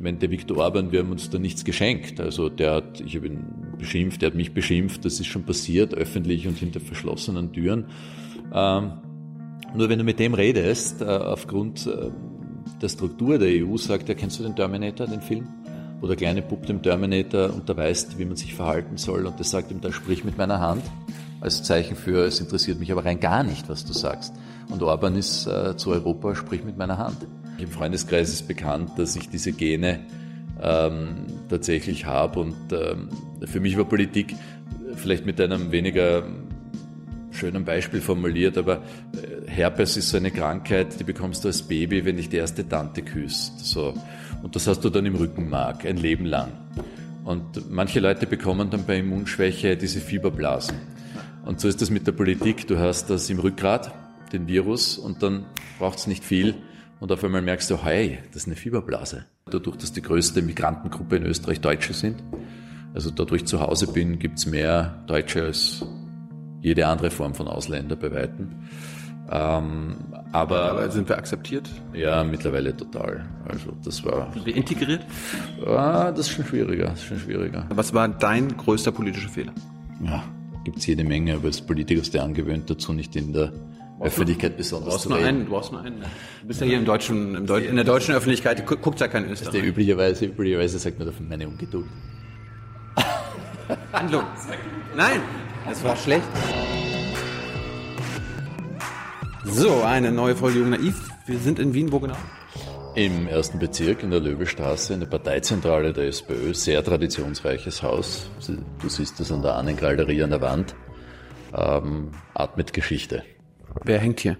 wenn 0.00 0.18
der 0.18 0.30
Viktor 0.30 0.56
Orban, 0.56 0.92
wir 0.92 1.00
haben 1.00 1.10
uns 1.10 1.28
da 1.28 1.38
nichts 1.38 1.64
geschenkt. 1.64 2.20
Also 2.20 2.48
der 2.48 2.74
hat, 2.74 3.00
ich 3.00 3.16
habe 3.16 3.26
ihn 3.26 3.44
beschimpft, 3.78 4.22
der 4.22 4.30
hat 4.30 4.34
mich 4.34 4.54
beschimpft, 4.54 5.04
das 5.04 5.20
ist 5.20 5.26
schon 5.26 5.44
passiert, 5.44 5.94
öffentlich 5.94 6.48
und 6.48 6.56
hinter 6.56 6.80
verschlossenen 6.80 7.52
Türen. 7.52 7.84
Ähm, 8.52 8.92
nur 9.74 9.88
wenn 9.88 9.98
du 9.98 10.04
mit 10.04 10.18
dem 10.18 10.34
redest, 10.34 11.02
äh, 11.02 11.04
aufgrund 11.04 11.86
äh, 11.86 12.10
der 12.80 12.88
Struktur 12.88 13.38
der 13.38 13.48
EU, 13.64 13.76
sagt 13.76 14.08
er, 14.08 14.14
kennst 14.14 14.38
du 14.38 14.42
den 14.42 14.56
Terminator, 14.56 15.06
den 15.06 15.20
Film? 15.20 15.46
Wo 16.00 16.06
der 16.06 16.16
kleine 16.16 16.40
Bub 16.40 16.64
dem 16.64 16.82
Terminator 16.82 17.52
unterweist, 17.52 18.18
wie 18.18 18.24
man 18.24 18.36
sich 18.36 18.54
verhalten 18.54 18.96
soll 18.96 19.26
und 19.26 19.38
der 19.38 19.44
sagt 19.44 19.70
ihm, 19.70 19.82
dann 19.82 19.92
sprich 19.92 20.24
mit 20.24 20.38
meiner 20.38 20.60
Hand 20.60 20.82
als 21.42 21.62
Zeichen 21.62 21.94
für, 21.94 22.24
es 22.24 22.40
interessiert 22.40 22.80
mich 22.80 22.90
aber 22.90 23.04
rein 23.04 23.20
gar 23.20 23.42
nicht, 23.42 23.68
was 23.68 23.84
du 23.84 23.92
sagst. 23.92 24.32
Und 24.70 24.82
Orban 24.82 25.14
ist 25.16 25.46
äh, 25.46 25.76
zu 25.76 25.90
Europa, 25.90 26.34
sprich 26.34 26.64
mit 26.64 26.78
meiner 26.78 26.96
Hand. 26.96 27.18
Im 27.62 27.68
Freundeskreis 27.68 28.30
ist 28.30 28.48
bekannt, 28.48 28.92
dass 28.96 29.16
ich 29.16 29.28
diese 29.28 29.52
Gene 29.52 30.00
ähm, 30.62 31.26
tatsächlich 31.48 32.06
habe 32.06 32.40
und 32.40 32.56
ähm, 32.72 33.08
für 33.44 33.60
mich 33.60 33.76
war 33.76 33.84
Politik 33.84 34.34
vielleicht 34.96 35.26
mit 35.26 35.40
einem 35.40 35.72
weniger 35.72 36.24
schönen 37.30 37.64
Beispiel 37.64 38.00
formuliert, 38.00 38.58
aber 38.58 38.82
äh, 39.12 39.50
Herpes 39.50 39.96
ist 39.96 40.10
so 40.10 40.16
eine 40.16 40.30
Krankheit, 40.30 40.98
die 40.98 41.04
bekommst 41.04 41.44
du 41.44 41.48
als 41.48 41.62
Baby, 41.62 42.04
wenn 42.04 42.16
dich 42.16 42.28
die 42.28 42.36
erste 42.36 42.68
Tante 42.68 43.02
küsst. 43.02 43.64
So. 43.64 43.94
Und 44.42 44.56
das 44.56 44.66
hast 44.66 44.80
du 44.80 44.90
dann 44.90 45.06
im 45.06 45.14
Rückenmark, 45.14 45.86
ein 45.86 45.96
Leben 45.96 46.26
lang. 46.26 46.52
Und 47.24 47.70
manche 47.70 48.00
Leute 48.00 48.26
bekommen 48.26 48.70
dann 48.70 48.84
bei 48.84 48.98
Immunschwäche 48.98 49.76
diese 49.76 50.00
Fieberblasen. 50.00 50.76
Und 51.44 51.60
so 51.60 51.68
ist 51.68 51.80
das 51.80 51.90
mit 51.90 52.06
der 52.06 52.12
Politik. 52.12 52.66
Du 52.66 52.78
hast 52.78 53.10
das 53.10 53.30
im 53.30 53.38
Rückgrat, 53.38 53.92
den 54.32 54.46
Virus, 54.46 54.98
und 54.98 55.22
dann 55.22 55.46
braucht 55.78 55.98
es 55.98 56.06
nicht 56.06 56.24
viel. 56.24 56.54
Und 57.00 57.10
auf 57.10 57.24
einmal 57.24 57.42
merkst 57.42 57.70
du, 57.70 57.82
hey, 57.82 58.18
das 58.28 58.42
ist 58.42 58.46
eine 58.46 58.56
Fieberblase. 58.56 59.24
Dadurch, 59.46 59.76
dass 59.76 59.92
die 59.92 60.02
größte 60.02 60.42
Migrantengruppe 60.42 61.16
in 61.16 61.24
Österreich 61.24 61.60
Deutsche 61.60 61.94
sind, 61.94 62.22
also 62.92 63.10
ich 63.34 63.46
zu 63.46 63.60
Hause 63.60 63.86
bin, 63.86 64.18
gibt 64.18 64.38
es 64.38 64.46
mehr 64.46 65.02
Deutsche 65.06 65.44
als 65.44 65.84
jede 66.60 66.86
andere 66.86 67.10
Form 67.10 67.34
von 67.34 67.48
Ausländer 67.48 67.96
bei 67.96 68.12
Weitem. 68.12 68.50
Ähm, 69.30 69.96
aber, 70.32 70.72
aber 70.72 70.90
sind 70.90 71.08
wir 71.08 71.16
akzeptiert? 71.16 71.70
Ja, 71.94 72.22
mittlerweile 72.24 72.76
total. 72.76 73.24
Also 73.48 73.72
das 73.82 74.04
war. 74.04 74.32
Sind 74.32 74.44
wir 74.44 74.56
integriert? 74.56 75.06
Ja, 75.64 76.10
das 76.10 76.26
ist 76.26 76.30
schon 76.30 76.44
schwieriger. 76.44 76.86
Das 76.86 76.98
ist 76.98 77.04
schon 77.04 77.18
schwieriger. 77.18 77.66
Was 77.70 77.94
war 77.94 78.08
dein 78.08 78.56
größter 78.56 78.92
politischer 78.92 79.28
Fehler? 79.28 79.52
Ja, 80.04 80.24
gibt 80.64 80.78
es 80.78 80.86
jede 80.86 81.04
Menge, 81.04 81.34
aber 81.34 81.46
als 81.46 81.62
Politiker 81.62 82.00
ist 82.00 82.12
der 82.12 82.24
angewöhnt 82.24 82.68
dazu, 82.68 82.92
nicht 82.92 83.14
in 83.14 83.32
der 83.32 83.52
Öffentlichkeit 84.00 84.56
besonders 84.56 84.94
du 84.94 85.08
zu 85.08 85.14
reden. 85.14 85.26
Einen, 85.26 85.44
du 85.44 85.50
brauchst 85.50 85.72
nur 85.72 85.82
einen. 85.82 86.00
Du 86.00 86.46
bist 86.46 86.60
ja 86.60 86.66
hier 86.66 86.78
im 86.78 86.84
deutschen, 86.84 87.34
im 87.34 87.46
Deut 87.46 87.64
in 87.64 87.76
der 87.76 87.84
deutschen 87.84 88.14
Öffentlichkeit, 88.14 88.66
guckt 88.66 89.00
ja 89.00 89.08
kein 89.08 89.30
Österreich. 89.30 89.52
Der 89.52 89.66
üblicherweise, 89.66 90.26
üblicherweise 90.26 90.78
sagt 90.78 90.98
man 90.98 91.06
davon 91.06 91.28
meine 91.28 91.46
Ungeduld. 91.46 91.86
Handlung. 93.92 94.24
Nein, 94.96 95.20
das 95.68 95.84
war 95.84 95.96
schlecht. 95.96 96.24
So, 99.44 99.82
eine 99.82 100.12
neue 100.12 100.34
Folge 100.34 100.60
Jung 100.60 100.70
Naiv. 100.70 101.08
Wir 101.26 101.38
sind 101.38 101.58
in 101.58 101.74
Wien, 101.74 101.92
wo 101.92 102.00
genau? 102.00 102.16
Im 102.94 103.28
ersten 103.28 103.58
Bezirk 103.58 104.02
in 104.02 104.10
der 104.10 104.20
Löwestraße, 104.20 104.94
in 104.94 105.00
der 105.00 105.06
Parteizentrale 105.06 105.92
der 105.92 106.08
SPÖ. 106.08 106.54
Sehr 106.54 106.82
traditionsreiches 106.82 107.82
Haus. 107.82 108.30
Du 108.80 108.88
siehst 108.88 109.20
das 109.20 109.30
an 109.30 109.42
der 109.42 109.54
Ahnengalerie 109.54 110.22
an 110.22 110.30
der 110.30 110.40
Wand. 110.40 110.74
Ähm, 111.54 112.10
atmet 112.34 112.72
Geschichte. 112.72 113.22
Wer 113.84 113.98
hängt 113.98 114.20
hier? 114.20 114.36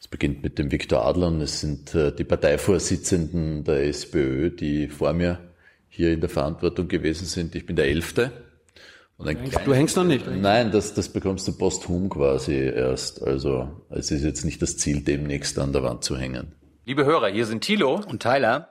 Es 0.00 0.08
beginnt 0.08 0.42
mit 0.42 0.58
dem 0.58 0.70
Viktor 0.72 1.04
Adler 1.04 1.28
und 1.28 1.40
es 1.40 1.60
sind 1.60 1.94
äh, 1.94 2.12
die 2.14 2.24
Parteivorsitzenden 2.24 3.64
der 3.64 3.84
SPÖ, 3.84 4.50
die 4.50 4.88
vor 4.88 5.12
mir 5.12 5.38
hier 5.88 6.12
in 6.12 6.20
der 6.20 6.30
Verantwortung 6.30 6.88
gewesen 6.88 7.26
sind. 7.26 7.54
Ich 7.54 7.66
bin 7.66 7.76
der 7.76 7.86
Elfte. 7.86 8.32
Du 9.18 9.26
hängst, 9.26 9.60
du 9.66 9.74
hängst 9.74 9.96
noch 9.96 10.04
nicht? 10.04 10.26
Nein, 10.26 10.70
das, 10.70 10.94
das 10.94 11.10
bekommst 11.10 11.46
du 11.46 11.52
posthum 11.52 12.08
quasi 12.08 12.54
erst. 12.54 13.22
Also 13.22 13.68
es 13.90 14.10
ist 14.10 14.24
jetzt 14.24 14.44
nicht 14.44 14.62
das 14.62 14.78
Ziel, 14.78 15.02
demnächst 15.02 15.58
an 15.58 15.72
der 15.72 15.82
Wand 15.82 16.04
zu 16.04 16.16
hängen. 16.16 16.54
Liebe 16.86 17.04
Hörer, 17.04 17.28
hier 17.28 17.44
sind 17.44 17.62
Thilo 17.62 18.00
und 18.08 18.22
Tyler. 18.22 18.70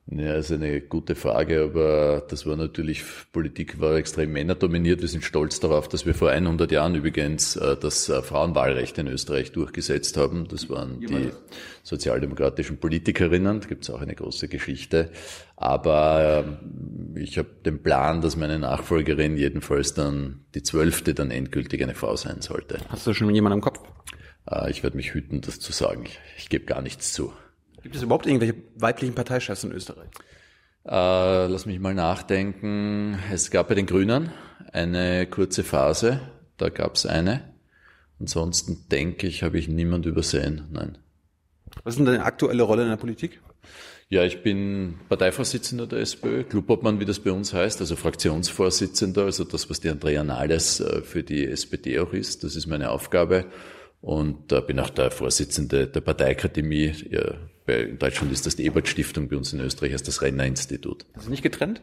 Ja, 0.13 0.35
ist 0.35 0.51
eine 0.51 0.81
gute 0.81 1.15
Frage, 1.15 1.63
aber 1.63 2.21
das 2.27 2.45
war 2.45 2.57
natürlich, 2.57 3.01
Politik 3.31 3.79
war 3.79 3.95
extrem 3.95 4.33
männerdominiert. 4.33 4.99
Wir 4.99 5.07
sind 5.07 5.23
stolz 5.23 5.61
darauf, 5.61 5.87
dass 5.87 6.05
wir 6.05 6.13
vor 6.13 6.29
100 6.29 6.69
Jahren 6.69 6.95
übrigens 6.95 7.55
äh, 7.55 7.77
das 7.77 8.09
äh, 8.09 8.21
Frauenwahlrecht 8.21 8.97
in 8.97 9.07
Österreich 9.07 9.53
durchgesetzt 9.53 10.17
haben. 10.17 10.49
Das 10.49 10.69
waren 10.69 10.99
die 10.99 11.31
sozialdemokratischen 11.83 12.77
Politikerinnen. 12.77 13.61
Da 13.61 13.67
gibt 13.67 13.85
es 13.85 13.89
auch 13.89 14.01
eine 14.01 14.13
große 14.13 14.49
Geschichte. 14.49 15.11
Aber 15.55 16.43
ähm, 16.45 17.15
ich 17.15 17.37
habe 17.37 17.47
den 17.65 17.81
Plan, 17.81 18.19
dass 18.19 18.35
meine 18.35 18.59
Nachfolgerin 18.59 19.37
jedenfalls 19.37 19.93
dann 19.93 20.41
die 20.55 20.63
zwölfte 20.63 21.13
dann 21.13 21.31
endgültig 21.31 21.81
eine 21.81 21.95
Frau 21.95 22.17
sein 22.17 22.41
sollte. 22.41 22.79
Hast 22.89 23.07
du 23.07 23.13
schon 23.13 23.33
jemanden 23.33 23.59
im 23.59 23.61
Kopf? 23.61 23.79
Äh, 24.45 24.71
ich 24.71 24.83
werde 24.83 24.97
mich 24.97 25.13
hüten, 25.13 25.39
das 25.39 25.61
zu 25.61 25.71
sagen. 25.71 26.03
Ich, 26.03 26.19
ich 26.37 26.49
gebe 26.49 26.65
gar 26.65 26.81
nichts 26.81 27.13
zu. 27.13 27.31
Gibt 27.83 27.95
es 27.95 28.03
überhaupt 28.03 28.25
irgendwelche 28.25 28.55
weiblichen 28.75 29.15
Parteichefs 29.15 29.63
in 29.63 29.71
Österreich? 29.71 30.09
Äh, 30.85 31.47
lass 31.47 31.65
mich 31.65 31.79
mal 31.79 31.93
nachdenken. 31.93 33.17
Es 33.31 33.51
gab 33.51 33.69
bei 33.69 33.75
den 33.75 33.85
Grünen 33.85 34.31
eine 34.71 35.27
kurze 35.27 35.63
Phase, 35.63 36.21
da 36.57 36.69
gab 36.69 36.95
es 36.95 37.05
eine. 37.05 37.53
Ansonsten 38.19 38.85
denke 38.91 39.27
ich, 39.27 39.43
habe 39.43 39.57
ich 39.57 39.67
niemand 39.67 40.05
übersehen. 40.05 40.67
Nein. 40.71 40.97
Was 41.83 41.93
ist 41.93 41.97
denn 41.99 42.05
deine 42.05 42.23
aktuelle 42.23 42.63
Rolle 42.63 42.83
in 42.83 42.89
der 42.89 42.97
Politik? 42.97 43.41
Ja, 44.09 44.23
ich 44.23 44.43
bin 44.43 44.99
Parteivorsitzender 45.07 45.87
der 45.87 45.99
SPÖ, 45.99 46.43
Clubobmann, 46.43 46.99
wie 46.99 47.05
das 47.05 47.19
bei 47.19 47.31
uns 47.31 47.53
heißt, 47.53 47.79
also 47.79 47.95
Fraktionsvorsitzender, 47.95 49.23
also 49.23 49.45
das, 49.45 49.69
was 49.69 49.79
die 49.79 49.89
Andrea 49.89 50.23
Nahles 50.23 50.81
äh, 50.81 51.01
für 51.01 51.23
die 51.23 51.45
SPD 51.45 51.97
auch 51.99 52.11
ist. 52.11 52.43
Das 52.43 52.55
ist 52.55 52.67
meine 52.67 52.91
Aufgabe. 52.91 53.45
Und 54.01 54.47
bin 54.65 54.79
auch 54.79 54.89
der 54.89 55.11
Vorsitzende 55.11 55.87
der 55.87 56.01
Parteiakademie. 56.01 56.91
Ja, 57.71 57.77
in 57.77 57.97
Deutschland 57.97 58.33
ist 58.33 58.45
das 58.45 58.55
die 58.55 58.65
Ebert-Stiftung, 58.65 59.29
bei 59.29 59.37
uns 59.37 59.53
in 59.53 59.61
Österreich 59.61 59.93
heißt 59.93 60.07
das 60.07 60.21
Renner-Institut. 60.21 61.05
Das 61.13 61.23
ist 61.23 61.29
nicht 61.29 61.43
getrennt? 61.43 61.81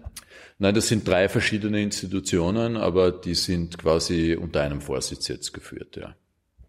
Nein, 0.58 0.74
das 0.74 0.88
sind 0.88 1.08
drei 1.08 1.28
verschiedene 1.28 1.82
Institutionen, 1.82 2.76
aber 2.76 3.10
die 3.10 3.34
sind 3.34 3.78
quasi 3.78 4.36
unter 4.38 4.62
einem 4.62 4.80
Vorsitz 4.80 5.28
jetzt 5.28 5.54
geführt, 5.54 5.96
ja. 5.96 6.14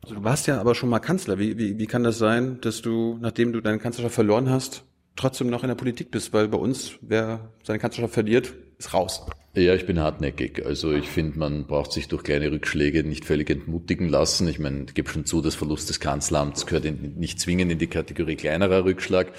Also 0.01 0.15
du 0.15 0.23
warst 0.23 0.47
ja 0.47 0.59
aber 0.61 0.75
schon 0.75 0.89
mal 0.89 0.99
Kanzler. 0.99 1.37
Wie, 1.37 1.57
wie, 1.57 1.77
wie 1.77 1.85
kann 1.85 2.03
das 2.03 2.17
sein, 2.17 2.61
dass 2.61 2.81
du, 2.81 3.17
nachdem 3.19 3.51
du 3.51 3.59
deine 3.59 3.79
Kanzlerschaft 3.79 4.15
verloren 4.15 4.49
hast, 4.49 4.83
trotzdem 5.17 5.49
noch 5.49 5.63
in 5.63 5.67
der 5.67 5.75
Politik 5.75 6.11
bist? 6.11 6.31
Weil 6.31 6.47
bei 6.47 6.57
uns, 6.57 6.93
wer 7.01 7.51
seine 7.63 7.79
Kanzlerschaft 7.79 8.13
verliert, 8.13 8.53
ist 8.79 8.93
raus. 8.93 9.25
Ja, 9.55 9.73
ich 9.73 9.85
bin 9.85 9.99
hartnäckig. 9.99 10.65
Also 10.65 10.93
ich 10.93 11.09
finde, 11.09 11.37
man 11.39 11.65
braucht 11.65 11.91
sich 11.91 12.07
durch 12.07 12.23
kleine 12.23 12.51
Rückschläge 12.51 13.03
nicht 13.03 13.25
völlig 13.25 13.49
entmutigen 13.49 14.07
lassen. 14.07 14.47
Ich 14.47 14.59
meine, 14.59 14.85
ich 14.87 14.93
gebe 14.93 15.09
schon 15.09 15.25
zu, 15.25 15.41
das 15.41 15.55
Verlust 15.55 15.89
des 15.89 15.99
Kanzleramts 15.99 16.65
gehört 16.65 16.85
in, 16.85 17.15
nicht 17.17 17.41
zwingend 17.41 17.71
in 17.71 17.79
die 17.79 17.87
Kategorie 17.87 18.35
kleinerer 18.35 18.85
Rückschlag. 18.85 19.33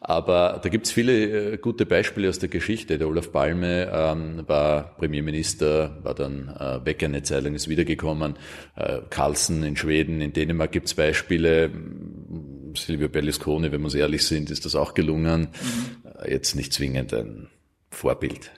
Aber 0.00 0.60
da 0.62 0.68
gibt's 0.68 0.90
viele 0.90 1.52
äh, 1.52 1.56
gute 1.58 1.86
Beispiele 1.86 2.28
aus 2.28 2.40
der 2.40 2.48
Geschichte. 2.48 2.98
Der 2.98 3.08
Olaf 3.08 3.32
Palme 3.32 3.90
ähm, 3.90 4.42
war 4.46 4.96
Premierminister, 4.98 6.00
war 6.02 6.14
dann 6.14 6.48
äh, 6.48 6.84
weg 6.84 7.02
eine 7.04 7.22
Zeit 7.22 7.44
lang, 7.44 7.54
ist 7.54 7.68
wiedergekommen. 7.68 8.34
Äh, 8.76 8.98
Carlsen 9.08 9.62
in 9.62 9.76
Schweden, 9.76 10.20
in 10.20 10.32
Dänemark 10.32 10.72
gibt's 10.72 10.94
Beispiele. 10.94 11.70
Silvio 12.76 13.08
Berlusconi, 13.08 13.70
wenn 13.70 13.80
wir 13.80 13.84
uns 13.84 13.94
ehrlich 13.94 14.26
sind, 14.26 14.50
ist 14.50 14.66
das 14.66 14.74
auch 14.74 14.92
gelungen. 14.92 15.48
Mhm. 15.52 16.28
Jetzt 16.28 16.56
nicht 16.56 16.72
zwingend 16.72 17.14
ein 17.14 17.48
Vorbild. 17.90 18.50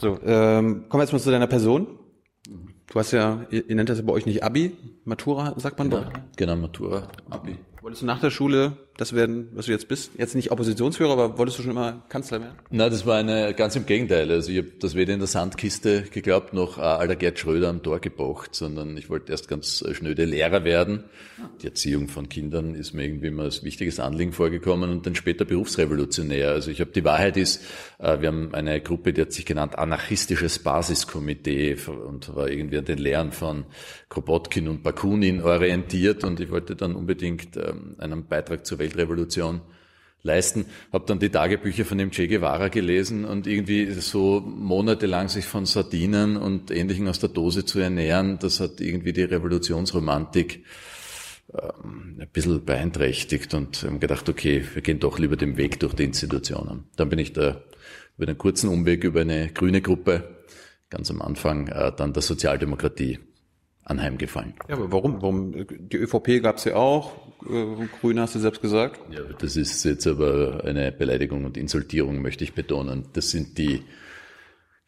So, 0.00 0.18
ähm, 0.24 0.86
kommen 0.88 1.00
wir 1.00 1.02
jetzt 1.02 1.12
mal 1.12 1.18
zu 1.18 1.30
deiner 1.30 1.46
Person. 1.46 1.86
Du 2.86 2.98
hast 2.98 3.12
ja, 3.12 3.44
ihr, 3.50 3.68
ihr 3.68 3.76
nennt 3.76 3.90
das 3.90 3.98
ja 3.98 4.04
bei 4.04 4.14
euch 4.14 4.24
nicht 4.24 4.42
Abi, 4.42 4.74
Matura, 5.04 5.52
sagt 5.58 5.78
man 5.78 5.90
genau, 5.90 6.04
doch. 6.04 6.12
Genau, 6.36 6.56
Matura, 6.56 7.08
Abi. 7.28 7.58
Wolltest 7.82 8.00
du 8.00 8.06
nach 8.06 8.18
der 8.18 8.30
Schule 8.30 8.78
das 9.00 9.14
werden, 9.14 9.48
was 9.54 9.66
du 9.66 9.72
jetzt 9.72 9.88
bist? 9.88 10.10
Jetzt 10.18 10.34
nicht 10.34 10.50
Oppositionsführer, 10.50 11.12
aber 11.12 11.38
wolltest 11.38 11.58
du 11.58 11.62
schon 11.62 11.72
immer 11.72 12.02
Kanzler 12.08 12.40
werden? 12.40 12.54
Nein, 12.70 12.90
das 12.90 13.06
war 13.06 13.16
eine 13.16 13.54
ganz 13.54 13.74
im 13.74 13.86
Gegenteil. 13.86 14.30
Also 14.30 14.52
ich 14.52 14.58
habe 14.58 14.72
das 14.78 14.94
weder 14.94 15.14
in 15.14 15.20
der 15.20 15.28
Sandkiste 15.28 16.02
geglaubt, 16.02 16.52
noch 16.52 16.76
äh, 16.76 16.82
aller 16.82 17.16
Gerd 17.16 17.38
Schröder 17.38 17.68
am 17.70 17.82
Tor 17.82 18.00
gepocht, 18.00 18.54
sondern 18.54 18.96
ich 18.96 19.08
wollte 19.08 19.32
erst 19.32 19.48
ganz 19.48 19.82
äh, 19.82 19.94
schnöde 19.94 20.26
Lehrer 20.26 20.64
werden. 20.64 21.04
Die 21.62 21.66
Erziehung 21.66 22.08
von 22.08 22.28
Kindern 22.28 22.74
ist 22.74 22.92
mir 22.92 23.04
irgendwie 23.04 23.28
immer 23.28 23.44
als 23.44 23.64
wichtiges 23.64 23.98
Anliegen 23.98 24.32
vorgekommen 24.32 24.90
und 24.90 25.06
dann 25.06 25.14
später 25.14 25.46
Berufsrevolutionär. 25.46 26.50
Also 26.50 26.70
ich 26.70 26.80
habe 26.80 26.90
die 26.90 27.04
Wahrheit 27.04 27.38
ist, 27.38 27.62
äh, 27.98 28.20
wir 28.20 28.28
haben 28.28 28.54
eine 28.54 28.80
Gruppe, 28.82 29.14
die 29.14 29.22
hat 29.22 29.32
sich 29.32 29.46
genannt 29.46 29.78
Anarchistisches 29.78 30.58
Basiskomitee 30.58 31.76
und 32.06 32.34
war 32.34 32.48
irgendwie 32.50 32.78
an 32.78 32.84
den 32.84 32.98
Lehren 32.98 33.32
von 33.32 33.64
Kropotkin 34.10 34.68
und 34.68 34.82
Bakunin 34.82 35.40
orientiert 35.40 36.24
und 36.24 36.40
ich 36.40 36.50
wollte 36.50 36.76
dann 36.76 36.94
unbedingt 36.94 37.56
ähm, 37.56 37.94
einen 37.98 38.26
Beitrag 38.26 38.66
zur 38.66 38.78
Weltrevolution 38.96 39.60
leisten. 40.22 40.66
Habe 40.92 41.04
dann 41.06 41.18
die 41.18 41.30
Tagebücher 41.30 41.84
von 41.84 41.98
dem 41.98 42.10
Che 42.10 42.28
Guevara 42.28 42.68
gelesen 42.68 43.24
und 43.24 43.46
irgendwie 43.46 43.90
so 43.92 44.40
monatelang 44.40 45.28
sich 45.28 45.46
von 45.46 45.66
Sardinen 45.66 46.36
und 46.36 46.70
Ähnlichem 46.70 47.06
aus 47.08 47.18
der 47.18 47.30
Dose 47.30 47.64
zu 47.64 47.78
ernähren, 47.80 48.38
das 48.38 48.60
hat 48.60 48.80
irgendwie 48.80 49.12
die 49.12 49.22
Revolutionsromantik 49.22 50.64
ähm, 51.54 52.18
ein 52.20 52.28
bisschen 52.32 52.64
beeinträchtigt 52.64 53.54
und 53.54 53.82
haben 53.82 54.00
gedacht, 54.00 54.28
okay, 54.28 54.64
wir 54.74 54.82
gehen 54.82 55.00
doch 55.00 55.18
lieber 55.18 55.36
den 55.36 55.56
Weg 55.56 55.80
durch 55.80 55.94
die 55.94 56.04
Institutionen. 56.04 56.84
Dann 56.96 57.08
bin 57.08 57.18
ich 57.18 57.32
da 57.32 57.62
über 58.18 58.28
einen 58.28 58.38
kurzen 58.38 58.68
Umweg 58.68 59.04
über 59.04 59.22
eine 59.22 59.50
grüne 59.52 59.80
Gruppe, 59.80 60.36
ganz 60.90 61.10
am 61.10 61.22
Anfang 61.22 61.68
äh, 61.68 61.92
dann 61.96 62.12
der 62.12 62.22
Sozialdemokratie 62.22 63.18
anheimgefallen. 63.84 64.54
Ja, 64.68 64.76
aber 64.76 64.92
warum? 64.92 65.22
Warum? 65.22 65.66
Die 65.68 65.96
ÖVP 65.96 66.42
gab 66.42 66.56
es 66.56 66.64
ja 66.64 66.76
auch, 66.76 67.12
äh, 67.48 67.86
Grüne 68.00 68.22
hast 68.22 68.34
du 68.34 68.38
selbst 68.38 68.62
gesagt. 68.62 69.00
Ja, 69.10 69.20
das 69.38 69.56
ist 69.56 69.84
jetzt 69.84 70.06
aber 70.06 70.62
eine 70.64 70.92
Beleidigung 70.92 71.44
und 71.44 71.56
Insultierung, 71.56 72.22
möchte 72.22 72.44
ich 72.44 72.54
betonen. 72.54 73.08
Das 73.12 73.30
sind 73.30 73.58
die 73.58 73.82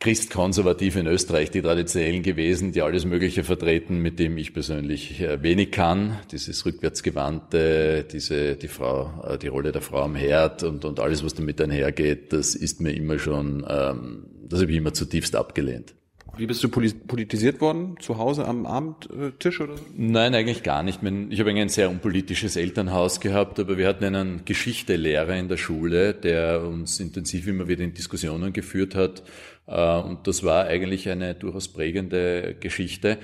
Christkonservative 0.02 0.98
in 0.98 1.06
Österreich, 1.06 1.52
die 1.52 1.62
traditionellen 1.62 2.24
gewesen, 2.24 2.72
die 2.72 2.82
alles 2.82 3.04
Mögliche 3.04 3.44
vertreten, 3.44 3.98
mit 3.98 4.18
dem 4.18 4.36
ich 4.36 4.52
persönlich 4.52 5.20
äh, 5.20 5.40
wenig 5.44 5.70
kann. 5.70 6.18
Dieses 6.32 6.66
rückwärtsgewandte, 6.66 8.04
diese, 8.10 8.56
die 8.56 8.66
Frau, 8.66 9.22
äh, 9.24 9.38
die 9.38 9.46
Rolle 9.46 9.70
der 9.70 9.80
Frau 9.80 10.02
am 10.02 10.16
Herd 10.16 10.64
und, 10.64 10.84
und 10.84 10.98
alles, 10.98 11.24
was 11.24 11.34
damit 11.34 11.60
einhergeht, 11.60 12.32
das 12.32 12.56
ist 12.56 12.80
mir 12.80 12.90
immer 12.90 13.20
schon, 13.20 13.64
ähm, 13.68 14.26
das 14.48 14.60
habe 14.60 14.72
ich 14.72 14.76
immer 14.76 14.92
zutiefst 14.92 15.36
abgelehnt. 15.36 15.94
Wie 16.36 16.46
bist 16.46 16.64
du 16.64 16.70
politisiert 16.70 17.60
worden? 17.60 17.96
Zu 18.00 18.16
Hause 18.16 18.46
am 18.46 18.64
Abendtisch 18.64 19.60
oder? 19.60 19.74
Nein, 19.94 20.34
eigentlich 20.34 20.62
gar 20.62 20.82
nicht. 20.82 21.00
Ich 21.28 21.40
habe 21.40 21.50
ein 21.50 21.68
sehr 21.68 21.90
unpolitisches 21.90 22.56
Elternhaus 22.56 23.20
gehabt, 23.20 23.60
aber 23.60 23.76
wir 23.76 23.86
hatten 23.86 24.04
einen 24.04 24.44
Geschichtelehrer 24.46 25.36
in 25.36 25.48
der 25.48 25.58
Schule, 25.58 26.14
der 26.14 26.62
uns 26.62 27.00
intensiv 27.00 27.46
immer 27.46 27.68
wieder 27.68 27.84
in 27.84 27.92
Diskussionen 27.92 28.54
geführt 28.54 28.94
hat. 28.94 29.22
Äh, 29.66 29.98
und 30.00 30.26
das 30.26 30.42
war 30.42 30.64
eigentlich 30.64 31.08
eine 31.10 31.34
durchaus 31.34 31.68
prägende 31.68 32.56
Geschichte. 32.58 33.18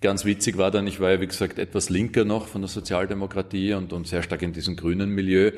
Ganz 0.00 0.24
witzig 0.24 0.56
war 0.56 0.70
dann, 0.70 0.86
ich 0.86 1.00
war 1.00 1.10
ja 1.10 1.20
wie 1.20 1.26
gesagt 1.26 1.58
etwas 1.58 1.90
linker 1.90 2.24
noch 2.24 2.46
von 2.46 2.62
der 2.62 2.68
Sozialdemokratie 2.68 3.74
und, 3.74 3.92
und 3.92 4.06
sehr 4.06 4.22
stark 4.22 4.42
in 4.42 4.52
diesem 4.52 4.76
grünen 4.76 5.10
Milieu. 5.10 5.50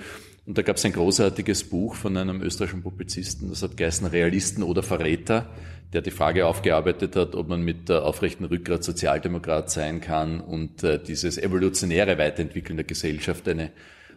Und 0.46 0.58
da 0.58 0.62
gab 0.62 0.76
es 0.76 0.84
ein 0.84 0.92
großartiges 0.92 1.64
Buch 1.64 1.94
von 1.94 2.16
einem 2.16 2.42
österreichischen 2.42 2.82
Publizisten, 2.82 3.48
das 3.48 3.62
hat 3.62 3.76
geheißen 3.76 4.06
Realisten 4.06 4.62
oder 4.62 4.82
Verräter, 4.82 5.48
der 5.92 6.02
die 6.02 6.10
Frage 6.10 6.46
aufgearbeitet 6.46 7.16
hat, 7.16 7.34
ob 7.34 7.48
man 7.48 7.62
mit 7.62 7.88
der 7.88 8.04
aufrechten 8.04 8.44
Rückgrat 8.44 8.84
Sozialdemokrat 8.84 9.70
sein 9.70 10.00
kann 10.00 10.40
und 10.40 10.82
äh, 10.82 11.02
dieses 11.02 11.38
evolutionäre 11.38 12.18
Weiterentwickeln 12.18 12.76
der 12.76 12.84
Gesellschaft 12.84 13.48
eine 13.48 13.70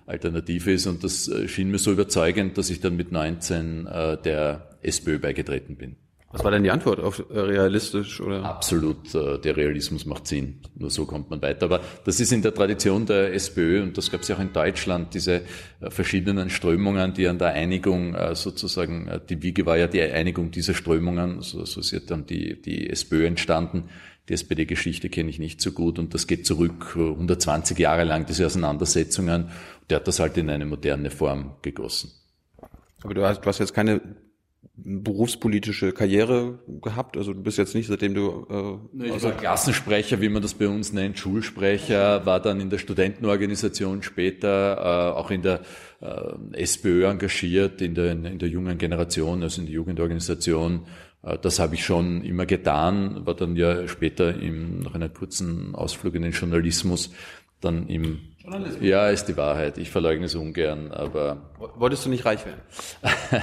Alternative 0.05 0.71
ist. 0.71 0.87
Und 0.87 1.03
das 1.03 1.27
äh, 1.27 1.47
schien 1.47 1.69
mir 1.69 1.77
so 1.77 1.91
überzeugend, 1.91 2.57
dass 2.57 2.69
ich 2.71 2.81
dann 2.81 2.95
mit 2.95 3.11
19 3.11 3.85
äh, 3.85 4.17
der 4.21 4.77
SPÖ 4.81 5.19
beigetreten 5.19 5.75
bin. 5.75 5.97
Was 6.37 6.43
war 6.43 6.51
denn 6.51 6.63
die 6.63 6.69
Antwort 6.69 6.99
auf 6.99 7.25
äh, 7.31 7.39
realistisch 7.39 8.21
oder? 8.21 8.43
Absolut, 8.43 9.15
äh, 9.15 9.39
der 9.39 9.57
Realismus 9.57 10.05
macht 10.05 10.27
Sinn. 10.27 10.59
Nur 10.75 10.91
so 10.91 11.07
kommt 11.07 11.31
man 11.31 11.41
weiter. 11.41 11.65
Aber 11.65 11.81
das 12.05 12.19
ist 12.19 12.31
in 12.31 12.43
der 12.43 12.53
Tradition 12.53 13.07
der 13.07 13.33
SPÖ 13.33 13.81
und 13.81 13.97
das 13.97 14.11
gab 14.11 14.21
es 14.21 14.27
ja 14.27 14.35
auch 14.35 14.39
in 14.39 14.53
Deutschland, 14.53 15.15
diese 15.15 15.41
äh, 15.81 15.89
verschiedenen 15.89 16.51
Strömungen, 16.51 17.15
die 17.15 17.27
an 17.27 17.39
der 17.39 17.53
Einigung 17.53 18.15
sozusagen, 18.33 19.09
die 19.29 19.41
Wiege 19.41 19.65
war 19.65 19.77
ja 19.77 19.87
die 19.87 20.01
Einigung 20.01 20.51
dieser 20.51 20.75
Strömungen, 20.75 21.41
so, 21.41 21.65
so 21.65 21.79
ist 21.79 21.91
ja 21.91 21.99
dann 21.99 22.25
die, 22.27 22.61
die 22.61 22.89
SPÖ 22.89 23.25
entstanden. 23.25 23.89
Die 24.29 24.33
SPD-Geschichte 24.33 25.09
kenne 25.09 25.29
ich 25.29 25.39
nicht 25.39 25.59
so 25.59 25.71
gut 25.71 25.97
und 25.97 26.13
das 26.13 26.27
geht 26.27 26.45
zurück 26.45 26.93
120 26.95 27.79
Jahre 27.79 28.03
lang, 28.03 28.25
diese 28.25 28.45
Auseinandersetzungen. 28.45 29.49
Der 29.89 29.97
hat 29.97 30.07
das 30.07 30.19
halt 30.19 30.37
in 30.37 30.49
eine 30.49 30.65
moderne 30.65 31.09
Form 31.09 31.55
gegossen. 31.61 32.11
Aber 33.01 33.13
du 33.13 33.25
hast, 33.25 33.41
du 33.41 33.45
hast 33.47 33.59
jetzt 33.59 33.73
keine 33.73 34.01
berufspolitische 34.77 35.91
Karriere 35.91 36.59
gehabt? 36.81 37.17
Also 37.17 37.33
du 37.33 37.41
bist 37.41 37.57
jetzt 37.57 37.73
nicht, 37.73 37.87
seitdem 37.87 38.13
du 38.13 38.47
äh, 38.49 39.05
ich 39.05 39.11
also 39.11 39.29
war 39.29 39.37
Klassensprecher, 39.37 40.21
wie 40.21 40.29
man 40.29 40.41
das 40.41 40.53
bei 40.53 40.67
uns 40.67 40.93
nennt, 40.93 41.17
Schulsprecher, 41.17 42.25
war 42.25 42.39
dann 42.39 42.61
in 42.61 42.69
der 42.69 42.77
Studentenorganisation 42.77 44.03
später, 44.03 44.77
äh, 44.77 45.17
auch 45.17 45.31
in 45.31 45.41
der 45.41 45.61
äh, 45.99 46.61
SPÖ 46.61 47.05
engagiert, 47.05 47.81
in 47.81 47.95
der, 47.95 48.11
in 48.11 48.39
der 48.39 48.49
jungen 48.49 48.77
Generation, 48.77 49.41
also 49.43 49.61
in 49.61 49.67
der 49.67 49.75
Jugendorganisation. 49.75 50.85
Äh, 51.23 51.37
das 51.39 51.59
habe 51.59 51.75
ich 51.75 51.83
schon 51.83 52.23
immer 52.23 52.45
getan, 52.45 53.25
war 53.25 53.33
dann 53.33 53.55
ja 53.55 53.87
später 53.87 54.39
im, 54.39 54.79
nach 54.79 54.93
einer 54.93 55.09
kurzen 55.09 55.73
Ausflug 55.73 56.15
in 56.15 56.21
den 56.21 56.33
Journalismus 56.33 57.11
dann 57.61 57.87
im. 57.87 58.19
Ja, 58.79 59.09
ist 59.09 59.25
die 59.25 59.35
Wahrheit. 59.35 59.77
Ich 59.77 59.89
verleugne 59.89 60.25
es 60.25 60.35
ungern, 60.35 60.91
aber. 60.91 61.51
Wolltest 61.75 62.05
du 62.05 62.09
nicht 62.09 62.25
reich 62.25 62.45
werden? 62.45 62.61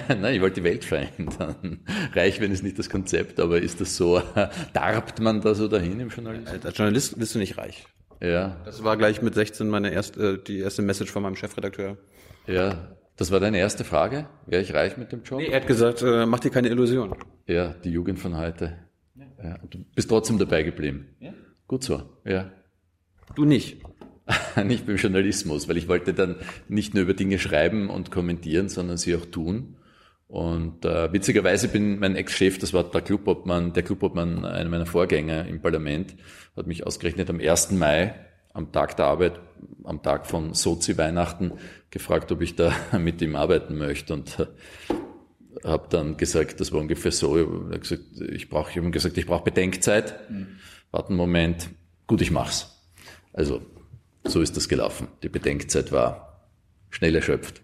Nein, 0.21 0.35
ich 0.35 0.41
wollte 0.41 0.61
die 0.61 0.65
Welt 0.65 0.85
verändern. 0.85 1.81
Reich 2.15 2.41
werden 2.41 2.53
ist 2.53 2.63
nicht 2.63 2.79
das 2.79 2.89
Konzept, 2.89 3.39
aber 3.39 3.61
ist 3.61 3.81
das 3.81 3.97
so, 3.97 4.23
darbt 4.73 5.21
man 5.21 5.43
da 5.43 5.55
so 5.55 5.69
dahin 5.69 6.01
im 6.01 6.09
Journalismus? 6.09 6.65
Als 6.65 6.79
Journalist 6.79 7.19
bist 7.19 7.35
du 7.35 7.39
nicht 7.39 7.59
reich. 7.59 7.87
Ja. 8.23 8.63
Das 8.65 8.83
war 8.83 8.97
gleich 8.97 9.21
mit 9.21 9.35
16 9.35 9.69
meine 9.69 9.93
erste, 9.93 10.39
die 10.39 10.61
erste 10.61 10.81
Message 10.81 11.11
von 11.11 11.23
meinem 11.23 11.37
Chefredakteur. 11.37 11.99
Ja. 12.47 12.97
Das 13.17 13.31
war 13.31 13.41
deine 13.41 13.59
erste 13.59 13.85
Frage? 13.85 14.27
Wäre 14.47 14.63
ich 14.63 14.75
reich 14.75 14.97
mit 14.97 15.13
dem 15.13 15.23
Job? 15.23 15.39
Nee, 15.39 15.49
er 15.49 15.61
hat 15.61 15.67
gesagt, 15.67 16.03
äh, 16.03 16.27
mach 16.27 16.41
dir 16.41 16.51
keine 16.51 16.69
Illusion. 16.69 17.15
Ja, 17.47 17.75
die 17.75 17.91
Jugend 17.91 18.19
von 18.19 18.37
heute. 18.37 18.79
Ja. 19.15 19.27
ja. 19.43 19.59
Du 19.71 19.85
bist 19.95 20.09
trotzdem 20.09 20.39
dabei 20.39 20.63
geblieben. 20.63 21.15
Ja. 21.21 21.33
Gut 21.69 21.85
so, 21.85 22.03
ja. 22.25 22.51
Du 23.37 23.45
nicht. 23.45 23.83
nicht 24.65 24.87
beim 24.87 24.97
Journalismus, 24.97 25.69
weil 25.69 25.77
ich 25.77 25.89
wollte 25.89 26.15
dann 26.15 26.37
nicht 26.69 26.95
nur 26.95 27.03
über 27.03 27.15
Dinge 27.15 27.39
schreiben 27.39 27.91
und 27.91 28.11
kommentieren, 28.11 28.69
sondern 28.69 28.97
sie 28.97 29.15
auch 29.17 29.27
tun. 29.27 29.77
Und 30.27 30.85
äh, 30.85 31.13
witzigerweise 31.13 31.69
bin 31.69 31.99
mein 31.99 32.17
Ex-Chef, 32.17 32.59
das 32.59 32.73
war 32.73 32.85
der 32.85 33.03
Clubobmann, 33.03 33.73
der 33.73 33.83
Clubobmann, 33.83 34.45
einer 34.45 34.71
meiner 34.71 34.87
Vorgänger 34.87 35.47
im 35.47 35.61
Parlament, 35.61 36.17
hat 36.57 36.67
mich 36.67 36.87
ausgerechnet 36.87 37.29
am 37.29 37.39
1. 37.39 37.73
Mai, 37.73 38.15
am 38.53 38.73
Tag 38.73 38.97
der 38.97 39.07
Arbeit, 39.07 39.39
am 39.85 40.03
Tag 40.03 40.27
von 40.27 40.55
Sozi-Weihnachten, 40.55 41.53
gefragt, 41.91 42.33
ob 42.33 42.41
ich 42.41 42.57
da 42.57 42.73
mit 42.99 43.21
ihm 43.21 43.37
arbeiten 43.37 43.77
möchte. 43.77 44.15
Und 44.15 44.39
äh, 44.41 44.47
habe 45.69 45.87
dann 45.91 46.17
gesagt, 46.17 46.61
das 46.61 46.73
war 46.73 46.81
ungefähr 46.81 47.13
so, 47.13 47.37
ich 47.37 47.47
habe 47.47 47.79
gesagt, 47.79 48.03
ich 48.21 48.49
brauche, 48.49 48.71
ich 48.71 48.77
habe 48.79 48.91
gesagt, 48.91 49.19
ich 49.19 49.27
brauche 49.27 49.45
Bedenkzeit. 49.45 50.31
Mhm. 50.31 50.47
Warte 50.91 51.11
einen 51.11 51.19
Moment, 51.19 51.69
gut, 52.07 52.23
ich 52.23 52.31
mach's. 52.31 52.71
Also 53.33 53.61
so 54.25 54.41
ist 54.41 54.57
das 54.57 54.69
gelaufen. 54.69 55.09
Die 55.23 55.29
Bedenkzeit 55.29 55.93
war 55.93 56.49
schnell 56.91 57.15
erschöpft. 57.15 57.63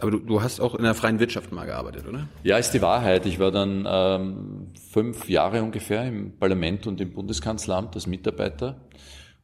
Aber 0.00 0.10
du, 0.10 0.18
du 0.18 0.42
hast 0.42 0.60
auch 0.60 0.74
in 0.74 0.84
der 0.84 0.94
freien 0.94 1.20
Wirtschaft 1.20 1.52
mal 1.52 1.66
gearbeitet, 1.66 2.06
oder? 2.08 2.28
Ja, 2.42 2.56
ist 2.56 2.72
die 2.72 2.82
Wahrheit. 2.82 3.26
Ich 3.26 3.38
war 3.38 3.50
dann 3.50 3.86
ähm, 3.88 4.72
fünf 4.90 5.28
Jahre 5.28 5.62
ungefähr 5.62 6.04
im 6.06 6.38
Parlament 6.38 6.86
und 6.86 7.00
im 7.00 7.12
Bundeskanzleramt 7.12 7.94
als 7.94 8.06
Mitarbeiter 8.06 8.80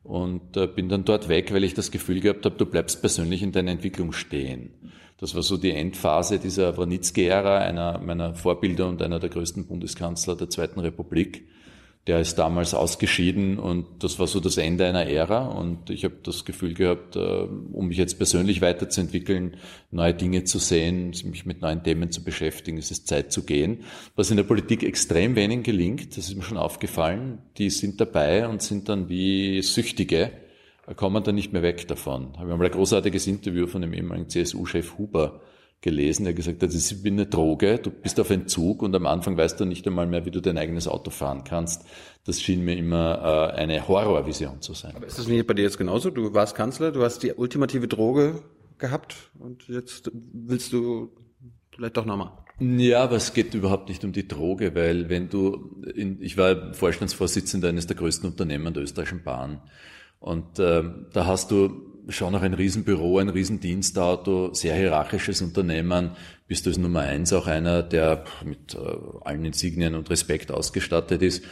und 0.02 0.56
äh, 0.56 0.66
bin 0.66 0.88
dann 0.88 1.04
dort 1.04 1.28
weg, 1.28 1.52
weil 1.52 1.64
ich 1.64 1.74
das 1.74 1.90
Gefühl 1.90 2.20
gehabt 2.20 2.44
habe, 2.44 2.56
du 2.56 2.66
bleibst 2.66 3.00
persönlich 3.00 3.42
in 3.42 3.52
deiner 3.52 3.72
Entwicklung 3.72 4.12
stehen. 4.12 4.70
Das 5.18 5.34
war 5.34 5.42
so 5.42 5.56
die 5.56 5.72
Endphase 5.72 6.38
dieser 6.38 6.76
Wranitzky-Ära, 6.76 7.58
einer 7.58 7.98
meiner 7.98 8.34
Vorbilder 8.34 8.88
und 8.88 9.02
einer 9.02 9.18
der 9.18 9.30
größten 9.30 9.66
Bundeskanzler 9.66 10.36
der 10.36 10.48
Zweiten 10.48 10.80
Republik 10.80 11.46
der 12.08 12.20
ist 12.20 12.36
damals 12.36 12.72
ausgeschieden 12.72 13.58
und 13.58 13.86
das 14.02 14.18
war 14.18 14.26
so 14.26 14.40
das 14.40 14.56
Ende 14.56 14.86
einer 14.86 15.06
Ära 15.06 15.46
und 15.46 15.90
ich 15.90 16.04
habe 16.04 16.14
das 16.22 16.46
Gefühl 16.46 16.72
gehabt, 16.72 17.16
äh, 17.16 17.20
um 17.20 17.88
mich 17.88 17.98
jetzt 17.98 18.16
persönlich 18.16 18.62
weiterzuentwickeln, 18.62 19.58
neue 19.90 20.14
Dinge 20.14 20.44
zu 20.44 20.58
sehen, 20.58 21.12
mich 21.24 21.44
mit 21.44 21.60
neuen 21.60 21.84
Themen 21.84 22.10
zu 22.10 22.24
beschäftigen, 22.24 22.78
es 22.78 22.90
ist 22.90 23.08
Zeit 23.08 23.30
zu 23.30 23.44
gehen. 23.44 23.84
Was 24.16 24.30
in 24.30 24.38
der 24.38 24.44
Politik 24.44 24.84
extrem 24.84 25.36
wenig 25.36 25.64
gelingt, 25.64 26.16
das 26.16 26.30
ist 26.30 26.34
mir 26.34 26.42
schon 26.42 26.56
aufgefallen, 26.56 27.40
die 27.58 27.68
sind 27.68 28.00
dabei 28.00 28.48
und 28.48 28.62
sind 28.62 28.88
dann 28.88 29.10
wie 29.10 29.60
Süchtige, 29.60 30.30
kommen 30.96 31.22
dann 31.22 31.34
nicht 31.34 31.52
mehr 31.52 31.62
weg 31.62 31.86
davon. 31.88 32.28
Ich 32.32 32.38
habe 32.38 32.56
mal 32.56 32.64
ein 32.64 32.70
großartiges 32.70 33.26
Interview 33.26 33.66
von 33.66 33.82
dem 33.82 33.92
ehemaligen 33.92 34.30
CSU-Chef 34.30 34.96
Huber 34.96 35.42
gelesen, 35.80 36.24
der 36.24 36.34
gesagt 36.34 36.62
hat, 36.62 36.68
das 36.68 36.74
ist 36.74 37.04
wie 37.04 37.08
eine 37.08 37.26
Droge, 37.26 37.78
du 37.78 37.90
bist 37.90 38.18
auf 38.18 38.30
Entzug 38.30 38.82
und 38.82 38.94
am 38.96 39.06
Anfang 39.06 39.36
weißt 39.36 39.60
du 39.60 39.64
nicht 39.64 39.86
einmal 39.86 40.06
mehr, 40.06 40.26
wie 40.26 40.30
du 40.30 40.40
dein 40.40 40.58
eigenes 40.58 40.88
Auto 40.88 41.10
fahren 41.10 41.44
kannst. 41.44 41.84
Das 42.24 42.40
schien 42.40 42.64
mir 42.64 42.76
immer 42.76 43.52
äh, 43.54 43.56
eine 43.56 43.86
Horrorvision 43.86 44.60
zu 44.60 44.74
sein. 44.74 44.96
Aber 44.96 45.06
ist 45.06 45.18
das 45.18 45.28
nicht 45.28 45.46
bei 45.46 45.54
dir 45.54 45.62
jetzt 45.62 45.78
genauso? 45.78 46.10
Du 46.10 46.34
warst 46.34 46.56
Kanzler, 46.56 46.90
du 46.90 47.02
hast 47.02 47.22
die 47.22 47.32
ultimative 47.32 47.86
Droge 47.86 48.42
gehabt 48.78 49.30
und 49.38 49.68
jetzt 49.68 50.10
willst 50.12 50.72
du 50.72 51.12
vielleicht 51.74 51.96
doch 51.96 52.04
nochmal. 52.04 52.32
Ja, 52.60 53.04
aber 53.04 53.16
es 53.16 53.34
geht 53.34 53.54
überhaupt 53.54 53.88
nicht 53.88 54.04
um 54.04 54.12
die 54.12 54.26
Droge, 54.26 54.74
weil 54.74 55.08
wenn 55.08 55.28
du, 55.28 55.80
in, 55.94 56.20
ich 56.20 56.36
war 56.36 56.74
Vorstandsvorsitzender 56.74 57.68
eines 57.68 57.86
der 57.86 57.96
größten 57.96 58.28
Unternehmen 58.28 58.74
der 58.74 58.82
österreichischen 58.82 59.22
Bahn 59.22 59.62
und 60.18 60.58
äh, 60.58 60.82
da 61.12 61.26
hast 61.26 61.52
du 61.52 61.87
schon 62.08 62.32
noch 62.32 62.42
ein 62.42 62.54
Riesenbüro, 62.54 63.18
ein 63.18 63.28
Riesendienstauto, 63.28 64.54
sehr 64.54 64.74
hierarchisches 64.74 65.42
Unternehmen, 65.42 66.12
bist 66.46 66.64
du 66.64 66.70
als 66.70 66.78
Nummer 66.78 67.00
eins 67.00 67.32
auch 67.32 67.46
einer, 67.46 67.82
der 67.82 68.24
mit 68.44 68.74
äh, 68.74 68.78
allen 69.24 69.44
Insignien 69.44 69.94
und 69.94 70.08
Respekt 70.10 70.50
ausgestattet 70.50 71.22
ist. 71.22 71.44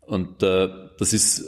Und 0.00 0.42
äh, 0.42 0.68
das 0.98 1.12
ist 1.12 1.40
äh, 1.40 1.44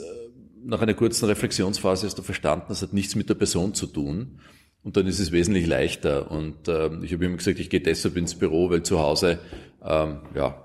nach 0.63 0.81
einer 0.81 0.93
kurzen 0.93 1.25
Reflexionsphase 1.25 2.07
hast 2.07 2.17
du 2.17 2.23
verstanden, 2.23 2.65
das 2.69 2.81
hat 2.81 2.93
nichts 2.93 3.15
mit 3.15 3.29
der 3.29 3.35
Person 3.35 3.73
zu 3.73 3.87
tun, 3.87 4.39
Und 4.85 4.97
dann 4.97 5.07
ist 5.07 5.19
es 5.19 5.31
wesentlich 5.31 5.65
leichter. 5.65 6.31
Und 6.31 6.67
ähm, 6.67 7.03
ich 7.03 7.11
habe 7.11 7.25
immer 7.25 7.37
gesagt, 7.37 7.59
ich 7.59 7.69
gehe 7.69 7.81
deshalb 7.81 8.17
ins 8.17 8.35
Büro, 8.35 8.69
weil 8.69 8.83
zu 8.83 8.99
Hause, 8.99 9.39
ähm, 9.83 10.19
ja, 10.35 10.47
äh, 10.47 10.64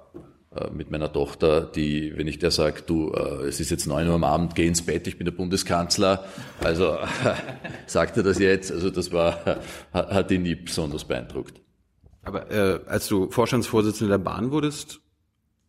mit 0.73 0.91
meiner 0.91 1.13
Tochter, 1.13 1.61
die, 1.61 2.17
wenn 2.17 2.27
ich 2.27 2.41
der 2.41 2.51
sage, 2.51 2.83
du, 2.85 3.13
äh, 3.13 3.47
es 3.47 3.61
ist 3.61 3.71
jetzt 3.71 3.87
neun 3.87 4.09
Uhr 4.09 4.15
am 4.15 4.25
Abend, 4.25 4.57
geh 4.57 4.67
ins 4.67 4.83
Bett, 4.83 5.07
ich 5.07 5.17
bin 5.17 5.25
der 5.25 5.33
Bundeskanzler, 5.33 6.25
also 6.63 6.99
sagt 7.87 8.17
er 8.17 8.25
das 8.25 8.41
jetzt, 8.41 8.73
also 8.73 8.91
das 8.91 9.13
war, 9.13 9.61
hat 9.93 10.31
ihn 10.33 10.43
nie 10.43 10.57
besonders 10.57 11.05
beeindruckt. 11.05 11.61
Aber 12.23 12.51
äh, 12.51 12.81
als 12.87 13.07
du 13.07 13.31
Vorstandsvorsitzender 13.31 14.19
der 14.19 14.25
Bahn 14.25 14.51
wurdest, 14.51 15.01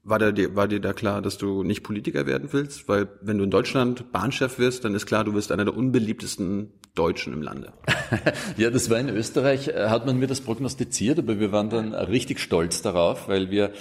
war, 0.04 0.32
dir, 0.32 0.56
war 0.56 0.68
dir 0.68 0.80
da 0.80 0.94
klar, 0.94 1.22
dass 1.22 1.38
du 1.38 1.64
nicht 1.64 1.84
Politiker 1.84 2.26
werden 2.26 2.50
willst? 2.52 2.88
Weil 2.88 3.08
wenn 3.22 3.38
du 3.38 3.44
in 3.44 3.52
Deutschland 3.52 4.12
Bahnchef 4.12 4.58
wirst, 4.58 4.84
dann 4.84 4.96
ist 4.96 5.06
klar, 5.06 5.24
du 5.24 5.36
wirst 5.36 5.52
einer 5.52 5.66
der 5.66 5.78
unbeliebtesten 5.78 6.72
Deutschen 6.96 7.34
im 7.34 7.42
Lande. 7.42 7.72
ja, 8.58 8.72
das 8.72 8.90
war 8.90 9.00
in 9.00 9.10
Österreich, 9.10 9.68
äh, 9.68 9.90
hat 9.90 10.08
man 10.08 10.18
mir 10.18 10.28
das 10.28 10.42
prognostiziert, 10.42 11.20
aber 11.20 11.40
wir 11.40 11.52
waren 11.52 11.70
dann 11.70 11.94
richtig 11.94 12.40
stolz 12.40 12.82
darauf, 12.82 13.28
weil 13.28 13.52
wir 13.52 13.72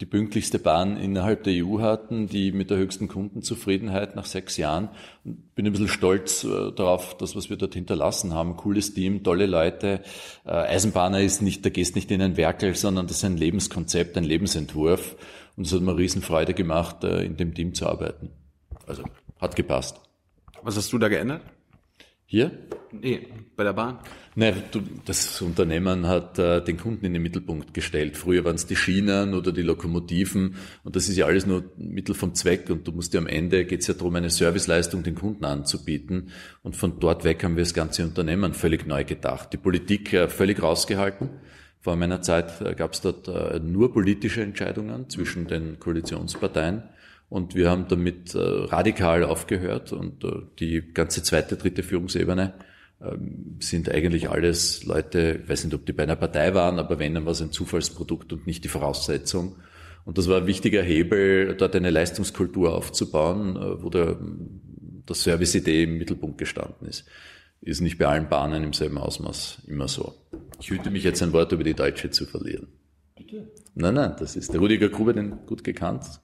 die 0.00 0.06
pünktlichste 0.06 0.58
Bahn 0.58 0.96
innerhalb 0.96 1.44
der 1.44 1.64
EU 1.64 1.80
hatten, 1.80 2.26
die 2.26 2.50
mit 2.50 2.70
der 2.70 2.76
höchsten 2.76 3.06
Kundenzufriedenheit 3.06 4.16
nach 4.16 4.26
sechs 4.26 4.56
Jahren. 4.56 4.88
Bin 5.24 5.64
ein 5.64 5.72
bisschen 5.72 5.88
stolz 5.88 6.42
äh, 6.42 6.72
darauf, 6.72 7.16
das, 7.16 7.36
was 7.36 7.50
wir 7.50 7.56
dort 7.56 7.74
hinterlassen 7.74 8.34
haben. 8.34 8.56
Cooles 8.56 8.94
Team, 8.94 9.22
tolle 9.22 9.46
Leute. 9.46 10.02
Äh, 10.44 10.50
Eisenbahner 10.50 11.22
ist 11.22 11.40
nicht, 11.40 11.64
da 11.64 11.70
gehst 11.70 11.94
nicht 11.94 12.10
in 12.10 12.20
ein 12.20 12.36
Werkel, 12.36 12.74
sondern 12.74 13.06
das 13.06 13.18
ist 13.18 13.24
ein 13.24 13.36
Lebenskonzept, 13.36 14.16
ein 14.16 14.24
Lebensentwurf. 14.24 15.16
Und 15.58 15.66
es 15.66 15.72
hat 15.72 15.80
mir 15.80 15.96
Riesenfreude 15.96 16.54
gemacht, 16.54 17.02
äh, 17.02 17.24
in 17.24 17.36
dem 17.36 17.52
Team 17.52 17.74
zu 17.74 17.88
arbeiten. 17.88 18.30
Also 18.86 19.02
hat 19.40 19.56
gepasst. 19.56 20.00
Was 20.62 20.76
hast 20.76 20.92
du 20.92 20.98
da 20.98 21.08
geändert? 21.08 21.42
Hier? 22.26 22.52
Nee, 22.92 23.26
bei 23.56 23.64
der 23.64 23.72
Bahn. 23.72 23.98
Nein, 24.36 24.62
das 25.04 25.42
Unternehmen 25.42 26.06
hat 26.06 26.38
äh, 26.38 26.62
den 26.62 26.76
Kunden 26.76 27.04
in 27.06 27.12
den 27.12 27.22
Mittelpunkt 27.22 27.74
gestellt. 27.74 28.16
Früher 28.16 28.44
waren 28.44 28.54
es 28.54 28.66
die 28.66 28.76
Schienen 28.76 29.34
oder 29.34 29.50
die 29.50 29.62
Lokomotiven 29.62 30.54
und 30.84 30.94
das 30.94 31.08
ist 31.08 31.16
ja 31.16 31.26
alles 31.26 31.44
nur 31.44 31.64
Mittel 31.76 32.14
vom 32.14 32.34
Zweck 32.34 32.70
und 32.70 32.86
du 32.86 32.92
musst 32.92 33.12
ja 33.14 33.20
am 33.20 33.26
Ende, 33.26 33.64
geht 33.64 33.80
es 33.80 33.88
ja 33.88 33.94
darum, 33.94 34.14
eine 34.14 34.30
Serviceleistung 34.30 35.02
den 35.02 35.16
Kunden 35.16 35.44
anzubieten 35.44 36.30
und 36.62 36.76
von 36.76 37.00
dort 37.00 37.24
weg 37.24 37.42
haben 37.42 37.56
wir 37.56 37.64
das 37.64 37.74
ganze 37.74 38.04
Unternehmen 38.04 38.54
völlig 38.54 38.86
neu 38.86 39.02
gedacht. 39.02 39.52
Die 39.52 39.56
Politik 39.56 40.12
äh, 40.12 40.28
völlig 40.28 40.62
rausgehalten 40.62 41.30
vor 41.80 41.96
meiner 41.96 42.22
Zeit 42.22 42.60
äh, 42.60 42.74
gab 42.74 42.92
es 42.92 43.00
dort 43.00 43.28
äh, 43.28 43.60
nur 43.60 43.92
politische 43.92 44.42
Entscheidungen 44.42 45.08
zwischen 45.08 45.46
den 45.46 45.78
Koalitionsparteien 45.78 46.82
und 47.28 47.54
wir 47.54 47.70
haben 47.70 47.86
damit 47.88 48.34
äh, 48.34 48.38
radikal 48.38 49.24
aufgehört 49.24 49.92
und 49.92 50.24
die 50.58 50.82
ganze 50.92 51.22
zweite, 51.22 51.56
dritte 51.56 51.82
Führungsebene 51.82 52.54
ähm, 53.00 53.56
sind 53.60 53.90
eigentlich 53.90 54.28
alles 54.28 54.84
Leute, 54.84 55.40
ich 55.42 55.48
weiß 55.48 55.64
nicht, 55.64 55.74
ob 55.74 55.86
die 55.86 55.92
bei 55.92 56.02
einer 56.02 56.16
Partei 56.16 56.54
waren, 56.54 56.78
aber 56.78 56.98
wenn, 56.98 57.14
dann 57.14 57.26
war 57.26 57.32
es 57.32 57.42
ein 57.42 57.52
Zufallsprodukt 57.52 58.32
und 58.32 58.46
nicht 58.46 58.64
die 58.64 58.68
Voraussetzung. 58.68 59.56
Und 60.04 60.16
das 60.16 60.28
war 60.28 60.38
ein 60.38 60.46
wichtiger 60.46 60.82
Hebel, 60.82 61.54
dort 61.54 61.76
eine 61.76 61.90
Leistungskultur 61.90 62.74
aufzubauen, 62.74 63.58
wo 63.82 63.90
der, 63.90 64.16
der 65.06 65.14
Service-Idee 65.14 65.82
im 65.82 65.98
Mittelpunkt 65.98 66.38
gestanden 66.38 66.88
ist 66.88 67.04
ist 67.60 67.80
nicht 67.80 67.98
bei 67.98 68.06
allen 68.06 68.28
Bahnen 68.28 68.62
im 68.62 68.72
selben 68.72 68.98
Ausmaß 68.98 69.62
immer 69.66 69.88
so. 69.88 70.14
Ich 70.60 70.70
hüte 70.70 70.90
mich 70.90 71.04
jetzt 71.04 71.22
ein 71.22 71.32
Wort 71.32 71.52
über 71.52 71.64
die 71.64 71.74
Deutsche 71.74 72.10
zu 72.10 72.26
verlieren. 72.26 72.68
Bitte? 73.16 73.48
Nein, 73.74 73.94
nein, 73.94 74.14
das 74.18 74.36
ist 74.36 74.52
der 74.52 74.60
Rudiger 74.60 74.88
Grube, 74.88 75.14
den 75.14 75.46
gut 75.46 75.62
gekannt, 75.62 76.20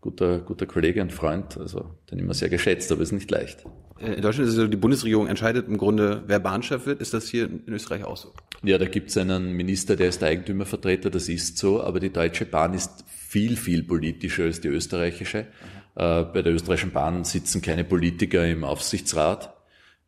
guter, 0.00 0.38
guter 0.40 0.66
Kollege 0.66 1.00
und 1.00 1.12
Freund, 1.12 1.56
also 1.56 1.94
den 2.10 2.18
immer 2.18 2.34
sehr 2.34 2.48
geschätzt, 2.48 2.92
aber 2.92 3.02
ist 3.02 3.12
nicht 3.12 3.30
leicht. 3.30 3.64
Äh, 3.98 4.14
in 4.14 4.22
Deutschland 4.22 4.48
ist 4.48 4.54
es 4.54 4.60
so, 4.60 4.66
die 4.66 4.76
Bundesregierung 4.76 5.26
entscheidet 5.26 5.68
im 5.68 5.78
Grunde, 5.78 6.22
wer 6.26 6.40
Bahnchef 6.40 6.86
wird. 6.86 7.00
Ist 7.00 7.14
das 7.14 7.28
hier 7.28 7.44
in 7.44 7.72
Österreich 7.72 8.04
auch 8.04 8.16
so? 8.16 8.32
Ja, 8.62 8.76
da 8.76 8.86
gibt 8.86 9.10
es 9.10 9.16
einen 9.16 9.52
Minister, 9.52 9.96
der 9.96 10.08
ist 10.08 10.20
der 10.20 10.28
Eigentümervertreter, 10.28 11.10
das 11.10 11.28
ist 11.28 11.56
so, 11.56 11.82
aber 11.82 12.00
die 12.00 12.10
Deutsche 12.10 12.44
Bahn 12.44 12.74
ist 12.74 13.04
viel, 13.06 13.56
viel 13.56 13.82
politischer 13.82 14.44
als 14.44 14.60
die 14.60 14.68
österreichische. 14.68 15.46
Äh, 15.94 16.24
bei 16.24 16.42
der 16.42 16.52
österreichischen 16.52 16.92
Bahn 16.92 17.24
sitzen 17.24 17.62
keine 17.62 17.84
Politiker 17.84 18.46
im 18.46 18.64
Aufsichtsrat 18.64 19.54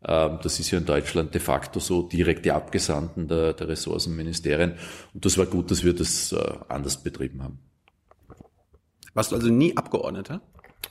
das 0.03 0.59
ist 0.59 0.71
ja 0.71 0.79
in 0.79 0.85
Deutschland 0.85 1.33
de 1.35 1.41
facto 1.41 1.79
so, 1.81 2.03
direkte 2.03 2.55
Abgesandten 2.55 3.29
der, 3.29 3.53
der 3.53 3.69
Ressourcenministerien. 3.69 4.75
Und 5.15 5.25
das 5.25 5.39
war 5.39 5.47
gut, 5.47 5.71
dass 5.71 5.85
wir 5.85 5.95
das 5.95 6.33
äh, 6.33 6.53
anders 6.69 7.03
betrieben 7.03 7.43
haben. 7.43 7.59
Warst 9.15 9.33
du 9.33 9.37
also 9.37 9.49
nie 9.49 9.77
Abgeordneter? 9.77 10.41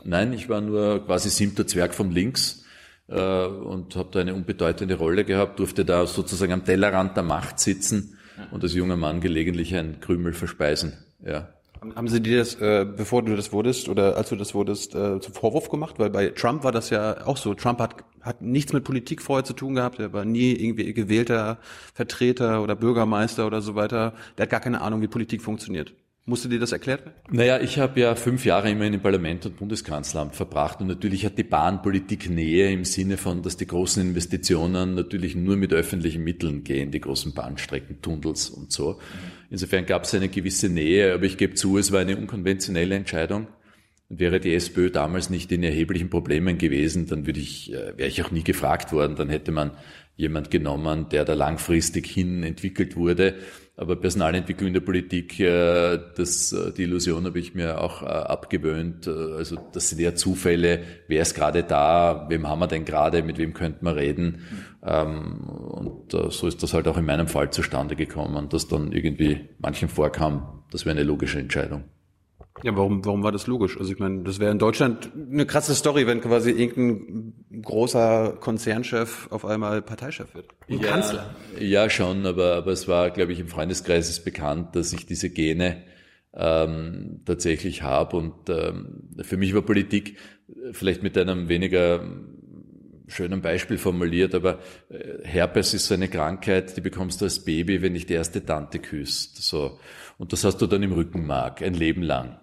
Nein, 0.04 0.34
ich 0.34 0.48
war 0.48 0.62
nur 0.62 1.06
quasi 1.06 1.30
siebter 1.30 1.68
Zwerg 1.68 1.94
von 1.94 2.12
links 2.12 2.64
äh, 3.08 3.46
und 3.46 3.96
habe 3.96 4.10
da 4.12 4.20
eine 4.22 4.34
unbedeutende 4.34 4.96
Rolle 4.96 5.26
gehabt, 5.26 5.60
durfte 5.60 5.84
da 5.84 6.08
sozusagen 6.08 6.54
am 6.54 6.64
Tellerrand 6.66 7.16
der 7.16 7.24
Macht 7.24 7.60
sitzen 7.60 8.18
und 8.52 8.64
als 8.64 8.74
junger 8.74 8.98
Mann 8.98 9.22
gelegentlich 9.22 9.76
ein 9.76 10.00
Krümel 10.00 10.34
verspeisen. 10.34 10.94
Ja. 11.24 11.54
Haben 11.82 12.08
Sie 12.10 12.22
dir 12.22 12.38
das, 12.38 12.54
äh, 12.62 12.86
bevor 12.86 13.24
du 13.24 13.36
das 13.36 13.52
wurdest 13.52 13.90
oder 13.90 14.16
als 14.16 14.30
du 14.30 14.36
das 14.36 14.54
wurdest, 14.54 14.94
äh, 14.94 15.20
zum 15.20 15.34
Vorwurf 15.34 15.70
gemacht? 15.70 15.98
Weil 15.98 16.12
bei 16.12 16.30
Trump 16.30 16.64
war 16.64 16.72
das 16.72 16.92
ja 16.92 17.26
auch 17.26 17.38
so. 17.38 17.56
Trump 17.56 17.80
hat, 17.80 17.96
hat 18.22 18.44
nichts 18.44 18.72
mit 18.72 18.84
Politik 18.84 19.20
vorher 19.24 19.44
zu 19.44 19.54
tun 19.54 19.74
gehabt. 19.74 19.98
Er 19.98 20.14
war 20.14 20.24
nie 20.24 20.52
irgendwie 20.52 20.94
gewählter 20.94 21.58
Vertreter 21.96 22.62
oder 22.62 22.76
Bürgermeister 22.76 23.48
oder 23.48 23.62
so 23.64 23.74
weiter. 23.74 24.14
Der 24.38 24.44
hat 24.44 24.52
gar 24.52 24.60
keine 24.60 24.82
Ahnung, 24.82 25.02
wie 25.02 25.08
Politik 25.08 25.42
funktioniert. 25.42 25.96
Musste 26.26 26.50
dir 26.50 26.60
das 26.60 26.72
erklärt 26.72 27.04
werden? 27.04 27.16
Naja, 27.32 27.60
ich 27.60 27.80
habe 27.80 28.00
ja 28.00 28.14
fünf 28.14 28.46
Jahre 28.46 28.70
immer 28.70 28.86
in 28.86 28.92
dem 28.92 29.02
Parlament 29.02 29.48
und 29.48 29.58
Bundeskanzleramt 29.58 30.36
verbracht 30.36 30.80
und 30.80 30.88
natürlich 30.88 31.26
hat 31.26 31.38
die 31.40 31.44
Bahnpolitik 31.44 32.30
Nähe 32.30 32.72
im 32.72 32.86
Sinne 32.86 33.18
von, 33.18 33.42
dass 33.42 33.58
die 33.58 33.66
großen 33.66 34.04
Investitionen 34.04 34.94
natürlich 34.94 35.36
nur 35.36 35.58
mit 35.58 35.74
öffentlichen 35.74 36.24
Mitteln 36.24 36.64
gehen, 36.64 36.92
die 36.92 37.02
großen 37.02 37.34
Bahnstrecken, 37.34 38.04
Tunnels 38.04 38.52
und 38.52 38.72
so. 38.72 39.00
Insofern 39.50 39.88
gab 39.88 40.04
es 40.04 40.14
eine 40.14 40.30
gewisse 40.30 40.70
Nähe, 40.70 41.12
aber 41.12 41.24
ich 41.24 41.38
gebe 41.38 41.56
zu, 41.56 41.80
es 41.80 41.92
war 41.92 42.02
eine 42.02 42.16
unkonventionelle 42.16 42.96
Entscheidung. 42.96 43.48
Und 44.08 44.20
wäre 44.20 44.40
die 44.40 44.54
SPÖ 44.54 44.92
damals 44.92 45.30
nicht 45.30 45.52
in 45.52 45.64
erheblichen 45.64 46.10
Problemen 46.10 46.58
gewesen, 46.58 47.08
dann 47.08 47.26
würde 47.26 47.40
ich, 47.40 47.74
äh, 47.74 47.98
wäre 47.98 48.10
ich 48.10 48.22
auch 48.22 48.30
nie 48.30 48.44
gefragt 48.44 48.92
worden. 48.92 49.16
Dann 49.16 49.30
hätte 49.30 49.52
man 49.52 49.72
jemand 50.18 50.52
genommen, 50.52 51.08
der 51.10 51.26
da 51.26 51.34
langfristig 51.34 52.08
hin 52.08 52.44
entwickelt 52.44 52.96
wurde. 52.96 53.36
Aber 53.78 53.96
Personalentwicklung 53.96 54.68
in 54.68 54.74
der 54.74 54.82
Politik, 54.82 55.40
äh, 55.40 55.98
das, 56.16 56.52
äh, 56.52 56.72
die 56.72 56.84
Illusion 56.84 57.26
habe 57.26 57.40
ich 57.40 57.56
mir 57.56 57.82
auch 57.82 58.04
äh, 58.04 58.06
abgewöhnt. 58.06 59.08
Also 59.08 59.58
das 59.72 59.90
sind 59.90 60.00
ja 60.00 60.14
Zufälle, 60.14 60.84
wer 61.08 61.22
ist 61.22 61.36
gerade 61.36 61.64
da, 61.64 62.28
wem 62.30 62.48
haben 62.48 62.60
wir 62.60 62.68
denn 62.68 62.86
gerade, 62.86 63.24
mit 63.24 63.38
wem 63.38 63.54
könnten 63.54 63.86
wir 63.86 63.96
reden. 63.96 64.42
Ähm, 64.84 65.40
und 65.48 66.12
so 66.12 66.48
ist 66.48 66.62
das 66.62 66.74
halt 66.74 66.88
auch 66.88 66.98
in 66.98 67.06
meinem 67.06 67.28
Fall 67.28 67.50
zustande 67.52 67.96
gekommen, 67.96 68.50
dass 68.50 68.68
dann 68.68 68.92
irgendwie 68.92 69.50
manchen 69.60 69.90
vorkam, 69.90 70.64
das 70.72 70.86
wäre 70.86 70.96
eine 70.96 71.04
logische 71.04 71.40
Entscheidung. 71.40 71.86
Ja, 72.64 72.76
warum, 72.76 73.04
warum 73.06 73.24
war 73.24 73.32
das 73.32 73.48
logisch? 73.48 73.78
Also 73.78 73.92
ich 73.92 74.00
meine, 74.00 74.24
das 74.24 74.40
wäre 74.40 74.52
in 74.52 74.60
Deutschland 74.60 75.12
eine 75.16 75.46
krasse 75.46 75.76
Story, 75.76 76.08
wenn 76.08 76.22
quasi 76.22 76.52
irgendein 76.52 77.62
großer 77.62 78.38
Konzernchef 78.40 79.28
auf 79.32 79.46
einmal 79.46 79.82
Parteichef 79.82 80.34
wird. 80.36 80.48
Ein 80.70 80.80
ja, 80.80 80.90
Kanzler. 80.90 81.36
Ja, 81.60 81.90
schon, 81.90 82.26
aber, 82.26 82.56
aber 82.56 82.72
es 82.72 82.88
war, 82.88 83.10
glaube 83.12 83.34
ich, 83.34 83.40
im 83.40 83.48
Freundeskreis 83.48 84.10
ist 84.10 84.24
bekannt, 84.24 84.76
dass 84.76 84.94
ich 84.94 85.06
diese 85.06 85.30
Gene 85.30 85.84
ähm, 86.34 87.22
tatsächlich 87.26 87.84
habe. 87.84 88.18
Und 88.18 88.50
ähm, 88.50 89.10
für 89.22 89.38
mich 89.38 89.54
war 89.54 89.62
Politik 89.62 90.18
vielleicht 90.72 91.04
mit 91.04 91.18
einem 91.18 91.50
weniger 91.50 92.04
schönen 93.08 93.42
Beispiel 93.42 93.78
formuliert, 93.78 94.34
aber 94.34 94.60
äh, 94.90 95.24
Herpes 95.24 95.74
ist 95.74 95.88
so 95.88 95.94
eine 95.94 96.08
Krankheit, 96.08 96.78
die 96.78 96.82
bekommst 96.82 97.22
du 97.22 97.26
als 97.26 97.44
Baby, 97.44 97.82
wenn 97.82 97.94
dich 97.94 98.06
die 98.06 98.14
erste 98.14 98.46
Tante 98.46 98.80
küsst. 98.80 99.44
So. 99.44 99.80
Und 100.22 100.34
das 100.34 100.44
hast 100.44 100.58
du 100.58 100.68
dann 100.68 100.84
im 100.84 100.92
Rückenmark, 100.92 101.64
ein 101.64 101.74
Leben 101.74 102.04
lang. 102.04 102.38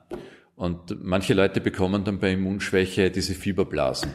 Und 0.56 1.00
manche 1.00 1.32
Leute 1.32 1.60
bekommen 1.60 2.02
dann 2.02 2.18
bei 2.18 2.32
Immunschwäche 2.32 3.12
diese 3.12 3.34
Fieberblasen. 3.34 4.10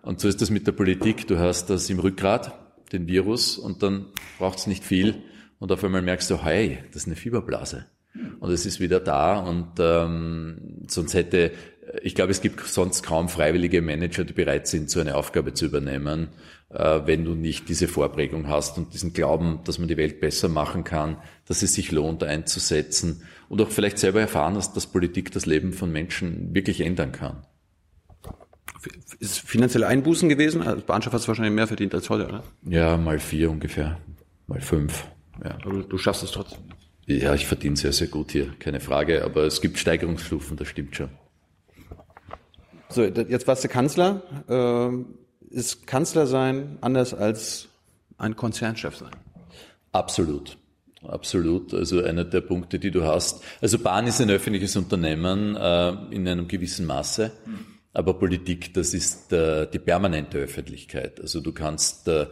Und 0.00 0.20
so 0.20 0.28
ist 0.28 0.40
das 0.40 0.48
mit 0.48 0.66
der 0.66 0.72
Politik. 0.72 1.26
Du 1.26 1.38
hast 1.38 1.68
das 1.68 1.90
im 1.90 1.98
Rückgrat, 1.98 2.58
den 2.92 3.06
Virus, 3.06 3.58
und 3.58 3.82
dann 3.82 4.06
braucht 4.38 4.60
es 4.60 4.66
nicht 4.66 4.84
viel. 4.84 5.16
Und 5.58 5.70
auf 5.70 5.84
einmal 5.84 6.00
merkst 6.00 6.30
du, 6.30 6.42
hey, 6.42 6.78
das 6.92 7.02
ist 7.02 7.08
eine 7.08 7.16
Fieberblase. 7.16 7.84
Und 8.40 8.50
es 8.50 8.64
ist 8.64 8.80
wieder 8.80 9.00
da. 9.00 9.38
Und 9.38 9.72
ähm, 9.80 10.86
sonst 10.88 11.12
hätte, 11.12 11.52
ich 12.00 12.14
glaube, 12.14 12.30
es 12.30 12.40
gibt 12.40 12.60
sonst 12.60 13.02
kaum 13.02 13.28
freiwillige 13.28 13.82
Manager, 13.82 14.24
die 14.24 14.32
bereit 14.32 14.66
sind, 14.66 14.88
so 14.88 14.98
eine 14.98 15.14
Aufgabe 15.14 15.52
zu 15.52 15.66
übernehmen. 15.66 16.28
Äh, 16.70 17.02
wenn 17.04 17.26
du 17.26 17.34
nicht 17.34 17.68
diese 17.68 17.86
Vorprägung 17.86 18.48
hast 18.48 18.78
und 18.78 18.94
diesen 18.94 19.12
Glauben, 19.12 19.60
dass 19.64 19.78
man 19.78 19.88
die 19.88 19.98
Welt 19.98 20.20
besser 20.20 20.48
machen 20.48 20.84
kann, 20.84 21.18
dass 21.46 21.62
es 21.62 21.74
sich 21.74 21.92
lohnt 21.92 22.22
einzusetzen 22.22 23.22
und 23.48 23.60
auch 23.60 23.70
vielleicht 23.70 23.98
selber 23.98 24.20
erfahren 24.20 24.56
hast, 24.56 24.76
dass 24.76 24.86
Politik 24.86 25.32
das 25.32 25.46
Leben 25.46 25.72
von 25.72 25.92
Menschen 25.92 26.54
wirklich 26.54 26.80
ändern 26.80 27.12
kann. 27.12 27.46
Ist 29.18 29.38
finanzielle 29.38 29.86
Einbußen 29.86 30.28
gewesen? 30.28 30.62
Als 30.62 30.82
Bahnschaft 30.82 31.14
hast 31.14 31.24
du 31.24 31.28
wahrscheinlich 31.28 31.54
mehr 31.54 31.66
verdient 31.66 31.94
als 31.94 32.10
heute, 32.10 32.26
oder? 32.26 32.42
Ja, 32.62 32.96
mal 32.96 33.18
vier 33.18 33.50
ungefähr, 33.50 33.98
mal 34.46 34.60
fünf. 34.60 35.06
Ja. 35.42 35.56
Aber 35.64 35.82
du 35.82 35.98
schaffst 35.98 36.22
es 36.22 36.32
trotzdem. 36.32 36.60
Ja, 37.06 37.34
ich 37.34 37.46
verdiene 37.46 37.76
sehr, 37.76 37.92
sehr 37.92 38.08
gut 38.08 38.32
hier, 38.32 38.52
keine 38.58 38.80
Frage. 38.80 39.24
Aber 39.24 39.44
es 39.44 39.60
gibt 39.60 39.78
Steigerungsstufen, 39.78 40.56
das 40.56 40.68
stimmt 40.68 40.96
schon. 40.96 41.10
So, 42.88 43.02
jetzt 43.02 43.46
warst 43.46 43.64
du 43.64 43.68
Kanzler. 43.68 44.22
Ähm, 44.48 45.18
ist 45.50 45.86
Kanzler 45.86 46.26
sein 46.26 46.78
anders 46.80 47.14
als 47.14 47.68
ein 48.18 48.36
Konzernchef 48.36 48.96
sein? 48.96 49.10
Absolut. 49.92 50.58
Absolut. 51.08 51.74
Also 51.74 52.02
einer 52.02 52.24
der 52.24 52.40
Punkte, 52.40 52.78
die 52.78 52.90
du 52.90 53.04
hast. 53.04 53.42
Also 53.60 53.78
Bahn 53.78 54.06
ist 54.06 54.20
ein 54.20 54.30
öffentliches 54.30 54.76
Unternehmen 54.76 55.56
äh, 55.56 55.88
in 56.10 56.26
einem 56.26 56.48
gewissen 56.48 56.86
Maße. 56.86 57.32
Aber 57.92 58.14
Politik, 58.14 58.74
das 58.74 58.92
ist 58.92 59.32
äh, 59.32 59.68
die 59.72 59.78
permanente 59.78 60.38
Öffentlichkeit. 60.38 61.20
Also 61.20 61.40
du 61.40 61.52
kannst 61.52 62.08
äh, 62.08 62.26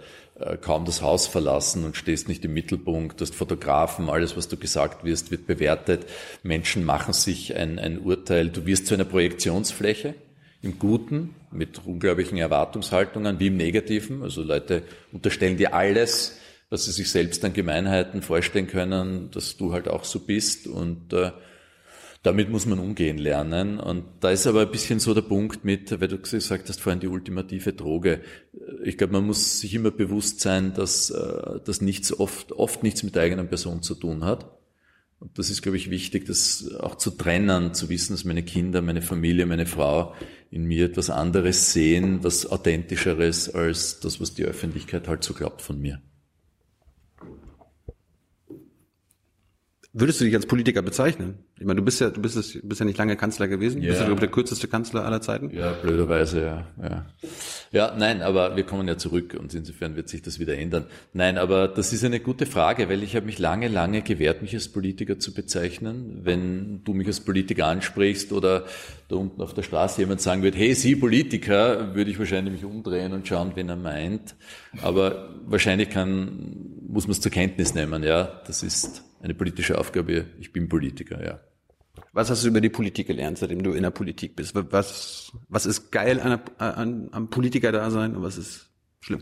kaum 0.61 0.85
das 0.85 1.02
Haus 1.02 1.29
verlassen 1.29 1.85
und 1.85 1.97
stehst 1.97 2.29
nicht 2.29 2.45
im 2.45 2.52
Mittelpunkt. 2.52 3.21
Du 3.21 3.25
hast 3.25 3.35
Fotografen, 3.35 4.11
alles, 4.11 4.37
was 4.37 4.49
du 4.49 4.57
gesagt 4.57 5.05
wirst, 5.05 5.31
wird 5.31 5.47
bewertet. 5.47 6.07
Menschen 6.43 6.85
machen 6.85 7.12
sich 7.12 7.55
ein, 7.55 7.79
ein 7.79 8.00
Urteil. 8.00 8.49
Du 8.49 8.67
wirst 8.67 8.87
zu 8.87 8.95
einer 8.95 9.05
Projektionsfläche 9.05 10.14
im 10.62 10.79
Guten 10.79 11.35
mit 11.50 11.81
unglaublichen 11.85 12.38
Erwartungshaltungen 12.38 13.38
wie 13.38 13.49
im 13.49 13.57
Negativen. 13.57 14.23
Also 14.23 14.43
Leute 14.43 14.83
unterstellen 15.12 15.57
dir 15.57 15.75
alles, 15.75 16.38
was 16.73 16.87
sie 16.87 16.93
sich 16.93 17.11
selbst 17.11 17.45
an 17.45 17.52
Gemeinheiten 17.52 18.23
vorstellen 18.23 18.67
können, 18.67 19.31
dass 19.31 19.59
du 19.59 19.75
halt 19.75 19.88
auch 19.88 20.05
so 20.05 20.21
bist 20.21 20.67
und 20.67 21.12
äh, 21.12 21.31
damit 22.23 22.49
muss 22.49 22.64
man 22.64 22.79
umgehen 22.79 23.19
lernen. 23.19 23.79
Und 23.79 24.05
da 24.21 24.31
ist 24.31 24.47
aber 24.47 24.62
ein 24.62 24.71
bisschen 24.71 24.99
so 24.99 25.12
der 25.12 25.21
Punkt 25.21 25.67
mit, 25.67 26.00
weil 26.00 26.09
du 26.09 26.19
gesagt 26.19 26.71
hast 26.71 26.81
vorhin 26.81 27.00
die 27.00 27.09
ultimative 27.09 27.75
Droge. 27.75 28.23
Ich 28.85 28.97
glaube, 28.97 29.12
man 29.12 29.26
muss 29.26 29.61
sich 29.61 29.75
immer 29.75 29.91
bewusst 29.91 30.41
sein, 30.41 30.73
dass 30.73 31.11
äh, 31.11 31.61
das 31.62 31.83
nichts 31.83 32.19
oft, 32.19 32.52
oft 32.52 32.83
nichts 32.83 33.02
mit 33.02 33.17
der 33.17 33.25
eigenen 33.25 33.49
Person 33.49 33.83
zu 33.83 33.95
tun 33.95 34.25
hat. 34.25 34.59
Und 35.19 35.38
das 35.38 35.50
ist, 35.50 35.61
glaube 35.61 35.76
ich, 35.76 35.91
wichtig, 35.91 36.25
das 36.25 36.75
auch 36.81 36.95
zu 36.95 37.11
trennen, 37.11 37.75
zu 37.75 37.91
wissen, 37.91 38.14
dass 38.14 38.25
meine 38.25 38.45
Kinder, 38.45 38.81
meine 38.81 39.02
Familie, 39.02 39.45
meine 39.45 39.67
Frau 39.67 40.14
in 40.50 40.64
mir 40.64 40.87
etwas 40.87 41.11
anderes 41.11 41.75
sehen, 41.75 42.25
was 42.25 42.47
authentischeres 42.47 43.55
als 43.55 44.00
das, 44.00 44.23
was 44.23 44.33
die 44.33 44.45
Öffentlichkeit 44.45 45.07
halt 45.07 45.23
so 45.23 45.35
glaubt 45.35 45.61
von 45.61 45.79
mir. 45.79 46.00
Würdest 49.95 50.23
du 50.23 50.25
dich 50.25 50.35
als 50.35 50.47
Politiker 50.47 50.81
bezeichnen? 50.81 51.41
Ich 51.59 51.67
meine, 51.67 51.81
du 51.81 51.85
bist 51.85 52.01
ja, 52.01 52.09
du 52.09 52.23
bist, 52.23 52.35
es, 52.35 52.59
bist 52.63 52.81
ja 52.81 52.87
nicht 52.87 52.97
lange 52.97 53.15
Kanzler 53.15 53.47
gewesen. 53.47 53.83
Ja. 53.83 53.91
Bist 53.91 54.01
du 54.01 54.13
ich, 54.13 54.21
der 54.21 54.31
kürzeste 54.31 54.67
Kanzler 54.67 55.05
aller 55.05 55.21
Zeiten? 55.21 55.51
Ja, 55.51 55.73
blöderweise, 55.73 56.41
ja, 56.41 56.67
ja. 56.83 57.07
Ja, 57.73 57.95
nein, 57.95 58.23
aber 58.23 58.57
wir 58.57 58.65
kommen 58.65 58.89
ja 58.89 58.97
zurück 58.97 59.37
und 59.39 59.53
insofern 59.53 59.95
wird 59.95 60.09
sich 60.09 60.23
das 60.23 60.39
wieder 60.39 60.57
ändern. 60.57 60.87
Nein, 61.13 61.37
aber 61.37 61.69
das 61.69 61.93
ist 61.93 62.05
eine 62.05 62.21
gute 62.21 62.47
Frage, 62.47 62.89
weil 62.89 63.03
ich 63.03 63.17
habe 63.17 63.27
mich 63.27 63.39
lange, 63.39 63.69
lange 63.69 64.01
gewehrt, 64.01 64.41
mich 64.41 64.55
als 64.55 64.69
Politiker 64.69 65.19
zu 65.19 65.35
bezeichnen. 65.35 66.21
Wenn 66.23 66.83
du 66.85 66.95
mich 66.95 67.07
als 67.07 67.21
Politiker 67.21 67.67
ansprichst 67.67 68.33
oder 68.33 68.65
da 69.09 69.17
unten 69.17 69.43
auf 69.43 69.53
der 69.53 69.63
Straße 69.63 70.01
jemand 70.01 70.23
sagen 70.23 70.43
wird, 70.43 70.57
hey, 70.57 70.75
Sie 70.75 70.97
Politiker, 70.97 71.95
würde 71.95 72.11
ich 72.11 72.19
wahrscheinlich 72.19 72.55
mich 72.55 72.65
umdrehen 72.65 73.13
und 73.13 73.29
schauen, 73.29 73.53
wen 73.57 73.69
er 73.69 73.77
meint. 73.77 74.37
Aber 74.81 75.29
wahrscheinlich 75.45 75.91
kann, 75.91 76.79
muss 76.89 77.07
man 77.07 77.13
es 77.13 77.21
zur 77.21 77.31
Kenntnis 77.31 77.75
nehmen, 77.75 78.03
ja. 78.03 78.41
Das 78.47 78.63
ist 78.63 79.03
eine 79.23 79.35
politische 79.35 79.79
Aufgabe. 79.79 80.26
Ich 80.41 80.52
bin 80.52 80.69
Politiker, 80.69 81.25
ja. 81.25 81.41
Was 82.12 82.31
hast 82.31 82.45
du 82.45 82.49
über 82.49 82.61
die 82.61 82.69
Politik 82.69 83.07
gelernt, 83.07 83.38
seitdem 83.38 83.62
du 83.62 83.73
in 83.73 83.83
der 83.83 83.91
Politik 83.91 84.37
bist? 84.37 84.55
Was, 84.55 85.33
was 85.49 85.67
ist 85.67 85.91
geil 85.91 86.21
an, 86.21 86.41
an, 86.59 87.09
am 87.12 87.31
Politiker-Dasein 87.31 88.17
und 88.17 88.23
was 88.23 88.38
ist 88.38 88.71
schlimm? 89.00 89.21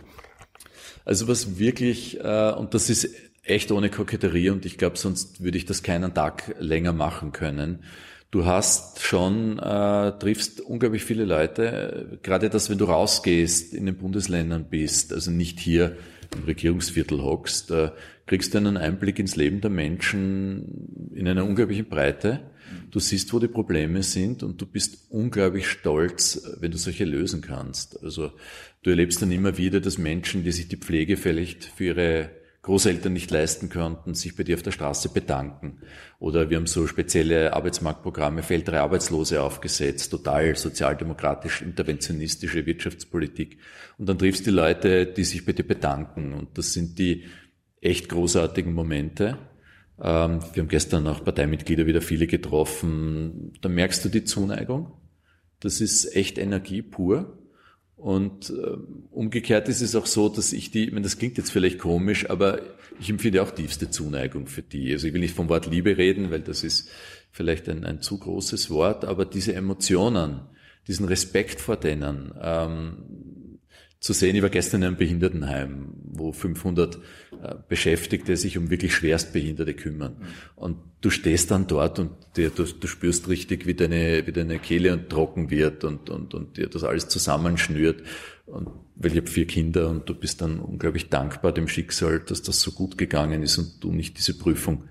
Also 1.04 1.28
was 1.28 1.59
wirklich, 1.59 2.21
äh, 2.21 2.52
und 2.52 2.75
das 2.75 2.90
ist 2.90 3.09
echt 3.42 3.73
ohne 3.73 3.90
Koketterie 3.90 4.50
und 4.50 4.66
ich 4.66 4.78
glaube, 4.78 4.99
sonst 4.99 5.42
würde 5.42 5.59
ich 5.59 5.64
das 5.64 5.83
keinen 5.83 6.14
Tag 6.14 6.54
länger 6.59 6.92
machen 6.92 7.33
können. 7.33 7.85
Du 8.30 8.45
hast 8.45 9.00
schon, 9.00 9.59
äh, 9.59 10.12
triffst 10.19 10.61
unglaublich 10.61 11.02
viele 11.02 11.25
Leute, 11.25 12.19
gerade 12.23 12.49
das, 12.49 12.71
wenn 12.71 12.78
du 12.78 12.85
rausgehst, 12.85 13.75
in 13.75 13.87
den 13.87 13.97
Bundesländern 13.97 14.66
bist, 14.69 15.12
also 15.12 15.33
nicht 15.33 15.59
hier 15.59 15.97
im 16.34 16.44
Regierungsviertel 16.44 17.22
hockst, 17.22 17.70
äh, 17.70 17.90
kriegst 18.26 18.54
du 18.54 18.58
einen 18.58 18.76
Einblick 18.76 19.18
ins 19.18 19.37
Leben 19.37 19.60
der 19.60 19.70
Menschen 19.70 21.10
in 21.14 21.26
einer 21.26 21.44
unglaublichen 21.44 21.88
Breite. 21.88 22.50
Du 22.90 23.00
siehst, 23.00 23.32
wo 23.32 23.40
die 23.40 23.49
Probleme 23.49 24.02
sind 24.02 24.42
und 24.42 24.60
du 24.60 24.66
bist 24.66 25.10
unglaublich 25.10 25.68
stolz, 25.68 26.56
wenn 26.60 26.71
du 26.71 26.78
solche 26.78 27.04
lösen 27.04 27.40
kannst. 27.40 28.02
Also 28.02 28.32
du 28.82 28.90
erlebst 28.90 29.21
dann 29.23 29.32
immer 29.32 29.58
wieder, 29.58 29.80
dass 29.80 29.99
Menschen, 29.99 30.45
die 30.45 30.52
sich 30.52 30.69
die 30.69 30.76
Pflege 30.76 31.16
vielleicht 31.16 31.64
für 31.64 31.84
ihre 31.84 32.30
Großeltern 32.62 33.12
nicht 33.12 33.30
leisten 33.30 33.71
konnten, 33.71 34.14
sich 34.14 34.36
bei 34.36 34.45
dir 34.45 34.54
auf 34.54 34.62
der 34.62 34.73
Straße 34.73 35.08
bedanken. 35.08 35.78
Oder 36.21 36.50
wir 36.50 36.59
haben 36.59 36.67
so 36.67 36.87
spezielle 36.87 37.54
Arbeitsmarktprogramme 37.54 38.43
für 38.43 38.52
ältere 38.52 38.80
Arbeitslose 38.80 39.43
aufgesetzt, 39.43 40.11
total 40.11 40.54
sozialdemokratisch, 40.54 41.63
interventionistische 41.63 42.67
Wirtschaftspolitik. 42.67 43.56
Und 43.97 44.06
dann 44.06 44.19
triffst 44.19 44.43
du 44.47 44.50
die 44.50 44.56
Leute, 44.56 45.06
die 45.06 45.25
sich 45.25 45.47
bei 45.47 45.52
dir 45.52 45.67
bedanken. 45.67 46.35
Und 46.35 46.59
das 46.59 46.75
sind 46.75 46.99
die 46.99 47.25
echt 47.80 48.11
großartigen 48.11 48.75
Momente. 48.75 49.39
Ähm, 49.99 50.41
wir 50.52 50.63
haben 50.63 50.69
gestern 50.69 51.06
auch 51.06 51.25
Parteimitglieder 51.25 51.87
wieder 51.87 52.02
viele 52.02 52.26
getroffen. 52.26 53.54
Da 53.63 53.71
merkst 53.71 54.04
du 54.04 54.11
die 54.11 54.25
Zuneigung. 54.25 54.93
Das 55.59 55.80
ist 55.80 56.15
echt 56.15 56.37
Energie 56.37 56.83
pur. 56.83 57.39
Und 58.00 58.49
äh, 58.49 58.78
umgekehrt 59.10 59.69
ist 59.69 59.82
es 59.82 59.95
auch 59.95 60.06
so, 60.06 60.30
dass 60.30 60.54
ich 60.54 60.71
die, 60.71 60.86
ich 60.86 60.93
meine, 60.93 61.02
das 61.02 61.19
klingt 61.19 61.36
jetzt 61.36 61.52
vielleicht 61.52 61.78
komisch, 61.78 62.30
aber 62.30 62.60
ich 62.99 63.10
empfinde 63.10 63.43
auch 63.43 63.50
tiefste 63.50 63.91
Zuneigung 63.91 64.47
für 64.47 64.63
die. 64.63 64.91
Also 64.93 65.06
ich 65.06 65.13
will 65.13 65.21
nicht 65.21 65.34
vom 65.36 65.50
Wort 65.50 65.67
Liebe 65.67 65.99
reden, 65.99 66.30
weil 66.30 66.41
das 66.41 66.65
ist 66.65 66.89
vielleicht 67.30 67.69
ein, 67.69 67.84
ein 67.84 68.00
zu 68.00 68.19
großes 68.19 68.71
Wort, 68.71 69.04
aber 69.04 69.26
diese 69.26 69.54
Emotionen, 69.54 70.41
diesen 70.89 71.06
Respekt 71.06 71.60
vor 71.60 71.76
denen, 71.76 72.32
ähm, 72.41 73.29
zu 74.00 74.15
sehen. 74.15 74.34
Ich 74.34 74.43
war 74.43 74.49
gestern 74.49 74.80
in 74.80 74.89
einem 74.89 74.97
Behindertenheim, 74.97 75.93
wo 76.04 76.32
500 76.32 76.97
äh, 76.97 76.99
Beschäftigte 77.69 78.36
sich 78.36 78.56
um 78.56 78.71
wirklich 78.71 78.95
Schwerstbehinderte 78.95 79.75
kümmern. 79.75 80.17
Und 80.56 80.78
du 81.02 81.10
stehst 81.10 81.50
dann 81.50 81.67
dort 81.67 81.99
und 81.99 82.10
dir, 82.36 82.49
du, 82.49 82.65
du 82.65 82.86
spürst 82.86 83.28
richtig, 83.28 83.67
wie 83.67 83.75
deine, 83.75 84.26
wie 84.26 84.32
deine 84.32 84.58
Kehle 84.58 84.95
und 84.95 85.10
trocken 85.10 85.50
wird 85.50 85.84
und, 85.84 86.08
und, 86.08 86.32
und 86.32 86.56
dir 86.56 86.69
das 86.69 86.82
alles 86.82 87.08
zusammenschnürt. 87.08 88.02
Und 88.47 88.71
weil 88.97 89.13
ich 89.13 89.19
habe 89.19 89.26
vier 89.26 89.47
Kinder 89.47 89.91
und 89.91 90.08
du 90.08 90.15
bist 90.15 90.41
dann 90.41 90.60
unglaublich 90.60 91.10
dankbar 91.10 91.52
dem 91.52 91.69
Schicksal, 91.69 92.21
dass 92.21 92.41
das 92.41 92.63
so 92.63 92.73
gut 92.73 92.97
gegangen 92.97 93.43
ist 93.43 93.58
und 93.58 93.84
du 93.84 93.93
nicht 93.93 94.17
diese 94.17 94.36
Prüfung 94.36 94.84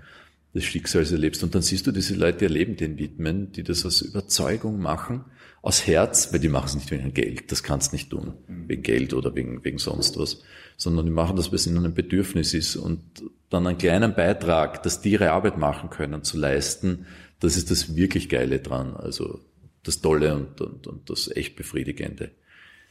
des 0.53 0.65
Schicksals 0.65 1.11
erlebst. 1.11 1.43
Und 1.43 1.55
dann 1.55 1.63
siehst 1.63 1.87
du 1.87 1.91
diese 1.91 2.13
Leute 2.13 2.45
ihr 2.45 2.49
Leben 2.49 2.75
den 2.75 2.99
widmen, 2.99 3.51
die 3.51 3.63
das 3.63 3.87
aus 3.87 4.01
Überzeugung 4.01 4.79
machen 4.79 5.25
aus 5.61 5.85
Herz, 5.87 6.31
weil 6.31 6.39
die 6.39 6.49
machen 6.49 6.67
es 6.67 6.75
nicht 6.75 6.91
wegen 6.91 7.13
Geld, 7.13 7.51
das 7.51 7.63
kannst 7.63 7.91
nicht 7.93 8.09
tun, 8.09 8.33
wegen 8.47 8.81
Geld 8.81 9.13
oder 9.13 9.35
wegen, 9.35 9.63
wegen 9.63 9.77
sonst 9.77 10.17
was, 10.17 10.41
sondern 10.77 11.05
die 11.05 11.11
machen 11.11 11.35
das, 11.35 11.47
weil 11.47 11.55
es 11.55 11.67
ihnen 11.67 11.85
ein 11.85 11.93
Bedürfnis 11.93 12.53
ist 12.53 12.75
und 12.75 13.01
dann 13.49 13.67
einen 13.67 13.77
kleinen 13.77 14.15
Beitrag, 14.15 14.83
dass 14.83 15.01
die 15.01 15.11
ihre 15.11 15.31
Arbeit 15.31 15.57
machen 15.57 15.89
können, 15.89 16.23
zu 16.23 16.37
leisten, 16.37 17.05
das 17.39 17.57
ist 17.57 17.71
das 17.71 17.95
wirklich 17.95 18.29
Geile 18.29 18.59
dran, 18.59 18.95
also 18.95 19.39
das 19.83 20.01
Tolle 20.01 20.35
und, 20.35 20.61
und, 20.61 20.87
und 20.87 21.09
das 21.09 21.29
echt 21.35 21.55
Befriedigende. 21.55 22.31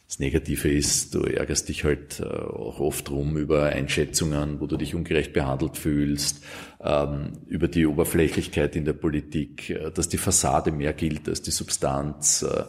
Das 0.08 0.20
Negative 0.20 0.72
ist, 0.72 1.14
du 1.14 1.24
ärgerst 1.24 1.68
dich 1.68 1.84
halt 1.84 2.20
äh, 2.20 2.24
auch 2.24 2.80
oft 2.80 3.10
rum 3.10 3.36
über 3.36 3.66
Einschätzungen, 3.66 4.58
wo 4.58 4.66
du 4.66 4.78
dich 4.78 4.94
ungerecht 4.94 5.34
behandelt 5.34 5.76
fühlst, 5.76 6.42
ähm, 6.80 7.34
über 7.46 7.68
die 7.68 7.84
Oberflächlichkeit 7.84 8.74
in 8.74 8.86
der 8.86 8.94
Politik, 8.94 9.68
äh, 9.68 9.90
dass 9.90 10.08
die 10.08 10.16
Fassade 10.16 10.72
mehr 10.72 10.94
gilt 10.94 11.28
als 11.28 11.42
die 11.42 11.50
Substanz, 11.50 12.40
äh, 12.40 12.64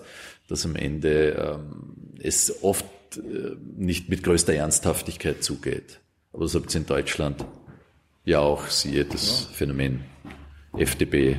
dass 0.49 0.65
am 0.65 0.75
Ende 0.75 1.59
ähm, 1.61 2.17
es 2.21 2.61
oft 2.61 2.85
nicht 3.75 4.09
mit 4.09 4.21
größter 4.21 4.53
Ernsthaftigkeit 4.53 5.43
zugeht. 5.43 5.99
Aber 6.31 6.43
das 6.43 6.53
habt 6.53 6.75
ihr 6.75 6.81
in 6.81 6.85
Deutschland 6.85 7.43
ja 8.23 8.39
auch, 8.39 8.67
siehe 8.67 9.03
das 9.03 9.47
ja. 9.49 9.55
Phänomen 9.55 10.01
FDP 10.77 11.37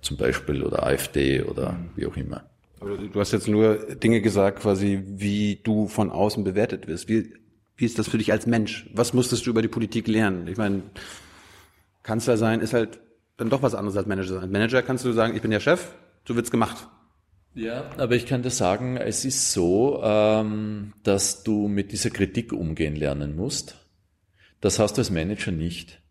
zum 0.00 0.16
Beispiel 0.16 0.62
oder 0.62 0.82
AfD 0.84 1.42
oder 1.42 1.76
wie 1.94 2.06
auch 2.06 2.16
immer. 2.16 2.48
Du 2.80 3.20
hast 3.20 3.32
jetzt 3.32 3.48
nur 3.48 3.76
Dinge 3.96 4.20
gesagt, 4.20 4.60
quasi, 4.60 5.02
wie 5.06 5.60
du 5.62 5.88
von 5.88 6.10
außen 6.10 6.44
bewertet 6.44 6.86
wirst. 6.86 7.08
Wie, 7.08 7.32
wie 7.76 7.84
ist 7.84 7.98
das 7.98 8.08
für 8.08 8.18
dich 8.18 8.32
als 8.32 8.46
Mensch? 8.46 8.90
Was 8.92 9.12
musstest 9.12 9.46
du 9.46 9.50
über 9.50 9.62
die 9.62 9.68
Politik 9.68 10.06
lernen? 10.06 10.46
Ich 10.48 10.56
meine, 10.56 10.82
Kanzler 12.02 12.36
sein 12.36 12.60
ist 12.60 12.74
halt 12.74 13.00
dann 13.36 13.50
doch 13.50 13.62
was 13.62 13.74
anderes 13.74 13.96
als 13.96 14.06
Manager 14.06 14.34
sein. 14.34 14.42
Als 14.42 14.52
Manager 14.52 14.82
kannst 14.82 15.04
du 15.04 15.12
sagen, 15.12 15.34
ich 15.34 15.42
bin 15.42 15.50
der 15.50 15.60
Chef, 15.60 15.94
so 16.26 16.36
wird's 16.36 16.50
gemacht. 16.50 16.88
Ja, 17.54 17.90
aber 17.98 18.16
ich 18.16 18.26
kann 18.26 18.42
dir 18.42 18.50
sagen, 18.50 18.96
es 18.96 19.24
ist 19.24 19.52
so, 19.52 20.00
ähm, 20.02 20.92
dass 21.04 21.44
du 21.44 21.68
mit 21.68 21.92
dieser 21.92 22.10
Kritik 22.10 22.52
umgehen 22.52 22.96
lernen 22.96 23.36
musst. 23.36 23.76
Das 24.60 24.78
hast 24.78 24.96
du 24.96 25.00
als 25.00 25.10
Manager 25.10 25.52
nicht, 25.52 26.02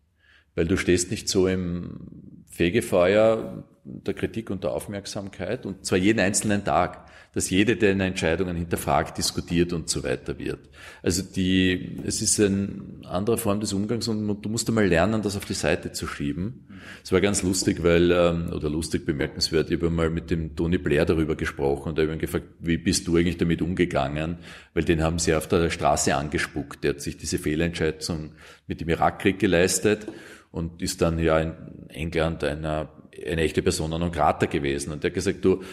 weil 0.54 0.66
du 0.66 0.76
stehst 0.76 1.10
nicht 1.10 1.28
so 1.28 1.46
im 1.46 2.33
Fegefeuer, 2.54 3.64
der 3.84 4.14
Kritik 4.14 4.48
und 4.48 4.62
der 4.62 4.70
Aufmerksamkeit 4.70 5.66
und 5.66 5.84
zwar 5.84 5.98
jeden 5.98 6.20
einzelnen 6.20 6.64
Tag, 6.64 7.04
dass 7.34 7.50
jede 7.50 7.76
deiner 7.76 8.04
Entscheidungen 8.04 8.56
hinterfragt, 8.56 9.18
diskutiert 9.18 9.72
und 9.72 9.88
so 9.88 10.04
weiter 10.04 10.38
wird. 10.38 10.60
Also 11.02 11.22
die, 11.22 11.98
es 12.06 12.22
ist 12.22 12.38
eine 12.38 12.80
andere 13.02 13.38
Form 13.38 13.58
des 13.58 13.72
Umgangs 13.72 14.06
und 14.06 14.40
du 14.40 14.48
musst 14.48 14.68
einmal 14.68 14.86
lernen, 14.86 15.20
das 15.20 15.36
auf 15.36 15.44
die 15.44 15.54
Seite 15.54 15.90
zu 15.90 16.06
schieben. 16.06 16.68
Es 17.02 17.10
war 17.10 17.20
ganz 17.20 17.42
lustig, 17.42 17.82
weil, 17.82 18.12
ähm, 18.12 18.52
oder 18.52 18.70
lustig 18.70 19.04
bemerkenswert, 19.04 19.68
ich 19.70 19.78
habe 19.78 19.90
mal 19.90 20.10
mit 20.10 20.30
dem 20.30 20.54
Tony 20.54 20.78
Blair 20.78 21.04
darüber 21.04 21.34
gesprochen 21.34 21.88
und 21.90 21.98
habe 21.98 22.12
ihn 22.12 22.20
gefragt, 22.20 22.46
wie 22.60 22.78
bist 22.78 23.08
du 23.08 23.16
eigentlich 23.16 23.36
damit 23.36 23.62
umgegangen? 23.62 24.38
Weil 24.72 24.84
den 24.84 25.02
haben 25.02 25.18
sie 25.18 25.34
auf 25.34 25.48
der 25.48 25.70
Straße 25.70 26.14
angespuckt. 26.14 26.84
Der 26.84 26.90
hat 26.90 27.00
sich 27.00 27.16
diese 27.16 27.38
Fehlentscheidung 27.38 28.30
mit 28.68 28.80
dem 28.80 28.88
Irakkrieg 28.88 29.40
geleistet 29.40 30.06
und 30.54 30.80
ist 30.80 31.02
dann 31.02 31.18
ja 31.18 31.40
in 31.40 31.52
England 31.88 32.44
einer, 32.44 32.88
eine 33.26 33.42
echte 33.42 33.60
Persona 33.60 33.98
non 33.98 34.12
grata 34.12 34.46
gewesen. 34.46 34.92
Und 34.92 35.02
der 35.02 35.10
hat 35.10 35.14
gesagt, 35.14 35.44
du, 35.44 35.64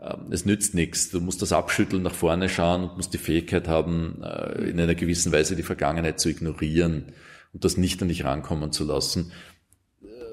ähm, 0.00 0.28
es 0.30 0.46
nützt 0.46 0.74
nichts, 0.74 1.10
du 1.10 1.20
musst 1.20 1.42
das 1.42 1.52
abschütteln, 1.52 2.02
nach 2.02 2.14
vorne 2.14 2.48
schauen 2.48 2.84
und 2.84 2.96
musst 2.96 3.12
die 3.12 3.18
Fähigkeit 3.18 3.68
haben, 3.68 4.22
äh, 4.22 4.70
in 4.70 4.80
einer 4.80 4.94
gewissen 4.94 5.30
Weise 5.30 5.56
die 5.56 5.62
Vergangenheit 5.62 6.20
zu 6.20 6.30
ignorieren 6.30 7.12
und 7.52 7.66
das 7.66 7.76
nicht 7.76 8.00
an 8.00 8.08
dich 8.08 8.24
rankommen 8.24 8.72
zu 8.72 8.84
lassen. 8.84 9.32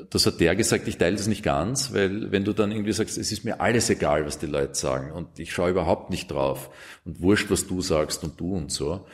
Das 0.09 0.25
hat 0.25 0.39
der 0.39 0.55
gesagt, 0.55 0.87
ich 0.87 0.97
teile 0.97 1.17
das 1.17 1.27
nicht 1.27 1.43
ganz, 1.43 1.93
weil 1.93 2.31
wenn 2.31 2.45
du 2.45 2.53
dann 2.53 2.71
irgendwie 2.71 2.93
sagst, 2.93 3.17
es 3.17 3.33
ist 3.33 3.43
mir 3.43 3.59
alles 3.59 3.89
egal, 3.89 4.25
was 4.25 4.39
die 4.39 4.45
Leute 4.45 4.75
sagen 4.75 5.11
und 5.11 5.37
ich 5.37 5.51
schaue 5.51 5.71
überhaupt 5.71 6.11
nicht 6.11 6.31
drauf 6.31 6.69
und 7.03 7.19
wurscht, 7.19 7.51
was 7.51 7.67
du 7.67 7.81
sagst 7.81 8.23
und 8.23 8.39
du 8.39 8.55
und 8.55 8.71
so, 8.71 9.05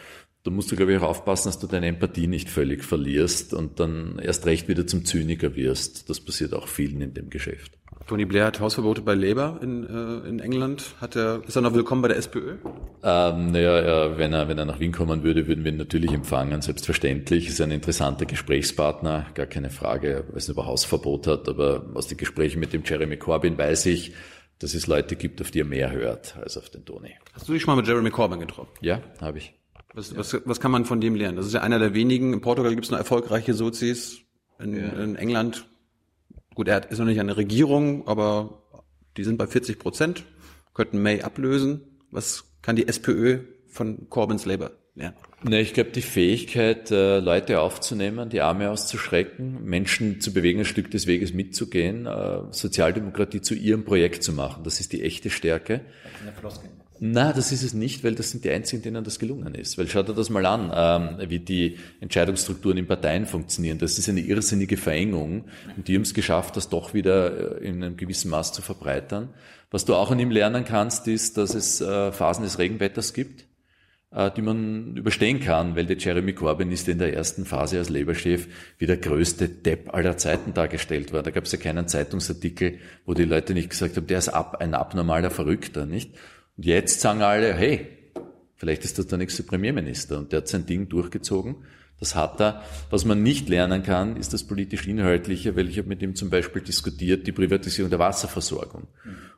da 0.44 0.52
musst 0.52 0.72
du, 0.72 0.76
glaube 0.76 0.94
ich, 0.94 1.00
auch 1.00 1.08
aufpassen, 1.08 1.48
dass 1.48 1.60
du 1.60 1.68
deine 1.68 1.88
Empathie 1.88 2.28
nicht 2.28 2.50
völlig 2.50 2.84
verlierst 2.84 3.54
und 3.54 3.80
dann 3.80 4.20
erst 4.20 4.46
recht 4.46 4.68
wieder 4.68 4.86
zum 4.86 5.06
Zyniker 5.06 5.56
wirst. 5.56 6.10
Das 6.10 6.20
passiert 6.20 6.54
auch 6.54 6.68
vielen 6.68 7.02
in 7.02 7.14
dem 7.14 7.30
Geschäft. 7.30 7.72
Tony 8.08 8.26
Blair 8.26 8.48
hat 8.48 8.60
Hausverbote 8.60 9.02
bei 9.02 9.14
Labour 9.14 9.60
in, 9.62 9.86
äh, 9.86 10.28
in 10.28 10.40
England. 10.42 10.96
Hat 11.00 11.16
er, 11.16 11.42
ist 11.48 11.56
er 11.56 11.62
noch 11.62 11.74
willkommen 11.74 12.02
bei 12.02 12.10
der 12.10 12.18
SPÖ? 12.18 12.56
Ähm, 13.02 13.52
naja, 13.52 13.82
ja, 13.82 14.18
wenn, 14.18 14.34
er, 14.34 14.50
wenn 14.50 14.58
er 14.58 14.66
nach 14.66 14.82
Wien 14.82 14.92
kommen 14.92 15.24
würde, 15.24 15.48
würden 15.48 15.64
wir 15.64 15.72
ihn 15.72 15.78
natürlich 15.78 16.12
empfangen, 16.12 16.62
selbstverständlich. 16.62 17.48
Ist 17.48 17.62
ein 17.62 17.72
interessanter 17.72 18.26
Gesprächspartner, 18.26 19.28
gar 19.36 19.46
keine 19.46 19.70
Frage, 19.70 20.26
weil 20.28 20.38
es 20.38 20.50
über 20.50 20.66
Hausverbot 20.66 21.28
hat. 21.28 21.48
Aber 21.48 21.86
aus 21.94 22.08
den 22.08 22.18
Gesprächen 22.18 22.60
mit 22.60 22.74
dem 22.74 22.84
Jeremy 22.84 23.16
Corbyn 23.16 23.58
weiß 23.58 23.86
ich, 23.86 24.12
dass 24.60 24.74
es 24.74 24.88
Leute 24.88 25.16
gibt, 25.16 25.40
auf 25.40 25.52
die 25.52 25.62
er 25.62 25.66
mehr 25.66 25.92
hört 25.92 26.36
als 26.36 26.58
auf 26.58 26.70
den 26.70 26.84
Tony. 26.84 27.16
Hast 27.32 27.48
du 27.48 27.54
dich 27.54 27.62
schon 27.62 27.74
mal 27.74 27.78
mit 27.78 27.88
Jeremy 27.88 28.10
Corbyn 28.10 28.42
getroffen? 28.42 28.72
Ja, 28.82 29.02
habe 29.22 29.38
ich. 29.38 29.54
Was, 29.94 30.16
was, 30.18 30.38
was 30.46 30.60
kann 30.60 30.72
man 30.72 30.86
von 30.86 31.02
dem 31.02 31.16
lernen? 31.16 31.38
Das 31.38 31.46
ist 31.46 31.54
ja 31.54 31.62
einer 31.62 31.80
der 31.80 31.94
wenigen. 31.94 32.34
In 32.34 32.42
Portugal 32.42 32.72
gibt 32.72 32.86
es 32.86 32.92
noch 32.92 32.98
erfolgreiche 32.98 33.54
Sozis. 33.54 34.22
In, 34.60 34.76
ja. 34.76 34.88
in 35.04 35.16
England, 35.16 35.66
gut, 36.56 36.68
er 36.68 36.90
ist 36.90 37.00
noch 37.00 37.06
nicht 37.06 37.20
eine 37.20 37.38
Regierung, 37.38 38.08
aber 38.08 38.64
die 39.18 39.24
sind 39.24 39.38
bei 39.38 39.48
40 39.48 39.80
Prozent, 39.80 40.24
könnten 40.74 41.02
May 41.02 41.22
ablösen. 41.22 41.82
Was 42.12 42.46
kann 42.62 42.76
die 42.76 42.88
SPÖ 42.88 43.40
von 43.68 44.10
Corbyns 44.10 44.46
Labour 44.46 44.72
lernen? 44.96 45.16
Ne, 45.44 45.60
ich 45.60 45.74
glaube, 45.74 45.92
die 45.92 46.02
Fähigkeit, 46.02 46.90
äh, 46.90 47.20
Leute 47.20 47.60
aufzunehmen, 47.60 48.30
die 48.30 48.42
Arme 48.42 48.70
auszuschrecken, 48.70 49.64
Menschen 49.64 50.22
zu 50.22 50.32
bewegen, 50.32 50.60
ein 50.60 50.66
Stück 50.66 50.90
des 50.90 51.06
Weges 51.06 51.34
mitzugehen, 51.34 52.06
äh, 52.06 52.44
Sozialdemokratie 52.52 53.42
zu 53.42 53.54
ihrem 53.54 53.84
Projekt 53.84 54.24
zu 54.24 54.32
machen, 54.32 54.64
das 54.64 54.80
ist 54.80 54.94
die 54.94 55.04
echte 55.04 55.30
Stärke. 55.30 55.82
Na, 57.06 57.34
das 57.34 57.52
ist 57.52 57.64
es 57.64 57.74
nicht, 57.74 58.06
weil 58.06 58.16
das 58.16 58.32
sind 58.32 58.46
die 58.46 58.50
einzigen, 58.50 58.82
denen 58.82 59.04
das 59.04 59.20
gelungen 59.20 59.56
ist. 59.56 59.78
Weil 59.78 59.90
schaut 59.90 60.08
dir 60.08 60.14
das 60.14 60.30
mal 60.30 60.46
an, 60.46 60.72
ähm, 60.74 61.30
wie 61.30 61.40
die 61.40 61.78
Entscheidungsstrukturen 62.00 62.78
in 62.78 62.88
Parteien 62.88 63.26
funktionieren. 63.26 63.78
Das 63.78 64.00
ist 64.00 64.08
eine 64.08 64.22
irrsinnige 64.22 64.78
Verengung. 64.78 65.44
Und 65.76 65.90
die 65.90 65.96
haben 65.96 66.04
es 66.04 66.14
geschafft, 66.14 66.56
das 66.56 66.70
doch 66.70 66.94
wieder 66.94 67.60
äh, 67.60 67.68
in 67.68 67.84
einem 67.84 67.98
gewissen 67.98 68.32
Maß 68.32 68.54
zu 68.54 68.62
verbreitern. 68.62 69.34
Was 69.70 69.84
du 69.84 69.96
auch 69.96 70.12
an 70.12 70.20
ihm 70.20 70.32
lernen 70.32 70.64
kannst, 70.64 71.10
ist, 71.10 71.36
dass 71.36 71.56
es 71.56 71.82
äh, 71.82 72.14
Phasen 72.14 72.46
des 72.46 72.58
Regenwetters 72.58 73.14
gibt, 73.14 73.48
äh, 74.12 74.32
die 74.32 74.42
man 74.42 74.96
überstehen 74.96 75.42
kann, 75.42 75.76
weil 75.76 75.86
der 75.86 75.98
Jeremy 75.98 76.32
Corbyn 76.32 76.72
ist 76.72 76.88
in 76.88 77.00
der 77.00 77.14
ersten 77.14 77.44
Phase 77.44 77.80
als 77.80 77.90
Labour-Chef 77.90 78.48
wie 78.78 78.86
der 78.86 78.96
größte 78.96 79.50
Depp 79.50 79.94
aller 79.94 80.16
Zeiten 80.16 80.54
dargestellt 80.54 81.12
worden. 81.12 81.26
Da 81.26 81.32
gab 81.32 81.44
es 81.44 81.52
ja 81.52 81.58
keinen 81.58 81.90
Zeitungsartikel, 81.90 82.80
wo 83.06 83.14
die 83.14 83.26
Leute 83.26 83.54
nicht 83.54 83.72
gesagt 83.72 83.98
haben, 83.98 84.08
der 84.08 84.20
ist 84.20 84.30
ab, 84.30 84.62
ein 84.62 84.74
abnormaler 84.74 85.32
Verrückter, 85.32 85.86
nicht? 85.86 86.12
Und 86.58 86.66
jetzt 86.66 87.02
sagen 87.02 87.22
alle, 87.22 87.54
hey, 87.54 87.88
vielleicht 88.56 88.86
ist 88.86 89.00
das 89.00 89.08
der 89.08 89.18
nächste 89.18 89.44
Premierminister. 89.44 90.18
Und 90.18 90.32
der 90.32 90.38
hat 90.38 90.48
sein 90.48 90.66
Ding 90.66 90.90
durchgezogen. 90.90 91.56
Das 92.00 92.16
hat 92.16 92.42
er. 92.42 92.64
Was 92.90 93.06
man 93.06 93.24
nicht 93.24 93.48
lernen 93.50 93.82
kann, 93.82 94.18
ist 94.18 94.34
das 94.34 94.44
politisch-inhaltliche, 94.46 95.56
weil 95.56 95.70
ich 95.70 95.78
habe 95.78 95.88
mit 95.88 96.02
ihm 96.02 96.16
zum 96.16 96.30
Beispiel 96.30 96.62
diskutiert, 96.62 97.26
die 97.28 97.32
Privatisierung 97.32 97.90
der 97.90 98.00
Wasserversorgung. 98.00 98.88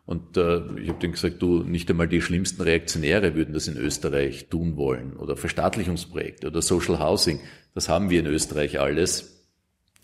Und 0.06 0.38
äh, 0.38 0.58
ich 0.80 0.90
habe 0.90 1.06
ihm 1.06 1.12
gesagt, 1.12 1.42
du, 1.42 1.64
nicht 1.64 1.90
einmal 1.90 2.08
die 2.08 2.22
schlimmsten 2.22 2.62
Reaktionäre 2.62 3.36
würden 3.36 3.54
das 3.54 3.68
in 3.68 3.78
Österreich 3.78 4.50
tun 4.50 4.78
wollen. 4.78 5.16
Oder 5.16 5.36
Verstaatlichungsprojekte 5.36 6.48
oder 6.48 6.62
Social 6.62 7.00
Housing. 7.00 7.40
Das 7.74 7.90
haben 7.90 8.10
wir 8.10 8.20
in 8.20 8.28
Österreich 8.28 8.80
alles. 8.80 9.46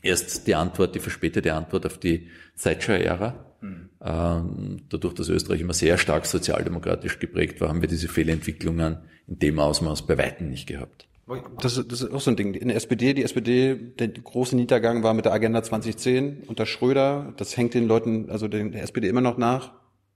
Erst 0.04 0.48
die 0.48 0.56
Antwort, 0.56 0.96
die 0.96 1.00
verspätete 1.00 1.54
Antwort 1.54 1.86
auf 1.86 2.00
die 2.00 2.30
Thatcher-Ära. 2.62 3.51
Mhm. 3.62 4.80
Dadurch, 4.90 5.14
dass 5.14 5.30
Österreich 5.30 5.62
immer 5.62 5.74
sehr 5.74 5.98
stark 5.98 6.26
sozialdemokratisch 6.26 7.20
geprägt 7.20 7.62
war, 7.62 7.70
haben 7.70 7.82
wir 7.82 7.88
diese 7.88 8.08
Fehlentwicklungen 8.08 8.98
in 9.28 9.40
dem 9.40 9.60
Ausmaß 9.60 10.08
bei 10.08 10.18
Weitem 10.18 10.50
nicht 10.50 10.68
gehabt. 10.68 11.08
Das, 11.62 11.76
das 11.88 12.02
ist 12.02 12.12
auch 12.12 12.20
so 12.20 12.32
ein 12.32 12.36
Ding. 12.36 12.54
In 12.56 12.68
der 12.68 12.78
SPD, 12.78 13.14
die 13.14 13.24
SPD, 13.24 13.76
der 13.76 14.10
große 14.10 14.56
Niedergang 14.56 15.04
war 15.04 15.14
mit 15.14 15.26
der 15.26 15.32
Agenda 15.32 15.64
2010 15.64 16.44
unter 16.48 16.66
Schröder. 16.66 17.34
Das 17.38 17.56
hängt 17.56 17.74
den 17.74 17.88
Leuten, 17.88 18.30
also 18.30 18.48
der 18.48 18.74
SPD 18.82 19.08
immer 19.08 19.22
noch 19.22 19.38
nach. 19.38 19.72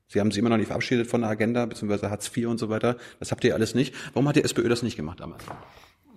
Sie 0.08 0.20
haben 0.20 0.32
sie 0.32 0.40
immer 0.40 0.50
noch 0.50 0.58
nicht 0.58 0.68
verabschiedet 0.68 1.08
von 1.08 1.22
der 1.22 1.30
Agenda, 1.30 1.66
beziehungsweise 1.66 2.10
Hartz 2.10 2.36
IV 2.36 2.48
und 2.48 2.60
so 2.60 2.70
weiter. 2.70 2.98
Das 3.20 3.32
habt 3.32 3.44
ihr 3.44 3.54
alles 3.56 3.76
nicht. 3.76 3.94
Warum 4.14 4.28
hat 4.28 4.36
die 4.36 4.44
SPÖ 4.44 4.68
das 4.68 4.84
nicht 4.84 4.98
gemacht 4.98 5.20
damals? 5.20 5.44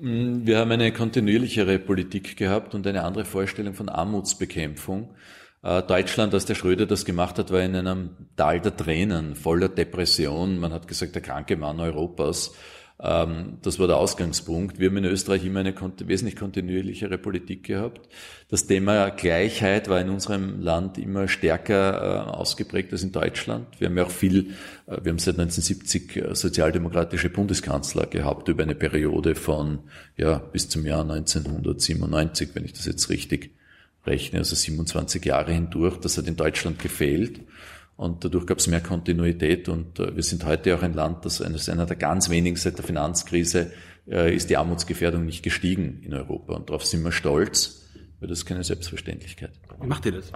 Mm, 0.00 0.46
wir 0.46 0.58
haben 0.58 0.70
eine 0.70 0.92
kontinuierlichere 0.92 1.78
Politik 1.78 2.36
gehabt 2.36 2.74
und 2.74 2.86
eine 2.86 3.04
andere 3.04 3.24
Vorstellung 3.24 3.74
von 3.74 3.88
Armutsbekämpfung. 3.88 5.14
Äh, 5.62 5.82
Deutschland, 5.82 6.34
als 6.34 6.46
der 6.46 6.54
Schröder 6.54 6.86
das 6.86 7.04
gemacht 7.04 7.38
hat, 7.38 7.50
war 7.50 7.62
in 7.62 7.74
einem 7.74 8.10
Tal 8.36 8.60
der 8.60 8.76
Tränen, 8.76 9.34
voller 9.34 9.68
Depression. 9.68 10.58
Man 10.58 10.72
hat 10.72 10.88
gesagt, 10.88 11.14
der 11.14 11.22
kranke 11.22 11.56
Mann 11.56 11.80
Europas. 11.80 12.52
Ähm, 13.00 13.58
das 13.62 13.78
war 13.78 13.86
der 13.86 13.96
Ausgangspunkt. 13.96 14.80
Wir 14.80 14.88
haben 14.88 14.96
in 14.96 15.04
Österreich 15.04 15.44
immer 15.44 15.60
eine 15.60 15.74
wesentlich 16.04 16.36
kontinuierlichere 16.36 17.18
Politik 17.18 17.64
gehabt. 17.64 18.08
Das 18.48 18.66
Thema 18.66 19.10
Gleichheit 19.10 19.88
war 19.88 20.00
in 20.00 20.10
unserem 20.10 20.60
Land 20.60 20.98
immer 20.98 21.28
stärker 21.28 22.26
äh, 22.26 22.30
ausgeprägt 22.30 22.92
als 22.92 23.02
in 23.02 23.12
Deutschland. 23.12 23.66
Wir 23.80 23.88
haben 23.88 23.96
ja 23.96 24.04
auch 24.04 24.10
viel, 24.10 24.50
äh, 24.86 24.98
wir 25.02 25.10
haben 25.10 25.18
seit 25.18 25.38
1970 25.38 26.24
sozialdemokratische 26.36 27.30
Bundeskanzler 27.30 28.06
gehabt 28.06 28.48
über 28.48 28.64
eine 28.64 28.74
Periode 28.74 29.34
von 29.36 29.80
ja 30.16 30.38
bis 30.38 30.68
zum 30.68 30.84
Jahr 30.84 31.02
1997, 31.02 32.50
wenn 32.54 32.64
ich 32.64 32.72
das 32.72 32.86
jetzt 32.86 33.10
richtig 33.10 33.57
rechne, 34.08 34.40
also 34.40 34.56
27 34.56 35.24
Jahre 35.24 35.52
hindurch. 35.52 35.98
Das 35.98 36.18
hat 36.18 36.26
in 36.26 36.36
Deutschland 36.36 36.78
gefehlt. 36.78 37.40
Und 37.96 38.24
dadurch 38.24 38.46
gab 38.46 38.58
es 38.58 38.68
mehr 38.68 38.80
Kontinuität 38.80 39.68
und 39.68 39.98
äh, 39.98 40.14
wir 40.14 40.22
sind 40.22 40.44
heute 40.44 40.76
auch 40.76 40.82
ein 40.82 40.94
Land, 40.94 41.24
das 41.24 41.42
eines 41.42 41.68
einer 41.68 41.84
der 41.84 41.96
ganz 41.96 42.30
wenigen 42.30 42.56
seit 42.56 42.78
der 42.78 42.84
Finanzkrise 42.84 43.72
äh, 44.08 44.34
ist 44.34 44.50
die 44.50 44.56
Armutsgefährdung 44.56 45.24
nicht 45.24 45.42
gestiegen 45.42 46.00
in 46.04 46.14
Europa. 46.14 46.54
Und 46.54 46.70
darauf 46.70 46.84
sind 46.84 47.02
wir 47.02 47.10
stolz, 47.10 47.88
weil 48.20 48.28
das 48.28 48.38
ist 48.38 48.46
keine 48.46 48.62
Selbstverständlichkeit. 48.62 49.50
Wie 49.80 49.86
macht 49.88 50.06
ihr 50.06 50.12
das? 50.12 50.32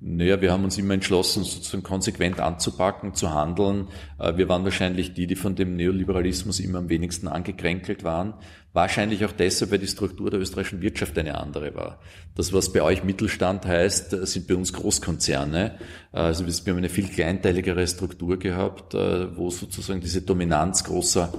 Naja, 0.00 0.40
wir 0.40 0.50
haben 0.50 0.64
uns 0.64 0.76
immer 0.78 0.94
entschlossen, 0.94 1.44
sozusagen 1.44 1.84
konsequent 1.84 2.40
anzupacken, 2.40 3.14
zu 3.14 3.32
handeln. 3.32 3.86
Äh, 4.18 4.36
wir 4.36 4.48
waren 4.48 4.64
wahrscheinlich 4.64 5.14
die, 5.14 5.28
die 5.28 5.36
von 5.36 5.54
dem 5.54 5.76
Neoliberalismus 5.76 6.58
immer 6.58 6.78
am 6.78 6.88
wenigsten 6.88 7.28
angekränkelt 7.28 8.02
waren. 8.02 8.34
Wahrscheinlich 8.74 9.24
auch 9.24 9.32
deshalb, 9.32 9.70
weil 9.70 9.78
die 9.78 9.86
Struktur 9.86 10.30
der 10.30 10.40
österreichischen 10.40 10.80
Wirtschaft 10.80 11.18
eine 11.18 11.38
andere 11.38 11.74
war. 11.74 12.00
Das, 12.34 12.54
was 12.54 12.72
bei 12.72 12.80
euch 12.80 13.04
Mittelstand 13.04 13.66
heißt, 13.66 14.14
äh, 14.14 14.26
sind 14.26 14.46
bei 14.46 14.54
uns 14.54 14.72
Großkonzerne. 14.72 15.78
Äh, 16.12 16.16
also 16.16 16.46
wir 16.46 16.72
haben 16.72 16.78
eine 16.78 16.88
viel 16.88 17.08
kleinteiligere 17.08 17.86
Struktur 17.86 18.38
gehabt, 18.38 18.94
wo 18.94 19.50
sozusagen 19.50 20.00
diese 20.00 20.22
Dominanz 20.22 20.84
großer 20.84 21.32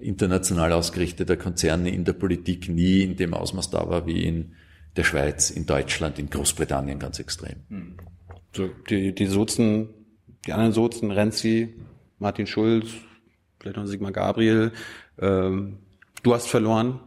international 0.00 0.72
ausgerichteter 0.72 1.36
Konzerne 1.36 1.90
in 1.90 2.04
der 2.04 2.14
Politik 2.14 2.68
nie 2.68 3.02
in 3.02 3.16
dem 3.16 3.34
Ausmaß 3.34 3.70
da 3.70 3.88
war 3.88 4.06
wie 4.06 4.24
in 4.24 4.54
der 4.96 5.04
Schweiz, 5.04 5.50
in 5.50 5.66
Deutschland, 5.66 6.18
in 6.18 6.30
Großbritannien 6.30 6.98
ganz 6.98 7.18
extrem. 7.18 7.56
Hm. 7.68 7.96
So, 8.56 8.68
die, 8.88 9.14
die 9.14 9.26
Sozen, 9.26 9.90
die 10.46 10.52
anderen 10.52 10.72
Sozen, 10.72 11.10
Renzi, 11.12 11.74
Martin 12.18 12.46
Schulz, 12.46 12.88
vielleicht 13.60 13.76
noch 13.76 13.86
Sigmar 13.86 14.12
Gabriel, 14.12 14.72
ähm, 15.20 15.78
du 16.22 16.34
hast 16.34 16.48
verloren. 16.48 17.00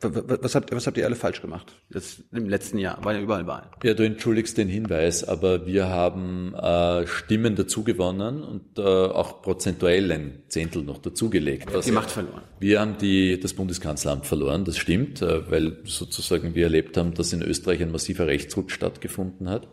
Was 0.00 0.54
habt, 0.54 0.70
was 0.70 0.86
habt 0.86 0.98
ihr 0.98 1.06
alle 1.06 1.16
falsch 1.16 1.40
gemacht 1.40 1.72
das, 1.88 2.22
im 2.30 2.46
letzten 2.46 2.76
Jahr? 2.76 3.02
War 3.02 3.14
ja 3.14 3.20
überall 3.20 3.46
Wahlen. 3.46 3.68
Ja, 3.82 3.94
du 3.94 4.04
entschuldigst 4.04 4.58
den 4.58 4.68
Hinweis, 4.68 5.24
aber 5.24 5.66
wir 5.66 5.88
haben 5.88 6.52
äh, 6.54 7.06
Stimmen 7.06 7.56
dazugewonnen 7.56 8.42
und 8.42 8.78
äh, 8.78 8.82
auch 8.82 9.40
prozentuell 9.40 10.12
ein 10.12 10.42
Zehntel 10.48 10.82
noch 10.82 10.98
dazugelegt. 10.98 11.70
Die 11.86 11.90
Macht 11.90 12.10
verloren. 12.10 12.42
Wir 12.60 12.80
haben 12.80 12.98
die, 12.98 13.40
das 13.40 13.54
Bundeskanzleramt 13.54 14.26
verloren, 14.26 14.66
das 14.66 14.76
stimmt, 14.76 15.22
äh, 15.22 15.50
weil 15.50 15.78
sozusagen 15.84 16.54
wir 16.54 16.64
erlebt 16.64 16.98
haben, 16.98 17.14
dass 17.14 17.32
in 17.32 17.40
Österreich 17.40 17.80
ein 17.80 17.90
massiver 17.90 18.26
Rechtsrutsch 18.26 18.74
stattgefunden 18.74 19.48
hat. 19.48 19.68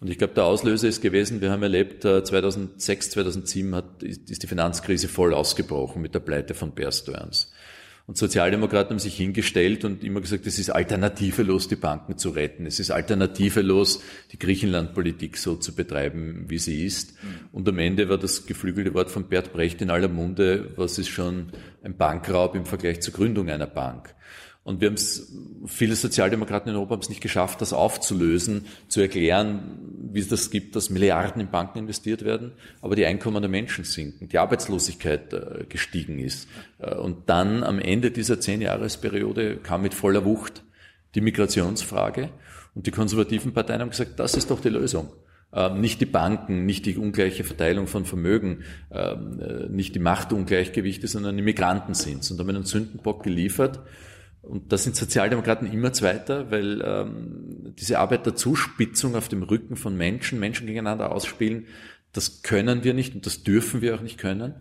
Und 0.00 0.10
ich 0.10 0.18
glaube, 0.18 0.34
der 0.34 0.44
Auslöser 0.44 0.86
ist 0.86 1.00
gewesen, 1.00 1.40
wir 1.40 1.50
haben 1.50 1.62
erlebt, 1.62 2.02
2006, 2.02 3.06
äh, 3.06 3.10
2007 3.10 3.74
hat, 3.74 4.02
ist 4.02 4.42
die 4.42 4.46
Finanzkrise 4.46 5.08
voll 5.08 5.32
ausgebrochen 5.32 6.02
mit 6.02 6.14
der 6.14 6.20
Pleite 6.20 6.54
von 6.54 6.72
Bear 6.74 6.92
Stearns. 6.92 7.53
Und 8.06 8.18
Sozialdemokraten 8.18 8.90
haben 8.90 8.98
sich 8.98 9.16
hingestellt 9.16 9.82
und 9.84 10.04
immer 10.04 10.20
gesagt, 10.20 10.46
es 10.46 10.58
ist 10.58 10.68
alternativelos, 10.68 11.68
die 11.68 11.76
Banken 11.76 12.18
zu 12.18 12.30
retten. 12.30 12.66
Es 12.66 12.78
ist 12.78 12.90
alternativelos, 12.90 14.02
die 14.30 14.38
Griechenlandpolitik 14.38 15.38
so 15.38 15.56
zu 15.56 15.74
betreiben, 15.74 16.44
wie 16.48 16.58
sie 16.58 16.84
ist. 16.84 17.14
Und 17.50 17.66
am 17.66 17.78
Ende 17.78 18.10
war 18.10 18.18
das 18.18 18.44
geflügelte 18.44 18.92
Wort 18.92 19.10
von 19.10 19.28
Bert 19.28 19.54
Brecht 19.54 19.80
in 19.80 19.88
aller 19.88 20.08
Munde, 20.08 20.72
was 20.76 20.98
ist 20.98 21.08
schon 21.08 21.46
ein 21.82 21.96
Bankraub 21.96 22.54
im 22.54 22.66
Vergleich 22.66 23.00
zur 23.00 23.14
Gründung 23.14 23.48
einer 23.48 23.66
Bank. 23.66 24.14
Und 24.64 24.80
wir 24.80 24.88
haben 24.88 24.94
es, 24.94 25.30
viele 25.66 25.94
Sozialdemokraten 25.94 26.70
in 26.70 26.76
Europa 26.76 26.94
haben 26.94 27.02
es 27.02 27.10
nicht 27.10 27.20
geschafft, 27.20 27.60
das 27.60 27.74
aufzulösen, 27.74 28.64
zu 28.88 29.02
erklären, 29.02 29.78
wie 30.10 30.20
es 30.20 30.28
das 30.28 30.50
gibt, 30.50 30.74
dass 30.74 30.88
Milliarden 30.88 31.42
in 31.42 31.50
Banken 31.50 31.80
investiert 31.80 32.24
werden, 32.24 32.52
aber 32.80 32.96
die 32.96 33.04
Einkommen 33.04 33.42
der 33.42 33.50
Menschen 33.50 33.84
sinken, 33.84 34.30
die 34.30 34.38
Arbeitslosigkeit 34.38 35.34
äh, 35.34 35.64
gestiegen 35.68 36.18
ist. 36.18 36.48
Äh, 36.78 36.94
und 36.94 37.28
dann 37.28 37.62
am 37.62 37.78
Ende 37.78 38.10
dieser 38.10 38.40
Zehn-Jahresperiode 38.40 39.58
kam 39.58 39.82
mit 39.82 39.92
voller 39.92 40.24
Wucht 40.24 40.64
die 41.14 41.20
Migrationsfrage 41.20 42.30
und 42.74 42.86
die 42.86 42.90
konservativen 42.90 43.52
Parteien 43.52 43.82
haben 43.82 43.90
gesagt, 43.90 44.18
das 44.18 44.34
ist 44.34 44.50
doch 44.50 44.60
die 44.60 44.70
Lösung. 44.70 45.10
Ähm, 45.52 45.82
nicht 45.82 46.00
die 46.00 46.06
Banken, 46.06 46.64
nicht 46.64 46.86
die 46.86 46.96
ungleiche 46.96 47.44
Verteilung 47.44 47.86
von 47.86 48.06
Vermögen, 48.06 48.64
ähm, 48.90 49.40
äh, 49.40 49.68
nicht 49.68 49.94
die 49.94 50.00
Machtungleichgewichte, 50.00 51.06
sondern 51.06 51.36
die 51.36 51.42
Migranten 51.42 51.92
sind 51.92 52.28
und 52.30 52.38
haben 52.38 52.48
einen 52.48 52.64
Sündenbock 52.64 53.22
geliefert 53.22 53.80
und 54.48 54.72
da 54.72 54.78
sind 54.78 54.96
Sozialdemokraten 54.96 55.70
immer 55.70 55.92
Zweiter, 55.92 56.50
weil 56.50 56.82
ähm, 56.82 57.74
diese 57.78 57.98
Arbeit 57.98 58.26
der 58.26 58.36
Zuspitzung 58.36 59.16
auf 59.16 59.28
dem 59.28 59.42
Rücken 59.42 59.76
von 59.76 59.96
Menschen, 59.96 60.38
Menschen 60.38 60.66
gegeneinander 60.66 61.12
ausspielen, 61.12 61.66
das 62.12 62.42
können 62.42 62.84
wir 62.84 62.94
nicht 62.94 63.14
und 63.14 63.26
das 63.26 63.42
dürfen 63.42 63.80
wir 63.80 63.94
auch 63.94 64.02
nicht 64.02 64.18
können. 64.18 64.54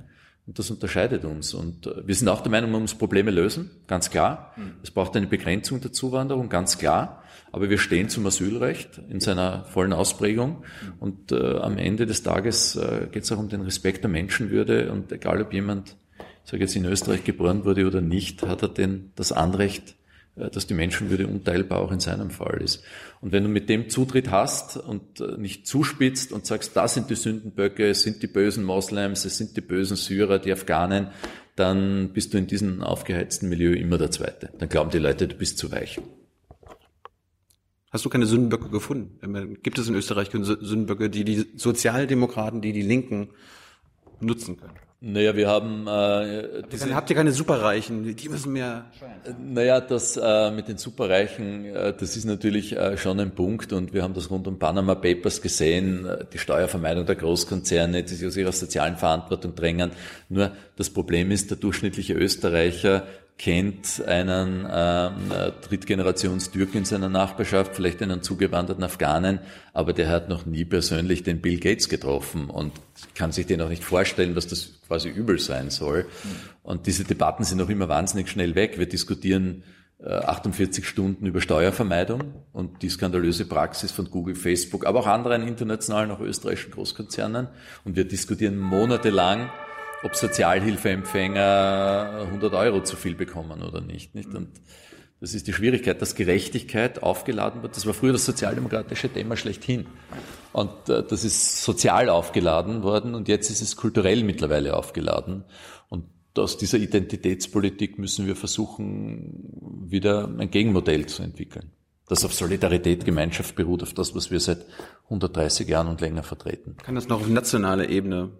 Und 0.45 0.59
das 0.59 0.69
unterscheidet 0.69 1.23
uns. 1.23 1.53
Und 1.53 1.87
äh, 1.87 2.05
wir 2.05 2.15
sind 2.15 2.27
auch 2.27 2.41
der 2.41 2.51
Meinung, 2.51 2.71
man 2.71 2.81
muss 2.81 2.95
Probleme 2.95 3.31
lösen, 3.31 3.71
ganz 3.87 4.09
klar. 4.09 4.53
Mhm. 4.57 4.73
Es 4.83 4.91
braucht 4.91 5.15
eine 5.15 5.27
Begrenzung 5.27 5.79
der 5.79 5.93
Zuwanderung, 5.93 6.49
ganz 6.49 6.77
klar. 6.77 7.23
Aber 7.53 7.69
wir 7.69 7.77
stehen 7.77 8.09
zum 8.09 8.25
Asylrecht 8.25 8.99
in 9.09 9.19
seiner 9.19 9.63
vollen 9.65 9.93
Ausprägung. 9.93 10.65
Und 10.99 11.31
äh, 11.31 11.57
am 11.57 11.77
Ende 11.77 12.05
des 12.05 12.23
Tages 12.23 12.75
äh, 12.75 13.07
geht 13.11 13.23
es 13.23 13.31
auch 13.31 13.37
um 13.37 13.47
den 13.47 13.61
Respekt 13.61 14.03
der 14.03 14.09
Menschenwürde. 14.09 14.91
Und 14.91 15.11
egal, 15.13 15.41
ob 15.41 15.53
jemand 15.53 15.95
sage 16.43 16.63
jetzt 16.63 16.75
in 16.75 16.85
Österreich 16.85 17.23
geboren 17.23 17.65
wurde 17.65 17.85
oder 17.85 18.01
nicht, 18.01 18.43
hat 18.43 18.61
er 18.61 18.69
denn 18.69 19.11
das 19.15 19.31
Anrecht, 19.31 19.95
äh, 20.35 20.49
dass 20.49 20.67
die 20.67 20.73
Menschenwürde 20.73 21.27
unteilbar 21.27 21.79
auch 21.79 21.91
in 21.91 21.99
seinem 21.99 22.29
Fall 22.29 22.61
ist. 22.61 22.83
Und 23.21 23.31
wenn 23.31 23.43
du 23.43 23.49
mit 23.49 23.69
dem 23.69 23.89
Zutritt 23.89 24.31
hast 24.31 24.77
und 24.77 25.21
äh, 25.21 25.37
nicht 25.37 25.67
zuspitzt 25.67 26.31
und 26.31 26.45
sagst, 26.45 26.75
das 26.75 26.93
sind 26.93 27.09
die 27.09 27.15
Sündenböcke, 27.15 27.87
es 27.89 28.03
sind 28.03 28.21
die 28.23 28.27
bösen 28.27 28.63
Moslems, 28.63 29.25
es 29.25 29.37
sind 29.37 29.55
die 29.55 29.61
bösen 29.61 29.95
Syrer, 29.95 30.39
die 30.39 30.51
Afghanen, 30.51 31.07
dann 31.55 32.13
bist 32.13 32.33
du 32.33 32.37
in 32.37 32.47
diesem 32.47 32.81
aufgeheizten 32.81 33.47
Milieu 33.47 33.73
immer 33.73 33.97
der 33.97 34.11
Zweite. 34.11 34.51
Dann 34.57 34.69
glauben 34.69 34.89
die 34.89 34.97
Leute, 34.97 35.27
du 35.27 35.35
bist 35.35 35.59
zu 35.59 35.71
weich. 35.71 35.99
Hast 37.91 38.05
du 38.05 38.09
keine 38.09 38.25
Sündenböcke 38.25 38.69
gefunden? 38.69 39.59
Gibt 39.61 39.77
es 39.77 39.87
in 39.87 39.93
Österreich 39.93 40.31
Sündenböcke, 40.31 41.11
die 41.11 41.23
die 41.23 41.45
Sozialdemokraten, 41.55 42.59
die 42.59 42.73
die 42.73 42.81
Linken 42.81 43.29
nutzen 44.19 44.57
können? 44.57 44.73
Naja, 45.05 45.35
wir 45.35 45.49
haben. 45.49 45.85
Äh, 45.85 46.63
diese, 46.71 46.95
habt 46.95 47.09
ihr 47.09 47.15
keine 47.17 47.33
Superreichen? 47.33 48.15
Die 48.15 48.29
müssen 48.29 48.53
mehr. 48.53 48.85
Naja, 49.37 49.81
das 49.81 50.15
äh, 50.15 50.49
mit 50.51 50.69
den 50.69 50.77
Superreichen, 50.77 51.65
äh, 51.65 51.93
das 51.93 52.15
ist 52.15 52.23
natürlich 52.23 52.77
äh, 52.77 52.95
schon 52.95 53.19
ein 53.19 53.31
Punkt 53.31 53.73
und 53.73 53.93
wir 53.93 54.01
haben 54.01 54.13
das 54.13 54.31
rund 54.31 54.47
um 54.47 54.59
Panama 54.59 54.95
Papers 54.95 55.41
gesehen, 55.41 56.05
äh, 56.05 56.23
die 56.31 56.37
Steuervermeidung 56.37 57.05
der 57.05 57.15
Großkonzerne, 57.15 58.03
die 58.03 58.13
sich 58.13 58.25
aus 58.25 58.37
ihrer 58.37 58.53
sozialen 58.53 58.95
Verantwortung 58.95 59.55
drängen. 59.55 59.91
Nur 60.29 60.53
das 60.77 60.89
Problem 60.89 61.31
ist, 61.31 61.49
der 61.49 61.57
durchschnittliche 61.57 62.13
Österreicher 62.13 63.05
kennt 63.37 64.03
einen 64.05 64.67
ähm, 64.71 65.31
äh, 65.31 65.51
Drittgenerations-Türken 65.67 66.79
in 66.79 66.85
seiner 66.85 67.09
Nachbarschaft, 67.09 67.75
vielleicht 67.75 68.01
einen 68.01 68.21
zugewanderten 68.21 68.83
Afghanen, 68.83 69.39
aber 69.73 69.93
der 69.93 70.09
hat 70.09 70.29
noch 70.29 70.45
nie 70.45 70.65
persönlich 70.65 71.23
den 71.23 71.41
Bill 71.41 71.59
Gates 71.59 71.89
getroffen 71.89 72.49
und 72.49 72.71
kann 73.15 73.31
sich 73.31 73.45
den 73.45 73.61
auch 73.61 73.69
nicht 73.69 73.83
vorstellen, 73.83 74.35
dass 74.35 74.47
das 74.47 74.79
quasi 74.87 75.09
übel 75.09 75.39
sein 75.39 75.71
soll. 75.71 76.05
Und 76.61 76.87
diese 76.87 77.03
Debatten 77.03 77.43
sind 77.43 77.61
auch 77.61 77.69
immer 77.69 77.89
wahnsinnig 77.89 78.29
schnell 78.29 78.55
weg. 78.55 78.77
Wir 78.77 78.87
diskutieren 78.87 79.63
äh, 79.99 80.09
48 80.09 80.87
Stunden 80.87 81.25
über 81.25 81.41
Steuervermeidung 81.41 82.33
und 82.53 82.81
die 82.81 82.89
skandalöse 82.89 83.45
Praxis 83.45 83.91
von 83.91 84.11
Google, 84.11 84.35
Facebook, 84.35 84.85
aber 84.85 84.99
auch 84.99 85.07
anderen 85.07 85.47
internationalen, 85.47 86.11
auch 86.11 86.19
österreichischen 86.19 86.71
Großkonzernen. 86.71 87.47
Und 87.83 87.95
wir 87.95 88.05
diskutieren 88.05 88.57
monatelang 88.57 89.49
ob 90.03 90.15
Sozialhilfeempfänger 90.15 92.27
100 92.27 92.53
Euro 92.53 92.83
zu 92.83 92.95
viel 92.95 93.15
bekommen 93.15 93.63
oder 93.63 93.81
nicht. 93.81 94.15
nicht? 94.15 94.33
Und 94.33 94.47
das 95.23 95.33
ist 95.33 95.47
die 95.47 95.53
Schwierigkeit, 95.53 96.01
dass 96.01 96.15
Gerechtigkeit 96.15 97.01
aufgeladen 97.01 97.61
wird. 97.61 97.77
Das 97.77 97.85
war 97.85 97.93
früher 97.93 98.11
das 98.11 98.25
sozialdemokratische 98.25 99.07
Thema 99.07 99.37
schlechthin. 99.37 99.85
Und 100.51 100.89
äh, 100.89 101.01
das 101.01 101.23
ist 101.23 101.63
sozial 101.63 102.09
aufgeladen 102.09 102.83
worden 102.83 103.15
und 103.15 103.29
jetzt 103.29 103.49
ist 103.49 103.61
es 103.61 103.77
kulturell 103.77 104.23
mittlerweile 104.23 104.75
aufgeladen. 104.75 105.45
Und 105.87 106.03
aus 106.37 106.57
dieser 106.57 106.77
Identitätspolitik 106.77 107.97
müssen 107.97 108.27
wir 108.27 108.35
versuchen, 108.35 109.87
wieder 109.89 110.27
ein 110.27 110.51
Gegenmodell 110.51 111.05
zu 111.05 111.23
entwickeln. 111.23 111.71
Das 112.09 112.25
auf 112.25 112.33
Solidarität, 112.33 113.05
Gemeinschaft 113.05 113.55
beruht, 113.55 113.81
auf 113.81 113.93
das, 113.93 114.13
was 114.13 114.29
wir 114.29 114.41
seit 114.41 114.65
130 115.05 115.69
Jahren 115.69 115.87
und 115.87 116.01
länger 116.01 116.23
vertreten. 116.23 116.75
Kann 116.83 116.95
das 116.95 117.07
noch 117.07 117.21
auf 117.21 117.29
nationaler 117.29 117.89
Ebene 117.89 118.31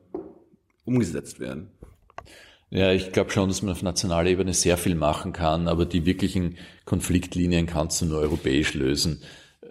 umgesetzt 0.86 1.40
werden? 1.40 1.70
Ja, 2.70 2.92
ich 2.92 3.12
glaube 3.12 3.30
schon, 3.30 3.50
dass 3.50 3.62
man 3.62 3.74
auf 3.74 3.84
nationaler 3.84 4.30
Ebene 4.30 4.54
sehr 4.54 4.78
viel 4.78 4.96
machen 4.96 5.32
kann, 5.32 5.68
aber 5.68 5.86
die 5.86 6.08
wirklichen 6.08 6.58
Konfliktlinien 6.86 7.68
kannst 7.68 8.02
du 8.02 8.06
nur 8.06 8.20
europäisch 8.20 8.74
lösen. 8.74 9.22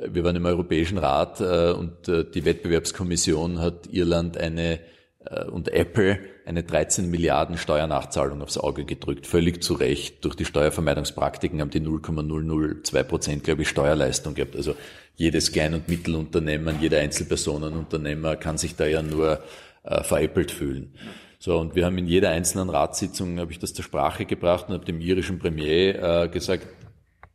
Wir 0.08 0.22
waren 0.22 0.36
im 0.36 0.46
Europäischen 0.46 0.98
Rat 0.98 1.40
äh, 1.40 1.72
und 1.72 2.08
äh, 2.08 2.24
die 2.24 2.44
Wettbewerbskommission 2.44 3.58
hat 3.58 3.88
Irland 3.90 4.36
eine 4.36 4.78
äh, 5.24 5.44
und 5.44 5.68
Apple 5.68 6.18
eine 6.44 6.62
13 6.62 7.10
Milliarden 7.10 7.56
Steuernachzahlung 7.56 8.42
aufs 8.42 8.58
Auge 8.58 8.84
gedrückt. 8.84 9.26
Völlig 9.26 9.62
zu 9.62 9.74
Recht. 9.74 10.24
Durch 10.24 10.34
die 10.34 10.44
Steuervermeidungspraktiken 10.44 11.60
haben 11.60 11.70
die 11.70 11.80
0,002 11.80 13.02
Prozent, 13.04 13.44
glaube 13.44 13.62
ich, 13.62 13.68
Steuerleistung 13.68 14.34
gehabt. 14.34 14.56
Also 14.56 14.74
jedes 15.16 15.52
Klein- 15.52 15.74
und 15.74 15.88
Mittelunternehmen, 15.88 16.76
jeder 16.80 16.98
Einzelpersonenunternehmer 17.00 18.36
kann 18.36 18.58
sich 18.58 18.76
da 18.76 18.86
ja 18.86 19.02
nur 19.02 19.42
äh, 19.82 20.02
veräppelt 20.02 20.50
fühlen. 20.50 20.94
So, 21.38 21.58
und 21.58 21.74
wir 21.74 21.84
haben 21.84 21.98
in 21.98 22.06
jeder 22.06 22.30
einzelnen 22.30 22.70
Ratssitzung, 22.70 23.40
habe 23.40 23.50
ich 23.50 23.58
das 23.58 23.74
zur 23.74 23.84
Sprache 23.84 24.26
gebracht 24.26 24.68
und 24.68 24.74
habe 24.74 24.84
dem 24.84 25.00
irischen 25.00 25.40
Premier 25.40 26.24
äh, 26.24 26.28
gesagt, 26.28 26.68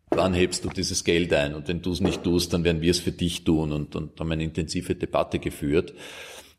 wann 0.09 0.33
hebst 0.33 0.63
du 0.63 0.69
dieses 0.69 1.03
Geld 1.03 1.33
ein? 1.33 1.53
Und 1.53 1.67
wenn 1.67 1.81
du 1.81 1.91
es 1.91 1.99
nicht 1.99 2.23
tust, 2.23 2.53
dann 2.53 2.63
werden 2.63 2.81
wir 2.81 2.91
es 2.91 2.99
für 2.99 3.11
dich 3.11 3.43
tun 3.43 3.73
und, 3.73 3.95
und 3.95 4.19
haben 4.19 4.31
eine 4.31 4.43
intensive 4.43 4.95
Debatte 4.95 5.39
geführt. 5.39 5.93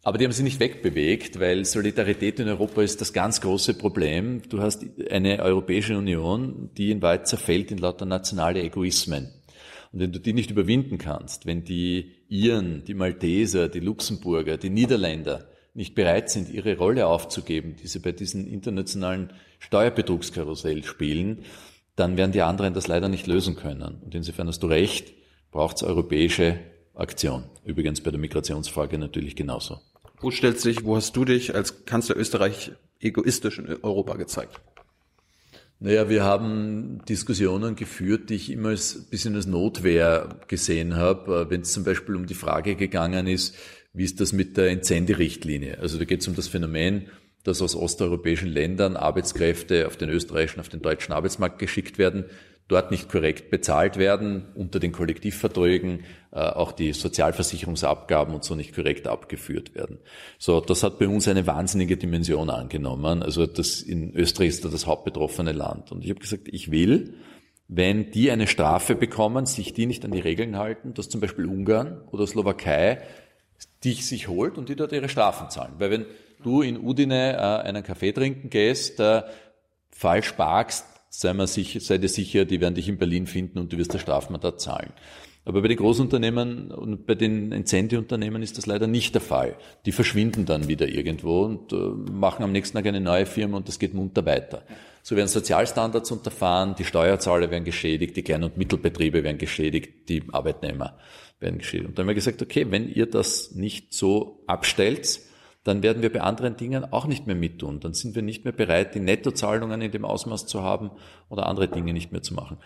Aber 0.03 0.16
die 0.16 0.24
haben 0.24 0.33
sich 0.33 0.44
nicht 0.44 0.61
wegbewegt, 0.61 1.40
weil 1.40 1.64
Solidarität 1.64 2.38
in 2.38 2.48
Europa 2.48 2.83
ist 2.83 3.01
das 3.01 3.12
ganz 3.12 3.40
große 3.40 3.74
Problem. 3.74 4.42
Du 4.48 4.61
hast 4.61 4.85
eine 5.11 5.42
Europäische 5.42 5.98
Union, 5.98 6.70
die 6.77 6.90
in 6.90 7.03
Wahrheit 7.03 7.29
zerfällt 7.29 7.70
in 7.70 7.79
lauter 7.79 8.07
nationale 8.07 8.62
Egoismen. 8.62 9.29
Und 9.92 10.01
wenn 10.01 10.12
du 10.12 10.20
die 10.20 10.35
nicht 10.35 10.51
überwinden 10.51 10.98
kannst, 10.98 11.46
wenn 11.46 11.64
die 11.64 12.12
Iren, 12.29 12.85
die 12.85 12.94
Malteser, 12.94 13.68
die 13.68 13.81
Luxemburger, 13.81 14.57
die 14.57 14.70
Niederländer 14.70 15.48
nicht 15.78 15.94
bereit 15.94 16.28
sind, 16.28 16.50
ihre 16.50 16.76
Rolle 16.76 17.06
aufzugeben, 17.06 17.76
die 17.80 17.86
sie 17.86 18.00
bei 18.00 18.10
diesen 18.10 18.48
internationalen 18.48 19.32
Steuerbetrugskarussell 19.60 20.82
spielen, 20.82 21.44
dann 21.94 22.16
werden 22.16 22.32
die 22.32 22.42
anderen 22.42 22.74
das 22.74 22.88
leider 22.88 23.08
nicht 23.08 23.28
lösen 23.28 23.54
können. 23.54 24.02
Und 24.04 24.12
insofern 24.12 24.48
hast 24.48 24.60
du 24.60 24.66
recht, 24.66 25.14
braucht 25.52 25.76
es 25.76 25.84
europäische 25.84 26.58
Aktion. 26.94 27.44
Übrigens 27.64 28.00
bei 28.00 28.10
der 28.10 28.18
Migrationsfrage 28.18 28.98
natürlich 28.98 29.36
genauso. 29.36 29.78
Wo 30.20 30.32
stellst 30.32 30.64
du 30.64 30.70
dich, 30.70 30.84
wo 30.84 30.96
hast 30.96 31.16
du 31.16 31.24
dich 31.24 31.54
als 31.54 31.84
Kanzler 31.84 32.16
Österreich 32.16 32.72
egoistisch 32.98 33.60
in 33.60 33.68
Europa 33.68 34.16
gezeigt? 34.16 34.60
Naja, 35.78 36.08
wir 36.08 36.24
haben 36.24 37.04
Diskussionen 37.08 37.76
geführt, 37.76 38.30
die 38.30 38.34
ich 38.34 38.50
immer 38.50 38.70
als 38.70 38.96
ein 38.96 39.10
bisschen 39.10 39.36
als 39.36 39.46
Notwehr 39.46 40.40
gesehen 40.48 40.96
habe, 40.96 41.50
wenn 41.50 41.60
es 41.60 41.72
zum 41.72 41.84
Beispiel 41.84 42.16
um 42.16 42.26
die 42.26 42.34
Frage 42.34 42.74
gegangen 42.74 43.28
ist, 43.28 43.54
wie 43.92 44.05
ist 44.05 44.20
das 44.20 44.33
mit 44.33 44.57
der 44.57 44.68
Entsenderichtlinie? 44.68 45.79
Also 45.79 45.98
da 45.98 46.05
geht 46.05 46.20
es 46.20 46.29
um 46.29 46.35
das 46.35 46.48
Phänomen, 46.48 47.09
dass 47.44 47.62
aus 47.62 47.74
osteuropäischen 47.74 48.48
Ländern 48.48 48.96
Arbeitskräfte 48.96 49.87
auf 49.87 49.96
den 49.96 50.11
österreichischen, 50.11 50.61
auf 50.61 50.68
den 50.68 50.83
deutschen 50.83 51.12
Arbeitsmarkt 51.12 51.59
geschickt 51.59 51.98
werden, 51.98 52.24
dort 52.68 52.90
nicht 52.90 53.09
korrekt 53.09 53.51
bezahlt 53.51 53.96
werden, 53.96 54.44
unter 54.55 54.79
den 54.79 54.92
Kollektivverträgen 54.92 56.05
äh, 56.33 56.38
auch 56.38 56.72
die 56.72 56.92
Sozialversicherungsabgaben 56.92 58.35
und 58.35 58.44
so 58.44 58.55
nicht 58.55 58.74
korrekt 58.74 59.09
abgeführt 59.09 59.74
werden. 59.74 59.98
So, 60.38 60.61
das 60.61 60.83
hat 60.83 60.98
bei 60.98 61.09
uns 61.09 61.27
eine 61.27 61.46
wahnsinnige 61.46 61.96
Dimension 61.96 62.51
angenommen. 62.51 63.22
Also 63.22 63.46
das 63.46 63.81
in 63.81 64.14
Österreich 64.14 64.48
ist 64.48 64.64
da 64.66 64.68
das 64.68 64.87
hauptbetroffene 64.87 65.53
Land. 65.53 65.90
Und 65.90 66.05
ich 66.05 66.11
habe 66.11 66.20
gesagt, 66.20 66.48
ich 66.48 66.70
will, 66.70 67.14
wenn 67.68 68.11
die 68.11 68.31
eine 68.31 68.46
Strafe 68.46 68.94
bekommen, 68.94 69.46
sich 69.46 69.72
die 69.72 69.87
nicht 69.87 70.05
an 70.05 70.11
die 70.11 70.20
Regeln 70.20 70.57
halten, 70.59 70.92
dass 70.92 71.09
zum 71.09 71.22
Beispiel 71.22 71.46
Ungarn 71.46 72.03
oder 72.11 72.27
Slowakei 72.27 73.03
dich 73.84 74.06
sich 74.06 74.28
holt 74.28 74.58
und 74.58 74.68
die 74.68 74.76
dort 74.76 74.92
ihre 74.92 75.08
Strafen 75.08 75.50
zahlen. 75.50 75.74
Weil 75.78 75.90
wenn 75.90 76.06
du 76.42 76.62
in 76.62 76.78
Udine 76.78 77.34
äh, 77.34 77.68
einen 77.68 77.82
Kaffee 77.82 78.12
trinken 78.12 78.50
gehst, 78.50 79.00
äh, 79.00 79.22
falsch 79.90 80.32
parkst, 80.32 80.84
sei, 81.10 81.32
mal 81.32 81.46
sicher, 81.46 81.80
sei 81.80 81.98
dir 81.98 82.08
sicher, 82.08 82.44
die 82.44 82.60
werden 82.60 82.74
dich 82.74 82.88
in 82.88 82.98
Berlin 82.98 83.26
finden 83.26 83.58
und 83.58 83.72
du 83.72 83.78
wirst 83.78 83.94
das 83.94 84.00
Strafmandat 84.00 84.60
zahlen. 84.60 84.92
Aber 85.44 85.62
bei 85.62 85.68
den 85.68 85.78
Großunternehmen 85.78 86.70
und 86.72 87.06
bei 87.06 87.14
den 87.14 87.52
Incentive-Unternehmen 87.52 88.42
ist 88.42 88.58
das 88.58 88.66
leider 88.66 88.86
nicht 88.86 89.14
der 89.14 89.22
Fall. 89.22 89.56
Die 89.86 89.92
verschwinden 89.92 90.44
dann 90.44 90.68
wieder 90.68 90.86
irgendwo 90.86 91.44
und 91.44 91.72
äh, 91.72 91.76
machen 91.76 92.42
am 92.42 92.52
nächsten 92.52 92.76
Tag 92.76 92.86
eine 92.86 93.00
neue 93.00 93.24
Firma 93.24 93.56
und 93.56 93.66
das 93.66 93.78
geht 93.78 93.94
munter 93.94 94.26
weiter. 94.26 94.62
So 95.02 95.16
werden 95.16 95.28
Sozialstandards 95.28 96.10
unterfahren, 96.10 96.74
die 96.78 96.84
Steuerzahler 96.84 97.50
werden 97.50 97.64
geschädigt, 97.64 98.16
die 98.16 98.22
Klein- 98.22 98.44
und 98.44 98.58
Mittelbetriebe 98.58 99.24
werden 99.24 99.38
geschädigt, 99.38 100.10
die 100.10 100.22
Arbeitnehmer 100.30 100.98
werden 101.40 101.59
geschädigt. 101.59 101.88
Und 101.88 101.98
dann 101.98 102.05
haben 102.05 102.09
wir 102.09 102.14
gesagt, 102.14 102.42
okay, 102.42 102.66
wenn 102.70 102.88
ihr 102.88 103.07
das 103.07 103.53
nicht 103.53 103.92
so 103.94 104.42
abstellt, 104.46 105.20
dann 105.64 105.83
werden 105.83 106.03
wir 106.03 106.12
bei 106.12 106.20
anderen 106.20 106.57
Dingen 106.57 106.92
auch 106.92 107.07
nicht 107.07 107.27
mehr 107.27 107.37
mittun. 107.37 107.81
Dann 107.81 107.94
sind 107.94 108.14
wir 108.14 108.22
nicht 108.22 108.44
mehr 108.44 108.53
bereit, 108.53 108.94
die 108.94 109.01
Nettozahlungen 109.01 109.81
in 109.83 109.90
dem 109.90 110.05
Ausmaß 110.05 110.46
zu 110.46 110.62
haben 110.62 110.90
oder 111.29 111.46
andere 111.46 111.68
Dinge 111.68 111.92
nicht 111.92 112.11
mehr 112.12 112.22
zu 112.22 112.35
machen. 112.35 112.59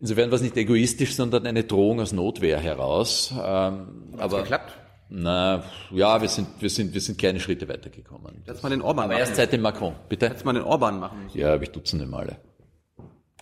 Insofern 0.00 0.30
war 0.30 0.36
es 0.36 0.42
nicht 0.42 0.56
egoistisch, 0.56 1.14
sondern 1.14 1.46
eine 1.46 1.64
Drohung 1.64 2.00
aus 2.00 2.12
Notwehr 2.12 2.58
heraus. 2.60 3.32
Ähm, 3.32 4.14
aber 4.16 4.42
geklappt? 4.42 4.72
Na, 5.10 5.64
ja, 5.90 6.20
wir 6.20 6.28
sind, 6.28 6.48
wir 6.60 6.70
sind, 6.70 6.92
wir 6.94 7.00
sind 7.00 7.18
kleine 7.18 7.40
Schritte 7.40 7.68
weitergekommen. 7.68 8.42
Jetzt 8.46 8.62
mal 8.62 8.68
den 8.68 8.82
Orban 8.82 9.04
Aber 9.04 9.14
machen. 9.14 9.20
erst 9.20 9.36
seit 9.36 9.52
dem 9.52 9.62
Macron, 9.62 9.94
bitte? 10.08 10.26
Jetzt 10.26 10.44
mal 10.44 10.52
den 10.52 10.62
Orban 10.62 11.00
machen. 11.00 11.18
Ja, 11.34 11.54
aber 11.54 11.62
ich 11.62 11.70
dutzende 11.70 12.06
Male. 12.06 12.36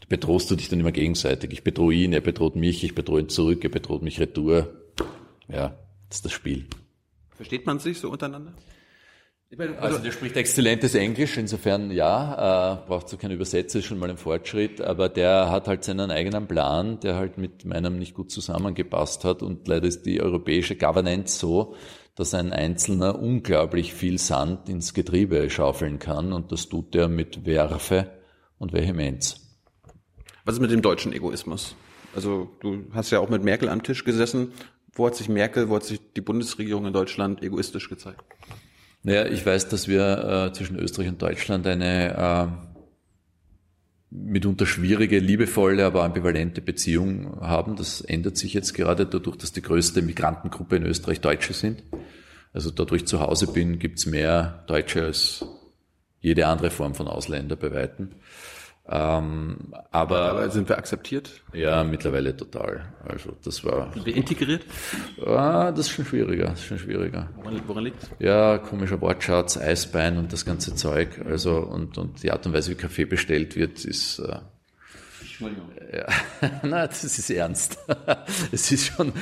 Bedrohst 0.09 0.51
du 0.51 0.57
dich 0.57 0.69
dann 0.69 0.81
immer 0.81 0.93
gegenseitig. 0.93 1.53
Ich 1.53 1.65
bedrohe 1.65 1.95
ihn, 1.95 2.13
er 2.13 2.21
bedroht 2.21 2.55
mich, 2.55 2.85
ich 2.85 2.95
bedrohe 2.95 3.21
ihn 3.21 3.29
zurück, 3.29 3.65
er 3.65 3.71
bedroht 3.71 4.03
mich 4.03 4.21
retour. 4.21 4.69
Ja, 5.49 5.77
das 6.09 6.19
ist 6.19 6.25
das 6.25 6.33
Spiel. 6.33 6.67
Versteht 7.35 7.67
man 7.67 7.79
sich 7.79 7.99
so 7.99 8.11
untereinander? 8.11 8.55
Ich 9.49 9.59
meine, 9.59 9.79
Also 9.79 9.99
der 9.99 10.11
spricht 10.11 10.37
exzellentes 10.37 10.97
Englisch, 10.97 11.37
insofern 11.37 11.93
ja, 11.93 12.83
äh, 12.83 12.89
braucht 12.89 13.09
so 13.09 13.17
keine 13.17 13.35
Übersetzer, 13.35 13.79
ist 13.79 13.85
schon 13.85 13.99
mal 13.99 14.11
ein 14.11 14.17
Fortschritt, 14.17 14.81
aber 14.81 15.09
der 15.09 15.51
hat 15.51 15.69
halt 15.69 15.85
seinen 15.85 16.11
eigenen 16.11 16.49
Plan, 16.49 16.99
der 16.99 17.15
halt 17.15 17.39
mit 17.39 17.65
meinem 17.65 17.97
nicht 17.97 18.15
gut 18.15 18.33
zusammengepasst 18.33 19.25
hat 19.25 19.43
und 19.43 19.69
leider 19.69 19.87
ist 19.87 20.05
die 20.05 20.21
europäische 20.21 20.75
Governance 20.75 21.39
so, 21.39 21.77
dass 22.17 22.35
ein 22.35 22.53
Einzelner 22.53 23.21
unglaublich 23.21 23.95
viel 23.95 24.19
Sand 24.19 24.69
ins 24.69 24.95
Getriebe 24.95 25.49
schaufeln 25.49 26.01
kann 26.01 26.33
und 26.33 26.51
das 26.51 26.69
tut 26.69 26.97
er 26.97 27.07
mit 27.07 27.47
Werfe 27.47 28.11
und 28.59 28.73
Vehemenz. 28.73 29.46
Was 30.47 30.55
ist 30.55 30.61
mit 30.61 30.71
dem 30.71 30.81
deutschen 30.81 31.13
Egoismus? 31.13 31.75
Also 32.15 32.49
du 32.61 32.85
hast 32.93 33.11
ja 33.11 33.19
auch 33.19 33.29
mit 33.29 33.43
Merkel 33.43 33.69
am 33.69 33.83
Tisch 33.83 34.05
gesessen. 34.05 34.53
Wo 34.93 35.07
hat 35.07 35.17
sich 35.17 35.29
Merkel, 35.29 35.69
wo 35.69 35.75
hat 35.75 35.83
sich 35.83 36.01
die 36.17 36.21
Bundesregierung 36.21 36.87
in 36.87 36.93
Deutschland 36.93 37.43
egoistisch 37.43 37.89
gezeigt? 37.89 38.23
Naja, 39.03 39.27
ich 39.27 39.45
weiß, 39.45 39.69
dass 39.69 39.89
wir 39.89 40.47
äh, 40.49 40.53
zwischen 40.53 40.79
Österreich 40.79 41.09
und 41.09 41.21
Deutschland 41.21 41.67
eine 41.67 42.17
äh, 42.17 42.47
mitunter 44.11 44.67
schwierige, 44.67 45.19
liebevolle, 45.19 45.85
aber 45.85 46.05
ambivalente 46.05 46.61
Beziehung 46.61 47.41
haben. 47.41 47.75
Das 47.75 48.01
ändert 48.01 48.37
sich 48.37 48.55
jetzt 48.55 48.73
gerade 48.73 49.05
dadurch, 49.05 49.37
dass 49.39 49.53
die 49.53 49.63
größte 49.63 50.01
Migrantengruppe 50.01 50.77
in 50.77 50.85
Österreich 50.85 51.21
Deutsche 51.21 51.55
sind. 51.55 51.83
Also 52.53 52.71
wo 52.77 52.95
ich 52.95 53.05
zu 53.07 53.21
Hause 53.21 53.49
bin, 53.49 53.81
gibt's 53.81 54.07
mehr 54.07 54.65
Deutsche 54.69 55.03
als 55.03 55.45
jede 56.21 56.47
andere 56.47 56.71
Form 56.71 56.95
von 56.95 57.09
Ausländer 57.09 57.57
bei 57.57 57.75
Weitem. 57.75 58.13
Ähm, 58.89 59.75
aber, 59.91 60.31
Aber 60.31 60.51
sind 60.51 60.69
wir 60.69 60.79
akzeptiert? 60.79 61.31
ja, 61.53 61.83
mittlerweile 61.83 62.37
total. 62.37 62.85
Also 63.05 63.33
das 63.45 63.65
war, 63.65 63.93
Sind 63.93 64.07
wir 64.07 64.15
integriert? 64.15 64.63
ah, 65.27 65.71
das 65.73 65.87
ist 65.87 65.91
schon 65.91 66.05
schwieriger, 66.05 66.47
das 66.47 66.61
ist 66.61 66.67
schon 66.67 66.79
schwieriger. 66.79 67.29
Woran, 67.37 67.61
woran 67.67 67.85
liegt's? 67.85 68.09
Ja, 68.21 68.59
komischer 68.59 69.01
Wortschatz, 69.01 69.57
Eisbein 69.57 70.19
und 70.19 70.33
das 70.33 70.45
ganze 70.45 70.75
Zeug. 70.75 71.21
Also 71.29 71.57
und, 71.59 71.99
und 71.99 72.23
die 72.23 72.31
Art 72.31 72.47
und 72.47 72.53
Weise, 72.53 72.71
wie 72.71 72.75
Kaffee 72.77 73.05
bestellt 73.07 73.57
wird, 73.57 73.85
ist 73.85 74.21
äh, 74.21 74.39
ja, 75.93 76.07
na, 76.63 76.87
das 76.87 77.05
ist 77.05 77.31
ernst. 77.31 77.79
Es 78.53 78.71
ist 78.71 78.87
schon, 78.87 79.13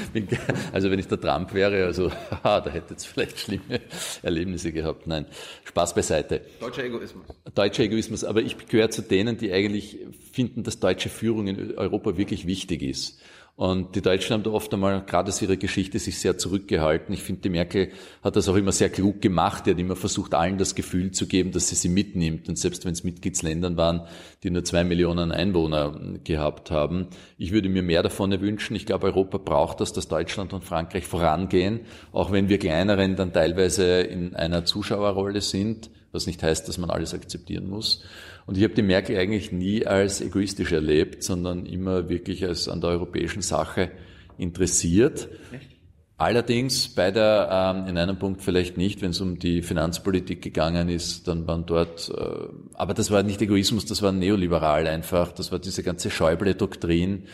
also 0.72 0.90
wenn 0.90 0.98
ich 0.98 1.09
der 1.09 1.20
Trump 1.20 1.53
wäre, 1.55 1.85
also 1.85 2.11
da 2.42 2.64
hätte 2.66 2.94
jetzt 2.94 3.07
vielleicht 3.07 3.38
schlimme 3.38 3.81
Erlebnisse 4.22 4.72
gehabt. 4.72 5.07
Nein, 5.07 5.27
Spaß 5.64 5.94
beiseite. 5.94 6.42
Deutscher 6.61 6.85
Egoismus. 6.85 7.27
Deutscher 7.55 7.83
Egoismus, 7.85 8.24
aber 8.24 8.42
ich 8.42 8.57
gehöre 8.66 8.90
zu 8.90 9.03
denen, 9.03 9.37
die 9.37 9.53
eigentlich 9.53 9.98
finden, 10.33 10.62
dass 10.62 10.81
deutsche 10.81 11.09
Führung 11.09 11.46
in 11.48 11.77
Europa 11.77 12.16
wirklich 12.16 12.46
wichtig 12.46 12.83
ist. 12.83 13.20
Und 13.57 13.95
die 13.95 14.03
Deutschen 14.03 14.35
haben 14.35 14.43
da 14.43 14.51
oft 14.51 14.75
einmal, 14.75 15.05
gerade 15.07 15.29
aus 15.29 15.40
ihrer 15.40 15.55
Geschichte, 15.55 16.01
sich 16.01 16.19
sehr 16.19 16.37
zurückgehalten. 16.37 17.14
Ich 17.14 17.23
finde, 17.23 17.43
die 17.43 17.51
Merkel 17.51 17.90
hat 18.21 18.35
das 18.35 18.49
auch 18.49 18.57
immer 18.57 18.73
sehr 18.73 18.90
klug 18.90 19.21
gemacht. 19.21 19.67
Die 19.67 19.71
hat 19.71 19.79
immer 19.79 19.95
versucht, 19.95 20.35
allen 20.35 20.59
das 20.59 20.75
Gefühl 20.75 21.12
zu 21.12 21.29
geben, 21.29 21.53
dass 21.53 21.69
sie 21.69 21.77
sie 21.77 21.88
mitnimmt. 21.88 22.49
Und 22.49 22.59
selbst 22.59 22.85
wenn 22.85 22.95
es 22.95 23.05
Mitgliedsländern 23.05 23.77
waren, 23.77 24.09
die 24.43 24.51
nur 24.51 24.64
zwei 24.64 24.83
Millionen 24.83 25.31
Einwohner 25.31 26.19
gehabt 26.25 26.73
haben. 26.73 27.07
Ich 27.38 27.53
würde 27.53 27.69
mir 27.69 27.85
mehr 27.85 28.03
davon 28.03 28.33
wünschen. 28.40 28.75
Ich 28.75 28.87
glaube, 28.87 29.07
Europa 29.07 29.38
braucht 29.38 29.81
das, 29.81 29.93
dass 29.93 30.09
Deutschland 30.09 30.53
und 30.53 30.64
Frankreich 30.64 31.05
vorangehen. 31.07 31.83
Auch 32.11 32.33
wenn 32.33 32.49
wir 32.49 32.59
kleineren 32.59 33.14
dann 33.14 33.33
teilweise 33.33 34.01
in 34.01 34.35
einer 34.35 34.64
Zuschauerrolle 34.64 35.40
sind, 35.40 35.90
was 36.11 36.27
nicht 36.27 36.43
heißt, 36.43 36.67
dass 36.69 36.79
man 36.79 36.90
alles 36.90 37.14
akzeptieren 37.14 37.69
muss. 37.69 38.03
Und 38.46 38.59
ich 38.59 38.64
habe 38.64 38.74
die 38.74 38.83
Merkel 38.83 39.16
eigentlich 39.16 39.52
nie 39.52 39.87
als 39.87 40.20
egoistisch 40.20 40.72
erlebt, 40.72 41.22
sondern 41.22 41.66
immer 41.66 42.09
wirklich 42.09 42.44
als 42.44 42.68
an 42.68 42.80
der 42.80 42.90
europäischen 42.90 43.42
Sache 43.42 43.90
interessiert. 44.37 45.28
Allerdings 46.16 46.88
bei 46.88 47.11
der, 47.11 47.48
ähm, 47.50 47.88
in 47.88 47.98
einem 47.98 48.16
Punkt 48.18 48.40
vielleicht 48.40 48.76
nicht, 48.76 49.02
wenn 49.02 49.11
es 49.11 49.20
um 49.20 49.40
die 49.40 49.62
Finanzpolitik 49.62 50.42
gegangen 50.42 50.88
ist, 50.88 51.26
dann 51.26 51.48
waren 51.48 51.66
dort, 51.66 52.09
äh, 52.09 52.48
aber 52.74 52.94
das 52.94 53.11
war 53.11 53.24
nicht 53.24 53.42
Egoismus, 53.42 53.85
das 53.85 54.00
war 54.00 54.12
neoliberal 54.12 54.87
einfach, 54.87 55.33
das 55.33 55.50
war 55.50 55.59
diese 55.59 55.83
ganze 55.83 56.11
Schäuble-Doktrin, 56.11 57.24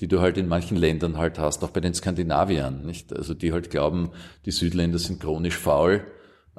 die 0.00 0.08
du 0.08 0.20
halt 0.20 0.38
in 0.38 0.48
manchen 0.48 0.78
Ländern 0.78 1.18
halt 1.18 1.38
hast, 1.38 1.62
auch 1.62 1.70
bei 1.70 1.80
den 1.80 1.92
Skandinaviern, 1.92 2.86
nicht? 2.86 3.12
Also 3.14 3.34
die 3.34 3.52
halt 3.52 3.68
glauben, 3.68 4.10
die 4.46 4.52
Südländer 4.52 4.98
sind 4.98 5.20
chronisch 5.20 5.58
faul, 5.58 6.04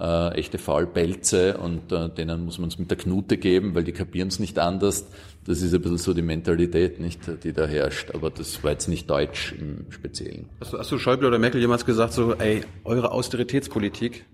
äh, 0.01 0.29
echte 0.33 0.57
Faulpelze 0.57 1.57
und 1.57 1.91
äh, 1.91 2.09
denen 2.09 2.43
muss 2.43 2.57
man 2.57 2.69
es 2.69 2.79
mit 2.79 2.89
der 2.89 2.97
Knute 2.97 3.37
geben, 3.37 3.75
weil 3.75 3.83
die 3.83 3.91
kapieren 3.91 4.29
es 4.29 4.39
nicht 4.39 4.57
anders. 4.57 5.05
Das 5.45 5.61
ist 5.61 5.73
ein 5.73 5.81
bisschen 5.81 5.99
so 5.99 6.13
die 6.13 6.23
Mentalität, 6.23 6.99
nicht, 6.99 7.19
die 7.43 7.53
da 7.53 7.67
herrscht. 7.67 8.09
Aber 8.11 8.31
das 8.31 8.63
war 8.63 8.71
jetzt 8.71 8.87
nicht 8.87 9.09
deutsch 9.09 9.53
im 9.53 9.91
Speziellen. 9.91 10.49
Hast 10.59 10.73
du, 10.73 10.79
hast 10.79 10.91
du 10.91 10.97
Schäuble 10.97 11.27
oder 11.27 11.37
Merkel 11.37 11.61
jemals 11.61 11.85
gesagt, 11.85 12.13
so, 12.13 12.33
ey, 12.33 12.63
eure 12.83 13.11
Austeritätspolitik, 13.11 14.25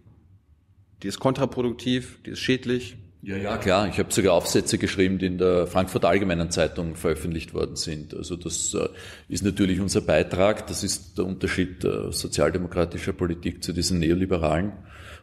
die 1.03 1.07
ist 1.09 1.19
kontraproduktiv, 1.19 2.19
die 2.25 2.31
ist 2.31 2.39
schädlich? 2.39 2.97
Ja, 3.27 3.35
ja, 3.35 3.57
klar. 3.57 3.89
Ich 3.89 3.99
habe 3.99 4.09
sogar 4.09 4.35
Aufsätze 4.35 4.77
geschrieben, 4.77 5.17
die 5.17 5.25
in 5.25 5.37
der 5.37 5.67
Frankfurter 5.67 6.07
Allgemeinen 6.07 6.49
Zeitung 6.49 6.95
veröffentlicht 6.95 7.53
worden 7.53 7.75
sind. 7.75 8.13
Also 8.13 8.37
das 8.37 8.73
äh, 8.73 8.87
ist 9.27 9.43
natürlich 9.43 9.81
unser 9.81 9.99
Beitrag. 9.99 10.65
Das 10.67 10.81
ist 10.81 11.17
der 11.17 11.25
Unterschied 11.25 11.83
äh, 11.83 12.09
sozialdemokratischer 12.13 13.11
Politik 13.11 13.65
zu 13.65 13.73
diesen 13.73 13.99
neoliberalen. 13.99 14.71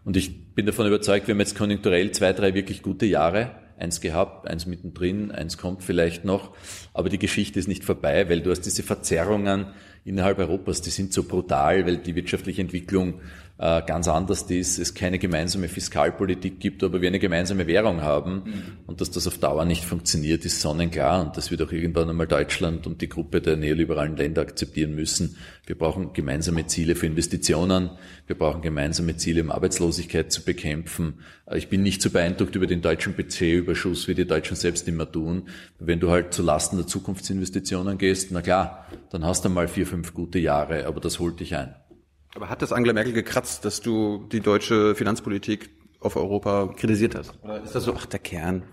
Und 0.04 0.18
ich 0.18 0.52
bin 0.52 0.66
davon 0.66 0.86
überzeugt, 0.86 1.28
wir 1.28 1.34
haben 1.34 1.40
jetzt 1.40 1.56
konjunkturell 1.56 2.12
zwei, 2.12 2.34
drei 2.34 2.52
wirklich 2.52 2.82
gute 2.82 3.06
Jahre. 3.06 3.52
Eins 3.78 4.02
gehabt, 4.02 4.48
eins 4.48 4.66
mittendrin, 4.66 5.32
eins 5.32 5.56
kommt 5.56 5.82
vielleicht 5.82 6.26
noch. 6.26 6.54
Aber 6.92 7.08
die 7.08 7.18
Geschichte 7.18 7.58
ist 7.58 7.68
nicht 7.68 7.84
vorbei, 7.84 8.28
weil 8.28 8.42
du 8.42 8.50
hast 8.50 8.66
diese 8.66 8.82
Verzerrungen 8.82 9.68
innerhalb 10.04 10.38
Europas, 10.38 10.82
die 10.82 10.90
sind 10.90 11.12
so 11.12 11.24
brutal, 11.24 11.86
weil 11.86 11.96
die 11.98 12.14
wirtschaftliche 12.14 12.60
Entwicklung 12.60 13.20
äh, 13.56 13.82
ganz 13.86 14.08
anders 14.08 14.42
ist, 14.42 14.78
es 14.78 14.94
keine 14.94 15.18
gemeinsame 15.18 15.68
Fiskalpolitik 15.68 16.58
gibt, 16.58 16.82
aber 16.82 17.00
wir 17.00 17.08
eine 17.08 17.20
gemeinsame 17.20 17.68
Währung 17.68 18.02
haben 18.02 18.42
und 18.86 19.00
dass 19.00 19.12
das 19.12 19.28
auf 19.28 19.38
Dauer 19.38 19.64
nicht 19.64 19.84
funktioniert, 19.84 20.44
ist 20.44 20.60
sonnenklar 20.60 21.24
und 21.24 21.36
das 21.36 21.52
wird 21.52 21.62
auch 21.62 21.70
irgendwann 21.70 22.10
einmal 22.10 22.26
Deutschland 22.26 22.86
und 22.86 23.00
die 23.00 23.08
Gruppe 23.08 23.40
der 23.40 23.56
neoliberalen 23.56 24.16
Länder 24.16 24.42
akzeptieren 24.42 24.94
müssen. 24.96 25.36
Wir 25.66 25.78
brauchen 25.78 26.12
gemeinsame 26.12 26.66
Ziele 26.66 26.96
für 26.96 27.06
Investitionen, 27.06 27.90
wir 28.26 28.36
brauchen 28.36 28.60
gemeinsame 28.60 29.16
Ziele, 29.16 29.42
um 29.42 29.52
Arbeitslosigkeit 29.52 30.32
zu 30.32 30.44
bekämpfen. 30.44 31.20
Äh, 31.46 31.58
Ich 31.58 31.68
bin 31.68 31.82
nicht 31.82 32.02
so 32.02 32.10
beeindruckt 32.10 32.56
über 32.56 32.66
den 32.66 32.82
deutschen 32.82 33.14
Budgetüberschuss, 33.14 34.08
wie 34.08 34.14
die 34.14 34.26
Deutschen 34.26 34.56
selbst 34.56 34.88
immer 34.88 35.10
tun. 35.10 35.48
Wenn 35.78 36.00
du 36.00 36.10
halt 36.10 36.34
zu 36.34 36.42
Lasten 36.42 36.76
der 36.76 36.88
Zukunftsinvestitionen 36.88 37.98
gehst, 37.98 38.32
na 38.32 38.42
klar, 38.42 38.86
dann 39.10 39.24
hast 39.24 39.44
du 39.44 39.48
mal 39.48 39.68
vier, 39.68 39.86
fünf 39.94 40.12
gute 40.12 40.40
Jahre, 40.40 40.87
aber 40.87 41.00
das 41.00 41.20
holt 41.20 41.38
dich 41.38 41.54
ein. 41.54 41.72
Aber 42.35 42.48
hat 42.48 42.62
das 42.62 42.72
Angela 42.72 42.94
Merkel 42.94 43.12
gekratzt, 43.12 43.64
dass 43.64 43.80
du 43.80 44.26
die 44.33 44.40
deutsche 44.40 44.96
Finanzpolitik 44.96 45.70
auf 46.00 46.16
Europa 46.16 46.74
kritisiert 46.76 47.14
hast? 47.14 47.33
Oder 47.44 47.62
ist 47.62 47.76
das 47.76 47.85
so, 47.85 47.94
ach, 47.94 48.07
der 48.07 48.18
Kern, 48.18 48.64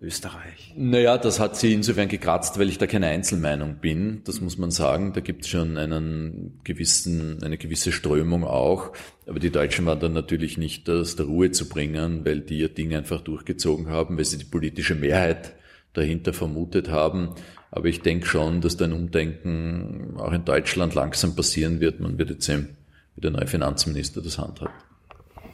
Österreich? 0.00 0.74
Naja, 0.76 1.16
das 1.16 1.38
hat 1.38 1.56
sie 1.56 1.72
insofern 1.72 2.08
gekratzt, 2.08 2.58
weil 2.58 2.68
ich 2.68 2.78
da 2.78 2.88
keine 2.88 3.06
Einzelmeinung 3.06 3.76
bin. 3.76 4.22
Das 4.24 4.40
muss 4.40 4.58
man 4.58 4.72
sagen. 4.72 5.12
Da 5.12 5.20
gibt 5.20 5.42
es 5.42 5.48
schon 5.48 5.78
einen 5.78 6.58
gewissen, 6.64 7.40
eine 7.44 7.56
gewisse 7.56 7.92
Strömung 7.92 8.42
auch. 8.42 8.92
Aber 9.28 9.38
die 9.38 9.50
Deutschen 9.50 9.86
waren 9.86 10.00
dann 10.00 10.12
natürlich 10.12 10.58
nicht 10.58 10.90
aus 10.90 11.14
der 11.14 11.26
Ruhe 11.26 11.52
zu 11.52 11.68
bringen, 11.68 12.24
weil 12.24 12.40
die 12.40 12.58
ihr 12.58 12.68
Ding 12.68 12.92
einfach 12.92 13.20
durchgezogen 13.20 13.90
haben, 13.90 14.16
weil 14.16 14.24
sie 14.24 14.38
die 14.38 14.44
politische 14.44 14.96
Mehrheit 14.96 15.54
dahinter 15.92 16.32
vermutet 16.32 16.90
haben. 16.90 17.36
Aber 17.74 17.86
ich 17.86 18.02
denke 18.02 18.24
schon, 18.26 18.60
dass 18.60 18.76
da 18.76 18.84
ein 18.84 18.92
Umdenken 18.92 20.14
auch 20.16 20.30
in 20.30 20.44
Deutschland 20.44 20.94
langsam 20.94 21.34
passieren 21.34 21.80
wird. 21.80 21.98
Man 21.98 22.18
wird 22.18 22.30
jetzt 22.30 22.48
im 22.48 22.68
wie 23.16 23.20
der 23.20 23.32
neue 23.32 23.48
Finanzminister 23.48 24.22
das 24.22 24.38
handhabt. 24.38 24.72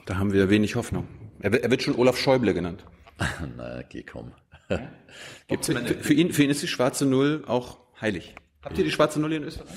Da 0.05 0.19
haben 0.19 0.35
wir 0.35 0.51
wenig 0.51 0.77
Hoffnung. 0.77 1.09
Er 1.41 1.51
wird, 1.53 1.83
schon 1.83 1.95
Olaf 1.97 2.19
Schäuble 2.19 2.53
genannt. 2.53 2.85
Na, 3.57 3.83
geh 3.89 4.03
komm. 4.03 4.33
Gibt's 5.49 5.69
für, 6.03 6.13
ihn, 6.13 6.33
für 6.33 6.45
ihn 6.45 6.51
ist 6.51 6.63
die 6.63 6.69
schwarze 6.69 7.07
Null 7.07 7.43
auch 7.47 7.79
heilig. 7.99 8.35
Habt 8.63 8.77
ihr 8.77 8.85
die 8.85 8.91
schwarze 8.91 9.19
Null 9.19 9.33
in 9.33 9.45
Österreich? 9.45 9.71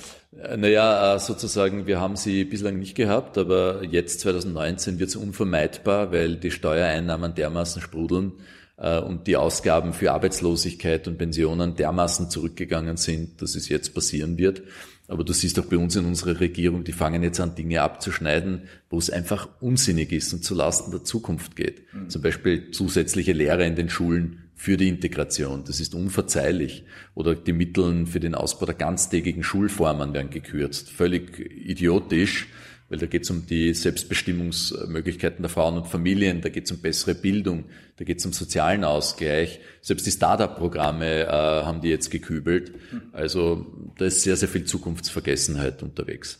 Naja, 0.57 1.15
äh, 1.15 1.19
sozusagen, 1.19 1.87
wir 1.87 2.01
haben 2.01 2.17
sie 2.17 2.43
bislang 2.43 2.77
nicht 2.77 2.95
gehabt, 2.95 3.37
aber 3.37 3.85
jetzt 3.85 4.19
2019 4.19 4.99
wird 4.99 5.09
es 5.09 5.15
unvermeidbar, 5.15 6.11
weil 6.11 6.35
die 6.35 6.51
Steuereinnahmen 6.51 7.35
dermaßen 7.35 7.81
sprudeln 7.81 8.33
äh, 8.33 8.62
und 8.83 9.27
die 9.27 9.37
Ausgaben 9.37 9.93
für 9.93 10.11
Arbeitslosigkeit 10.11 11.07
und 11.07 11.17
Pensionen 11.17 11.75
dermaßen 11.75 12.29
zurückgegangen 12.29 12.97
sind, 12.97 13.41
dass 13.41 13.55
es 13.55 13.69
jetzt 13.69 13.93
passieren 13.93 14.37
wird. 14.37 14.61
Aber 15.07 15.23
du 15.23 15.31
siehst 15.33 15.59
auch 15.59 15.65
bei 15.65 15.77
uns 15.77 15.95
in 15.95 16.05
unserer 16.05 16.39
Regierung, 16.39 16.83
die 16.83 16.91
fangen 16.91 17.23
jetzt 17.23 17.39
an, 17.39 17.55
Dinge 17.55 17.81
abzuschneiden, 17.81 18.63
wo 18.89 18.97
es 18.97 19.09
einfach 19.09 19.47
unsinnig 19.59 20.11
ist 20.11 20.33
und 20.33 20.43
zulasten 20.43 20.91
der 20.91 21.03
Zukunft 21.03 21.55
geht. 21.55 21.83
Mhm. 21.93 22.09
Zum 22.09 22.21
Beispiel 22.21 22.71
zusätzliche 22.71 23.33
Lehre 23.33 23.65
in 23.65 23.75
den 23.75 23.89
Schulen 23.89 24.43
für 24.55 24.77
die 24.77 24.87
Integration. 24.87 25.63
Das 25.65 25.79
ist 25.79 25.93
unverzeihlich. 25.93 26.85
Oder 27.15 27.35
die 27.35 27.53
Mittel 27.53 28.05
für 28.05 28.19
den 28.19 28.33
Ausbau 28.33 28.65
der 28.65 28.75
ganztägigen 28.75 29.43
Schulformen 29.43 30.13
werden 30.13 30.29
gekürzt. 30.29 30.89
Völlig 30.89 31.39
idiotisch 31.39 32.47
weil 32.93 32.99
da 32.99 33.07
geht 33.07 33.23
es 33.23 33.31
um 33.31 33.47
die 33.47 33.73
Selbstbestimmungsmöglichkeiten 33.73 35.41
der 35.41 35.49
Frauen 35.49 35.77
und 35.77 35.87
Familien, 35.87 36.41
da 36.41 36.49
geht 36.49 36.65
es 36.65 36.71
um 36.71 36.79
bessere 36.79 37.15
Bildung, 37.15 37.65
da 37.97 38.05
geht 38.05 38.19
es 38.19 38.25
um 38.27 38.33
sozialen 38.33 38.83
Ausgleich. 38.83 39.61
Selbst 39.81 40.05
die 40.05 40.11
Startup-Programme 40.11 41.21
äh, 41.21 41.27
haben 41.27 41.81
die 41.81 41.89
jetzt 41.89 42.11
gekübelt. 42.11 42.71
Also 43.11 43.65
da 43.97 44.05
ist 44.05 44.21
sehr, 44.21 44.35
sehr 44.35 44.47
viel 44.47 44.65
Zukunftsvergessenheit 44.65 45.81
unterwegs. 45.81 46.39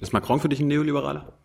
Ist 0.00 0.14
Macron 0.14 0.40
für 0.40 0.48
dich 0.48 0.60
ein 0.60 0.68
Neoliberaler? 0.68 1.38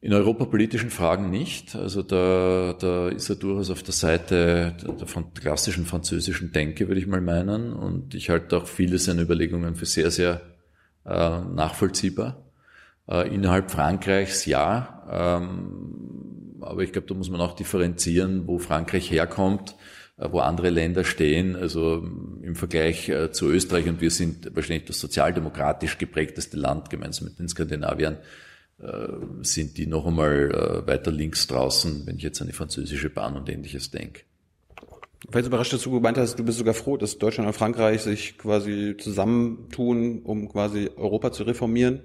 In 0.00 0.12
europapolitischen 0.12 0.90
Fragen 0.90 1.28
nicht. 1.28 1.74
Also 1.74 2.04
da, 2.04 2.72
da 2.78 3.08
ist 3.08 3.28
er 3.28 3.34
durchaus 3.34 3.70
auf 3.70 3.82
der 3.82 3.94
Seite 3.94 4.76
der, 4.80 4.92
der 4.92 5.24
klassischen 5.34 5.86
französischen 5.86 6.52
Denke, 6.52 6.86
würde 6.86 7.00
ich 7.00 7.08
mal 7.08 7.20
meinen. 7.20 7.72
Und 7.72 8.14
ich 8.14 8.30
halte 8.30 8.58
auch 8.58 8.68
viele 8.68 8.98
seiner 8.98 9.22
Überlegungen 9.22 9.74
für 9.74 9.86
sehr, 9.86 10.12
sehr 10.12 10.40
äh, 11.04 11.40
nachvollziehbar. 11.40 12.51
Äh, 13.08 13.34
innerhalb 13.34 13.70
Frankreichs 13.70 14.46
ja, 14.46 15.06
ähm, 15.10 16.58
aber 16.60 16.82
ich 16.82 16.92
glaube, 16.92 17.08
da 17.08 17.14
muss 17.14 17.30
man 17.30 17.40
auch 17.40 17.54
differenzieren, 17.54 18.46
wo 18.46 18.58
Frankreich 18.58 19.10
herkommt, 19.10 19.76
äh, 20.18 20.28
wo 20.30 20.38
andere 20.38 20.70
Länder 20.70 21.02
stehen. 21.04 21.56
Also 21.56 22.06
im 22.42 22.54
Vergleich 22.54 23.08
äh, 23.08 23.32
zu 23.32 23.50
Österreich 23.50 23.88
und 23.88 24.00
wir 24.00 24.10
sind 24.10 24.54
wahrscheinlich 24.54 24.84
das 24.84 25.00
sozialdemokratisch 25.00 25.98
geprägteste 25.98 26.56
Land 26.56 26.90
gemeinsam 26.90 27.28
mit 27.28 27.38
den 27.38 27.48
Skandinaviern 27.48 28.18
sind 29.42 29.76
die 29.78 29.86
noch 29.86 30.06
einmal 30.06 30.82
weiter 30.86 31.12
links 31.12 31.46
draußen, 31.46 32.04
wenn 32.04 32.16
ich 32.16 32.24
jetzt 32.24 32.40
an 32.40 32.48
die 32.48 32.52
französische 32.52 33.10
Bahn 33.10 33.36
und 33.36 33.48
ähnliches 33.48 33.92
denke. 33.92 34.22
War 35.28 35.40
jetzt 35.40 35.46
überrascht, 35.46 35.72
dass 35.72 35.82
du 35.82 35.92
gemeint 35.92 36.18
hast, 36.18 36.36
du 36.36 36.44
bist 36.44 36.58
sogar 36.58 36.74
froh, 36.74 36.96
dass 36.96 37.16
Deutschland 37.16 37.46
und 37.46 37.52
Frankreich 37.52 38.02
sich 38.02 38.38
quasi 38.38 38.96
zusammentun, 38.98 40.22
um 40.22 40.48
quasi 40.48 40.90
Europa 40.96 41.30
zu 41.30 41.44
reformieren. 41.44 42.00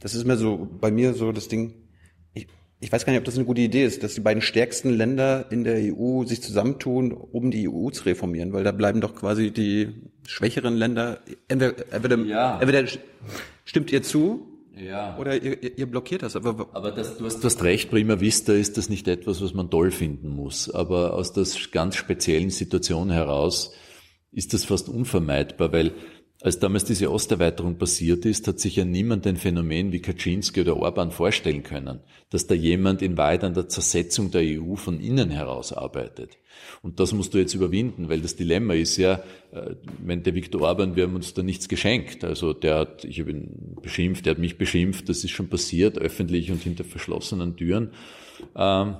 Das 0.00 0.14
ist 0.14 0.26
mir 0.26 0.36
so, 0.36 0.68
bei 0.80 0.90
mir 0.90 1.14
so 1.14 1.32
das 1.32 1.48
Ding, 1.48 1.74
ich, 2.34 2.46
ich 2.80 2.92
weiß 2.92 3.04
gar 3.04 3.12
nicht, 3.12 3.20
ob 3.20 3.24
das 3.24 3.36
eine 3.36 3.44
gute 3.44 3.62
Idee 3.62 3.84
ist, 3.84 4.02
dass 4.02 4.14
die 4.14 4.20
beiden 4.20 4.42
stärksten 4.42 4.90
Länder 4.90 5.46
in 5.50 5.64
der 5.64 5.76
EU 5.94 6.24
sich 6.24 6.42
zusammentun, 6.42 7.12
um 7.12 7.50
die 7.50 7.68
EU 7.68 7.90
zu 7.90 8.04
reformieren, 8.04 8.52
weil 8.52 8.64
da 8.64 8.72
bleiben 8.72 9.00
doch 9.00 9.14
quasi 9.14 9.50
die 9.50 9.94
schwächeren 10.26 10.76
Länder, 10.76 11.20
entweder, 11.48 11.74
entweder, 11.92 12.18
ja. 12.18 12.60
entweder 12.60 12.84
stimmt 13.64 13.92
ihr 13.92 14.02
zu, 14.02 14.56
ja. 14.76 15.16
Oder 15.16 15.42
ihr, 15.42 15.78
ihr 15.78 15.86
blockiert 15.86 16.22
das. 16.22 16.36
Aber, 16.36 16.68
aber 16.72 16.92
das, 16.92 17.16
du, 17.16 17.24
hast, 17.24 17.40
du 17.40 17.44
hast 17.44 17.62
recht, 17.62 17.90
prima 17.90 18.20
vista 18.20 18.52
ist 18.52 18.76
das 18.76 18.88
nicht 18.88 19.08
etwas, 19.08 19.40
was 19.40 19.54
man 19.54 19.70
toll 19.70 19.90
finden 19.90 20.28
muss. 20.28 20.70
Aber 20.70 21.14
aus 21.14 21.32
der 21.32 21.46
ganz 21.72 21.96
speziellen 21.96 22.50
Situation 22.50 23.10
heraus 23.10 23.72
ist 24.32 24.52
das 24.52 24.66
fast 24.66 24.88
unvermeidbar, 24.88 25.72
weil 25.72 25.92
als 26.42 26.58
damals 26.58 26.84
diese 26.84 27.10
Osterweiterung 27.10 27.78
passiert 27.78 28.26
ist, 28.26 28.46
hat 28.46 28.60
sich 28.60 28.76
ja 28.76 28.84
niemand 28.84 29.26
ein 29.26 29.36
Phänomen 29.36 29.92
wie 29.92 30.00
Kaczynski 30.00 30.60
oder 30.60 30.76
Orban 30.76 31.10
vorstellen 31.10 31.62
können, 31.62 32.00
dass 32.30 32.46
da 32.46 32.54
jemand 32.54 33.00
in 33.00 33.16
Wahrheit 33.16 33.42
an 33.42 33.54
der 33.54 33.68
Zersetzung 33.68 34.30
der 34.30 34.42
EU 34.42 34.76
von 34.76 35.00
innen 35.00 35.30
heraus 35.30 35.72
arbeitet. 35.72 36.36
Und 36.82 37.00
das 37.00 37.12
musst 37.12 37.32
du 37.32 37.38
jetzt 37.38 37.54
überwinden, 37.54 38.08
weil 38.08 38.20
das 38.20 38.36
Dilemma 38.36 38.74
ist 38.74 38.96
ja, 38.98 39.22
äh, 39.52 39.76
wenn 39.98 40.22
der 40.22 40.34
Viktor 40.34 40.60
Orban, 40.62 40.94
wir 40.94 41.04
haben 41.04 41.14
uns 41.14 41.32
da 41.32 41.42
nichts 41.42 41.68
geschenkt. 41.68 42.22
Also 42.22 42.52
der 42.52 42.76
hat, 42.76 43.04
ich 43.04 43.18
habe 43.18 43.30
ihn 43.30 43.76
beschimpft, 43.80 44.26
der 44.26 44.32
hat 44.32 44.38
mich 44.38 44.58
beschimpft, 44.58 45.08
das 45.08 45.24
ist 45.24 45.30
schon 45.30 45.48
passiert, 45.48 45.98
öffentlich 45.98 46.50
und 46.50 46.62
hinter 46.62 46.84
verschlossenen 46.84 47.56
Türen. 47.56 47.90
Ähm, 48.54 48.96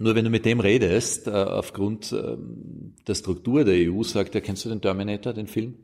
nur 0.00 0.14
wenn 0.14 0.24
du 0.24 0.30
mit 0.30 0.44
dem 0.44 0.60
redest, 0.60 1.26
äh, 1.26 1.30
aufgrund 1.30 2.12
ähm, 2.12 2.94
der 3.06 3.14
Struktur 3.14 3.64
der 3.64 3.90
EU, 3.90 4.02
sagt 4.02 4.34
er, 4.34 4.40
kennst 4.40 4.64
du 4.64 4.68
den 4.68 4.80
Terminator, 4.80 5.32
den 5.32 5.46
Film? 5.46 5.74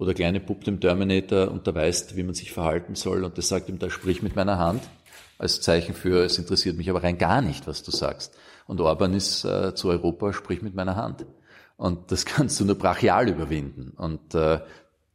Wo 0.00 0.06
der 0.06 0.14
kleine 0.14 0.40
Bub 0.40 0.64
dem 0.64 0.80
Terminator 0.80 1.50
unterweist, 1.50 2.16
wie 2.16 2.22
man 2.22 2.32
sich 2.32 2.52
verhalten 2.52 2.94
soll 2.94 3.22
und 3.22 3.36
der 3.36 3.44
sagt 3.44 3.68
ihm, 3.68 3.78
da 3.78 3.90
sprich 3.90 4.22
mit 4.22 4.34
meiner 4.34 4.58
Hand 4.58 4.82
als 5.36 5.60
Zeichen 5.60 5.94
für, 5.94 6.24
es 6.24 6.38
interessiert 6.38 6.78
mich 6.78 6.88
aber 6.88 7.02
rein 7.02 7.18
gar 7.18 7.42
nicht, 7.42 7.66
was 7.66 7.82
du 7.82 7.90
sagst. 7.90 8.34
Und 8.66 8.80
Orban 8.80 9.12
ist 9.12 9.44
äh, 9.44 9.74
zu 9.74 9.90
Europa, 9.90 10.32
sprich 10.32 10.62
mit 10.62 10.74
meiner 10.74 10.96
Hand. 10.96 11.26
Und 11.76 12.10
das 12.12 12.24
kannst 12.24 12.58
du 12.58 12.64
nur 12.64 12.76
brachial 12.76 13.28
überwinden. 13.28 13.92
Und 13.94 14.34
äh, 14.34 14.60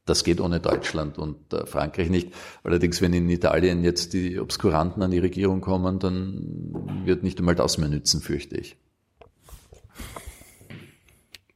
das 0.05 0.23
geht 0.23 0.39
ohne 0.39 0.59
Deutschland 0.59 1.17
und 1.17 1.51
äh, 1.51 1.65
Frankreich 1.65 2.11
nicht. 2.11 2.31
Allerdings, 2.63 3.01
wenn 3.01 3.13
in 3.13 3.27
Italien 3.27 3.83
jetzt 3.83 4.13
die 4.13 4.39
Obskuranten 4.39 5.01
an 5.01 5.09
die 5.09 5.17
Regierung 5.17 5.61
kommen, 5.61 5.97
dann 5.97 7.01
wird 7.05 7.23
nicht 7.23 7.39
einmal 7.39 7.55
das 7.55 7.79
mehr 7.79 7.89
nützen, 7.89 8.21
fürchte 8.21 8.55
ich. 8.57 8.77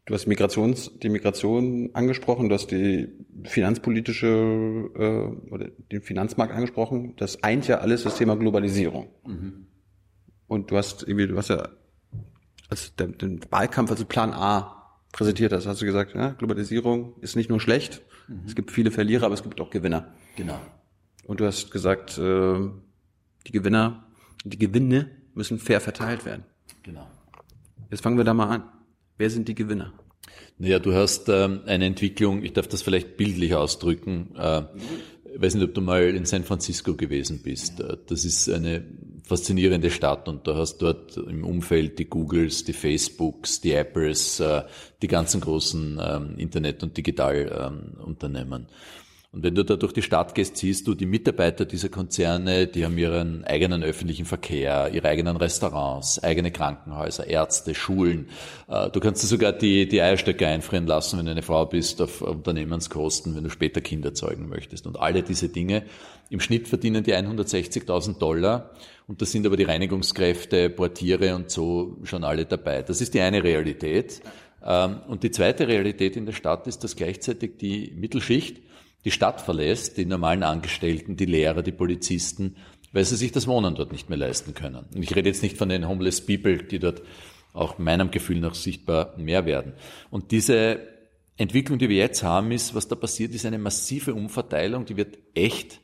Du 0.10 0.16
hast 0.16 0.26
Migrations, 0.26 0.92
die 1.04 1.10
Migration 1.10 1.92
angesprochen, 1.94 2.50
du 2.50 2.56
hast 2.56 2.72
die 2.72 3.10
finanzpolitische 3.44 4.90
äh, 4.96 5.52
oder 5.54 5.68
den 5.92 6.02
Finanzmarkt 6.02 6.52
angesprochen. 6.52 7.14
Das 7.18 7.44
eint 7.44 7.68
ja 7.68 7.78
alles 7.78 8.02
das 8.02 8.18
Thema 8.18 8.36
Globalisierung. 8.36 9.10
Mhm. 9.24 9.68
Und 10.48 10.72
du 10.72 10.78
hast 10.78 11.04
irgendwie, 11.04 11.28
du 11.28 11.38
hast 11.38 11.50
ja 11.50 11.70
als 12.70 12.96
den, 12.96 13.20
den 13.20 13.40
Wahlkampf, 13.52 13.92
also 13.92 14.04
Plan 14.04 14.34
A 14.34 14.98
präsentiert 15.12 15.54
hast, 15.54 15.68
hast 15.68 15.80
du 15.80 15.86
gesagt, 15.86 16.16
ja, 16.16 16.30
Globalisierung 16.32 17.14
ist 17.22 17.36
nicht 17.36 17.52
nur 17.52 17.60
schlecht, 17.60 18.02
mhm. 18.28 18.42
es 18.48 18.56
gibt 18.56 18.72
viele 18.72 18.90
Verlierer, 18.90 19.28
aber 19.28 19.36
es 19.36 19.44
gibt 19.44 19.62
auch 19.62 19.70
Gewinner. 19.70 20.16
Genau. 20.36 20.60
Und 21.28 21.40
du 21.40 21.46
hast 21.46 21.70
gesagt, 21.70 22.18
äh, 22.18 22.60
die 23.46 23.52
Gewinner, 23.52 24.08
die 24.44 24.58
Gewinne 24.58 25.12
müssen 25.36 25.60
fair 25.60 25.80
verteilt 25.80 26.26
werden. 26.26 26.46
Genau. 26.82 27.08
Jetzt 27.92 28.02
fangen 28.02 28.18
wir 28.18 28.24
da 28.24 28.34
mal 28.34 28.48
an. 28.48 28.64
Wer 29.20 29.30
sind 29.30 29.48
die 29.48 29.54
Gewinner? 29.54 29.94
Naja, 30.62 30.80
du 30.80 30.94
hast 30.94 31.30
ähm, 31.30 31.62
eine 31.66 31.86
Entwicklung, 31.86 32.44
ich 32.44 32.52
darf 32.52 32.68
das 32.68 32.82
vielleicht 32.82 33.16
bildlich 33.16 33.56
ausdrücken. 33.56 34.36
Äh, 34.38 34.64
ich 35.34 35.42
weiß 35.42 35.56
nicht, 35.56 35.64
ob 35.64 35.74
du 35.74 35.80
mal 35.80 36.04
in 36.04 36.26
San 36.26 36.44
Francisco 36.44 36.96
gewesen 36.96 37.42
bist. 37.42 37.80
Äh, 37.80 37.96
das 38.08 38.26
ist 38.26 38.50
eine 38.50 38.84
faszinierende 39.24 39.90
Stadt 39.90 40.28
und 40.28 40.46
du 40.46 40.56
hast 40.56 40.80
dort 40.80 41.16
im 41.16 41.46
Umfeld 41.46 41.98
die 41.98 42.10
Googles, 42.10 42.66
die 42.66 42.74
Facebooks, 42.74 43.62
die 43.62 43.72
Apples, 43.72 44.42
äh, 44.42 44.64
die 45.02 45.08
ganzen 45.08 45.40
großen 45.40 45.98
ähm, 46.02 46.34
Internet- 46.38 46.84
und 46.84 46.98
Digitalunternehmen. 46.98 48.68
Und 49.32 49.44
wenn 49.44 49.54
du 49.54 49.64
da 49.64 49.76
durch 49.76 49.94
die 49.94 50.02
Stadt 50.02 50.34
gehst, 50.34 50.58
siehst 50.58 50.88
du 50.88 50.96
die 50.96 51.06
Mitarbeiter 51.06 51.64
dieser 51.64 51.90
Konzerne, 51.90 52.66
die 52.66 52.84
haben 52.84 52.98
ihren 52.98 53.44
eigenen 53.44 53.84
öffentlichen 53.84 54.26
Verkehr, 54.26 54.90
ihre 54.92 55.08
eigenen 55.08 55.38
Restaurants, 55.38 56.18
eigene 56.24 56.50
Krankenhäuser, 56.52 57.28
Ärzte, 57.28 57.76
Schulen. 57.76 58.30
Äh, 58.68 58.90
du 58.90 59.00
kannst 59.00 59.22
dir 59.22 59.28
sogar 59.28 59.54
die, 59.54 59.88
die 59.88 60.02
Eierstöcke 60.02 60.48
einfrieren 60.48 60.88
lassen, 60.88 61.20
wenn 61.20 61.26
du 61.26 61.32
eine 61.32 61.44
Frau 61.44 61.68
bist, 61.68 62.02
auf 62.02 62.24
Unternehmenskosten, 62.24 63.36
wenn 63.36 63.44
du 63.44 63.52
später 63.52 63.82
Kinder 63.82 64.16
zeugen 64.16 64.50
möchtest. 64.50 64.88
Und 64.88 65.00
alle 65.00 65.22
diese 65.22 65.50
Dinge. 65.50 65.84
Im 66.32 66.40
Schnitt 66.40 66.68
verdienen 66.68 67.04
die 67.04 67.14
160.000 67.14 68.18
Dollar. 68.18 68.72
Und 69.08 69.22
da 69.22 69.28
sind 69.28 69.46
aber 69.46 69.58
die 69.58 69.64
Reinigungskräfte, 69.64 70.72
Portiere 70.72 71.36
und 71.36 71.52
so 71.52 71.98
schon 72.04 72.24
alle 72.24 72.46
dabei. 72.46 72.82
Das 72.82 73.00
ist 73.00 73.14
die 73.14 73.22
eine 73.22 73.44
Realität. 73.44 74.22
Ähm, 74.66 75.02
und 75.08 75.22
die 75.22 75.30
zweite 75.30 75.68
Realität 75.68 76.16
in 76.16 76.26
der 76.26 76.34
Stadt 76.34 76.66
ist, 76.66 76.84
dass 76.84 76.96
gleichzeitig 76.96 77.58
die 77.58 77.94
Mittelschicht 77.96 78.62
die 79.06 79.12
Stadt 79.12 79.42
verlässt, 79.42 79.98
die 79.98 80.06
normalen 80.06 80.44
Angestellten, 80.44 81.16
die 81.16 81.26
Lehrer, 81.26 81.62
die 81.62 81.72
Polizisten, 81.72 82.56
weil 82.92 83.06
sie 83.06 83.16
sich 83.16 83.32
das 83.32 83.48
Wohnen 83.48 83.76
dort 83.76 83.92
nicht 83.92 84.10
mehr 84.10 84.18
leisten 84.18 84.54
können. 84.54 84.86
Und 84.94 85.04
ich 85.04 85.16
rede 85.16 85.30
jetzt 85.30 85.44
nicht 85.44 85.58
von 85.58 85.70
den 85.70 85.88
Homeless 85.88 86.26
People, 86.26 86.58
die 86.58 86.80
dort 86.80 87.02
auch 87.54 87.78
meinem 87.78 88.12
Gefühl 88.12 88.40
nach 88.40 88.56
sichtbar 88.56 89.14
mehr 89.18 89.46
werden. 89.46 89.74
Und 90.10 90.32
diese 90.32 90.80
Entwicklung, 91.38 91.80
die 91.80 91.90
wir 91.90 91.98
jetzt 91.98 92.24
haben, 92.24 92.52
ist, 92.52 92.76
was 92.76 92.88
da 92.88 92.96
passiert, 92.96 93.34
ist 93.34 93.46
eine 93.46 93.60
massive 93.60 94.14
Umverteilung, 94.14 94.86
die 94.86 94.98
wird 94.98 95.18
echt 95.34 95.80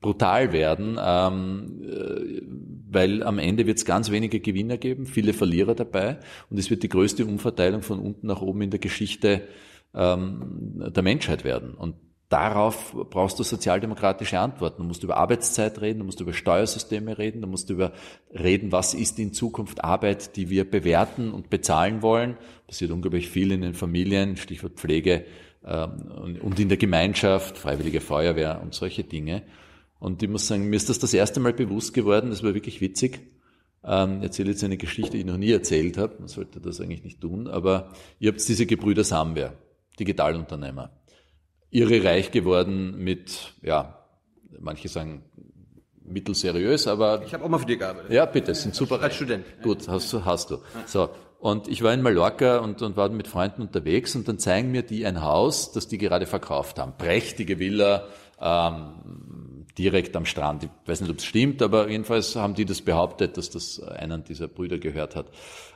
brutal 0.00 0.52
werden, 0.52 0.96
ähm, 1.00 1.82
äh, 1.82 2.42
weil 2.90 3.22
am 3.24 3.38
Ende 3.38 3.66
wird 3.66 3.78
es 3.78 3.84
ganz 3.84 4.10
wenige 4.10 4.38
Gewinner 4.38 4.76
geben, 4.76 5.06
viele 5.06 5.32
Verlierer 5.32 5.74
dabei 5.74 6.18
und 6.50 6.58
es 6.58 6.70
wird 6.70 6.84
die 6.84 6.88
größte 6.88 7.26
Umverteilung 7.26 7.82
von 7.82 7.98
unten 7.98 8.28
nach 8.28 8.40
oben 8.40 8.62
in 8.62 8.70
der 8.70 8.78
Geschichte 8.78 9.48
ähm, 9.94 10.92
der 10.94 11.02
Menschheit 11.02 11.42
werden. 11.42 11.74
Und 11.74 11.96
darauf 12.28 12.94
brauchst 13.10 13.38
du 13.38 13.42
sozialdemokratische 13.42 14.38
Antworten. 14.38 14.82
Du 14.82 14.88
musst 14.88 15.02
über 15.02 15.16
Arbeitszeit 15.16 15.80
reden, 15.80 16.00
du 16.00 16.04
musst 16.04 16.20
über 16.20 16.32
Steuersysteme 16.34 17.16
reden, 17.16 17.40
du 17.40 17.48
musst 17.48 17.70
über 17.70 17.92
reden, 18.32 18.70
was 18.70 18.94
ist 18.94 19.18
in 19.18 19.32
Zukunft 19.32 19.82
Arbeit, 19.82 20.36
die 20.36 20.50
wir 20.50 20.70
bewerten 20.70 21.32
und 21.32 21.48
bezahlen 21.48 22.02
wollen. 22.02 22.36
Passiert 22.66 22.90
unglaublich 22.90 23.28
viel 23.28 23.50
in 23.50 23.62
den 23.62 23.74
Familien, 23.74 24.36
Stichwort 24.36 24.74
Pflege 24.74 25.24
ähm, 25.64 26.38
und 26.42 26.60
in 26.60 26.68
der 26.68 26.76
Gemeinschaft, 26.76 27.56
Freiwillige 27.56 28.02
Feuerwehr 28.02 28.60
und 28.62 28.74
solche 28.74 29.04
Dinge. 29.04 29.42
Und 29.98 30.22
ich 30.22 30.28
muss 30.28 30.46
sagen, 30.46 30.68
mir 30.68 30.76
ist 30.76 30.90
das 30.90 30.98
das 30.98 31.14
erste 31.14 31.40
Mal 31.40 31.54
bewusst 31.54 31.94
geworden, 31.94 32.30
das 32.30 32.42
war 32.42 32.52
wirklich 32.52 32.82
witzig. 32.82 33.20
Ähm, 33.82 34.18
ich 34.18 34.24
erzähle 34.24 34.50
jetzt 34.50 34.62
eine 34.62 34.76
Geschichte, 34.76 35.12
die 35.12 35.20
ich 35.20 35.24
noch 35.24 35.38
nie 35.38 35.50
erzählt 35.50 35.96
habe. 35.96 36.16
Man 36.18 36.28
sollte 36.28 36.60
das 36.60 36.78
eigentlich 36.78 37.04
nicht 37.04 37.22
tun, 37.22 37.48
aber 37.48 37.90
ihr 38.18 38.30
habt 38.30 38.46
diese 38.46 38.66
Gebrüder 38.66 39.02
Samwer, 39.02 39.54
Digitalunternehmer 39.98 40.97
irre 41.70 42.04
reich 42.04 42.30
geworden 42.30 42.96
mit, 42.98 43.52
ja, 43.62 43.98
manche 44.60 44.88
sagen 44.88 45.24
mittelseriös, 46.04 46.86
aber... 46.86 47.22
Ich 47.26 47.34
habe 47.34 47.44
auch 47.44 47.48
mal 47.48 47.58
für 47.58 47.66
dich 47.66 47.78
gearbeitet. 47.78 48.10
Ja, 48.10 48.24
bitte, 48.24 48.54
sind 48.54 48.74
super. 48.74 49.00
Als 49.00 49.14
Student. 49.14 49.44
Gut, 49.62 49.88
hast 49.88 50.12
du, 50.12 50.24
hast 50.24 50.50
du. 50.50 50.58
So. 50.86 51.10
Und 51.38 51.68
ich 51.68 51.82
war 51.82 51.94
in 51.94 52.02
Mallorca 52.02 52.58
und, 52.58 52.82
und 52.82 52.96
war 52.96 53.08
mit 53.10 53.28
Freunden 53.28 53.62
unterwegs 53.62 54.16
und 54.16 54.26
dann 54.26 54.38
zeigen 54.38 54.72
mir 54.72 54.82
die 54.82 55.06
ein 55.06 55.22
Haus, 55.22 55.70
das 55.70 55.86
die 55.86 55.98
gerade 55.98 56.26
verkauft 56.26 56.78
haben. 56.78 56.94
Prächtige 56.98 57.58
Villa, 57.60 58.08
ähm, 58.40 59.66
direkt 59.76 60.16
am 60.16 60.26
Strand. 60.26 60.64
Ich 60.64 60.70
weiß 60.86 61.02
nicht, 61.02 61.10
ob 61.10 61.18
es 61.18 61.24
stimmt, 61.24 61.62
aber 61.62 61.88
jedenfalls 61.88 62.34
haben 62.34 62.54
die 62.54 62.64
das 62.64 62.82
behauptet, 62.82 63.36
dass 63.36 63.50
das 63.50 63.80
einen 63.80 64.24
dieser 64.24 64.48
Brüder 64.48 64.78
gehört 64.78 65.14
hat. 65.14 65.26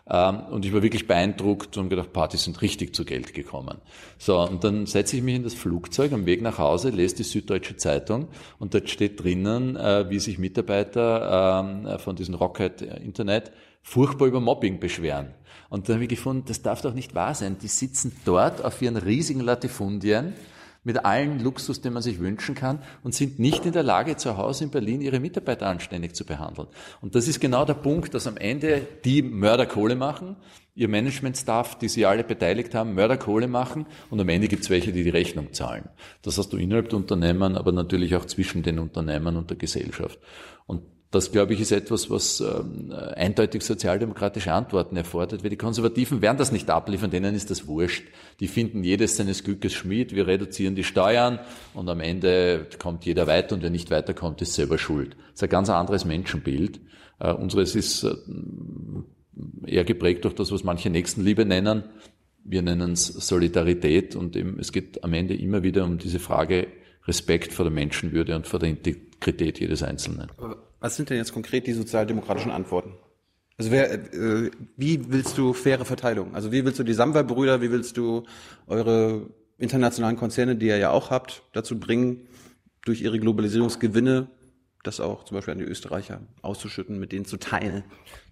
Ähm, 0.08 0.40
und 0.50 0.64
ich 0.64 0.72
war 0.72 0.82
wirklich 0.82 1.06
beeindruckt 1.06 1.76
und 1.76 1.88
gedacht, 1.88 2.12
Party 2.12 2.36
sind 2.36 2.60
richtig 2.62 2.94
zu 2.94 3.04
Geld 3.04 3.34
gekommen. 3.34 3.78
So, 4.18 4.40
und 4.40 4.64
dann 4.64 4.86
setze 4.86 5.16
ich 5.16 5.22
mich 5.22 5.36
in 5.36 5.42
das 5.42 5.54
Flugzeug 5.54 6.12
am 6.12 6.26
Weg 6.26 6.42
nach 6.42 6.58
Hause, 6.58 6.90
lese 6.90 7.16
die 7.16 7.22
Süddeutsche 7.22 7.76
Zeitung 7.76 8.28
und 8.58 8.74
dort 8.74 8.90
steht 8.90 9.22
drinnen, 9.22 9.76
äh, 9.76 10.10
wie 10.10 10.18
sich 10.18 10.38
Mitarbeiter 10.38 11.64
ähm, 11.64 11.98
von 11.98 12.16
diesem 12.16 12.34
Rocket 12.34 12.82
Internet 12.82 13.52
furchtbar 13.82 14.26
über 14.26 14.40
Mobbing 14.40 14.80
beschweren. 14.80 15.34
Und 15.68 15.88
dann 15.88 15.96
habe 15.96 16.04
ich 16.04 16.10
gefunden, 16.10 16.44
das 16.46 16.62
darf 16.62 16.82
doch 16.82 16.94
nicht 16.94 17.14
wahr 17.14 17.34
sein. 17.34 17.56
Die 17.60 17.68
sitzen 17.68 18.14
dort 18.24 18.64
auf 18.64 18.80
ihren 18.82 18.96
riesigen 18.96 19.40
Latifundien, 19.40 20.34
mit 20.84 21.04
allen 21.04 21.40
Luxus, 21.40 21.80
den 21.80 21.92
man 21.92 22.02
sich 22.02 22.18
wünschen 22.18 22.54
kann 22.54 22.80
und 23.02 23.14
sind 23.14 23.38
nicht 23.38 23.66
in 23.66 23.72
der 23.72 23.82
Lage, 23.82 24.16
zu 24.16 24.36
Hause 24.36 24.64
in 24.64 24.70
Berlin 24.70 25.00
ihre 25.00 25.20
Mitarbeiter 25.20 25.66
anständig 25.66 26.14
zu 26.14 26.24
behandeln. 26.24 26.68
Und 27.00 27.14
das 27.14 27.28
ist 27.28 27.40
genau 27.40 27.64
der 27.64 27.74
Punkt, 27.74 28.14
dass 28.14 28.26
am 28.26 28.36
Ende 28.36 28.86
die 29.04 29.22
Mörderkohle 29.22 29.94
machen, 29.94 30.36
ihr 30.74 30.88
Managementstaff, 30.88 31.78
die 31.78 31.88
sie 31.88 32.06
alle 32.06 32.24
beteiligt 32.24 32.74
haben, 32.74 32.94
Mörderkohle 32.94 33.46
machen 33.46 33.86
und 34.10 34.20
am 34.20 34.28
Ende 34.28 34.48
gibt 34.48 34.64
es 34.64 34.70
welche, 34.70 34.92
die 34.92 35.04
die 35.04 35.10
Rechnung 35.10 35.52
zahlen. 35.52 35.88
Das 36.22 36.38
hast 36.38 36.52
du 36.52 36.56
innerhalb 36.56 36.88
der 36.88 36.98
Unternehmen, 36.98 37.56
aber 37.56 37.72
natürlich 37.72 38.16
auch 38.16 38.24
zwischen 38.24 38.62
den 38.62 38.78
Unternehmen 38.78 39.36
und 39.36 39.50
der 39.50 39.58
Gesellschaft. 39.58 40.18
Und 40.66 40.82
das, 41.12 41.30
glaube 41.30 41.52
ich, 41.52 41.60
ist 41.60 41.72
etwas, 41.72 42.08
was 42.08 42.40
ähm, 42.40 42.90
eindeutig 42.90 43.62
sozialdemokratische 43.62 44.50
Antworten 44.50 44.96
erfordert, 44.96 45.44
weil 45.44 45.50
die 45.50 45.58
Konservativen 45.58 46.22
werden 46.22 46.38
das 46.38 46.52
nicht 46.52 46.70
abliefern, 46.70 47.10
denen 47.10 47.34
ist 47.34 47.50
das 47.50 47.66
wurscht. 47.66 48.04
Die 48.40 48.48
finden 48.48 48.82
jedes 48.82 49.18
seines 49.18 49.44
Glückes 49.44 49.74
Schmied, 49.74 50.14
wir 50.14 50.26
reduzieren 50.26 50.74
die 50.74 50.84
Steuern 50.84 51.38
und 51.74 51.90
am 51.90 52.00
Ende 52.00 52.66
kommt 52.78 53.04
jeder 53.04 53.26
weiter 53.26 53.54
und 53.54 53.62
wer 53.62 53.68
nicht 53.68 53.90
weiterkommt, 53.90 54.40
ist 54.40 54.54
selber 54.54 54.78
schuld. 54.78 55.14
Das 55.14 55.34
ist 55.34 55.42
ein 55.42 55.50
ganz 55.50 55.68
anderes 55.68 56.06
Menschenbild. 56.06 56.80
Äh, 57.20 57.32
unseres 57.32 57.76
ist 57.76 58.04
äh, 58.04 58.14
eher 59.66 59.84
geprägt 59.84 60.24
durch 60.24 60.34
das, 60.34 60.50
was 60.50 60.64
manche 60.64 60.88
Nächstenliebe 60.88 61.44
nennen. 61.44 61.84
Wir 62.42 62.62
nennen 62.62 62.92
es 62.92 63.06
Solidarität 63.06 64.16
und 64.16 64.34
eben, 64.34 64.58
es 64.58 64.72
geht 64.72 65.04
am 65.04 65.12
Ende 65.12 65.34
immer 65.34 65.62
wieder 65.62 65.84
um 65.84 65.98
diese 65.98 66.18
Frage 66.18 66.68
Respekt 67.06 67.52
vor 67.52 67.66
der 67.66 67.72
Menschenwürde 67.72 68.34
und 68.34 68.46
vor 68.46 68.60
der 68.60 68.70
Integrität 68.70 69.60
jedes 69.60 69.82
Einzelnen. 69.82 70.28
Was 70.82 70.96
sind 70.96 71.10
denn 71.10 71.16
jetzt 71.16 71.32
konkret 71.32 71.68
die 71.68 71.72
sozialdemokratischen 71.74 72.50
Antworten? 72.50 72.94
Also 73.56 73.70
wer, 73.70 73.92
äh, 73.92 74.50
wie 74.76 75.12
willst 75.12 75.38
du 75.38 75.52
faire 75.52 75.84
Verteilung? 75.84 76.34
Also 76.34 76.50
wie 76.50 76.64
willst 76.64 76.80
du 76.80 76.82
die 76.82 76.92
Samwer-Brüder, 76.92 77.62
wie 77.62 77.70
willst 77.70 77.96
du 77.96 78.24
eure 78.66 79.30
internationalen 79.58 80.16
Konzerne, 80.16 80.56
die 80.56 80.66
ihr 80.66 80.78
ja 80.78 80.90
auch 80.90 81.10
habt, 81.10 81.44
dazu 81.52 81.78
bringen, 81.78 82.26
durch 82.84 83.00
ihre 83.00 83.20
Globalisierungsgewinne 83.20 84.26
das 84.82 84.98
auch 85.00 85.24
zum 85.24 85.36
Beispiel 85.36 85.52
an 85.52 85.58
die 85.58 85.64
Österreicher 85.64 86.20
auszuschütten, 86.42 86.98
mit 86.98 87.12
denen 87.12 87.24
zu 87.24 87.36
teilen. 87.36 87.84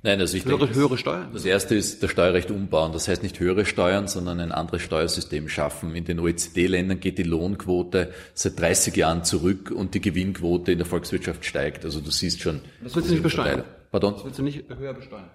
Nein, 0.02 0.18
also 0.20 0.36
ich 0.36 0.44
höhere, 0.44 0.66
denke, 0.66 0.74
höhere 0.74 0.98
Steuern. 0.98 1.30
Das 1.32 1.44
erste 1.44 1.76
ist 1.76 2.02
das 2.02 2.10
Steuerrecht 2.10 2.50
umbauen. 2.50 2.92
Das 2.92 3.06
heißt 3.06 3.22
nicht 3.22 3.38
höhere 3.38 3.64
Steuern, 3.64 4.08
sondern 4.08 4.40
ein 4.40 4.50
anderes 4.50 4.82
Steuersystem 4.82 5.48
schaffen. 5.48 5.94
In 5.94 6.04
den 6.04 6.18
OECD-Ländern 6.18 6.98
geht 6.98 7.18
die 7.18 7.22
Lohnquote 7.22 8.12
seit 8.34 8.58
30 8.58 8.96
Jahren 8.96 9.24
zurück 9.24 9.70
und 9.70 9.94
die 9.94 10.00
Gewinnquote 10.00 10.72
in 10.72 10.78
der 10.78 10.86
Volkswirtschaft 10.86 11.44
steigt. 11.44 11.84
Also 11.84 12.00
du 12.00 12.10
siehst 12.10 12.40
schon. 12.40 12.60
Das 12.82 12.96
willst 12.96 13.10
du 13.10 13.14
nicht 13.14 13.22
besteuern. 13.22 13.64
Pardon? 13.92 14.14
Das 14.14 14.24
willst 14.24 14.38
du 14.38 14.42
nicht 14.42 14.64
höher 14.68 14.94
besteuern. 14.94 15.30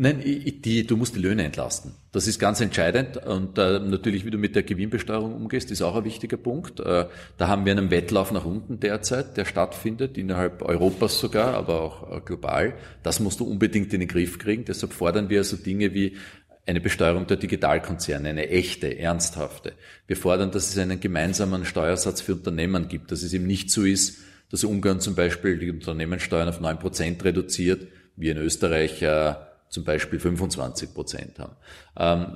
Nein, 0.00 0.22
die, 0.22 0.86
du 0.86 0.96
musst 0.96 1.16
die 1.16 1.18
Löhne 1.18 1.42
entlasten. 1.42 1.92
Das 2.12 2.28
ist 2.28 2.38
ganz 2.38 2.60
entscheidend. 2.60 3.16
Und 3.16 3.58
äh, 3.58 3.80
natürlich, 3.80 4.24
wie 4.24 4.30
du 4.30 4.38
mit 4.38 4.54
der 4.54 4.62
Gewinnbesteuerung 4.62 5.34
umgehst, 5.34 5.72
ist 5.72 5.82
auch 5.82 5.96
ein 5.96 6.04
wichtiger 6.04 6.36
Punkt. 6.36 6.78
Äh, 6.78 7.06
da 7.36 7.48
haben 7.48 7.64
wir 7.64 7.72
einen 7.72 7.90
Wettlauf 7.90 8.30
nach 8.30 8.44
unten 8.44 8.78
derzeit, 8.78 9.36
der 9.36 9.44
stattfindet, 9.44 10.16
innerhalb 10.16 10.62
Europas 10.62 11.18
sogar, 11.18 11.54
aber 11.54 11.80
auch 11.82 12.16
äh, 12.16 12.20
global. 12.20 12.74
Das 13.02 13.18
musst 13.18 13.40
du 13.40 13.44
unbedingt 13.44 13.92
in 13.92 13.98
den 13.98 14.08
Griff 14.08 14.38
kriegen. 14.38 14.64
Deshalb 14.64 14.92
fordern 14.92 15.30
wir 15.30 15.42
so 15.42 15.56
Dinge 15.56 15.92
wie 15.94 16.16
eine 16.64 16.80
Besteuerung 16.80 17.26
der 17.26 17.38
Digitalkonzerne, 17.38 18.28
eine 18.28 18.50
echte, 18.50 18.96
ernsthafte. 18.96 19.72
Wir 20.06 20.16
fordern, 20.16 20.52
dass 20.52 20.70
es 20.70 20.78
einen 20.78 21.00
gemeinsamen 21.00 21.64
Steuersatz 21.64 22.20
für 22.20 22.34
Unternehmen 22.34 22.86
gibt, 22.86 23.10
dass 23.10 23.24
es 23.24 23.32
eben 23.32 23.48
nicht 23.48 23.72
so 23.72 23.82
ist, 23.82 24.18
dass 24.52 24.62
Ungarn 24.62 25.00
zum 25.00 25.16
Beispiel 25.16 25.58
die 25.58 25.72
Unternehmenssteuern 25.72 26.48
auf 26.48 26.60
neun 26.60 26.78
Prozent 26.78 27.24
reduziert, 27.24 27.88
wie 28.14 28.28
in 28.28 28.38
Österreich 28.38 29.02
äh, 29.02 29.34
zum 29.68 29.84
Beispiel 29.84 30.18
25 30.18 30.94
Prozent 30.94 31.38
haben. 31.38 31.56
Ähm, 31.98 32.26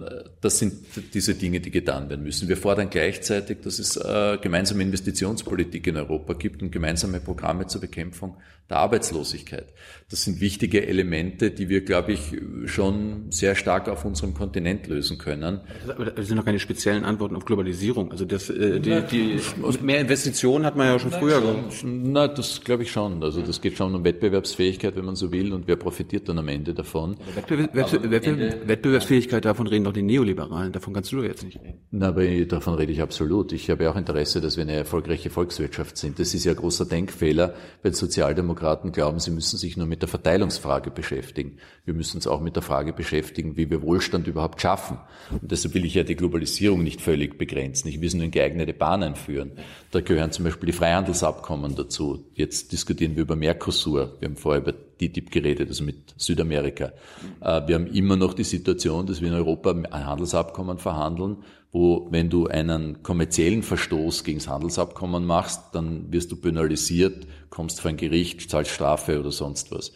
das 0.41 0.59
sind 0.59 0.75
diese 1.15 1.35
Dinge, 1.35 1.61
die 1.61 1.71
getan 1.71 2.11
werden 2.11 2.25
müssen. 2.25 2.49
Wir 2.49 2.57
fordern 2.57 2.91
gleichzeitig, 2.91 3.59
dass 3.63 3.79
es 3.79 3.97
äh, 3.97 4.39
gemeinsame 4.43 4.83
Investitionspolitik 4.83 5.87
in 5.87 5.97
Europa 5.97 6.33
gibt 6.33 6.63
und 6.63 6.73
gemeinsame 6.73 7.21
Programme 7.21 7.69
zur 7.69 7.81
Bekämpfung 7.81 8.37
der 8.73 8.79
Arbeitslosigkeit. 8.79 9.67
Das 10.11 10.25
sind 10.25 10.41
wichtige 10.41 10.87
Elemente, 10.87 11.51
die 11.51 11.69
wir, 11.69 11.85
glaube 11.85 12.13
ich, 12.13 12.35
schon 12.67 13.31
sehr 13.31 13.55
stark 13.55 13.89
auf 13.89 14.05
unserem 14.05 14.35
Kontinent 14.35 14.87
lösen 14.87 15.19
können. 15.19 15.61
Aber 15.89 16.07
das 16.07 16.27
sind 16.27 16.37
noch 16.37 16.45
keine 16.45 16.59
speziellen 16.59 17.05
Antworten 17.05 17.37
auf 17.37 17.45
Globalisierung. 17.45 18.11
Also 18.11 18.25
das, 18.25 18.51
äh, 18.51 18.81
die, 18.81 19.03
die, 19.11 19.41
mehr 19.83 20.01
Investitionen 20.01 20.65
hat 20.65 20.77
man 20.77 20.87
ja 20.87 20.99
schon 20.99 21.11
früher 21.11 21.41
gemacht. 21.41 21.85
Na, 21.85 22.29
das 22.29 22.63
glaube 22.63 22.83
ich 22.85 22.91
schon. 22.91 23.23
Also 23.23 23.43
das 23.43 23.61
geht 23.61 23.77
schon 23.77 23.95
um 23.95 24.05
Wettbewerbsfähigkeit, 24.05 24.97
wenn 24.97 25.05
man 25.05 25.17
so 25.17 25.31
will, 25.33 25.53
und 25.53 25.69
wer 25.69 25.77
profitiert 25.77 26.29
dann 26.29 26.39
am 26.39 26.49
Ende 26.49 26.73
davon. 26.73 27.17
Wettbewerbs 27.35 27.93
Wettbewerbs 27.93 28.69
Wettbewerbsfähigkeit, 28.69 29.45
davon 29.53 29.67
reden 29.67 29.85
doch 29.85 29.93
die 29.93 30.03
Neoliberalen. 30.03 30.73
Davon 30.73 30.95
kannst 30.95 31.13
du 31.13 31.23
jetzt 31.23 31.45
nicht 31.45 31.61
reden. 31.61 31.81
Na, 31.91 32.09
aber 32.09 32.25
davon 32.47 32.75
rede 32.75 32.91
ich 32.91 33.03
absolut. 33.03 33.53
Ich 33.53 33.69
habe 33.71 33.85
ja 33.85 33.93
auch 33.93 33.97
Interesse, 33.97 34.41
dass 34.41 34.57
wir 34.57 34.63
eine 34.63 34.73
erfolgreiche 34.73 35.31
Volkswirtschaft 35.31 35.99
sind. 35.99 36.19
Das 36.19 36.33
ist 36.33 36.45
ja 36.45 36.53
ein 36.53 36.57
großer 36.57 36.87
Denkfehler, 36.87 37.55
wenn 37.83 37.93
Sozialdemokraten 37.93 38.93
glauben, 38.93 39.21
sie 39.21 39.31
müssen 39.31 39.59
sich 39.59 39.77
nur 39.77 39.87
mit 39.87 40.03
der 40.03 40.09
Verteilungsfrage 40.09 40.91
beschäftigen. 40.91 41.59
Wir 41.85 41.95
müssen 41.95 42.17
uns 42.17 42.27
auch 42.27 42.41
mit 42.41 42.57
der 42.57 42.63
Frage 42.63 42.93
beschäftigen, 42.93 43.57
wie 43.57 43.71
wir 43.71 43.83
Wohlstand 43.83 44.27
überhaupt 44.27 44.61
schaffen. 44.61 44.99
Und 45.31 45.51
deshalb 45.51 45.75
will 45.75 45.85
ich 45.85 45.95
ja 45.95 46.03
die 46.03 46.17
Globalisierung 46.17 46.83
nicht 46.83 47.03
völlig 47.03 47.37
begrenzen. 47.37 47.89
Ich 47.89 48.01
will 48.01 48.09
es 48.09 48.15
nur 48.15 48.25
in 48.25 48.31
geeignete 48.31 48.73
Bahnen 48.73 49.17
führen. 49.17 49.53
Da 49.91 50.01
gehören 50.01 50.33
zum 50.33 50.47
Beispiel 50.47 50.67
die 50.67 50.73
Freihandelsabkommen 50.73 51.75
dazu. 51.77 52.25
Jetzt 52.35 52.73
diskutieren 52.73 53.17
wir 53.17 53.23
über 53.23 53.37
Mercosur. 53.37 54.17
Wir 54.19 54.29
haben 54.29 54.37
vorher 54.37 54.63
über 54.63 54.73
TTIP 55.09 55.31
geredet, 55.31 55.69
also 55.69 55.85
mit 55.85 56.15
Südamerika. 56.17 56.93
Äh, 57.41 57.67
wir 57.67 57.75
haben 57.75 57.87
immer 57.87 58.17
noch 58.17 58.35
die 58.35 58.45
Situation, 58.45 59.07
dass 59.07 59.21
wir 59.21 59.29
in 59.29 59.35
Europa 59.35 59.71
ein 59.73 60.07
Handelsabkommen 60.07 60.79
verhandeln, 60.79 61.39
wo 61.73 62.09
wenn 62.11 62.29
du 62.29 62.47
einen 62.47 63.03
kommerziellen 63.03 63.63
Verstoß 63.63 64.25
gegen 64.25 64.39
das 64.39 64.49
Handelsabkommen 64.49 65.25
machst, 65.25 65.61
dann 65.73 66.13
wirst 66.13 66.31
du 66.31 66.37
penalisiert, 66.37 67.27
kommst 67.51 67.81
vor 67.81 67.91
ein 67.91 67.97
Gericht, 67.97 68.51
zahlst 68.51 68.71
Strafe 68.71 69.19
oder 69.19 69.33
sonst 69.33 69.73
was. 69.73 69.93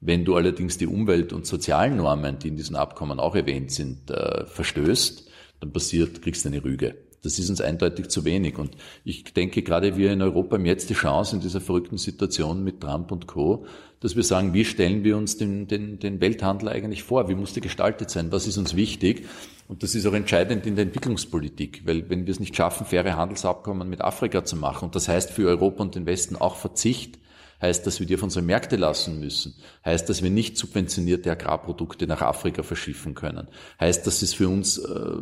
Wenn 0.00 0.24
du 0.24 0.34
allerdings 0.34 0.78
die 0.78 0.86
Umwelt- 0.86 1.32
und 1.32 1.46
sozialen 1.46 1.98
Normen, 1.98 2.38
die 2.38 2.48
in 2.48 2.56
diesen 2.56 2.74
Abkommen 2.74 3.20
auch 3.20 3.36
erwähnt 3.36 3.70
sind, 3.70 4.10
äh, 4.10 4.46
verstößt, 4.46 5.28
dann 5.60 5.72
passiert, 5.72 6.22
kriegst 6.22 6.44
du 6.44 6.48
eine 6.48 6.64
Rüge. 6.64 6.96
Das 7.22 7.38
ist 7.38 7.50
uns 7.50 7.60
eindeutig 7.60 8.08
zu 8.08 8.24
wenig. 8.24 8.58
Und 8.58 8.76
ich 9.04 9.24
denke, 9.24 9.62
gerade 9.62 9.96
wir 9.96 10.12
in 10.12 10.22
Europa 10.22 10.56
haben 10.56 10.66
jetzt 10.66 10.90
die 10.90 10.94
Chance 10.94 11.36
in 11.36 11.42
dieser 11.42 11.60
verrückten 11.60 11.98
Situation 11.98 12.64
mit 12.64 12.80
Trump 12.80 13.12
und 13.12 13.26
Co., 13.26 13.66
dass 14.00 14.16
wir 14.16 14.22
sagen, 14.22 14.54
wie 14.54 14.64
stellen 14.64 15.04
wir 15.04 15.16
uns 15.18 15.36
den, 15.36 15.68
den, 15.68 15.98
den 15.98 16.22
Welthandel 16.22 16.70
eigentlich 16.70 17.02
vor? 17.02 17.28
Wie 17.28 17.34
muss 17.34 17.52
der 17.52 17.62
gestaltet 17.62 18.08
sein? 18.08 18.32
Was 18.32 18.46
ist 18.46 18.56
uns 18.56 18.74
wichtig? 18.74 19.26
Und 19.68 19.82
das 19.82 19.94
ist 19.94 20.06
auch 20.06 20.14
entscheidend 20.14 20.66
in 20.66 20.74
der 20.74 20.86
Entwicklungspolitik, 20.86 21.82
weil 21.84 22.08
wenn 22.08 22.26
wir 22.26 22.32
es 22.32 22.40
nicht 22.40 22.56
schaffen, 22.56 22.86
faire 22.86 23.16
Handelsabkommen 23.16 23.88
mit 23.88 24.00
Afrika 24.00 24.42
zu 24.42 24.56
machen, 24.56 24.86
und 24.86 24.96
das 24.96 25.06
heißt 25.06 25.30
für 25.30 25.46
Europa 25.46 25.82
und 25.82 25.94
den 25.94 26.06
Westen 26.06 26.34
auch 26.34 26.56
Verzicht 26.56 27.19
heißt, 27.60 27.86
dass 27.86 28.00
wir 28.00 28.06
die 28.06 28.14
auf 28.14 28.22
unsere 28.22 28.44
Märkte 28.44 28.76
lassen 28.76 29.20
müssen, 29.20 29.54
heißt, 29.84 30.08
dass 30.08 30.22
wir 30.22 30.30
nicht 30.30 30.56
subventionierte 30.56 31.30
Agrarprodukte 31.30 32.06
nach 32.06 32.22
Afrika 32.22 32.62
verschiffen 32.62 33.14
können, 33.14 33.48
heißt, 33.78 34.06
dass 34.06 34.22
es 34.22 34.34
für 34.34 34.48
uns 34.48 34.78
äh, 34.78 35.12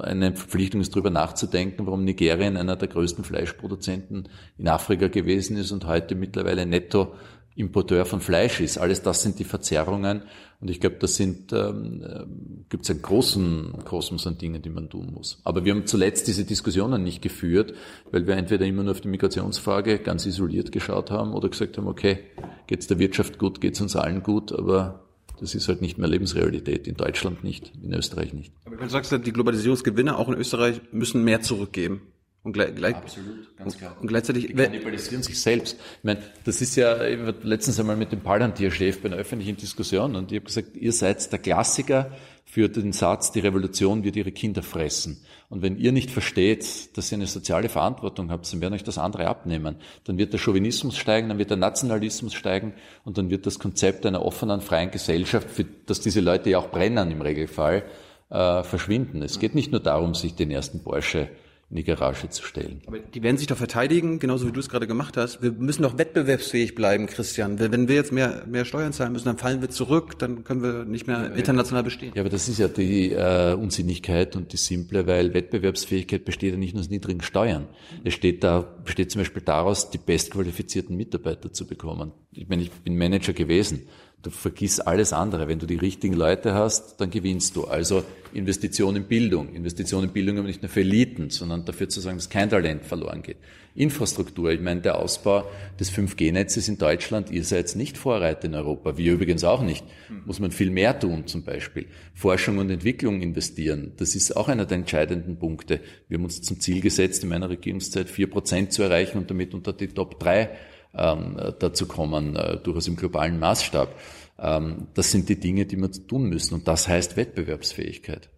eine 0.00 0.34
Verpflichtung 0.34 0.80
ist, 0.80 0.94
darüber 0.94 1.10
nachzudenken, 1.10 1.86
warum 1.86 2.04
Nigerien 2.04 2.56
einer 2.56 2.76
der 2.76 2.88
größten 2.88 3.24
Fleischproduzenten 3.24 4.28
in 4.58 4.68
Afrika 4.68 5.08
gewesen 5.08 5.56
ist 5.56 5.72
und 5.72 5.86
heute 5.86 6.14
mittlerweile 6.14 6.66
netto 6.66 7.14
Importeur 7.56 8.04
von 8.04 8.20
Fleisch 8.20 8.60
ist. 8.60 8.78
Alles 8.78 9.02
das 9.02 9.22
sind 9.22 9.38
die 9.38 9.44
Verzerrungen. 9.44 10.22
Und 10.60 10.70
ich 10.70 10.80
glaube, 10.80 10.96
das 11.00 11.16
sind, 11.16 11.52
ähm, 11.52 12.02
äh, 12.02 12.24
gibt 12.68 12.84
es 12.84 12.90
einen 12.90 13.02
großen 13.02 13.84
Kosmos 13.84 14.26
an 14.26 14.38
Dingen, 14.38 14.62
die 14.62 14.70
man 14.70 14.88
tun 14.88 15.12
muss. 15.12 15.40
Aber 15.44 15.64
wir 15.64 15.74
haben 15.74 15.86
zuletzt 15.86 16.28
diese 16.28 16.44
Diskussionen 16.44 17.02
nicht 17.02 17.22
geführt, 17.22 17.74
weil 18.10 18.26
wir 18.26 18.36
entweder 18.36 18.64
immer 18.66 18.82
nur 18.82 18.92
auf 18.92 19.00
die 19.00 19.08
Migrationsfrage 19.08 19.98
ganz 19.98 20.24
isoliert 20.26 20.72
geschaut 20.72 21.10
haben 21.10 21.32
oder 21.34 21.48
gesagt 21.48 21.76
haben, 21.76 21.88
okay, 21.88 22.20
geht's 22.66 22.86
der 22.86 22.98
Wirtschaft 22.98 23.38
gut, 23.38 23.60
geht's 23.60 23.80
uns 23.80 23.96
allen 23.96 24.22
gut, 24.22 24.52
aber 24.52 25.06
das 25.40 25.54
ist 25.54 25.68
halt 25.68 25.82
nicht 25.82 25.98
mehr 25.98 26.08
Lebensrealität. 26.08 26.86
In 26.86 26.96
Deutschland 26.96 27.44
nicht, 27.44 27.72
in 27.82 27.92
Österreich 27.92 28.32
nicht. 28.32 28.52
Aber 28.64 28.76
du 28.76 28.88
sagst, 28.88 29.12
die 29.12 29.32
Globalisierungsgewinner 29.32 30.18
auch 30.18 30.28
in 30.28 30.34
Österreich 30.34 30.80
müssen 30.92 31.24
mehr 31.24 31.42
zurückgeben. 31.42 32.02
Und, 32.46 32.52
gleich, 32.52 32.76
gleich, 32.76 32.94
Absolut, 32.94 33.56
ganz 33.56 33.76
klar. 33.76 33.96
und 34.00 34.06
gleichzeitig, 34.06 34.46
Die 34.46 34.54
kannibalisieren 34.54 35.20
sich 35.20 35.40
selbst. 35.40 35.74
Ich 35.98 36.04
meine, 36.04 36.22
das 36.44 36.62
ist 36.62 36.76
ja, 36.76 37.04
ich 37.04 37.18
war 37.18 37.34
letztens 37.42 37.80
einmal 37.80 37.96
mit 37.96 38.12
dem 38.12 38.20
Palantir-Chef 38.20 39.02
bei 39.02 39.08
einer 39.08 39.16
öffentlichen 39.16 39.56
Diskussion 39.56 40.14
und 40.14 40.30
ich 40.30 40.38
habe 40.38 40.46
gesagt, 40.46 40.76
ihr 40.76 40.92
seid 40.92 41.32
der 41.32 41.40
Klassiker 41.40 42.12
für 42.44 42.68
den 42.68 42.92
Satz, 42.92 43.32
die 43.32 43.40
Revolution 43.40 44.04
wird 44.04 44.14
ihre 44.14 44.30
Kinder 44.30 44.62
fressen. 44.62 45.20
Und 45.48 45.62
wenn 45.62 45.76
ihr 45.76 45.90
nicht 45.90 46.08
versteht, 46.08 46.96
dass 46.96 47.10
ihr 47.10 47.16
eine 47.16 47.26
soziale 47.26 47.68
Verantwortung 47.68 48.30
habt, 48.30 48.52
dann 48.52 48.60
werden 48.60 48.74
euch 48.74 48.84
das 48.84 48.98
andere 48.98 49.26
abnehmen. 49.26 49.74
Dann 50.04 50.16
wird 50.16 50.32
der 50.32 50.38
Chauvinismus 50.38 50.96
steigen, 50.96 51.28
dann 51.28 51.38
wird 51.38 51.50
der 51.50 51.56
Nationalismus 51.56 52.32
steigen 52.32 52.74
und 53.04 53.18
dann 53.18 53.28
wird 53.28 53.46
das 53.46 53.58
Konzept 53.58 54.06
einer 54.06 54.24
offenen, 54.24 54.60
freien 54.60 54.92
Gesellschaft, 54.92 55.50
für 55.50 55.64
das 55.86 55.98
diese 55.98 56.20
Leute 56.20 56.50
ja 56.50 56.58
auch 56.58 56.70
brennen 56.70 57.10
im 57.10 57.22
Regelfall, 57.22 57.82
äh, 58.30 58.62
verschwinden. 58.62 59.22
Es 59.22 59.40
geht 59.40 59.56
nicht 59.56 59.72
nur 59.72 59.80
darum, 59.80 60.14
sich 60.14 60.36
den 60.36 60.52
ersten 60.52 60.84
Porsche 60.84 61.28
in 61.68 61.76
die 61.76 61.84
Garage 61.84 62.28
zu 62.30 62.44
stellen. 62.44 62.80
Aber 62.86 63.00
die 63.00 63.22
werden 63.24 63.38
sich 63.38 63.48
doch 63.48 63.56
verteidigen, 63.56 64.20
genauso 64.20 64.46
wie 64.46 64.52
du 64.52 64.60
es 64.60 64.68
gerade 64.68 64.86
gemacht 64.86 65.16
hast. 65.16 65.42
Wir 65.42 65.50
müssen 65.50 65.82
doch 65.82 65.98
wettbewerbsfähig 65.98 66.76
bleiben, 66.76 67.06
Christian. 67.06 67.58
Wenn 67.58 67.88
wir 67.88 67.96
jetzt 67.96 68.12
mehr, 68.12 68.44
mehr 68.46 68.64
Steuern 68.64 68.92
zahlen 68.92 69.12
müssen, 69.12 69.24
dann 69.24 69.36
fallen 69.36 69.60
wir 69.62 69.68
zurück, 69.68 70.16
dann 70.20 70.44
können 70.44 70.62
wir 70.62 70.84
nicht 70.84 71.08
mehr 71.08 71.34
international 71.34 71.82
bestehen. 71.82 72.12
Ja, 72.14 72.22
aber 72.22 72.30
das 72.30 72.48
ist 72.48 72.58
ja 72.58 72.68
die 72.68 73.10
äh, 73.10 73.54
Unsinnigkeit 73.54 74.36
und 74.36 74.52
die 74.52 74.58
simple, 74.58 75.08
weil 75.08 75.34
Wettbewerbsfähigkeit 75.34 76.24
besteht 76.24 76.52
ja 76.52 76.58
nicht 76.58 76.74
nur 76.74 76.82
aus 76.82 76.88
niedrigen 76.88 77.22
Steuern. 77.22 77.66
Es 78.04 78.14
steht 78.14 78.44
da, 78.44 78.60
besteht 78.60 79.10
zum 79.10 79.22
Beispiel 79.22 79.42
daraus, 79.42 79.90
die 79.90 79.98
bestqualifizierten 79.98 80.96
Mitarbeiter 80.96 81.52
zu 81.52 81.66
bekommen. 81.66 82.12
Ich 82.30 82.48
meine, 82.48 82.62
ich 82.62 82.70
bin 82.70 82.96
Manager 82.96 83.32
gewesen. 83.32 83.88
Du 84.26 84.32
vergiss 84.32 84.80
alles 84.80 85.12
andere. 85.12 85.46
Wenn 85.46 85.60
du 85.60 85.66
die 85.66 85.76
richtigen 85.76 86.14
Leute 86.14 86.52
hast, 86.52 87.00
dann 87.00 87.10
gewinnst 87.10 87.54
du. 87.54 87.66
Also 87.66 88.02
Investition 88.34 88.96
in 88.96 89.04
Bildung. 89.04 89.54
Investition 89.54 90.02
in 90.02 90.10
Bildung 90.10 90.38
aber 90.38 90.48
nicht 90.48 90.62
nur 90.62 90.68
für 90.68 90.80
Eliten, 90.80 91.30
sondern 91.30 91.64
dafür 91.64 91.88
zu 91.88 92.00
sagen, 92.00 92.16
dass 92.16 92.28
kein 92.28 92.50
Talent 92.50 92.84
verloren 92.84 93.22
geht. 93.22 93.36
Infrastruktur. 93.76 94.50
Ich 94.50 94.60
meine, 94.60 94.80
der 94.80 94.98
Ausbau 94.98 95.48
des 95.78 95.92
5G-Netzes 95.92 96.66
in 96.66 96.76
Deutschland, 96.76 97.30
ihr 97.30 97.44
seid 97.44 97.76
nicht 97.76 97.96
Vorreiter 97.96 98.46
in 98.46 98.56
Europa. 98.56 98.98
Wir 98.98 99.12
übrigens 99.12 99.44
auch 99.44 99.62
nicht. 99.62 99.84
Muss 100.24 100.40
man 100.40 100.50
viel 100.50 100.70
mehr 100.70 100.98
tun, 100.98 101.28
zum 101.28 101.44
Beispiel. 101.44 101.86
Forschung 102.12 102.58
und 102.58 102.68
Entwicklung 102.68 103.22
investieren. 103.22 103.92
Das 103.98 104.16
ist 104.16 104.36
auch 104.36 104.48
einer 104.48 104.66
der 104.66 104.78
entscheidenden 104.78 105.38
Punkte. 105.38 105.78
Wir 106.08 106.18
haben 106.18 106.24
uns 106.24 106.42
zum 106.42 106.58
Ziel 106.58 106.80
gesetzt, 106.80 107.22
in 107.22 107.28
meiner 107.28 107.48
Regierungszeit 107.48 108.10
vier 108.10 108.28
Prozent 108.28 108.72
zu 108.72 108.82
erreichen 108.82 109.18
und 109.18 109.30
damit 109.30 109.54
unter 109.54 109.72
die 109.72 109.86
Top 109.86 110.18
drei 110.18 110.50
ähm, 110.96 111.36
dazu 111.58 111.86
kommen, 111.86 112.36
äh, 112.36 112.56
durchaus 112.58 112.88
im 112.88 112.96
globalen 112.96 113.38
Maßstab. 113.38 113.94
Ähm, 114.38 114.88
das 114.94 115.10
sind 115.10 115.28
die 115.28 115.38
Dinge, 115.38 115.66
die 115.66 115.76
wir 115.76 115.90
tun 115.90 116.28
müssen. 116.28 116.54
Und 116.54 116.68
das 116.68 116.88
heißt 116.88 117.16
Wettbewerbsfähigkeit. 117.16 118.28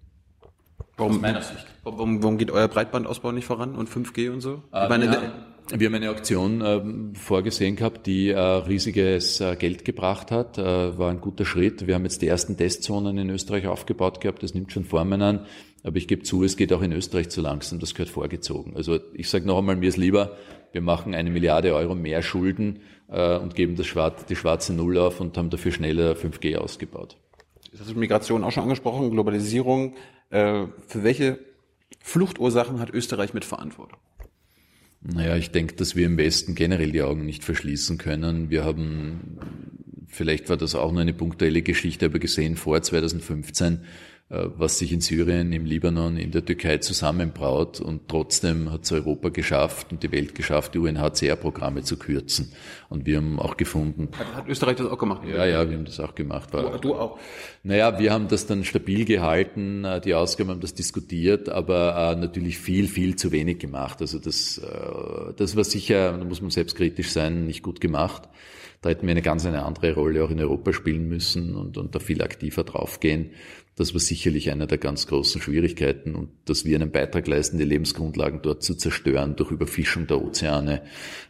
Warum, 0.96 1.12
Aus 1.12 1.20
meiner 1.20 1.42
Sicht. 1.42 1.66
Warum, 1.84 2.22
warum 2.22 2.38
geht 2.38 2.50
euer 2.50 2.68
Breitbandausbau 2.68 3.32
nicht 3.32 3.46
voran 3.46 3.76
und 3.76 3.88
5G 3.88 4.30
und 4.30 4.40
so? 4.40 4.62
Äh, 4.72 4.84
ich 4.84 4.88
meine, 4.88 5.04
ja, 5.06 5.22
wir 5.70 5.86
haben 5.86 5.94
eine 5.94 6.11
Auktion 6.11 6.62
ähm, 6.64 7.14
vorgesehen 7.14 7.76
gehabt, 7.76 8.06
die 8.06 8.30
äh, 8.30 8.38
riesiges 8.38 9.40
äh, 9.40 9.54
Geld 9.56 9.84
gebracht 9.84 10.30
hat. 10.30 10.56
Äh, 10.56 10.98
war 10.98 11.11
ein 11.11 11.20
guter 11.20 11.44
Schritt. 11.44 11.86
Wir 11.86 11.94
haben 11.94 12.04
jetzt 12.04 12.22
die 12.22 12.26
ersten 12.26 12.56
Testzonen 12.56 13.18
in 13.18 13.28
Österreich 13.28 13.66
aufgebaut 13.66 14.20
gehabt. 14.20 14.42
Das 14.42 14.54
nimmt 14.54 14.72
schon 14.72 14.84
Formen 14.84 15.20
an. 15.20 15.46
Aber 15.84 15.96
ich 15.96 16.09
gebe 16.09 16.22
zu, 16.22 16.42
es 16.42 16.56
geht 16.56 16.72
auch 16.72 16.82
in 16.82 16.92
Österreich 16.92 17.28
zu 17.28 17.40
langsam. 17.42 17.78
Das 17.80 17.94
gehört 17.94 18.09
vorgezogen. 18.09 18.76
Also 18.76 18.98
ich 19.12 19.28
sage 19.28 19.46
noch 19.46 19.59
einmal, 19.59 19.76
mir 19.76 19.88
ist 19.88 19.98
lieber, 19.98 20.36
wir 20.73 20.81
machen 20.81 21.14
eine 21.14 21.31
Milliarde 21.31 21.75
Euro 21.75 21.95
mehr 21.95 22.23
Schulden 22.23 22.81
äh, 23.09 23.37
und 23.37 23.55
geben 23.55 23.77
das 23.77 23.87
Schwarz, 23.87 24.25
die 24.27 24.37
schwarze 24.37 24.73
Null 24.73 24.99
auf 24.99 25.21
und 25.21 25.37
haben 25.37 25.51
dafür 25.51 25.73
schneller 25.73 26.12
5G 26.12 26.57
ausgebaut. 26.57 27.16
das 27.71 27.81
hast 27.81 27.91
du 27.91 27.99
Migration 27.99 28.45
auch 28.45 28.53
schon 28.53 28.64
angesprochen, 28.64 29.11
Globalisierung. 29.11 29.95
Äh, 30.31 30.66
für 30.87 31.03
welche 31.05 31.39
Fluchtursachen 32.01 32.81
hat 32.81 32.91
Österreich 32.91 33.35
mit 33.35 33.45
Verantwortung? 33.45 33.99
Naja, 35.01 35.37
ich 35.37 35.51
denke, 35.53 35.75
dass 35.77 35.95
wir 35.95 36.07
im 36.07 36.19
Westen 36.19 36.55
generell 36.55 36.91
die 36.91 37.03
Augen 37.03 37.25
nicht 37.25 37.45
verschließen 37.45 37.99
können. 37.99 38.51
Wir 38.51 38.64
haben, 38.64 39.39
vielleicht 40.09 40.49
war 40.49 40.57
das 40.57 40.75
auch 40.75 40.91
nur 40.91 41.03
eine 41.03 41.14
punktuelle 41.14 41.62
Geschichte, 41.62 42.07
aber 42.07 42.19
gesehen 42.19 42.57
vor 42.57 42.83
2015, 42.83 43.75
äh, 43.75 43.79
was 44.31 44.79
sich 44.79 44.93
in 44.93 45.01
Syrien, 45.01 45.53
im 45.55 45.64
Libanon, 45.64 46.18
in 46.18 46.31
der 46.33 46.45
Türkei 46.45 46.76
zusammenbraut. 46.79 47.81
Und 47.81 48.09
trotzdem 48.09 48.70
hat 48.70 48.85
es 48.85 48.93
Europa 48.93 49.31
geschafft 49.31 49.91
und 49.91 50.03
die 50.03 50.12
Welt 50.12 50.35
geschafft, 50.35 50.74
die 50.74 50.79
UNHCR-Programme 50.79 51.83
zu 51.83 51.97
kürzen. 51.97 52.53
Und 52.91 53.07
wir 53.07 53.16
haben 53.16 53.39
auch 53.39 53.57
gefunden. 53.57 54.09
Hat, 54.18 54.35
hat 54.35 54.49
Österreich 54.49 54.76
das 54.76 54.87
auch 54.87 54.99
gemacht? 54.99 55.22
Ja, 55.26 55.47
ja, 55.47 55.68
wir 55.68 55.76
haben 55.79 55.87
das 55.87 55.99
auch 55.99 56.14
gemacht. 56.14 56.53
War, 56.53 56.72
Du, 56.72 56.79
du 56.79 56.95
auch. 56.95 57.18
naja, 57.62 57.99
wir 57.99 58.12
haben 58.12 58.29
das 58.29 58.47
dann 58.47 58.64
stabil 58.64 59.07
gehalten, 59.07 59.85
äh, 59.87 60.01
die 60.01 60.12
Ausgaben 60.14 60.51
haben 60.51 60.61
das 60.61 60.74
diskutiert, 60.74 61.49
aber 61.49 62.12
äh, 62.12 62.20
natürlich 62.20 62.59
viel, 62.59 62.87
viel 62.89 63.16
zu 63.16 63.33
wenig 63.33 63.59
gemacht. 63.61 64.03
Also 64.03 64.18
das, 64.18 64.59
äh, 64.59 65.33
das 65.37 65.57
war 65.57 65.64
sicher, 65.64 66.12
da 66.18 66.24
muss 66.24 66.43
man 66.43 66.51
selbstkritisch 66.51 67.11
sein, 67.12 67.47
nicht 67.47 67.62
gut 67.62 67.81
gemacht. 67.81 68.29
Da 68.81 68.91
hätten 68.91 69.07
wir 69.07 69.11
eine 69.11 69.22
ganz 69.22 69.45
eine 69.45 69.64
andere 69.64 69.95
Rolle 69.95 70.22
auch 70.22 70.31
in 70.31 70.39
Europa 70.39 70.72
spielen 70.72 71.09
müssen 71.09 71.57
und, 71.57 71.79
und 71.79 71.95
da 71.95 71.99
viel 71.99 72.22
aktiver 72.22 72.62
draufgehen. 72.62 73.31
Das 73.79 73.95
war 73.95 74.01
sicherlich 74.01 74.51
eine 74.51 74.66
der 74.66 74.79
ganz 74.79 75.07
großen 75.07 75.41
Schwierigkeiten 75.41 76.16
und 76.16 76.31
dass 76.47 76.64
wir 76.64 76.74
einen 76.74 76.91
Beitrag 76.91 77.29
leisten, 77.29 77.59
die 77.59 77.64
Lebensgrundlagen 77.64 78.43
dort 78.43 78.64
zu 78.64 78.74
zerstören 78.74 79.37
durch 79.37 79.53
Überfischung 79.53 80.09
der 80.09 80.20
Ozeane, 80.20 80.83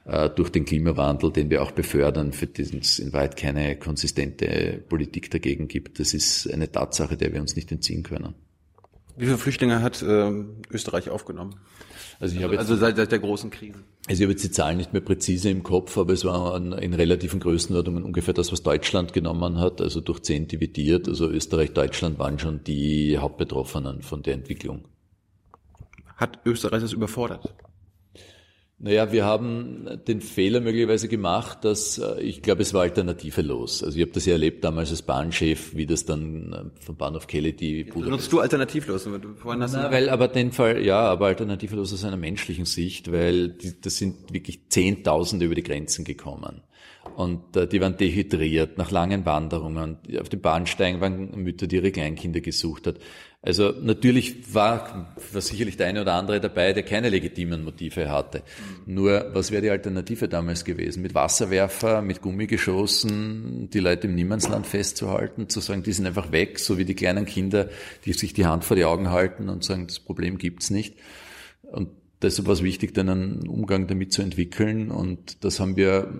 äh, 0.06 0.30
durch 0.30 0.48
den 0.48 0.64
Klimawandel, 0.64 1.30
den 1.30 1.50
wir 1.50 1.62
auch 1.62 1.72
befördern, 1.72 2.32
für 2.32 2.46
den 2.46 2.78
es 2.78 3.00
in 3.00 3.12
weit 3.12 3.36
keine 3.36 3.76
konsistente 3.76 4.82
Politik 4.88 5.30
dagegen 5.30 5.68
gibt. 5.68 6.00
Das 6.00 6.14
ist 6.14 6.50
eine 6.50 6.72
Tatsache, 6.72 7.18
der 7.18 7.34
wir 7.34 7.42
uns 7.42 7.54
nicht 7.54 7.70
entziehen 7.70 8.02
können. 8.02 8.34
Wie 9.18 9.26
viele 9.26 9.36
Flüchtlinge 9.36 9.82
hat 9.82 10.02
ähm, 10.02 10.62
Österreich 10.70 11.10
aufgenommen? 11.10 11.56
Also 12.20 12.36
ich 12.36 12.42
habe 12.42 12.54
jetzt 12.54 12.60
Also 12.60 12.76
seit, 12.76 12.96
seit 12.96 13.12
der 13.12 13.20
großen 13.20 13.50
Krise. 13.50 13.78
Also 14.08 14.20
ich 14.20 14.22
habe 14.22 14.32
jetzt 14.32 14.42
die 14.42 14.50
Zahlen 14.50 14.76
nicht 14.76 14.92
mehr 14.92 15.02
präzise 15.02 15.50
im 15.50 15.62
Kopf, 15.62 15.96
aber 15.96 16.12
es 16.12 16.24
war 16.24 16.56
in 16.56 16.94
relativen 16.94 17.38
Größenordnungen 17.38 18.02
ungefähr 18.02 18.34
das, 18.34 18.50
was 18.50 18.62
Deutschland 18.62 19.12
genommen 19.12 19.58
hat, 19.58 19.80
also 19.80 20.00
durch 20.00 20.20
zehn 20.20 20.48
dividiert. 20.48 21.06
Also 21.06 21.28
Österreich, 21.28 21.72
Deutschland 21.72 22.18
waren 22.18 22.38
schon 22.38 22.64
die 22.64 23.18
Hauptbetroffenen 23.18 24.02
von 24.02 24.22
der 24.22 24.34
Entwicklung. 24.34 24.84
Hat 26.16 26.40
Österreich 26.44 26.82
das 26.82 26.92
überfordert? 26.92 27.54
Naja, 28.80 29.10
wir 29.10 29.24
haben 29.24 29.88
den 30.06 30.20
Fehler 30.20 30.60
möglicherweise 30.60 31.08
gemacht, 31.08 31.64
dass 31.64 31.98
äh, 31.98 32.20
ich 32.20 32.42
glaube, 32.42 32.62
es 32.62 32.72
war 32.72 32.82
alternativelos. 32.82 33.82
Also 33.82 33.96
ich 33.96 34.02
habe 34.02 34.12
das 34.12 34.24
ja 34.24 34.34
erlebt 34.34 34.62
damals 34.62 34.90
als 34.90 35.02
Bahnchef, 35.02 35.74
wie 35.74 35.84
das 35.84 36.04
dann 36.04 36.52
äh, 36.52 36.84
vom 36.84 36.96
Bahnhof 36.96 37.26
Kelly 37.26 37.54
die 37.54 37.82
Benutzt 37.82 38.32
du 38.32 38.38
alternativlos? 38.38 39.10
weil 39.10 39.18
Du 39.18 39.34
vorhin 39.34 39.62
hast 39.64 39.72
Na, 39.72 39.90
weil 39.90 40.08
aber 40.08 40.28
den 40.28 40.52
Fall, 40.52 40.84
ja, 40.84 41.00
aber 41.00 41.26
alternativlos 41.26 41.92
aus 41.92 42.04
einer 42.04 42.16
menschlichen 42.16 42.66
Sicht, 42.66 43.10
weil 43.10 43.48
die, 43.48 43.80
das 43.80 43.96
sind 43.96 44.32
wirklich 44.32 44.68
Zehntausende 44.68 45.46
über 45.46 45.56
die 45.56 45.64
Grenzen 45.64 46.04
gekommen. 46.04 46.62
Und 47.16 47.56
äh, 47.56 47.66
die 47.66 47.80
waren 47.80 47.96
dehydriert 47.96 48.78
nach 48.78 48.90
langen 48.90 49.26
Wanderungen. 49.26 49.98
Auf 50.20 50.28
den 50.28 50.40
Bahnsteigen 50.40 51.00
waren 51.00 51.42
Mütter, 51.42 51.66
die 51.66 51.76
ihre 51.76 51.90
Kleinkinder 51.90 52.40
gesucht 52.40 52.86
hat. 52.86 52.96
Also 53.40 53.72
natürlich 53.80 54.52
war, 54.52 55.14
war 55.32 55.40
sicherlich 55.40 55.76
der 55.76 55.86
eine 55.86 56.02
oder 56.02 56.14
andere 56.14 56.40
dabei, 56.40 56.72
der 56.72 56.82
keine 56.82 57.08
legitimen 57.08 57.62
Motive 57.62 58.10
hatte. 58.10 58.42
Nur, 58.84 59.30
was 59.32 59.52
wäre 59.52 59.62
die 59.62 59.70
Alternative 59.70 60.28
damals 60.28 60.64
gewesen? 60.64 61.02
Mit 61.02 61.14
Wasserwerfer, 61.14 62.02
mit 62.02 62.20
Gummigeschossen, 62.20 63.70
die 63.70 63.78
Leute 63.78 64.08
im 64.08 64.16
Niemandsland 64.16 64.66
festzuhalten, 64.66 65.48
zu 65.48 65.60
sagen, 65.60 65.84
die 65.84 65.92
sind 65.92 66.06
einfach 66.06 66.32
weg, 66.32 66.58
so 66.58 66.78
wie 66.78 66.84
die 66.84 66.94
kleinen 66.94 67.26
Kinder, 67.26 67.68
die 68.04 68.12
sich 68.12 68.34
die 68.34 68.46
Hand 68.46 68.64
vor 68.64 68.76
die 68.76 68.84
Augen 68.84 69.10
halten 69.10 69.48
und 69.48 69.62
sagen, 69.62 69.86
das 69.86 70.00
Problem 70.00 70.38
gibt's 70.38 70.70
nicht. 70.70 70.96
Und 71.62 71.90
deshalb 72.20 72.48
war 72.48 72.54
es 72.54 72.64
wichtig, 72.64 72.92
dann 72.92 73.08
einen 73.08 73.48
Umgang 73.48 73.86
damit 73.86 74.12
zu 74.12 74.20
entwickeln. 74.20 74.90
Und 74.90 75.44
das 75.44 75.60
haben 75.60 75.76
wir 75.76 76.12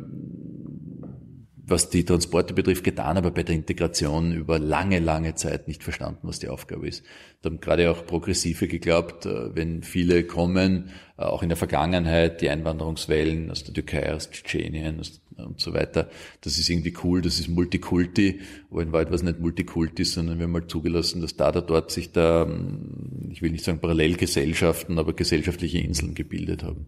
was 1.71 1.91
die 1.91 2.05
Transporte 2.05 2.55
betrifft, 2.55 2.85
getan, 2.85 3.16
aber 3.16 3.31
bei 3.31 3.43
der 3.43 3.55
Integration 3.55 4.33
über 4.33 4.59
lange, 4.59 4.99
lange 4.99 5.35
Zeit 5.35 5.69
nicht 5.69 5.83
verstanden, 5.83 6.21
was 6.23 6.39
die 6.39 6.49
Aufgabe 6.49 6.89
ist. 6.89 7.05
Da 7.43 7.51
haben 7.51 7.61
gerade 7.61 7.91
auch 7.91 8.07
Progressive 8.07 8.69
geglaubt, 8.69 9.27
äh, 9.27 9.55
wenn 9.55 9.83
viele 9.83 10.25
kommen, 10.25 10.91
äh, 11.16 11.23
auch 11.23 11.43
in 11.43 11.49
der 11.49 11.57
Vergangenheit, 11.57 12.41
die 12.41 12.49
Einwanderungswellen 12.49 13.51
aus 13.51 13.64
der 13.64 13.75
Türkei, 13.75 14.12
aus 14.14 14.31
Tschetschenien 14.31 15.03
und 15.37 15.61
so 15.61 15.75
weiter, 15.75 16.11
das 16.41 16.59
ist 16.59 16.69
irgendwie 16.69 16.95
cool, 17.05 17.23
das 17.23 17.39
ist 17.39 17.49
Multikulti, 17.49 18.41
aber 18.71 18.83
in 18.83 18.93
Wahrheit 18.93 19.09
war 19.09 19.14
es 19.14 19.23
nicht 19.23 19.39
Multikulti, 19.39 20.05
sondern 20.05 20.39
wir 20.39 20.45
haben 20.45 20.53
mal 20.53 20.66
zugelassen, 20.66 21.21
dass 21.21 21.37
da, 21.37 21.53
da 21.53 21.61
dort 21.61 21.91
sich 21.91 22.12
da, 22.12 22.47
hm, 22.47 23.31
ich 23.31 23.43
will 23.43 23.51
nicht 23.53 23.64
sagen 23.64 23.81
Parallelgesellschaften, 23.81 24.99
aber 24.99 25.12
gesellschaftliche 25.12 25.79
Inseln 25.79 26.14
gebildet 26.14 26.62
haben. 26.62 26.87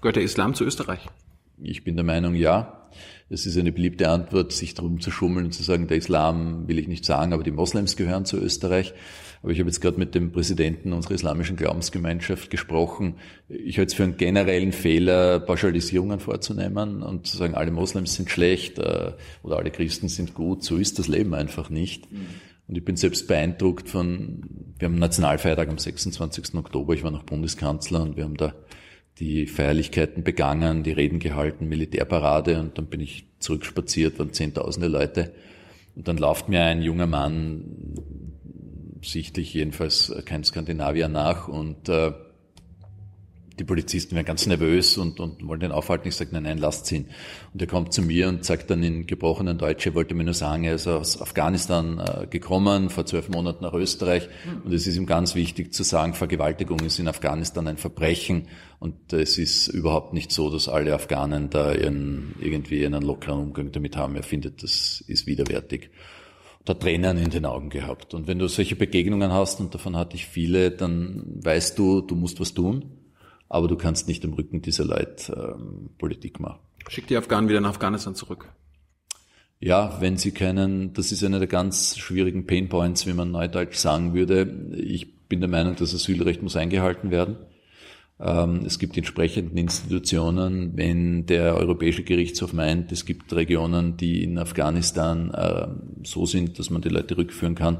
Gehört 0.00 0.16
der 0.16 0.22
Islam 0.22 0.54
zu 0.54 0.64
Österreich? 0.64 1.06
Ich 1.62 1.84
bin 1.84 1.96
der 1.96 2.04
Meinung, 2.04 2.34
ja. 2.34 2.79
Es 3.32 3.46
ist 3.46 3.56
eine 3.56 3.70
beliebte 3.70 4.08
Antwort, 4.08 4.50
sich 4.50 4.74
darum 4.74 5.00
zu 5.00 5.12
schummeln 5.12 5.46
und 5.46 5.52
zu 5.52 5.62
sagen, 5.62 5.86
der 5.86 5.98
Islam 5.98 6.66
will 6.66 6.80
ich 6.80 6.88
nicht 6.88 7.04
sagen, 7.04 7.32
aber 7.32 7.44
die 7.44 7.52
Moslems 7.52 7.96
gehören 7.96 8.24
zu 8.24 8.36
Österreich. 8.36 8.92
Aber 9.42 9.52
ich 9.52 9.60
habe 9.60 9.70
jetzt 9.70 9.80
gerade 9.80 9.98
mit 9.98 10.16
dem 10.16 10.32
Präsidenten 10.32 10.92
unserer 10.92 11.14
islamischen 11.14 11.56
Glaubensgemeinschaft 11.56 12.50
gesprochen. 12.50 13.14
Ich 13.48 13.78
halte 13.78 13.90
es 13.90 13.94
für 13.94 14.02
einen 14.02 14.16
generellen 14.16 14.72
Fehler, 14.72 15.38
Pauschalisierungen 15.38 16.18
vorzunehmen 16.18 17.04
und 17.04 17.28
zu 17.28 17.36
sagen, 17.36 17.54
alle 17.54 17.70
Moslems 17.70 18.14
sind 18.14 18.30
schlecht 18.30 18.80
äh, 18.80 19.12
oder 19.44 19.58
alle 19.58 19.70
Christen 19.70 20.08
sind 20.08 20.34
gut. 20.34 20.64
So 20.64 20.76
ist 20.76 20.98
das 20.98 21.06
Leben 21.06 21.32
einfach 21.32 21.70
nicht. 21.70 22.10
Mhm. 22.10 22.26
Und 22.66 22.78
ich 22.78 22.84
bin 22.84 22.96
selbst 22.96 23.28
beeindruckt 23.28 23.88
von, 23.88 24.42
wir 24.78 24.86
haben 24.86 24.94
einen 24.94 25.00
Nationalfeiertag 25.00 25.68
am 25.68 25.78
26. 25.78 26.56
Oktober, 26.56 26.94
ich 26.94 27.04
war 27.04 27.12
noch 27.12 27.22
Bundeskanzler 27.22 28.02
und 28.02 28.16
wir 28.16 28.24
haben 28.24 28.36
da 28.36 28.54
die 29.20 29.46
Feierlichkeiten 29.46 30.24
begangen, 30.24 30.82
die 30.82 30.92
Reden 30.92 31.18
gehalten, 31.18 31.68
Militärparade 31.68 32.58
und 32.58 32.78
dann 32.78 32.86
bin 32.86 33.00
ich 33.00 33.26
zurückspaziert, 33.38 34.18
waren 34.18 34.32
zehntausende 34.32 34.88
Leute. 34.88 35.32
Und 35.94 36.08
dann 36.08 36.16
lauft 36.16 36.48
mir 36.48 36.64
ein 36.64 36.82
junger 36.82 37.06
Mann, 37.06 37.64
sichtlich 39.02 39.52
jedenfalls 39.52 40.12
kein 40.24 40.42
Skandinavier 40.42 41.08
nach 41.08 41.48
und 41.48 41.88
äh, 41.88 42.12
die 43.60 43.64
Polizisten 43.64 44.14
werden 44.14 44.24
ganz 44.24 44.46
nervös 44.46 44.96
und, 44.96 45.20
und 45.20 45.46
wollen 45.46 45.60
den 45.60 45.70
aufhalten. 45.70 46.08
Ich 46.08 46.16
sage, 46.16 46.30
nein, 46.32 46.44
nein, 46.44 46.56
lasst 46.56 46.90
ihn. 46.90 47.06
Und 47.52 47.60
er 47.60 47.68
kommt 47.68 47.92
zu 47.92 48.00
mir 48.00 48.28
und 48.28 48.42
sagt 48.42 48.70
dann 48.70 48.82
in 48.82 49.06
gebrochenen 49.06 49.58
Deutsch, 49.58 49.86
er 49.86 49.94
wollte 49.94 50.14
mir 50.14 50.24
nur 50.24 50.34
sagen, 50.34 50.64
er 50.64 50.74
ist 50.74 50.86
aus 50.86 51.20
Afghanistan 51.20 51.98
äh, 51.98 52.26
gekommen, 52.26 52.88
vor 52.88 53.04
zwölf 53.04 53.28
Monaten 53.28 53.62
nach 53.62 53.74
Österreich. 53.74 54.28
Und 54.64 54.72
es 54.72 54.86
ist 54.86 54.96
ihm 54.96 55.04
ganz 55.04 55.34
wichtig 55.34 55.74
zu 55.74 55.82
sagen, 55.82 56.14
Vergewaltigung 56.14 56.80
ist 56.80 56.98
in 56.98 57.06
Afghanistan 57.06 57.68
ein 57.68 57.76
Verbrechen. 57.76 58.48
Und 58.78 59.12
es 59.12 59.36
ist 59.36 59.68
überhaupt 59.68 60.14
nicht 60.14 60.32
so, 60.32 60.48
dass 60.50 60.66
alle 60.66 60.94
Afghanen 60.94 61.50
da 61.50 61.74
ihren, 61.74 62.34
irgendwie 62.40 62.86
einen 62.86 63.02
lockeren 63.02 63.40
Umgang 63.40 63.72
damit 63.72 63.94
haben. 63.94 64.16
Er 64.16 64.22
findet, 64.22 64.62
das 64.62 65.04
ist 65.06 65.26
widerwärtig 65.26 65.90
da 66.66 66.74
Tränen 66.74 67.16
in 67.16 67.30
den 67.30 67.46
Augen 67.46 67.70
gehabt. 67.70 68.12
Und 68.12 68.26
wenn 68.26 68.38
du 68.38 68.46
solche 68.46 68.76
Begegnungen 68.76 69.32
hast, 69.32 69.60
und 69.60 69.74
davon 69.74 69.96
hatte 69.96 70.14
ich 70.16 70.26
viele, 70.26 70.70
dann 70.70 71.24
weißt 71.42 71.78
du, 71.78 72.02
du 72.02 72.14
musst 72.14 72.38
was 72.38 72.52
tun 72.52 72.99
aber 73.50 73.68
du 73.68 73.76
kannst 73.76 74.08
nicht 74.08 74.24
im 74.24 74.32
Rücken 74.32 74.62
dieser 74.62 74.86
Leute 74.86 75.56
ähm, 75.58 75.90
Politik 75.98 76.40
machen. 76.40 76.60
Schick 76.88 77.08
die 77.08 77.16
Afghanen 77.16 77.50
wieder 77.50 77.60
nach 77.60 77.70
Afghanistan 77.70 78.14
zurück. 78.14 78.48
Ja, 79.58 79.98
wenn 80.00 80.16
sie 80.16 80.30
können, 80.30 80.94
das 80.94 81.12
ist 81.12 81.22
einer 81.22 81.40
der 81.40 81.48
ganz 81.48 81.98
schwierigen 81.98 82.46
Painpoints, 82.46 83.06
wie 83.06 83.12
man 83.12 83.30
neudeutsch 83.30 83.76
sagen 83.76 84.14
würde. 84.14 84.48
Ich 84.74 85.28
bin 85.28 85.40
der 85.40 85.50
Meinung, 85.50 85.76
das 85.76 85.94
Asylrecht 85.94 86.42
muss 86.42 86.56
eingehalten 86.56 87.10
werden. 87.10 87.36
Ähm, 88.20 88.62
es 88.64 88.78
gibt 88.78 88.96
entsprechenden 88.96 89.58
Institutionen, 89.58 90.76
wenn 90.76 91.26
der 91.26 91.56
Europäische 91.56 92.04
Gerichtshof 92.04 92.52
meint, 92.52 92.92
es 92.92 93.04
gibt 93.04 93.32
Regionen, 93.34 93.96
die 93.96 94.22
in 94.22 94.38
Afghanistan 94.38 95.30
äh, 95.34 95.66
so 96.04 96.24
sind, 96.24 96.58
dass 96.58 96.70
man 96.70 96.82
die 96.82 96.88
Leute 96.88 97.16
rückführen 97.18 97.56
kann, 97.56 97.78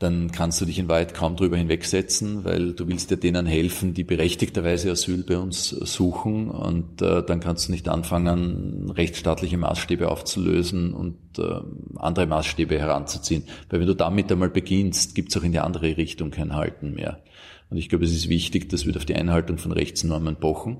dann 0.00 0.32
kannst 0.32 0.58
du 0.62 0.64
dich 0.64 0.78
in 0.78 0.88
Wahrheit 0.88 1.12
kaum 1.12 1.36
drüber 1.36 1.58
hinwegsetzen, 1.58 2.42
weil 2.42 2.72
du 2.72 2.88
willst 2.88 3.10
ja 3.10 3.18
denen 3.18 3.44
helfen, 3.44 3.92
die 3.92 4.02
berechtigterweise 4.02 4.90
Asyl 4.90 5.22
bei 5.24 5.36
uns 5.36 5.68
suchen 5.68 6.50
und 6.50 7.02
äh, 7.02 7.22
dann 7.22 7.40
kannst 7.40 7.68
du 7.68 7.72
nicht 7.72 7.86
anfangen, 7.86 8.90
rechtsstaatliche 8.90 9.58
Maßstäbe 9.58 10.10
aufzulösen 10.10 10.94
und 10.94 11.18
äh, 11.38 11.60
andere 11.96 12.26
Maßstäbe 12.26 12.78
heranzuziehen. 12.78 13.44
Weil 13.68 13.80
wenn 13.80 13.86
du 13.86 13.94
damit 13.94 14.32
einmal 14.32 14.48
beginnst, 14.48 15.14
gibt 15.14 15.28
es 15.28 15.36
auch 15.36 15.44
in 15.44 15.52
die 15.52 15.60
andere 15.60 15.98
Richtung 15.98 16.30
kein 16.30 16.54
Halten 16.54 16.94
mehr. 16.94 17.22
Und 17.68 17.76
ich 17.76 17.90
glaube, 17.90 18.06
es 18.06 18.12
ist 18.12 18.30
wichtig, 18.30 18.70
dass 18.70 18.86
wir 18.86 18.96
auf 18.96 19.04
die 19.04 19.14
Einhaltung 19.14 19.58
von 19.58 19.70
Rechtsnormen 19.70 20.36
pochen. 20.36 20.78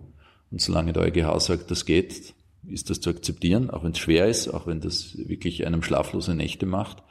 Und 0.50 0.62
solange 0.62 0.94
der 0.94 1.02
EuGH 1.02 1.40
sagt, 1.40 1.70
das 1.70 1.84
geht, 1.84 2.32
ist 2.66 2.88
das 2.88 3.00
zu 3.02 3.10
akzeptieren, 3.10 3.68
auch 3.68 3.84
wenn 3.84 3.92
es 3.92 3.98
schwer 3.98 4.28
ist, 4.28 4.48
auch 4.48 4.66
wenn 4.66 4.80
das 4.80 5.18
wirklich 5.18 5.66
einem 5.66 5.82
schlaflose 5.82 6.34
Nächte 6.34 6.64
macht. 6.64 7.02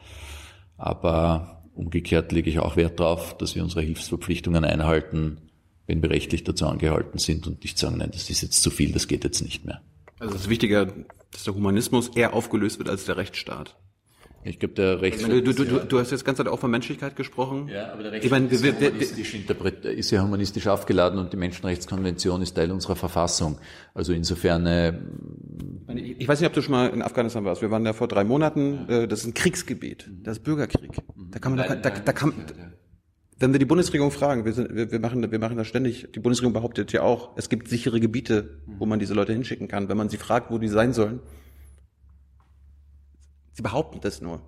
Aber 0.75 1.58
Umgekehrt 1.73 2.31
lege 2.31 2.49
ich 2.49 2.59
auch 2.59 2.75
Wert 2.75 2.99
darauf, 2.99 3.37
dass 3.37 3.55
wir 3.55 3.63
unsere 3.63 3.81
Hilfsverpflichtungen 3.81 4.65
einhalten, 4.65 5.37
wenn 5.87 6.01
wir 6.01 6.09
rechtlich 6.09 6.43
dazu 6.43 6.67
angehalten 6.67 7.17
sind 7.19 7.47
und 7.47 7.63
nicht 7.63 7.77
sagen, 7.77 7.97
nein, 7.97 8.11
das 8.11 8.29
ist 8.29 8.41
jetzt 8.41 8.61
zu 8.61 8.69
viel, 8.69 8.91
das 8.91 9.07
geht 9.07 9.23
jetzt 9.23 9.41
nicht 9.41 9.65
mehr. 9.65 9.81
Also 10.19 10.35
es 10.35 10.41
ist 10.41 10.49
wichtiger, 10.49 10.93
dass 11.31 11.45
der 11.45 11.55
Humanismus 11.55 12.09
eher 12.09 12.33
aufgelöst 12.33 12.79
wird 12.79 12.89
als 12.89 13.05
der 13.05 13.17
Rechtsstaat. 13.17 13.77
Ich 14.43 14.59
glaube, 14.59 14.73
der 14.73 15.01
Rechts 15.01 15.21
du, 15.21 15.41
du, 15.41 15.53
du, 15.53 15.79
du 15.79 15.99
hast 15.99 16.11
jetzt 16.11 16.23
ganz 16.23 16.37
Zeit 16.37 16.47
auch 16.47 16.59
von 16.59 16.71
Menschlichkeit 16.71 17.15
gesprochen. 17.15 17.67
Ja, 17.67 17.91
aber 17.91 18.03
der 18.03 18.13
Rechtsstaat 18.13 18.41
ich 18.43 18.51
meine, 18.51 18.53
ist, 18.53 18.63
ja 18.63 18.71
humanistisch 18.71 19.35
ist 19.83 20.11
ja 20.11 20.23
humanistisch 20.23 20.67
aufgeladen 20.67 21.19
und 21.19 21.33
die 21.33 21.37
Menschenrechtskonvention 21.37 22.41
ist 22.41 22.53
Teil 22.53 22.71
unserer 22.71 22.95
Verfassung. 22.95 23.57
Also 23.93 24.13
insofern. 24.13 24.65
Äh, 24.65 24.93
ich 25.93 26.27
weiß 26.27 26.39
nicht, 26.39 26.47
ob 26.47 26.53
du 26.53 26.61
schon 26.61 26.71
mal 26.71 26.89
in 26.89 27.01
Afghanistan 27.01 27.43
warst. 27.43 27.61
Wir 27.61 27.71
waren 27.71 27.83
da 27.83 27.93
vor 27.93 28.07
drei 28.07 28.23
Monaten. 28.23 28.85
Ja. 28.87 28.99
Äh, 29.01 29.07
das 29.07 29.21
ist 29.21 29.27
ein 29.27 29.33
Kriegsgebiet. 29.33 30.09
Das 30.23 30.37
ist 30.37 30.43
Bürgerkrieg. 30.43 30.91
Da 31.31 31.39
kann 31.39 31.55
man, 31.55 31.67
nein, 31.67 31.79
da, 31.81 31.89
da, 31.89 31.99
da 31.99 32.13
kann, 32.13 32.33
wenn 33.39 33.53
wir 33.53 33.59
die 33.59 33.65
Bundesregierung 33.65 34.11
fragen, 34.11 34.45
wir, 34.45 34.53
sind, 34.53 34.75
wir, 34.75 34.91
wir, 34.91 34.99
machen, 34.99 35.31
wir 35.31 35.39
machen 35.39 35.57
das 35.57 35.67
ständig, 35.67 36.09
die 36.13 36.19
Bundesregierung 36.19 36.53
behauptet 36.53 36.91
ja 36.91 37.01
auch, 37.01 37.31
es 37.37 37.49
gibt 37.49 37.69
sichere 37.69 37.99
Gebiete, 37.99 38.59
wo 38.65 38.85
man 38.85 38.99
diese 38.99 39.13
Leute 39.13 39.33
hinschicken 39.33 39.67
kann. 39.67 39.89
Wenn 39.89 39.97
man 39.97 40.09
sie 40.09 40.17
fragt, 40.17 40.51
wo 40.51 40.57
die 40.57 40.67
sein 40.67 40.93
sollen, 40.93 41.21
Sie 43.59 43.63
behaupten 43.63 43.99
das 43.99 44.21
nur. 44.21 44.39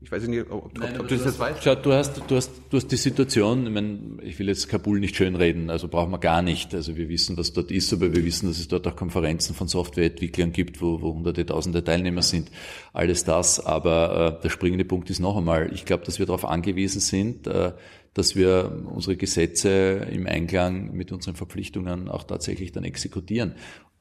Ich 0.00 0.10
weiß 0.10 0.26
nicht, 0.28 0.50
ob, 0.50 0.78
Nein, 0.78 0.98
ob 0.98 1.08
du, 1.08 1.14
das 1.14 1.26
jetzt 1.26 1.38
weißt. 1.38 1.62
Schau, 1.62 1.74
du 1.74 1.92
hast, 1.92 2.22
du 2.26 2.36
hast, 2.36 2.50
du 2.70 2.78
hast 2.78 2.86
die 2.86 2.96
Situation, 2.96 3.66
ich, 3.66 3.72
meine, 3.74 3.98
ich 4.22 4.38
will 4.38 4.48
jetzt 4.48 4.70
Kabul 4.70 4.98
nicht 4.98 5.14
schönreden, 5.14 5.68
also 5.68 5.88
brauchen 5.88 6.10
wir 6.10 6.18
gar 6.18 6.40
nicht. 6.40 6.74
Also 6.74 6.96
wir 6.96 7.10
wissen, 7.10 7.36
was 7.36 7.52
dort 7.52 7.70
ist, 7.70 7.92
aber 7.92 8.14
wir 8.14 8.24
wissen, 8.24 8.48
dass 8.48 8.58
es 8.58 8.68
dort 8.68 8.86
auch 8.88 8.96
Konferenzen 8.96 9.54
von 9.54 9.68
Softwareentwicklern 9.68 10.52
gibt, 10.52 10.80
wo, 10.80 11.02
wo 11.02 11.12
hunderte, 11.12 11.44
tausende 11.44 11.84
Teilnehmer 11.84 12.22
sind. 12.22 12.50
Alles 12.94 13.24
das, 13.24 13.60
aber 13.60 14.38
äh, 14.38 14.42
der 14.42 14.48
springende 14.48 14.86
Punkt 14.86 15.10
ist 15.10 15.20
noch 15.20 15.36
einmal, 15.36 15.70
ich 15.74 15.84
glaube, 15.84 16.06
dass 16.06 16.18
wir 16.18 16.24
darauf 16.24 16.46
angewiesen 16.46 17.02
sind, 17.02 17.46
äh, 17.46 17.72
dass 18.14 18.36
wir 18.36 18.84
unsere 18.86 19.18
Gesetze 19.18 20.08
im 20.10 20.26
Einklang 20.26 20.92
mit 20.92 21.12
unseren 21.12 21.36
Verpflichtungen 21.36 22.08
auch 22.08 22.24
tatsächlich 22.24 22.72
dann 22.72 22.84
exekutieren. 22.84 23.56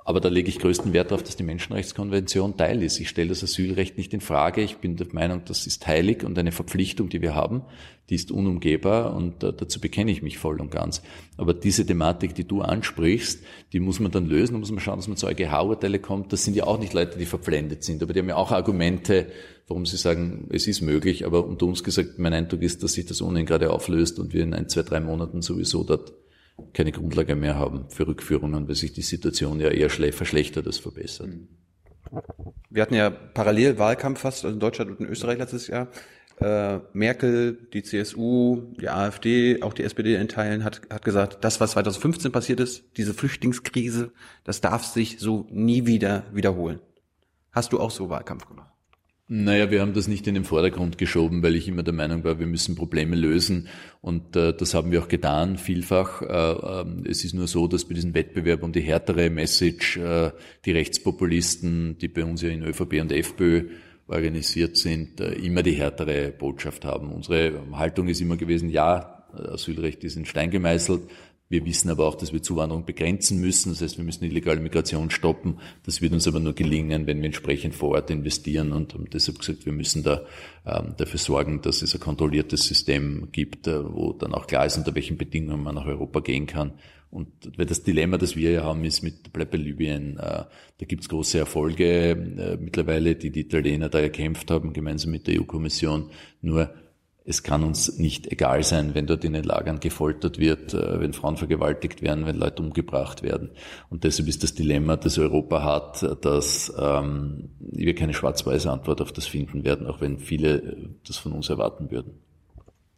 Aber 0.07 0.19
da 0.19 0.29
lege 0.29 0.49
ich 0.49 0.59
größten 0.59 0.93
Wert 0.93 1.09
darauf, 1.09 1.23
dass 1.23 1.35
die 1.35 1.41
Menschenrechtskonvention 1.41 2.57
Teil 2.57 2.83
ist. 2.83 2.99
Ich 2.99 3.09
stelle 3.09 3.29
das 3.29 3.43
Asylrecht 3.43 3.97
nicht 3.97 4.13
in 4.13 4.21
Frage. 4.21 4.61
Ich 4.61 4.77
bin 4.77 4.97
der 4.97 5.07
Meinung, 5.11 5.41
das 5.45 5.65
ist 5.65 5.87
heilig 5.87 6.23
und 6.23 6.37
eine 6.37 6.51
Verpflichtung, 6.51 7.09
die 7.09 7.23
wir 7.23 7.33
haben, 7.33 7.63
die 8.11 8.15
ist 8.15 8.29
unumgehbar 8.29 9.15
und 9.15 9.43
äh, 9.43 9.51
dazu 9.51 9.81
bekenne 9.81 10.11
ich 10.11 10.21
mich 10.21 10.37
voll 10.37 10.61
und 10.61 10.69
ganz. 10.69 11.01
Aber 11.37 11.55
diese 11.55 11.87
Thematik, 11.87 12.35
die 12.35 12.43
du 12.43 12.61
ansprichst, 12.61 13.43
die 13.73 13.79
muss 13.79 13.99
man 13.99 14.11
dann 14.11 14.27
lösen, 14.27 14.53
da 14.53 14.59
muss 14.59 14.69
man 14.69 14.79
schauen, 14.79 14.97
dass 14.97 15.07
man 15.07 15.17
zu 15.17 15.25
EuGH-Urteile 15.25 15.97
kommt. 15.97 16.31
Das 16.31 16.43
sind 16.43 16.55
ja 16.55 16.65
auch 16.65 16.79
nicht 16.79 16.93
Leute, 16.93 17.17
die 17.17 17.25
verblendet 17.25 17.83
sind, 17.83 18.03
aber 18.03 18.13
die 18.13 18.19
haben 18.19 18.29
ja 18.29 18.35
auch 18.35 18.51
Argumente, 18.51 19.25
warum 19.67 19.87
sie 19.87 19.97
sagen, 19.97 20.47
es 20.51 20.67
ist 20.67 20.81
möglich. 20.81 21.25
Aber 21.25 21.47
unter 21.47 21.65
uns 21.65 21.83
gesagt, 21.83 22.19
mein 22.19 22.35
Eindruck 22.35 22.61
ist, 22.61 22.83
dass 22.83 22.93
sich 22.93 23.07
das 23.07 23.23
ohnehin 23.23 23.47
gerade 23.47 23.71
auflöst 23.71 24.19
und 24.19 24.33
wir 24.33 24.43
in 24.43 24.53
ein, 24.53 24.69
zwei, 24.69 24.83
drei 24.83 24.99
Monaten 24.99 25.41
sowieso 25.41 25.83
dort 25.83 26.13
keine 26.73 26.91
Grundlage 26.91 27.35
mehr 27.35 27.55
haben 27.55 27.89
für 27.89 28.07
Rückführungen, 28.07 28.67
weil 28.67 28.75
sich 28.75 28.93
die 28.93 29.01
Situation 29.01 29.59
ja 29.59 29.69
eher 29.69 29.89
verschlechtert 29.89 30.65
als 30.67 30.77
verbessert. 30.77 31.29
Wir 32.69 32.81
hatten 32.81 32.95
ja 32.95 33.09
parallel 33.09 33.77
Wahlkampf 33.77 34.19
fast 34.21 34.45
also 34.45 34.53
in 34.53 34.59
Deutschland 34.59 34.91
und 34.91 34.99
in 35.01 35.07
Österreich 35.07 35.37
letztes 35.37 35.67
Jahr. 35.67 35.87
Äh, 36.39 36.79
Merkel, 36.91 37.57
die 37.73 37.83
CSU, 37.83 38.73
die 38.79 38.89
AfD, 38.89 39.61
auch 39.61 39.73
die 39.73 39.83
SPD 39.83 40.15
in 40.15 40.27
Teilen 40.27 40.65
hat, 40.65 40.81
hat 40.89 41.05
gesagt, 41.05 41.37
das, 41.41 41.61
was 41.61 41.71
2015 41.71 42.31
passiert 42.31 42.59
ist, 42.59 42.83
diese 42.97 43.13
Flüchtlingskrise, 43.13 44.11
das 44.43 44.59
darf 44.59 44.83
sich 44.83 45.19
so 45.19 45.47
nie 45.49 45.85
wieder 45.85 46.25
wiederholen. 46.33 46.79
Hast 47.51 47.71
du 47.71 47.79
auch 47.79 47.91
so 47.91 48.09
Wahlkampf 48.09 48.47
gemacht? 48.47 48.74
Naja, 49.27 49.71
wir 49.71 49.81
haben 49.81 49.95
das 49.95 50.07
nicht 50.07 50.27
in 50.27 50.35
den 50.35 50.43
Vordergrund 50.43 50.99
geschoben, 50.99 51.41
weil 51.41 51.55
ich 51.55 51.67
immer 51.67 51.81
der 51.81 51.95
Meinung 51.95 52.23
war, 52.23 52.39
wir 52.39 52.45
müssen 52.45 52.75
Probleme 52.75 53.15
lösen. 53.15 53.67
Und 54.01 54.35
äh, 54.35 54.53
das 54.55 54.75
haben 54.75 54.91
wir 54.91 55.01
auch 55.01 55.07
getan, 55.07 55.57
vielfach. 55.57 56.21
Äh, 56.21 56.81
äh, 56.81 57.09
es 57.09 57.25
ist 57.25 57.33
nur 57.33 57.47
so, 57.47 57.67
dass 57.67 57.85
bei 57.85 57.95
diesem 57.95 58.13
Wettbewerb 58.13 58.61
um 58.61 58.71
die 58.71 58.81
härtere 58.81 59.31
Message 59.31 59.97
äh, 59.97 60.29
die 60.65 60.71
Rechtspopulisten, 60.73 61.97
die 61.97 62.07
bei 62.07 62.23
uns 62.23 62.43
ja 62.43 62.49
in 62.49 62.61
ÖVP 62.61 63.01
und 63.01 63.11
FPÖ 63.11 63.69
organisiert 64.07 64.77
sind, 64.77 65.19
äh, 65.19 65.33
immer 65.33 65.63
die 65.63 65.73
härtere 65.73 66.31
Botschaft 66.31 66.85
haben. 66.85 67.11
Unsere 67.11 67.63
Haltung 67.71 68.07
ist 68.07 68.21
immer 68.21 68.37
gewesen, 68.37 68.69
ja, 68.69 69.25
Asylrecht 69.33 70.03
ist 70.03 70.17
in 70.17 70.25
Stein 70.25 70.51
gemeißelt, 70.51 71.01
Wir 71.47 71.63
wissen 71.63 71.91
aber 71.91 72.07
auch, 72.07 72.15
dass 72.15 72.33
wir 72.33 72.41
Zuwanderung 72.41 72.85
begrenzen 72.85 73.39
müssen. 73.39 73.69
Das 73.69 73.81
heißt, 73.81 73.97
wir 73.97 74.03
müssen 74.03 74.23
illegale 74.23 74.59
Migration 74.59 75.11
stoppen. 75.11 75.59
Das 75.83 76.01
wird 76.01 76.13
uns 76.13 76.27
aber 76.27 76.39
nur 76.39 76.53
gelingen, 76.53 77.05
wenn 77.05 77.19
wir 77.19 77.25
entsprechend 77.25 77.75
vor 77.75 77.91
Ort 77.91 78.09
investieren. 78.09 78.73
Und 78.73 78.95
deshalb 79.13 79.37
gesagt, 79.39 79.65
wir 79.65 79.73
müssen 79.73 80.01
da 80.01 80.21
ähm, 80.65 80.95
dafür 80.97 81.19
sorgen, 81.19 81.61
dass 81.61 81.83
es 81.83 81.93
ein 81.93 81.99
kontrolliertes 81.99 82.63
System 82.63 83.29
gibt, 83.31 83.67
äh, 83.67 83.83
wo 83.93 84.13
dann 84.13 84.33
auch 84.33 84.47
klar 84.47 84.65
ist, 84.65 84.77
unter 84.77 84.95
welchen 84.95 85.17
Bedingungen 85.17 85.63
man 85.63 85.75
nach 85.75 85.85
Europa 85.85 86.19
gehen 86.21 86.47
kann. 86.47 86.73
Und 87.11 87.29
weil 87.57 87.67
das 87.67 87.83
Dilemma, 87.83 88.17
das 88.17 88.35
wir 88.35 88.51
ja 88.51 88.63
haben, 88.63 88.83
ist 88.83 89.03
mit 89.03 89.31
Bleib 89.31 89.51
bei 89.51 89.57
Libyen, 89.57 90.17
äh, 90.17 90.45
da 90.77 90.85
gibt's 90.85 91.07
große 91.07 91.37
Erfolge 91.37 92.09
äh, 92.09 92.57
mittlerweile, 92.59 93.15
die 93.15 93.29
die 93.29 93.41
Italiener 93.41 93.89
da 93.89 93.99
erkämpft 93.99 94.49
haben, 94.49 94.73
gemeinsam 94.73 95.11
mit 95.11 95.27
der 95.27 95.39
EU-Kommission. 95.39 96.09
Nur 96.41 96.73
es 97.27 97.41
kann 97.41 97.63
uns 97.63 97.97
nicht 97.97 98.31
egal 98.31 98.63
sein, 98.63 98.93
wenn 98.93 99.07
dort 99.07 99.25
in 99.25 99.33
den 99.33 99.43
Lagern 99.43 99.79
gefoltert 99.79 100.37
wird, 100.37 100.73
äh, 100.75 100.99
wenn 100.99 101.13
Frauen 101.13 101.37
vergewaltigt 101.37 102.01
werden, 102.03 102.27
wenn 102.27 102.37
Leute 102.37 102.61
umgebracht 102.61 103.23
werden. 103.23 103.49
Und 103.89 104.03
deshalb 104.03 104.29
ist 104.29 104.43
das 104.43 104.53
Dilemma, 104.53 104.95
das 104.95 105.17
Europa 105.17 105.63
hat, 105.63 106.23
dass 106.23 106.71
ähm, 106.77 107.49
wir 107.59 107.95
keine 107.95 108.13
schwarz-weiße 108.13 108.71
Antwort 108.71 109.01
auf 109.01 109.11
das 109.11 109.25
finden 109.25 109.63
werden, 109.63 109.87
auch 109.87 110.01
wenn 110.01 110.19
viele 110.19 110.95
das 111.05 111.17
von 111.17 111.31
uns 111.31 111.49
erwarten 111.49 111.89
würden. 111.89 112.13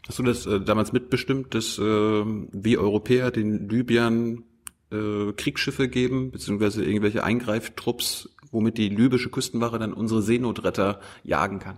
Hast 0.08 0.20
du 0.20 0.24
das 0.24 0.46
äh, 0.46 0.60
damals 0.60 0.92
mitbestimmt, 0.92 1.56
dass 1.56 1.78
äh, 1.78 1.82
wir 1.82 2.82
Europäer 2.82 3.32
den 3.32 3.70
Libyern 3.70 4.44
äh, 4.92 5.32
Kriegsschiffe 5.38 5.88
geben, 5.88 6.32
beziehungsweise 6.32 6.84
irgendwelche 6.84 7.24
Eingreiftrupps, 7.24 8.30
womit 8.52 8.78
die 8.78 8.90
libysche 8.90 9.30
Küstenwache 9.30 9.80
dann 9.80 9.94
unsere 9.94 10.22
Seenotretter 10.22 11.00
jagen 11.24 11.60
kann? 11.60 11.78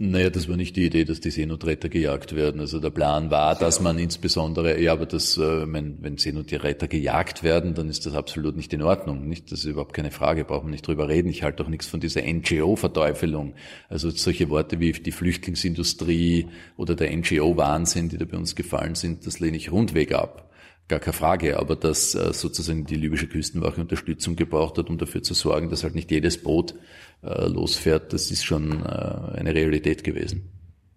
Naja, 0.00 0.30
das 0.30 0.48
war 0.48 0.56
nicht 0.56 0.76
die 0.76 0.86
Idee, 0.86 1.04
dass 1.04 1.18
die 1.18 1.32
Seenotretter 1.32 1.88
gejagt 1.88 2.36
werden. 2.36 2.60
Also 2.60 2.78
der 2.78 2.90
Plan 2.90 3.32
war, 3.32 3.56
dass 3.56 3.80
man 3.80 3.98
insbesondere, 3.98 4.80
ja, 4.80 4.92
aber 4.92 5.06
das, 5.06 5.36
äh, 5.38 5.72
wenn, 5.72 6.00
wenn 6.00 6.18
Seenotretter 6.18 6.86
gejagt 6.86 7.42
werden, 7.42 7.74
dann 7.74 7.88
ist 7.88 8.06
das 8.06 8.14
absolut 8.14 8.54
nicht 8.54 8.72
in 8.72 8.82
Ordnung. 8.82 9.28
Nicht? 9.28 9.50
Das 9.50 9.58
ist 9.58 9.64
überhaupt 9.64 9.94
keine 9.94 10.12
Frage, 10.12 10.44
brauchen 10.44 10.68
wir 10.68 10.70
nicht 10.70 10.86
drüber 10.86 11.08
reden. 11.08 11.28
Ich 11.28 11.42
halte 11.42 11.64
auch 11.64 11.68
nichts 11.68 11.88
von 11.88 11.98
dieser 11.98 12.22
NGO-Verteufelung. 12.22 13.54
Also 13.88 14.10
solche 14.10 14.50
Worte 14.50 14.78
wie 14.78 14.92
die 14.92 15.10
Flüchtlingsindustrie 15.10 16.46
oder 16.76 16.94
der 16.94 17.10
NGO-Wahnsinn, 17.16 18.08
die 18.08 18.18
da 18.18 18.24
bei 18.24 18.36
uns 18.36 18.54
gefallen 18.54 18.94
sind, 18.94 19.26
das 19.26 19.40
lehne 19.40 19.56
ich 19.56 19.72
rundweg 19.72 20.12
ab. 20.12 20.48
Gar 20.86 21.00
keine 21.00 21.12
Frage, 21.12 21.58
aber 21.58 21.74
dass 21.74 22.14
äh, 22.14 22.32
sozusagen 22.32 22.86
die 22.86 22.94
libysche 22.94 23.26
Küstenwache 23.26 23.80
Unterstützung 23.80 24.36
gebraucht 24.36 24.78
hat, 24.78 24.88
um 24.88 24.96
dafür 24.96 25.24
zu 25.24 25.34
sorgen, 25.34 25.68
dass 25.68 25.82
halt 25.82 25.94
nicht 25.94 26.10
jedes 26.10 26.40
Boot 26.40 26.76
äh, 27.22 27.46
losfährt, 27.46 28.12
das 28.12 28.30
ist 28.30 28.44
schon 28.44 28.84
äh, 28.84 29.38
eine 29.38 29.54
Realität 29.54 30.04
gewesen, 30.04 30.50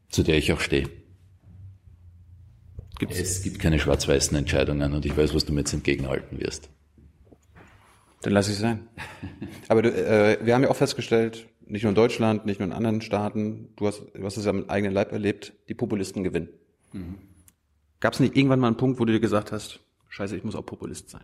zu 0.10 0.24
der 0.24 0.38
ich 0.38 0.52
auch 0.54 0.60
stehe. 0.60 0.90
Gibt's? 3.00 3.20
Es 3.20 3.42
gibt 3.42 3.60
keine 3.60 3.80
schwarz-weißen 3.80 4.38
Entscheidungen 4.38 4.94
und 4.94 5.06
ich 5.06 5.18
weiß, 5.18 5.34
was 5.34 5.46
du 5.46 5.54
mir 5.54 5.62
jetzt 5.62 5.74
entgegenhalten 5.74 6.40
wirst. 6.40 6.70
Dann 8.22 8.34
lass 8.34 8.48
ich 8.50 8.58
sein. 8.58 8.88
Aber 9.68 9.82
du, 9.82 9.90
äh, 9.90 10.38
wir 10.44 10.54
haben 10.54 10.62
ja 10.62 10.70
auch 10.70 10.76
festgestellt, 10.76 11.48
nicht 11.66 11.84
nur 11.84 11.90
in 11.90 11.96
Deutschland, 11.96 12.46
nicht 12.46 12.60
nur 12.60 12.68
in 12.68 12.74
anderen 12.74 13.02
Staaten, 13.02 13.70
du 13.76 13.88
hast, 13.88 14.04
du 14.14 14.24
hast 14.24 14.38
es 14.38 14.46
ja 14.46 14.54
mit 14.54 14.70
eigenem 14.70 14.94
Leib 14.94 15.12
erlebt, 15.12 15.54
die 15.70 15.74
Populisten 15.74 16.24
gewinnen. 16.24 16.50
Mhm. 16.94 17.18
Gab 18.00 18.14
es 18.14 18.20
nicht 18.20 18.36
irgendwann 18.36 18.60
mal 18.60 18.68
einen 18.68 18.78
Punkt, 18.78 19.00
wo 19.00 19.06
du 19.06 19.14
dir 19.14 19.20
gesagt 19.20 19.52
hast, 19.52 19.80
scheiße, 20.10 20.36
ich 20.38 20.44
muss 20.44 20.56
auch 20.56 20.66
Populist 20.66 21.10
sein? 21.10 21.24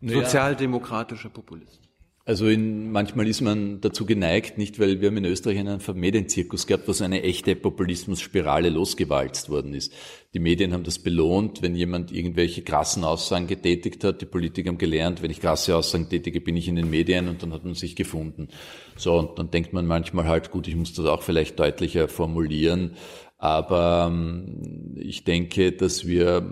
Naja. 0.00 0.22
Sozialdemokratischer 0.22 1.28
Populist. 1.28 1.89
Also 2.26 2.48
in, 2.48 2.92
manchmal 2.92 3.26
ist 3.26 3.40
man 3.40 3.80
dazu 3.80 4.04
geneigt, 4.04 4.58
nicht, 4.58 4.78
weil 4.78 5.00
wir 5.00 5.08
haben 5.08 5.16
in 5.16 5.24
Österreich 5.24 5.58
einen 5.58 5.80
Medienzirkus 5.94 6.66
gehabt, 6.66 6.86
wo 6.86 6.92
so 6.92 7.02
eine 7.02 7.22
echte 7.22 7.56
Populismusspirale 7.56 8.68
losgewalzt 8.68 9.48
worden 9.48 9.72
ist. 9.72 9.92
Die 10.34 10.38
Medien 10.38 10.74
haben 10.74 10.84
das 10.84 10.98
belohnt, 10.98 11.62
wenn 11.62 11.74
jemand 11.74 12.12
irgendwelche 12.12 12.62
krassen 12.62 13.04
Aussagen 13.04 13.46
getätigt 13.46 14.04
hat. 14.04 14.20
Die 14.20 14.26
Politiker 14.26 14.68
haben 14.68 14.78
gelernt, 14.78 15.22
wenn 15.22 15.30
ich 15.30 15.40
krasse 15.40 15.74
Aussagen 15.74 16.10
tätige, 16.10 16.42
bin 16.42 16.56
ich 16.56 16.68
in 16.68 16.76
den 16.76 16.90
Medien 16.90 17.26
und 17.26 17.42
dann 17.42 17.54
hat 17.54 17.64
man 17.64 17.74
sich 17.74 17.96
gefunden. 17.96 18.48
So, 18.96 19.18
und 19.18 19.38
dann 19.38 19.50
denkt 19.50 19.72
man 19.72 19.86
manchmal 19.86 20.26
halt, 20.26 20.50
gut, 20.50 20.68
ich 20.68 20.76
muss 20.76 20.92
das 20.92 21.06
auch 21.06 21.22
vielleicht 21.22 21.58
deutlicher 21.58 22.06
formulieren. 22.06 22.96
Aber 23.38 24.10
ähm, 24.12 24.94
ich 24.94 25.24
denke, 25.24 25.72
dass 25.72 26.06
wir 26.06 26.48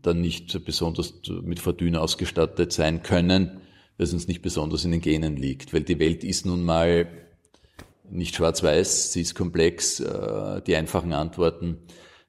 dann 0.00 0.20
nicht 0.22 0.64
besonders 0.64 1.20
mit 1.42 1.60
Verdüne 1.60 2.00
ausgestattet 2.00 2.72
sein 2.72 3.02
können, 3.02 3.60
es 4.00 4.12
uns 4.12 4.28
nicht 4.28 4.42
besonders 4.42 4.84
in 4.84 4.90
den 4.90 5.00
Genen 5.00 5.36
liegt. 5.36 5.72
Weil 5.72 5.82
die 5.82 5.98
Welt 5.98 6.24
ist 6.24 6.46
nun 6.46 6.64
mal 6.64 7.08
nicht 8.10 8.34
schwarz-weiß, 8.34 9.12
sie 9.12 9.20
ist 9.22 9.34
komplex. 9.34 10.00
Äh, 10.00 10.62
die 10.62 10.76
einfachen 10.76 11.12
Antworten 11.12 11.78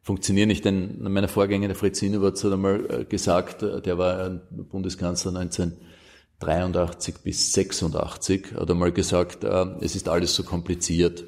funktionieren 0.02 0.50
nicht. 0.50 0.66
Denn 0.66 1.02
meiner 1.02 1.28
Vorgänger, 1.28 1.68
der 1.68 1.76
Fritz 1.76 2.00
Hinowatz, 2.00 2.44
hat 2.44 2.54
einmal 2.54 3.02
äh, 3.02 3.06
gesagt, 3.06 3.64
äh, 3.64 3.82
der 3.82 3.98
war 3.98 4.30
Bundeskanzler 4.30 5.36
1983 5.40 7.16
bis 7.24 7.54
86, 7.54 8.54
hat 8.56 8.70
einmal 8.70 8.92
gesagt, 8.92 9.44
es 9.44 9.96
ist 9.96 10.10
alles 10.10 10.34
so 10.34 10.44
kompliziert. 10.44 11.24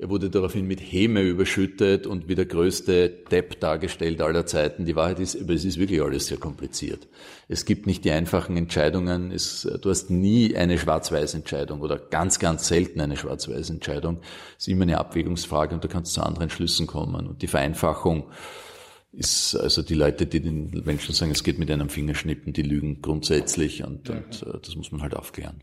Er 0.00 0.08
wurde 0.08 0.30
daraufhin 0.30 0.66
mit 0.66 0.80
Häme 0.80 1.20
überschüttet 1.20 2.06
und 2.06 2.26
wie 2.26 2.34
der 2.34 2.46
größte 2.46 3.10
Depp 3.10 3.60
dargestellt 3.60 4.22
aller 4.22 4.46
Zeiten. 4.46 4.86
Die 4.86 4.96
Wahrheit 4.96 5.20
ist, 5.20 5.38
aber 5.38 5.52
es 5.52 5.66
ist 5.66 5.78
wirklich 5.78 6.00
alles 6.00 6.28
sehr 6.28 6.38
kompliziert. 6.38 7.06
Es 7.48 7.66
gibt 7.66 7.86
nicht 7.86 8.06
die 8.06 8.10
einfachen 8.10 8.56
Entscheidungen. 8.56 9.30
Es, 9.30 9.68
du 9.82 9.90
hast 9.90 10.08
nie 10.08 10.56
eine 10.56 10.78
Schwarz-Weiß-Entscheidung 10.78 11.82
oder 11.82 11.98
ganz, 11.98 12.38
ganz 12.38 12.66
selten 12.66 13.02
eine 13.02 13.18
Schwarz-Weiß-Entscheidung. 13.18 14.20
Es 14.56 14.66
ist 14.66 14.68
immer 14.68 14.84
eine 14.84 14.96
Abwägungsfrage 14.96 15.74
und 15.74 15.84
du 15.84 15.88
kannst 15.88 16.14
zu 16.14 16.22
anderen 16.22 16.48
Schlüssen 16.48 16.86
kommen. 16.86 17.26
Und 17.26 17.42
die 17.42 17.46
Vereinfachung 17.46 18.30
ist 19.12 19.54
also 19.54 19.82
die 19.82 19.96
Leute, 19.96 20.24
die 20.24 20.40
den 20.40 20.82
Menschen 20.86 21.14
sagen, 21.14 21.32
es 21.32 21.44
geht 21.44 21.58
mit 21.58 21.70
einem 21.70 21.90
Fingerschnippen, 21.90 22.54
die 22.54 22.62
lügen 22.62 23.02
grundsätzlich 23.02 23.84
und, 23.84 24.08
und 24.08 24.44
äh, 24.44 24.58
das 24.64 24.76
muss 24.76 24.92
man 24.92 25.02
halt 25.02 25.14
aufklären. 25.14 25.62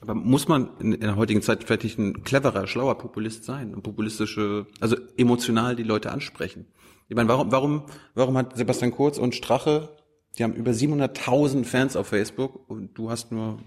Aber 0.00 0.14
muss 0.14 0.48
man 0.48 0.70
in 0.78 1.00
der 1.00 1.16
heutigen 1.16 1.42
Zeit 1.42 1.64
vielleicht 1.64 1.98
ein 1.98 2.22
cleverer, 2.24 2.66
schlauer 2.66 2.98
Populist 2.98 3.44
sein 3.44 3.74
und 3.74 3.82
populistische, 3.82 4.66
also 4.80 4.96
emotional 5.16 5.76
die 5.76 5.82
Leute 5.82 6.12
ansprechen? 6.12 6.66
Ich 7.08 7.16
meine, 7.16 7.28
warum, 7.28 7.52
warum, 7.52 7.82
warum 8.14 8.36
hat 8.36 8.56
Sebastian 8.56 8.90
Kurz 8.90 9.18
und 9.18 9.34
Strache, 9.34 9.96
die 10.38 10.44
haben 10.44 10.54
über 10.54 10.72
700.000 10.72 11.64
Fans 11.64 11.96
auf 11.96 12.08
Facebook 12.08 12.68
und 12.68 12.94
du 12.98 13.10
hast 13.10 13.32
nur 13.32 13.58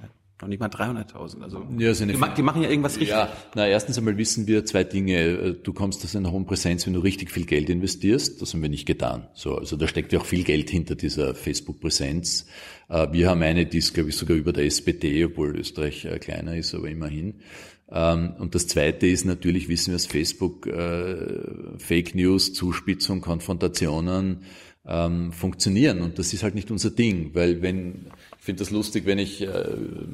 noch 0.42 0.48
nicht 0.48 0.60
mal 0.60 0.70
300.000. 0.70 1.42
Also 1.42 1.66
ja, 1.78 1.94
die, 1.94 2.06
die, 2.38 2.42
machen 2.44 2.62
ja 2.62 2.70
irgendwas 2.70 2.94
richtig. 2.94 3.10
Ja, 3.10 3.32
na 3.56 3.68
erstens 3.68 3.98
einmal 3.98 4.18
wissen 4.18 4.48
wir 4.48 4.66
zwei 4.66 4.84
Dinge. 4.84 5.54
Du 5.54 5.74
kommst 5.74 6.04
aus 6.04 6.16
einer 6.16 6.32
hohen 6.32 6.46
Präsenz, 6.46 6.86
wenn 6.86 6.94
du 6.94 7.02
richtig 7.02 7.32
viel 7.32 7.46
Geld 7.46 7.70
investierst. 7.70 8.42
Das 8.42 8.54
haben 8.54 8.62
wir 8.62 8.70
nicht 8.70 8.86
getan. 8.86 9.28
So, 9.34 9.56
also 9.56 9.76
da 9.76 9.88
steckt 9.88 10.14
ja 10.14 10.20
auch 10.20 10.26
viel 10.26 10.44
Geld 10.44 10.70
hinter 10.70 10.96
dieser 10.96 11.36
Facebook-Präsenz. 11.36 12.46
Äh, 12.88 13.08
wir 13.12 13.30
haben 13.30 13.42
eine, 13.42 13.66
die 13.66 13.80
ist, 13.80 13.94
glaube 13.94 14.10
ich, 14.10 14.16
sogar 14.16 14.38
über 14.38 14.54
der 14.54 14.66
SPD, 14.66 15.26
obwohl 15.26 15.58
Österreich 15.58 16.06
äh, 16.06 16.20
kleiner 16.20 16.56
ist, 16.56 16.74
aber 16.74 16.90
immerhin. 16.90 17.42
Ähm, 17.92 18.34
und 18.38 18.56
das 18.56 18.68
Zweite 18.68 19.08
ist 19.08 19.26
natürlich, 19.26 19.68
wissen 19.68 19.88
wir, 19.88 19.96
dass 19.96 20.06
Facebook 20.06 20.68
äh, 20.68 21.78
Fake 21.78 22.16
News, 22.16 22.54
Zuspitzung, 22.54 23.22
Konfrontationen 23.22 24.44
ähm, 24.88 25.32
funktionieren. 25.32 26.02
Und 26.02 26.20
das 26.20 26.34
ist 26.34 26.44
halt 26.44 26.56
nicht 26.56 26.72
unser 26.72 26.92
Ding, 26.92 27.32
weil 27.34 27.62
wenn 27.62 28.12
ich 28.40 28.46
finde 28.46 28.60
das 28.60 28.72
lustig, 28.72 29.06
wenn 29.06 29.20
ich 29.20 29.42
äh, 29.42 29.48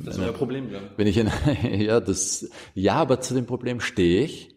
das 0.04 0.18
ist 0.18 0.24
ein 0.24 0.34
Problem, 0.34 0.72
ja. 0.72 0.80
wenn 0.98 1.08
ich 1.08 1.20
eine, 1.20 1.32
ja 1.84 2.00
das 2.00 2.50
ja, 2.74 2.96
aber 2.96 3.22
zu 3.22 3.34
dem 3.34 3.46
Problem 3.46 3.80
stehe 3.80 4.24
ich. 4.24 4.50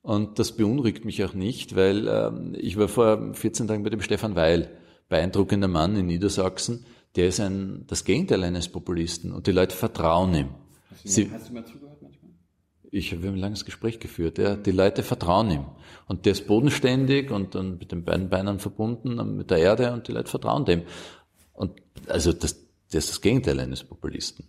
Und 0.00 0.40
das 0.40 0.56
beunruhigt 0.56 1.04
mich 1.04 1.22
auch 1.22 1.32
nicht, 1.32 1.76
weil 1.76 2.08
ähm, 2.08 2.56
ich 2.58 2.76
war 2.76 2.88
vor 2.88 3.34
14 3.34 3.68
Tagen 3.68 3.84
bei 3.84 3.90
dem 3.90 4.02
Stefan 4.02 4.34
Weil, 4.34 4.68
beeindruckender 5.08 5.68
Mann 5.68 5.94
in 5.94 6.06
Niedersachsen, 6.06 6.84
der 7.14 7.28
ist 7.28 7.38
ein, 7.38 7.84
das 7.86 8.04
Gegenteil 8.04 8.42
eines 8.42 8.68
Populisten 8.68 9.32
und 9.32 9.46
die 9.46 9.52
Leute 9.52 9.76
vertrauen 9.76 10.34
ihm. 10.34 10.48
Hast 10.90 11.04
du, 11.04 11.08
Sie, 11.08 11.30
hast 11.30 11.50
du 11.50 11.54
mal 11.54 11.64
zugehört 11.64 12.02
manchmal? 12.02 12.32
Ich 12.90 13.12
habe 13.12 13.28
ein 13.28 13.36
langes 13.36 13.64
Gespräch 13.64 14.00
geführt. 14.00 14.38
Ja. 14.38 14.56
Die 14.56 14.72
Leute 14.72 15.04
vertrauen 15.04 15.50
ihm. 15.50 15.66
Und 16.08 16.26
der 16.26 16.32
ist 16.32 16.48
bodenständig 16.48 17.30
und, 17.30 17.54
und 17.54 17.78
mit 17.78 17.92
den 17.92 18.04
beiden 18.04 18.28
Beinen 18.28 18.58
verbunden, 18.58 19.36
mit 19.36 19.50
der 19.50 19.58
Erde 19.58 19.92
und 19.92 20.08
die 20.08 20.12
Leute 20.12 20.30
vertrauen 20.30 20.64
dem. 20.64 20.82
Und 21.52 21.80
also 22.08 22.32
das, 22.32 22.61
das 22.92 23.04
ist 23.04 23.10
das 23.10 23.20
Gegenteil 23.20 23.58
eines 23.60 23.84
Populisten. 23.84 24.48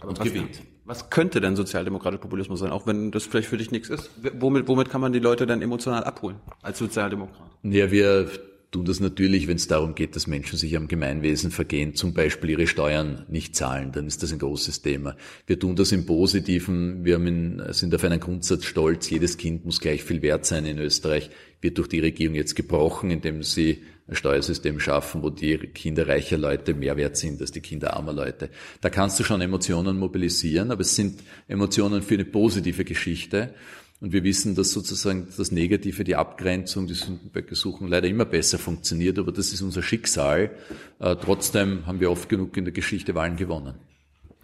Aber 0.00 0.10
und 0.10 0.20
was, 0.20 0.26
gewinnt. 0.26 0.62
Was 0.84 1.10
könnte 1.10 1.40
denn 1.40 1.56
sozialdemokratischer 1.56 2.20
Populismus 2.20 2.60
sein, 2.60 2.70
auch 2.70 2.86
wenn 2.86 3.10
das 3.10 3.24
vielleicht 3.24 3.48
für 3.48 3.56
dich 3.56 3.70
nichts 3.70 3.88
ist? 3.88 4.10
Womit, 4.38 4.68
womit 4.68 4.90
kann 4.90 5.00
man 5.00 5.12
die 5.12 5.18
Leute 5.18 5.46
dann 5.46 5.62
emotional 5.62 6.04
abholen 6.04 6.36
als 6.62 6.78
Sozialdemokrat? 6.78 7.50
Ja, 7.62 7.90
wir 7.90 8.28
tun 8.70 8.84
das 8.84 8.98
natürlich, 8.98 9.46
wenn 9.46 9.56
es 9.56 9.68
darum 9.68 9.94
geht, 9.94 10.16
dass 10.16 10.26
Menschen 10.26 10.58
sich 10.58 10.76
am 10.76 10.88
Gemeinwesen 10.88 11.52
vergehen, 11.52 11.94
zum 11.94 12.12
Beispiel 12.12 12.50
ihre 12.50 12.66
Steuern 12.66 13.24
nicht 13.28 13.54
zahlen, 13.54 13.92
dann 13.92 14.08
ist 14.08 14.22
das 14.22 14.32
ein 14.32 14.40
großes 14.40 14.82
Thema. 14.82 15.16
Wir 15.46 15.60
tun 15.60 15.76
das 15.76 15.92
im 15.92 16.06
Positiven, 16.06 17.04
wir 17.04 17.16
in, 17.16 17.62
sind 17.70 17.94
auf 17.94 18.02
einen 18.02 18.18
Grundsatz 18.18 18.64
stolz, 18.64 19.08
jedes 19.08 19.38
Kind 19.38 19.64
muss 19.64 19.80
gleich 19.80 20.02
viel 20.02 20.22
wert 20.22 20.44
sein 20.44 20.66
in 20.66 20.78
Österreich, 20.78 21.30
wird 21.60 21.78
durch 21.78 21.88
die 21.88 22.00
Regierung 22.00 22.34
jetzt 22.34 22.56
gebrochen, 22.56 23.12
indem 23.12 23.44
sie 23.44 23.84
ein 24.06 24.14
Steuersystem 24.14 24.80
schaffen, 24.80 25.22
wo 25.22 25.30
die 25.30 25.56
Kinder 25.56 26.06
reicher 26.06 26.36
Leute 26.36 26.74
mehr 26.74 26.96
wert 26.96 27.16
sind 27.16 27.40
als 27.40 27.52
die 27.52 27.60
Kinder 27.60 27.96
armer 27.96 28.12
Leute. 28.12 28.50
Da 28.80 28.90
kannst 28.90 29.18
du 29.18 29.24
schon 29.24 29.40
Emotionen 29.40 29.98
mobilisieren, 29.98 30.70
aber 30.70 30.82
es 30.82 30.94
sind 30.94 31.20
Emotionen 31.48 32.02
für 32.02 32.14
eine 32.14 32.26
positive 32.26 32.84
Geschichte. 32.84 33.54
Und 34.00 34.12
wir 34.12 34.22
wissen, 34.22 34.54
dass 34.54 34.72
sozusagen 34.72 35.28
das 35.34 35.50
Negative, 35.50 36.04
die 36.04 36.16
Abgrenzung, 36.16 36.86
die 36.86 36.94
Sündenböcke 36.94 37.54
suchen, 37.54 37.88
leider 37.88 38.06
immer 38.06 38.26
besser 38.26 38.58
funktioniert, 38.58 39.18
aber 39.18 39.32
das 39.32 39.52
ist 39.52 39.62
unser 39.62 39.82
Schicksal. 39.82 40.50
Äh, 40.98 41.16
trotzdem 41.16 41.86
haben 41.86 42.00
wir 42.00 42.10
oft 42.10 42.28
genug 42.28 42.54
in 42.58 42.64
der 42.64 42.74
Geschichte 42.74 43.14
Wahlen 43.14 43.36
gewonnen. 43.36 43.76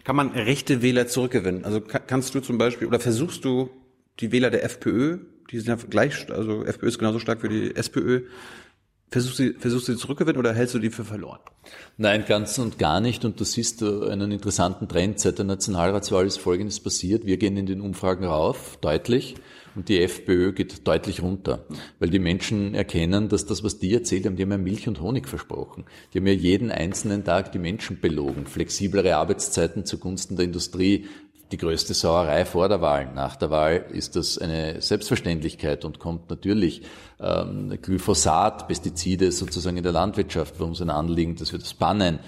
Kann 0.03 0.15
man 0.15 0.29
rechte 0.29 0.81
Wähler 0.81 1.05
zurückgewinnen? 1.05 1.63
Also 1.63 1.81
kannst 1.81 2.33
du 2.33 2.39
zum 2.39 2.57
Beispiel 2.57 2.87
oder 2.87 2.99
versuchst 2.99 3.45
du 3.45 3.69
die 4.19 4.31
Wähler 4.31 4.49
der 4.49 4.63
FPÖ, 4.63 5.19
die 5.51 5.59
sind 5.59 5.67
ja 5.67 5.75
gleich, 5.75 6.31
also 6.31 6.65
FPÖ 6.65 6.87
ist 6.87 6.97
genauso 6.97 7.19
stark 7.19 7.43
wie 7.43 7.49
die 7.49 7.75
SPÖ, 7.75 8.23
Versuchst 9.11 9.39
du, 9.39 9.53
versuchst 9.59 9.89
du 9.89 9.91
sie 9.91 9.99
zurückgewinnen 9.99 10.39
oder 10.39 10.53
hältst 10.53 10.73
du 10.73 10.79
die 10.79 10.89
für 10.89 11.03
verloren? 11.03 11.39
Nein, 11.97 12.23
ganz 12.25 12.57
und 12.59 12.79
gar 12.79 13.01
nicht. 13.01 13.25
Und 13.25 13.41
du 13.41 13.43
siehst 13.43 13.83
einen 13.83 14.31
interessanten 14.31 14.87
Trend. 14.87 15.19
Seit 15.19 15.37
der 15.37 15.43
Nationalratswahl 15.43 16.25
ist 16.25 16.37
Folgendes 16.37 16.79
passiert. 16.79 17.25
Wir 17.25 17.35
gehen 17.35 17.57
in 17.57 17.65
den 17.65 17.81
Umfragen 17.81 18.23
rauf, 18.23 18.77
deutlich. 18.79 19.35
Und 19.75 19.89
die 19.89 20.01
FPÖ 20.01 20.53
geht 20.53 20.87
deutlich 20.87 21.21
runter. 21.21 21.65
Weil 21.99 22.09
die 22.09 22.19
Menschen 22.19 22.73
erkennen, 22.73 23.27
dass 23.27 23.45
das, 23.45 23.65
was 23.65 23.79
die 23.79 23.93
erzählt 23.93 24.25
haben, 24.25 24.37
die 24.37 24.43
haben 24.43 24.51
ja 24.51 24.57
Milch 24.57 24.87
und 24.87 25.01
Honig 25.01 25.27
versprochen. 25.27 25.83
Die 26.13 26.19
haben 26.19 26.27
ja 26.27 26.33
jeden 26.33 26.71
einzelnen 26.71 27.25
Tag 27.25 27.51
die 27.51 27.59
Menschen 27.59 27.99
belogen. 27.99 28.45
Flexiblere 28.45 29.17
Arbeitszeiten 29.17 29.85
zugunsten 29.85 30.37
der 30.37 30.45
Industrie, 30.45 31.05
die 31.51 31.57
größte 31.57 31.93
Sauerei 31.93 32.45
vor 32.45 32.69
der 32.69 32.81
Wahl. 32.81 33.13
Nach 33.13 33.35
der 33.35 33.49
Wahl 33.49 33.85
ist 33.91 34.15
das 34.15 34.37
eine 34.37 34.81
Selbstverständlichkeit 34.81 35.83
und 35.83 35.99
kommt 35.99 36.29
natürlich 36.29 36.83
ähm, 37.19 37.77
Glyphosat, 37.81 38.67
Pestizide 38.67 39.31
sozusagen 39.31 39.77
in 39.77 39.83
der 39.83 39.91
Landwirtschaft. 39.91 40.55
Warum 40.59 40.75
so 40.75 40.83
ein 40.83 40.89
Anliegen, 40.89 41.35
dass 41.35 41.51
wir 41.51 41.59
das 41.59 41.73
bannen? 41.73 42.19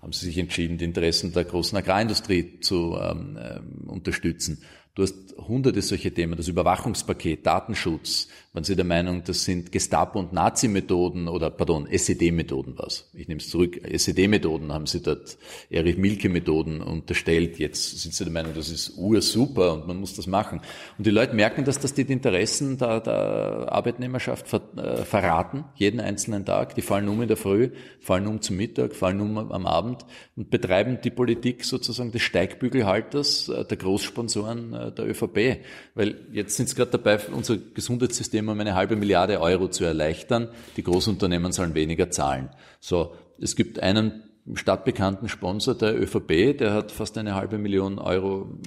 Haben 0.00 0.12
sie 0.12 0.26
sich 0.26 0.38
entschieden, 0.38 0.78
die 0.78 0.84
Interessen 0.84 1.32
der 1.32 1.44
großen 1.44 1.76
Agrarindustrie 1.78 2.60
zu 2.60 2.98
ähm, 3.00 3.36
äh, 3.36 3.60
unterstützen. 3.88 4.62
Du 4.94 5.02
hast 5.02 5.14
hunderte 5.38 5.80
solche 5.80 6.12
Themen, 6.12 6.36
das 6.36 6.48
Überwachungspaket, 6.48 7.46
Datenschutz. 7.46 8.28
Waren 8.52 8.64
Sie 8.64 8.76
der 8.76 8.84
Meinung, 8.84 9.24
das 9.24 9.44
sind 9.44 9.72
Gestapo- 9.72 10.18
und 10.18 10.34
Nazi-Methoden 10.34 11.28
oder, 11.28 11.48
pardon, 11.48 11.86
SED-Methoden 11.86 12.74
was? 12.76 13.08
Ich 13.14 13.26
nehme 13.26 13.40
es 13.40 13.48
zurück. 13.48 13.80
SED-Methoden 13.82 14.70
haben 14.70 14.84
Sie 14.84 15.00
dort 15.00 15.38
Erich 15.70 15.96
Milke-Methoden 15.96 16.82
unterstellt. 16.82 17.58
Jetzt 17.58 18.02
sind 18.02 18.12
Sie 18.12 18.24
der 18.24 18.32
Meinung, 18.34 18.52
das 18.54 18.68
ist 18.68 18.98
ursuper 18.98 19.72
und 19.72 19.86
man 19.86 19.98
muss 19.98 20.14
das 20.14 20.26
machen. 20.26 20.60
Und 20.98 21.06
die 21.06 21.10
Leute 21.10 21.34
merken, 21.34 21.64
dass 21.64 21.78
das 21.78 21.94
die 21.94 22.02
Interessen 22.02 22.76
der, 22.76 23.00
der 23.00 23.68
Arbeitnehmerschaft 23.72 24.46
ver, 24.46 24.60
äh, 24.76 25.04
verraten, 25.06 25.64
jeden 25.76 26.00
einzelnen 26.00 26.44
Tag. 26.44 26.74
Die 26.74 26.82
fallen 26.82 27.08
um 27.08 27.22
in 27.22 27.28
der 27.28 27.38
Früh, 27.38 27.70
fallen 28.00 28.26
um 28.26 28.42
zum 28.42 28.58
Mittag, 28.58 28.94
fallen 28.94 29.22
um 29.22 29.38
am 29.38 29.66
Abend 29.66 30.04
und 30.36 30.50
betreiben 30.50 30.98
die 31.02 31.10
Politik 31.10 31.64
sozusagen 31.64 32.12
des 32.12 32.20
Steigbügelhalters, 32.20 33.48
äh, 33.48 33.64
der 33.64 33.78
Großsponsoren 33.78 34.81
der 34.90 35.08
ÖVP. 35.08 35.64
Weil 35.94 36.26
jetzt 36.32 36.56
sind 36.56 36.68
sie 36.68 36.74
gerade 36.74 36.90
dabei, 36.90 37.18
unser 37.32 37.56
Gesundheitssystem 37.56 38.48
um 38.48 38.58
eine 38.58 38.74
halbe 38.74 38.96
Milliarde 38.96 39.40
Euro 39.40 39.68
zu 39.68 39.84
erleichtern. 39.84 40.48
Die 40.76 40.82
Großunternehmen 40.82 41.52
sollen 41.52 41.74
weniger 41.74 42.10
zahlen. 42.10 42.50
So, 42.80 43.14
es 43.40 43.56
gibt 43.56 43.80
einen 43.80 44.24
stadtbekannten 44.54 45.28
Sponsor 45.28 45.74
der 45.74 46.00
ÖVP, 46.00 46.58
der 46.58 46.72
hat 46.72 46.90
fast 46.90 47.16
eine 47.16 47.34
halbe 47.34 47.58
Million 47.58 47.98
Euro 47.98 48.58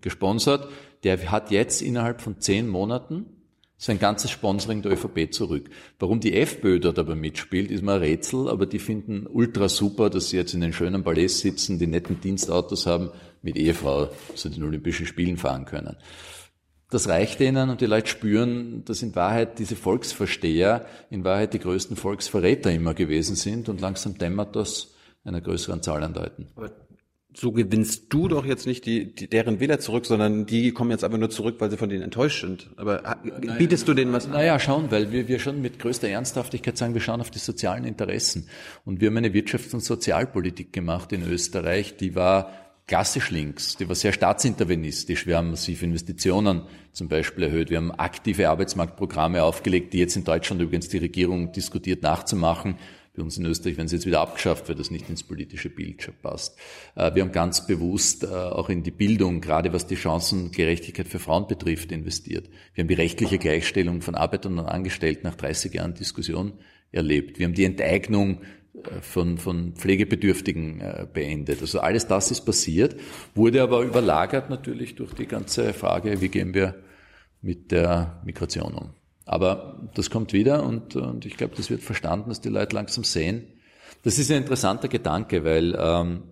gesponsert. 0.00 0.68
Der 1.04 1.30
hat 1.30 1.50
jetzt 1.50 1.82
innerhalb 1.82 2.20
von 2.20 2.40
zehn 2.40 2.68
Monaten 2.68 3.26
sein 3.82 3.98
ganzes 3.98 4.30
Sponsoring 4.30 4.82
der 4.82 4.92
ÖVP 4.92 5.34
zurück. 5.34 5.68
Warum 5.98 6.20
die 6.20 6.34
FPÖ 6.34 6.78
dort 6.78 7.00
aber 7.00 7.16
mitspielt, 7.16 7.68
ist 7.68 7.82
mir 7.82 7.94
ein 7.94 7.98
Rätsel, 7.98 8.48
aber 8.48 8.64
die 8.64 8.78
finden 8.78 9.26
ultra 9.26 9.68
super, 9.68 10.08
dass 10.08 10.30
sie 10.30 10.36
jetzt 10.36 10.54
in 10.54 10.60
den 10.60 10.72
schönen 10.72 11.02
Palais 11.02 11.40
sitzen, 11.40 11.80
die 11.80 11.88
netten 11.88 12.20
Dienstautos 12.20 12.86
haben, 12.86 13.10
mit 13.42 13.56
Ehefrau 13.56 14.10
zu 14.34 14.48
den 14.48 14.62
Olympischen 14.62 15.06
Spielen 15.06 15.36
fahren 15.36 15.64
können. 15.64 15.96
Das 16.90 17.08
reicht 17.08 17.40
ihnen 17.40 17.70
und 17.70 17.80
die 17.80 17.86
Leute 17.86 18.08
spüren, 18.08 18.84
dass 18.84 19.02
in 19.02 19.14
Wahrheit 19.14 19.58
diese 19.58 19.76
Volksversteher 19.76 20.84
in 21.08 21.24
Wahrheit 21.24 21.54
die 21.54 21.58
größten 21.58 21.96
Volksverräter 21.96 22.70
immer 22.70 22.92
gewesen 22.92 23.34
sind 23.34 23.70
und 23.70 23.80
langsam 23.80 24.18
dämmert 24.18 24.54
das 24.56 24.94
einer 25.24 25.40
größeren 25.40 25.82
Zahl 25.82 26.02
an 26.02 26.12
Leuten. 26.12 26.48
Aber 26.54 26.70
so 27.34 27.52
gewinnst 27.52 28.12
du 28.12 28.28
doch 28.28 28.44
jetzt 28.44 28.66
nicht 28.66 28.84
die, 28.84 29.14
die, 29.14 29.28
deren 29.28 29.58
Wähler 29.58 29.78
zurück, 29.80 30.04
sondern 30.04 30.44
die 30.44 30.72
kommen 30.72 30.90
jetzt 30.90 31.02
einfach 31.02 31.18
nur 31.18 31.30
zurück, 31.30 31.56
weil 31.60 31.70
sie 31.70 31.76
von 31.76 31.88
denen 31.88 32.02
enttäuscht 32.02 32.42
sind. 32.42 32.70
Aber 32.76 33.16
Nein, 33.24 33.56
bietest 33.58 33.88
du 33.88 33.94
denen 33.94 34.12
was 34.12 34.26
an? 34.26 34.32
Naja, 34.32 34.58
schauen, 34.58 34.90
weil 34.90 35.12
wir, 35.12 35.28
wir 35.28 35.38
schon 35.38 35.62
mit 35.62 35.78
größter 35.78 36.08
Ernsthaftigkeit 36.08 36.76
sagen, 36.76 36.94
wir 36.94 37.00
schauen 37.00 37.20
auf 37.20 37.30
die 37.30 37.38
sozialen 37.38 37.84
Interessen. 37.84 38.48
Und 38.84 39.00
wir 39.00 39.08
haben 39.08 39.16
eine 39.16 39.30
Wirtschafts- 39.30 39.72
und 39.72 39.80
Sozialpolitik 39.80 40.72
gemacht 40.72 41.12
in 41.12 41.22
Österreich, 41.26 41.96
die 41.96 42.14
war 42.14 42.52
klassisch 42.86 43.30
links, 43.30 43.76
die 43.76 43.88
war 43.88 43.94
sehr 43.94 44.12
staatsintervenistisch. 44.12 45.26
Wir 45.26 45.36
haben 45.36 45.50
massive 45.50 45.84
Investitionen 45.84 46.62
zum 46.92 47.08
Beispiel 47.08 47.44
erhöht. 47.44 47.70
Wir 47.70 47.78
haben 47.78 47.92
aktive 47.92 48.48
Arbeitsmarktprogramme 48.48 49.42
aufgelegt, 49.42 49.92
die 49.92 49.98
jetzt 49.98 50.16
in 50.16 50.24
Deutschland 50.24 50.60
übrigens 50.60 50.88
die 50.88 50.98
Regierung 50.98 51.52
diskutiert 51.52 52.02
nachzumachen. 52.02 52.76
Bei 53.14 53.22
uns 53.22 53.36
in 53.36 53.44
Österreich 53.44 53.76
werden 53.76 53.88
sie 53.88 53.96
jetzt 53.96 54.06
wieder 54.06 54.22
abgeschafft, 54.22 54.68
weil 54.68 54.74
das 54.74 54.90
nicht 54.90 55.10
ins 55.10 55.22
politische 55.22 55.68
Bild 55.68 56.10
passt. 56.22 56.56
Äh, 56.94 57.14
wir 57.14 57.22
haben 57.22 57.32
ganz 57.32 57.66
bewusst 57.66 58.24
äh, 58.24 58.28
auch 58.28 58.70
in 58.70 58.82
die 58.82 58.90
Bildung, 58.90 59.42
gerade 59.42 59.72
was 59.74 59.86
die 59.86 59.96
Chancengerechtigkeit 59.96 61.08
für 61.08 61.18
Frauen 61.18 61.46
betrifft, 61.46 61.92
investiert. 61.92 62.48
Wir 62.72 62.82
haben 62.82 62.88
die 62.88 62.94
rechtliche 62.94 63.38
Gleichstellung 63.38 64.00
von 64.00 64.14
Arbeitern 64.14 64.58
und 64.58 64.64
Angestellten 64.64 65.26
nach 65.26 65.34
30 65.34 65.74
Jahren 65.74 65.92
Diskussion 65.92 66.54
erlebt. 66.90 67.38
Wir 67.38 67.46
haben 67.46 67.54
die 67.54 67.64
Enteignung 67.64 68.40
von, 69.02 69.36
von 69.38 69.74
Pflegebedürftigen 69.74 70.80
äh, 70.80 71.06
beendet. 71.12 71.60
Also 71.60 71.80
alles 71.80 72.06
das 72.06 72.30
ist 72.30 72.42
passiert, 72.42 72.96
wurde 73.34 73.62
aber 73.62 73.82
überlagert 73.82 74.48
natürlich 74.48 74.94
durch 74.94 75.12
die 75.12 75.26
ganze 75.26 75.72
Frage, 75.72 76.20
wie 76.20 76.28
gehen 76.28 76.54
wir 76.54 76.76
mit 77.42 77.70
der 77.70 78.22
Migration 78.24 78.74
um. 78.74 78.90
Aber 79.24 79.88
das 79.94 80.10
kommt 80.10 80.32
wieder 80.32 80.64
und, 80.64 80.96
und 80.96 81.26
ich 81.26 81.36
glaube, 81.36 81.54
das 81.56 81.70
wird 81.70 81.82
verstanden, 81.82 82.30
dass 82.30 82.40
die 82.40 82.48
Leute 82.48 82.74
langsam 82.74 83.04
sehen. 83.04 83.46
Das 84.02 84.18
ist 84.18 84.30
ein 84.30 84.38
interessanter 84.38 84.88
Gedanke, 84.88 85.44
weil 85.44 85.76
ähm, 85.78 86.22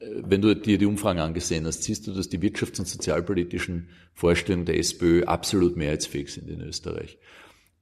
wenn 0.00 0.42
du 0.42 0.54
dir 0.54 0.78
die 0.78 0.86
Umfragen 0.86 1.20
angesehen 1.20 1.66
hast, 1.66 1.82
siehst 1.82 2.06
du, 2.06 2.12
dass 2.12 2.28
die 2.28 2.38
wirtschafts- 2.38 2.78
und 2.78 2.86
sozialpolitischen 2.86 3.88
Vorstellungen 4.12 4.66
der 4.66 4.78
SPÖ 4.78 5.24
absolut 5.24 5.76
mehrheitsfähig 5.76 6.32
sind 6.32 6.48
in 6.50 6.60
Österreich. 6.60 7.18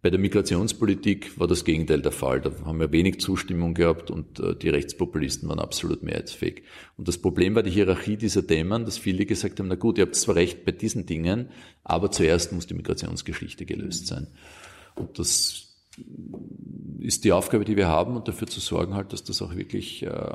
Bei 0.03 0.11
der 0.11 0.19
Migrationspolitik 0.19 1.39
war 1.39 1.47
das 1.47 1.65
Gegenteil 1.65 2.03
der 2.03 2.11
Fall. 2.11 2.41
Da 2.41 2.51
haben 2.65 2.81
wir 2.81 2.91
wenig 2.91 3.21
Zustimmung 3.21 3.73
gehabt 3.73 4.11
und 4.11 4.41
äh, 4.41 4.57
die 4.57 4.69
Rechtspopulisten 4.69 5.49
waren 5.49 5.61
absolut 5.61 6.03
mehrheitsfähig. 6.03 6.65
Und 6.97 7.07
das 7.07 7.19
Problem 7.19 7.55
war 7.55 7.63
die 7.63 7.71
Hierarchie 7.71 8.17
dieser 8.17 8.45
Themen, 8.45 8.85
dass 8.85 8.99
viele 8.99 9.25
gesagt 9.27 9.61
haben, 9.61 9.69
na 9.69 9.77
gut, 9.77 9.99
ihr 9.99 10.07
habt 10.07 10.17
zwar 10.17 10.35
recht 10.35 10.65
bei 10.65 10.73
diesen 10.73 11.07
Dingen, 11.07 11.51
aber 11.85 12.11
zuerst 12.11 12.53
muss 12.53 12.67
die 12.67 12.75
Migrationsgeschichte 12.75 13.65
gelöst 13.65 14.09
sein. 14.09 14.27
Und 14.97 15.21
das 15.21 15.69
ist 16.99 17.25
die 17.25 17.31
Aufgabe, 17.31 17.65
die 17.65 17.77
wir 17.77 17.87
haben 17.87 18.17
und 18.17 18.27
dafür 18.27 18.49
zu 18.49 18.59
sorgen 18.59 18.95
halt, 18.95 19.13
dass 19.13 19.23
das 19.23 19.41
auch 19.41 19.55
wirklich 19.55 20.03
äh, 20.03 20.35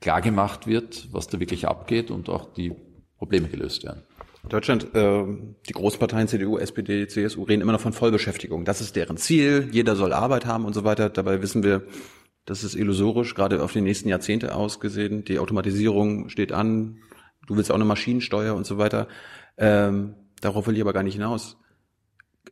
klar 0.00 0.20
gemacht 0.22 0.68
wird, 0.68 1.08
was 1.10 1.26
da 1.26 1.40
wirklich 1.40 1.66
abgeht 1.66 2.12
und 2.12 2.28
auch 2.28 2.52
die 2.54 2.72
Probleme 3.18 3.48
gelöst 3.48 3.82
werden. 3.82 4.02
Deutschland, 4.48 4.94
äh, 4.94 5.24
die 5.68 5.72
Großparteien 5.72 6.28
CDU, 6.28 6.58
SPD, 6.58 7.06
CSU 7.06 7.42
reden 7.42 7.60
immer 7.62 7.72
noch 7.72 7.80
von 7.80 7.92
Vollbeschäftigung. 7.92 8.64
Das 8.64 8.80
ist 8.80 8.96
deren 8.96 9.16
Ziel. 9.16 9.68
Jeder 9.70 9.96
soll 9.96 10.12
Arbeit 10.12 10.46
haben 10.46 10.64
und 10.64 10.72
so 10.72 10.84
weiter. 10.84 11.10
Dabei 11.10 11.42
wissen 11.42 11.62
wir, 11.62 11.82
das 12.46 12.64
ist 12.64 12.74
illusorisch, 12.74 13.34
gerade 13.34 13.62
auf 13.62 13.72
die 13.72 13.82
nächsten 13.82 14.08
Jahrzehnte 14.08 14.54
ausgesehen. 14.54 15.24
Die 15.24 15.38
Automatisierung 15.38 16.30
steht 16.30 16.52
an. 16.52 16.98
Du 17.46 17.56
willst 17.56 17.70
auch 17.70 17.76
eine 17.76 17.84
Maschinensteuer 17.84 18.54
und 18.54 18.66
so 18.66 18.78
weiter. 18.78 19.08
Ähm, 19.58 20.14
darauf 20.40 20.66
will 20.66 20.74
ich 20.74 20.80
aber 20.80 20.92
gar 20.92 21.02
nicht 21.02 21.14
hinaus. 21.14 21.58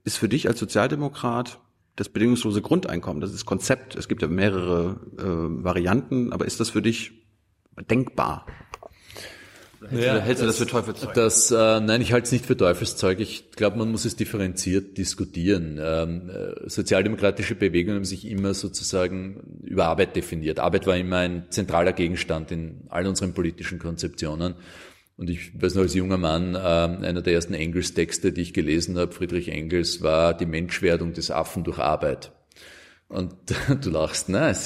Ist 0.05 0.19
für 0.19 0.29
dich 0.29 0.47
als 0.47 0.59
Sozialdemokrat 0.59 1.61
das 1.97 2.09
bedingungslose 2.09 2.63
Grundeinkommen, 2.63 3.21
das 3.21 3.33
ist 3.33 3.45
Konzept, 3.45 3.97
es 3.97 4.07
gibt 4.07 4.23
ja 4.23 4.29
mehrere 4.29 5.01
äh, 5.19 5.65
Varianten, 5.65 6.33
aber 6.33 6.45
ist 6.45 6.61
das 6.61 6.71
für 6.71 6.81
dich 6.81 7.27
denkbar? 7.91 8.47
Hältst, 9.81 10.07
ja, 10.07 10.15
du, 10.15 10.21
hältst 10.23 10.43
das, 10.43 10.47
du 10.47 10.47
das 10.47 10.59
für 10.59 10.67
Teufelszeug? 10.67 11.15
Das, 11.15 11.51
äh, 11.53 11.81
nein, 11.81 12.01
ich 12.01 12.13
halte 12.13 12.27
es 12.27 12.33
nicht 12.33 12.47
für 12.47 12.57
Teufelszeug. 12.57 13.21
Ich 13.21 13.53
glaube, 13.53 13.79
man 13.79 13.91
muss 13.93 14.05
es 14.05 14.17
differenziert 14.17 14.99
diskutieren. 14.99 15.79
Ähm, 15.81 16.31
äh, 16.31 16.69
sozialdemokratische 16.69 17.55
Bewegungen 17.55 17.99
haben 17.99 18.05
sich 18.05 18.29
immer 18.29 18.55
sozusagen 18.55 19.61
über 19.63 19.87
Arbeit 19.87 20.17
definiert. 20.17 20.59
Arbeit 20.59 20.87
war 20.89 20.97
immer 20.97 21.19
ein 21.19 21.47
zentraler 21.51 21.93
Gegenstand 21.93 22.51
in 22.51 22.83
all 22.89 23.07
unseren 23.07 23.35
politischen 23.35 23.79
Konzeptionen. 23.79 24.55
Und 25.17 25.31
ich 25.31 25.61
weiß 25.61 25.77
noch, 25.77 25.83
als 25.83 25.95
junger 25.95 26.17
Mann, 26.17 26.55
äh, 26.55 26.59
einer 26.59 27.23
der 27.23 27.35
ersten 27.35 27.55
Engels-Texte, 27.55 28.33
die 28.33 28.43
ich 28.43 28.55
gelesen 28.55 28.99
habe, 28.99 29.13
Friedrich 29.13 29.49
Engels, 29.49 30.03
war 30.03 30.37
die 30.37 30.47
Menschwerdung 30.47 31.13
des 31.13 31.31
Affen 31.31 31.63
durch 31.63 31.79
Arbeit. 31.79 32.33
Und 33.09 33.35
du 33.81 33.91
lachst, 33.91 34.29
ne? 34.29 34.57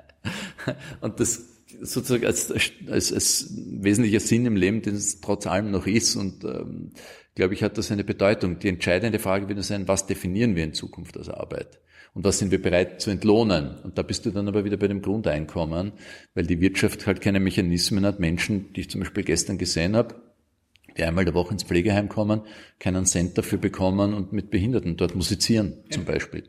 Und 1.00 1.20
das 1.20 1.51
sozusagen 1.82 2.26
als, 2.26 2.50
als, 2.88 3.12
als 3.12 3.54
wesentlicher 3.56 4.20
Sinn 4.20 4.46
im 4.46 4.56
Leben, 4.56 4.82
den 4.82 4.94
es 4.94 5.20
trotz 5.20 5.46
allem 5.46 5.70
noch 5.70 5.86
ist. 5.86 6.16
Und 6.16 6.44
ähm, 6.44 6.92
glaube 7.34 7.54
ich, 7.54 7.62
hat 7.62 7.78
das 7.78 7.90
eine 7.90 8.04
Bedeutung. 8.04 8.58
Die 8.58 8.68
entscheidende 8.68 9.18
Frage 9.18 9.48
wird 9.48 9.62
sein, 9.64 9.88
was 9.88 10.06
definieren 10.06 10.56
wir 10.56 10.64
in 10.64 10.74
Zukunft 10.74 11.16
als 11.16 11.28
Arbeit? 11.28 11.80
Und 12.14 12.24
was 12.24 12.38
sind 12.38 12.50
wir 12.50 12.60
bereit 12.60 13.00
zu 13.00 13.10
entlohnen? 13.10 13.78
Und 13.82 13.96
da 13.96 14.02
bist 14.02 14.26
du 14.26 14.30
dann 14.30 14.48
aber 14.48 14.64
wieder 14.64 14.76
bei 14.76 14.88
dem 14.88 15.00
Grundeinkommen, 15.00 15.92
weil 16.34 16.46
die 16.46 16.60
Wirtschaft 16.60 17.06
halt 17.06 17.22
keine 17.22 17.40
Mechanismen 17.40 18.04
hat. 18.04 18.20
Menschen, 18.20 18.72
die 18.74 18.82
ich 18.82 18.90
zum 18.90 19.00
Beispiel 19.00 19.24
gestern 19.24 19.56
gesehen 19.56 19.96
habe, 19.96 20.14
die 20.96 21.04
einmal 21.04 21.24
der 21.24 21.32
Woche 21.32 21.52
ins 21.52 21.62
Pflegeheim 21.62 22.10
kommen, 22.10 22.42
keinen 22.78 23.06
Cent 23.06 23.38
dafür 23.38 23.58
bekommen 23.58 24.12
und 24.12 24.32
mit 24.32 24.50
Behinderten 24.50 24.98
dort 24.98 25.14
musizieren 25.14 25.78
zum 25.90 26.04
Beispiel. 26.04 26.44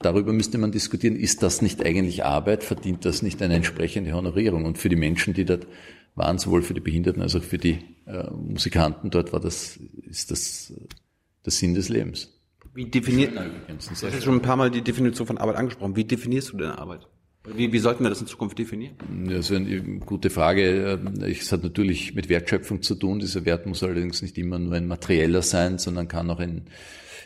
Darüber 0.00 0.32
müsste 0.32 0.56
man 0.56 0.72
diskutieren, 0.72 1.14
ist 1.14 1.42
das 1.42 1.60
nicht 1.60 1.84
eigentlich 1.84 2.24
Arbeit, 2.24 2.64
verdient 2.64 3.04
das 3.04 3.20
nicht 3.20 3.42
eine 3.42 3.54
entsprechende 3.54 4.12
Honorierung? 4.12 4.64
Und 4.64 4.78
für 4.78 4.88
die 4.88 4.96
Menschen, 4.96 5.34
die 5.34 5.44
dort 5.44 5.66
waren, 6.14 6.38
sowohl 6.38 6.62
für 6.62 6.72
die 6.72 6.80
Behinderten 6.80 7.22
als 7.22 7.36
auch 7.36 7.42
für 7.42 7.58
die 7.58 7.78
äh, 8.06 8.30
Musikanten 8.30 9.10
dort, 9.10 9.32
war 9.32 9.40
das, 9.40 9.78
ist 10.08 10.30
das 10.30 10.72
der 11.44 11.52
Sinn 11.52 11.74
des 11.74 11.90
Lebens. 11.90 12.32
Wie 12.72 12.86
definiert, 12.86 13.34
du 13.34 13.40
hast 13.76 14.02
jetzt 14.02 14.24
schon 14.24 14.36
ein 14.36 14.42
paar 14.42 14.56
Mal 14.56 14.70
die 14.70 14.82
Definition 14.82 15.26
von 15.26 15.38
Arbeit 15.38 15.56
angesprochen. 15.56 15.96
Wie 15.96 16.04
definierst 16.04 16.52
du 16.52 16.56
denn 16.56 16.70
Arbeit? 16.70 17.06
Wie, 17.44 17.72
wie 17.72 17.78
sollten 17.78 18.04
wir 18.04 18.10
das 18.10 18.20
in 18.20 18.26
Zukunft 18.26 18.58
definieren? 18.58 18.94
Das 19.26 19.50
ist 19.50 19.56
eine 19.56 19.80
gute 20.00 20.30
Frage. 20.30 21.00
Es 21.22 21.50
hat 21.52 21.62
natürlich 21.62 22.14
mit 22.14 22.28
Wertschöpfung 22.28 22.82
zu 22.82 22.94
tun. 22.94 23.18
Dieser 23.18 23.44
Wert 23.44 23.66
muss 23.66 23.82
allerdings 23.82 24.22
nicht 24.22 24.38
immer 24.38 24.58
nur 24.58 24.74
ein 24.74 24.86
materieller 24.86 25.42
sein, 25.42 25.78
sondern 25.78 26.06
kann 26.06 26.30
auch 26.30 26.38
ein 26.38 26.66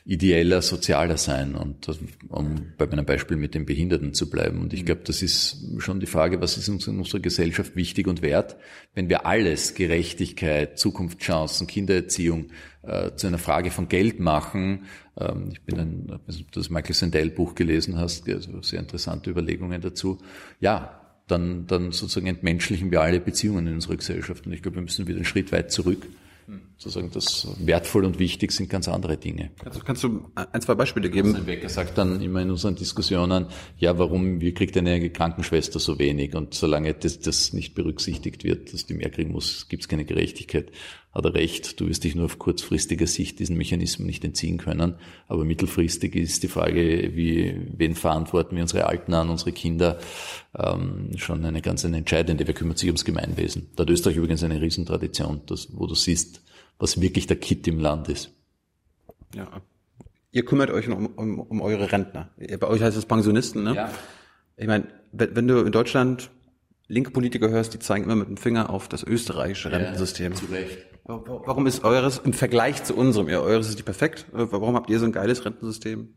ideeller, 0.07 0.61
sozialer 0.61 1.17
sein. 1.17 1.55
Und 1.55 1.89
um 2.29 2.73
bei 2.77 2.87
meinem 2.87 3.07
Beispiel 3.07 3.37
mit 3.37 3.55
den 3.55 3.65
Behinderten 3.65 4.13
zu 4.13 4.29
bleiben. 4.29 4.61
Und 4.61 4.73
ich 4.75 4.83
mhm. 4.83 4.87
glaube, 4.87 5.01
das 5.05 5.23
ist 5.23 5.65
schon 5.79 6.01
die 6.01 6.07
Frage, 6.07 6.41
was 6.41 6.59
ist 6.59 6.69
uns 6.69 6.87
in 6.87 6.99
unserer 6.99 7.21
Gesellschaft 7.21 7.75
wichtig 7.75 8.07
und 8.07 8.21
wert, 8.21 8.57
wenn 8.95 9.09
wir 9.09 9.25
alles, 9.25 9.75
Gerechtigkeit, 9.75 10.79
Zukunftschancen, 10.79 11.67
Kindererziehung, 11.67 12.51
äh, 12.83 13.13
zu 13.17 13.27
einer 13.27 13.39
Frage 13.39 13.71
von 13.71 13.89
Geld 13.89 14.21
machen. 14.21 14.85
Ähm, 15.19 15.49
ich 15.53 15.63
bin 15.63 15.79
ein, 15.79 16.07
du 16.27 16.45
das 16.53 16.69
Michael 16.69 16.95
Sandel 16.95 17.31
Buch 17.31 17.55
gelesen 17.55 17.97
hast, 17.97 18.29
also 18.29 18.61
sehr 18.61 18.81
interessante 18.81 19.31
Überlegungen 19.31 19.81
dazu. 19.81 20.19
Ja, 20.61 21.01
dann, 21.27 21.67
dann 21.67 21.93
sozusagen 21.93 22.27
entmenschlichen 22.27 22.91
wir 22.91 23.01
alle 23.01 23.21
Beziehungen 23.21 23.67
in 23.67 23.75
unserer 23.75 23.97
Gesellschaft. 23.97 24.45
Und 24.47 24.53
ich 24.53 24.61
glaube, 24.61 24.77
wir 24.77 24.83
müssen 24.83 25.07
wieder 25.07 25.17
einen 25.17 25.25
Schritt 25.25 25.51
weit 25.53 25.73
zurück 25.73 26.07
sozusagen 26.77 27.11
das 27.13 27.49
wertvoll 27.59 28.05
und 28.05 28.19
wichtig 28.19 28.53
sind 28.53 28.69
ganz 28.69 28.89
andere 28.89 29.17
Dinge. 29.17 29.51
Also 29.65 29.81
kannst 29.81 30.03
du 30.03 30.25
ein, 30.35 30.61
zwei 30.61 30.75
Beispiele 30.75 31.09
geben? 31.09 31.35
Ein 31.35 31.47
Wecker 31.47 31.69
sagt 31.69 31.97
dann 31.97 32.21
immer 32.21 32.43
in 32.43 32.51
unseren 32.51 32.75
Diskussionen, 32.75 33.47
ja, 33.79 33.99
warum, 33.99 34.41
wie 34.41 34.53
kriegt 34.53 34.77
eine 34.77 35.11
Krankenschwester 35.11 35.79
so 35.79 35.99
wenig? 35.99 36.35
Und 36.35 36.55
solange 36.55 36.93
das, 36.95 37.21
das 37.21 37.53
nicht 37.53 37.75
berücksichtigt 37.75 38.45
wird, 38.45 38.73
dass 38.73 38.87
die 38.87 38.95
mehr 38.95 39.11
kriegen 39.11 39.33
muss, 39.33 39.69
gibt 39.69 39.85
es 39.85 39.89
keine 39.89 40.05
Gerechtigkeit. 40.05 40.73
Hat 41.13 41.25
er 41.25 41.35
recht, 41.35 41.79
du 41.81 41.87
wirst 41.87 42.03
dich 42.03 42.17
nur 42.17 42.25
auf 42.25 42.41
kurzfristiger 42.41 43.07
Sicht 43.07 43.39
diesen 43.39 43.57
Mechanismen 43.57 44.05
nicht 44.05 44.25
entziehen 44.25 44.59
können. 44.59 44.97
Aber 45.29 45.45
mittelfristig 45.45 46.17
ist 46.17 46.43
die 46.43 46.49
Frage, 46.49 47.13
wie, 47.15 47.55
wen 47.77 47.95
verantworten 47.95 48.57
wir 48.57 48.63
unsere 48.63 48.87
Alten 48.87 49.15
an, 49.15 49.31
unsere 49.31 49.53
Kinder, 49.53 50.01
ähm, 50.59 51.11
schon 51.17 51.45
eine 51.45 51.63
ganz 51.63 51.85
eine 51.85 51.99
entscheidende. 51.99 52.49
Wer 52.49 52.55
kümmert 52.55 52.79
sich 52.79 52.89
ums 52.89 53.05
Gemeinwesen? 53.05 53.69
Da 53.77 53.83
hat 53.83 53.91
Österreich 53.91 54.17
übrigens 54.17 54.43
eine 54.43 54.61
Riesentradition, 54.61 55.43
das, 55.47 55.69
wo 55.73 55.87
du 55.87 55.95
siehst, 55.95 56.43
was 56.79 57.01
wirklich 57.01 57.27
der 57.27 57.37
Kit 57.37 57.67
im 57.67 57.79
Land 57.79 58.09
ist. 58.09 58.33
Ja. 59.35 59.61
Ihr 60.31 60.45
kümmert 60.45 60.71
euch 60.71 60.89
um, 60.89 61.07
um, 61.07 61.41
um 61.41 61.61
eure 61.61 61.93
Rentner. 61.93 62.31
Bei 62.59 62.67
euch 62.67 62.83
heißt 62.83 62.97
es 62.97 63.07
Pensionisten, 63.07 63.63
ne? 63.63 63.75
Ja. 63.75 63.91
Ich 64.57 64.67
meine, 64.67 64.89
wenn, 65.13 65.37
wenn 65.37 65.49
du 65.49 65.61
in 65.61 65.73
Deutschland 65.73 66.31
linke 66.89 67.11
Politiker 67.11 67.49
hörst, 67.49 67.75
die 67.75 67.79
zeigen 67.79 68.05
immer 68.05 68.17
mit 68.17 68.29
dem 68.29 68.37
Finger 68.37 68.71
auf 68.71 68.89
das 68.89 69.03
österreichische 69.03 69.73
Rentensystem. 69.73 70.33
Ja, 70.33 70.39
zu 70.39 70.47
Recht. 70.47 70.79
Warum 71.05 71.67
ist 71.67 71.85
eures 71.85 72.19
im 72.19 72.33
Vergleich 72.33 72.83
zu 72.83 72.97
unserem, 72.97 73.29
ja, 73.29 73.41
eures 73.41 73.69
ist 73.69 73.75
nicht 73.75 73.85
perfekt. 73.85 74.27
Warum 74.33 74.75
habt 74.75 74.89
ihr 74.91 74.99
so 74.99 75.05
ein 75.05 75.13
geiles 75.13 75.45
Rentensystem? 75.45 76.15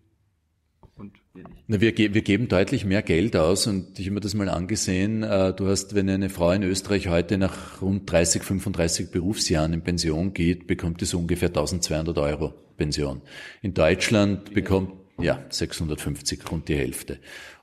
Und 1.37 1.53
wir. 1.53 1.57
Na, 1.67 1.81
wir, 1.81 2.21
geben 2.21 2.47
deutlich 2.47 2.85
mehr 2.85 3.01
Geld 3.01 3.35
aus 3.35 3.67
und 3.67 3.99
ich 3.99 4.05
habe 4.05 4.15
mir 4.15 4.19
das 4.21 4.33
mal 4.33 4.49
angesehen. 4.49 5.23
Äh, 5.23 5.53
du 5.53 5.67
hast, 5.67 5.95
wenn 5.95 6.09
eine 6.09 6.29
Frau 6.29 6.51
in 6.51 6.63
Österreich 6.63 7.07
heute 7.07 7.37
nach 7.37 7.81
rund 7.81 8.09
30, 8.11 8.43
35 8.43 9.11
Berufsjahren 9.11 9.73
in 9.73 9.81
Pension 9.81 10.33
geht, 10.33 10.67
bekommt 10.67 11.01
es 11.01 11.13
ungefähr 11.13 11.49
1200 11.49 12.17
Euro 12.17 12.53
Pension. 12.77 13.21
In 13.61 13.73
Deutschland 13.73 14.53
bekommt, 14.53 14.93
ja, 15.19 15.43
650, 15.49 16.51
rund 16.51 16.69
die 16.69 16.75
Hälfte. 16.75 17.19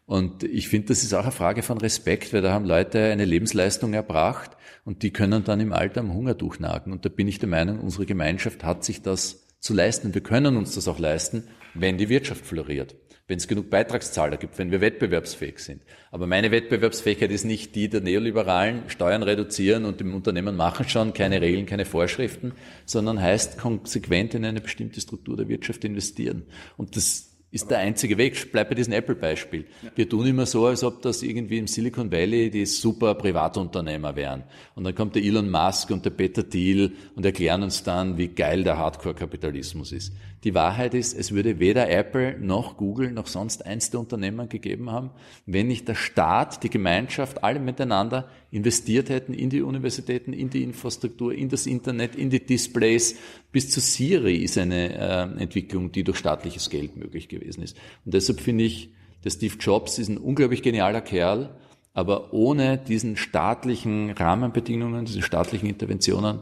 Und 0.06 0.42
ich 0.42 0.68
finde, 0.68 0.88
das 0.88 1.02
ist 1.02 1.14
auch 1.14 1.22
eine 1.22 1.32
Frage 1.32 1.62
von 1.62 1.78
Respekt, 1.78 2.32
weil 2.32 2.42
da 2.42 2.52
haben 2.52 2.66
Leute 2.66 3.04
eine 3.04 3.24
Lebensleistung 3.24 3.94
erbracht 3.94 4.50
und 4.84 5.02
die 5.02 5.12
können 5.12 5.44
dann 5.44 5.60
im 5.60 5.72
Alter 5.72 6.00
am 6.00 6.12
Hunger 6.12 6.34
durchnagen. 6.34 6.92
Und 6.92 7.04
da 7.04 7.08
bin 7.08 7.26
ich 7.26 7.38
der 7.38 7.48
Meinung, 7.48 7.80
unsere 7.80 8.04
Gemeinschaft 8.04 8.64
hat 8.64 8.84
sich 8.84 9.00
das 9.00 9.46
zu 9.60 9.72
leisten. 9.72 10.12
Wir 10.12 10.20
können 10.20 10.58
uns 10.58 10.74
das 10.74 10.88
auch 10.88 10.98
leisten, 10.98 11.44
wenn 11.72 11.96
die 11.96 12.10
Wirtschaft 12.10 12.44
floriert 12.44 12.94
wenn 13.26 13.38
es 13.38 13.48
genug 13.48 13.70
Beitragszahler 13.70 14.36
gibt, 14.36 14.58
wenn 14.58 14.70
wir 14.70 14.80
wettbewerbsfähig 14.80 15.58
sind. 15.58 15.82
Aber 16.10 16.26
meine 16.26 16.50
Wettbewerbsfähigkeit 16.50 17.30
ist 17.30 17.44
nicht 17.44 17.74
die 17.74 17.88
der 17.88 18.02
Neoliberalen, 18.02 18.82
Steuern 18.88 19.22
reduzieren 19.22 19.86
und 19.86 20.00
im 20.00 20.14
Unternehmen 20.14 20.56
machen 20.56 20.88
schon, 20.88 21.14
keine 21.14 21.40
Regeln, 21.40 21.66
keine 21.66 21.86
Vorschriften, 21.86 22.52
sondern 22.84 23.20
heißt 23.20 23.58
konsequent 23.58 24.34
in 24.34 24.44
eine 24.44 24.60
bestimmte 24.60 25.00
Struktur 25.00 25.36
der 25.36 25.48
Wirtschaft 25.48 25.84
investieren. 25.84 26.44
Und 26.76 26.96
das 26.96 27.33
ist 27.54 27.70
der 27.70 27.78
einzige 27.78 28.18
Weg. 28.18 28.50
Bleib 28.50 28.68
bei 28.68 28.74
diesem 28.74 28.92
Apple-Beispiel. 28.94 29.64
Wir 29.94 30.08
tun 30.08 30.26
immer 30.26 30.44
so, 30.44 30.66
als 30.66 30.82
ob 30.82 31.02
das 31.02 31.22
irgendwie 31.22 31.58
im 31.58 31.68
Silicon 31.68 32.10
Valley 32.10 32.50
die 32.50 32.66
super 32.66 33.14
Privatunternehmer 33.14 34.16
wären. 34.16 34.42
Und 34.74 34.82
dann 34.82 34.94
kommt 34.96 35.14
der 35.14 35.22
Elon 35.22 35.48
Musk 35.48 35.90
und 35.90 36.04
der 36.04 36.10
Peter 36.10 36.48
Thiel 36.48 36.94
und 37.14 37.24
erklären 37.24 37.62
uns 37.62 37.84
dann, 37.84 38.18
wie 38.18 38.26
geil 38.26 38.64
der 38.64 38.76
Hardcore-Kapitalismus 38.76 39.92
ist. 39.92 40.12
Die 40.42 40.52
Wahrheit 40.52 40.94
ist, 40.94 41.16
es 41.16 41.32
würde 41.32 41.60
weder 41.60 41.88
Apple 41.88 42.38
noch 42.40 42.76
Google 42.76 43.12
noch 43.12 43.28
sonst 43.28 43.64
eins 43.64 43.90
der 43.90 44.00
Unternehmen 44.00 44.48
gegeben 44.48 44.90
haben, 44.90 45.10
wenn 45.46 45.68
nicht 45.68 45.86
der 45.86 45.94
Staat, 45.94 46.64
die 46.64 46.70
Gemeinschaft, 46.70 47.44
alle 47.44 47.60
miteinander 47.60 48.28
investiert 48.50 49.10
hätten 49.10 49.32
in 49.32 49.48
die 49.48 49.62
Universitäten, 49.62 50.32
in 50.32 50.50
die 50.50 50.64
Infrastruktur, 50.64 51.32
in 51.32 51.48
das 51.48 51.66
Internet, 51.66 52.14
in 52.16 52.30
die 52.30 52.44
Displays. 52.44 53.16
Bis 53.52 53.70
zu 53.70 53.80
Siri 53.80 54.36
ist 54.36 54.58
eine 54.58 54.94
äh, 54.94 55.42
Entwicklung, 55.42 55.92
die 55.92 56.04
durch 56.04 56.18
staatliches 56.18 56.68
Geld 56.68 56.96
möglich 56.96 57.28
gewesen 57.28 57.43
ist. 57.44 57.76
Und 58.04 58.14
deshalb 58.14 58.40
finde 58.40 58.64
ich, 58.64 58.90
der 59.24 59.30
Steve 59.30 59.56
Jobs 59.58 59.98
ist 59.98 60.08
ein 60.08 60.18
unglaublich 60.18 60.62
genialer 60.62 61.00
Kerl, 61.00 61.56
aber 61.94 62.32
ohne 62.32 62.76
diesen 62.76 63.16
staatlichen 63.16 64.10
Rahmenbedingungen, 64.10 65.04
diese 65.04 65.22
staatlichen 65.22 65.68
Interventionen 65.68 66.40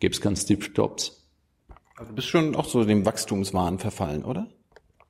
gäbe 0.00 0.14
es 0.14 0.20
keinen 0.20 0.36
Steve 0.36 0.66
Jobs. 0.74 1.26
Also 1.96 2.10
du 2.10 2.16
bist 2.16 2.28
schon 2.28 2.56
auch 2.56 2.64
so 2.64 2.84
dem 2.84 3.04
Wachstumswahn 3.04 3.78
verfallen, 3.78 4.24
oder? 4.24 4.48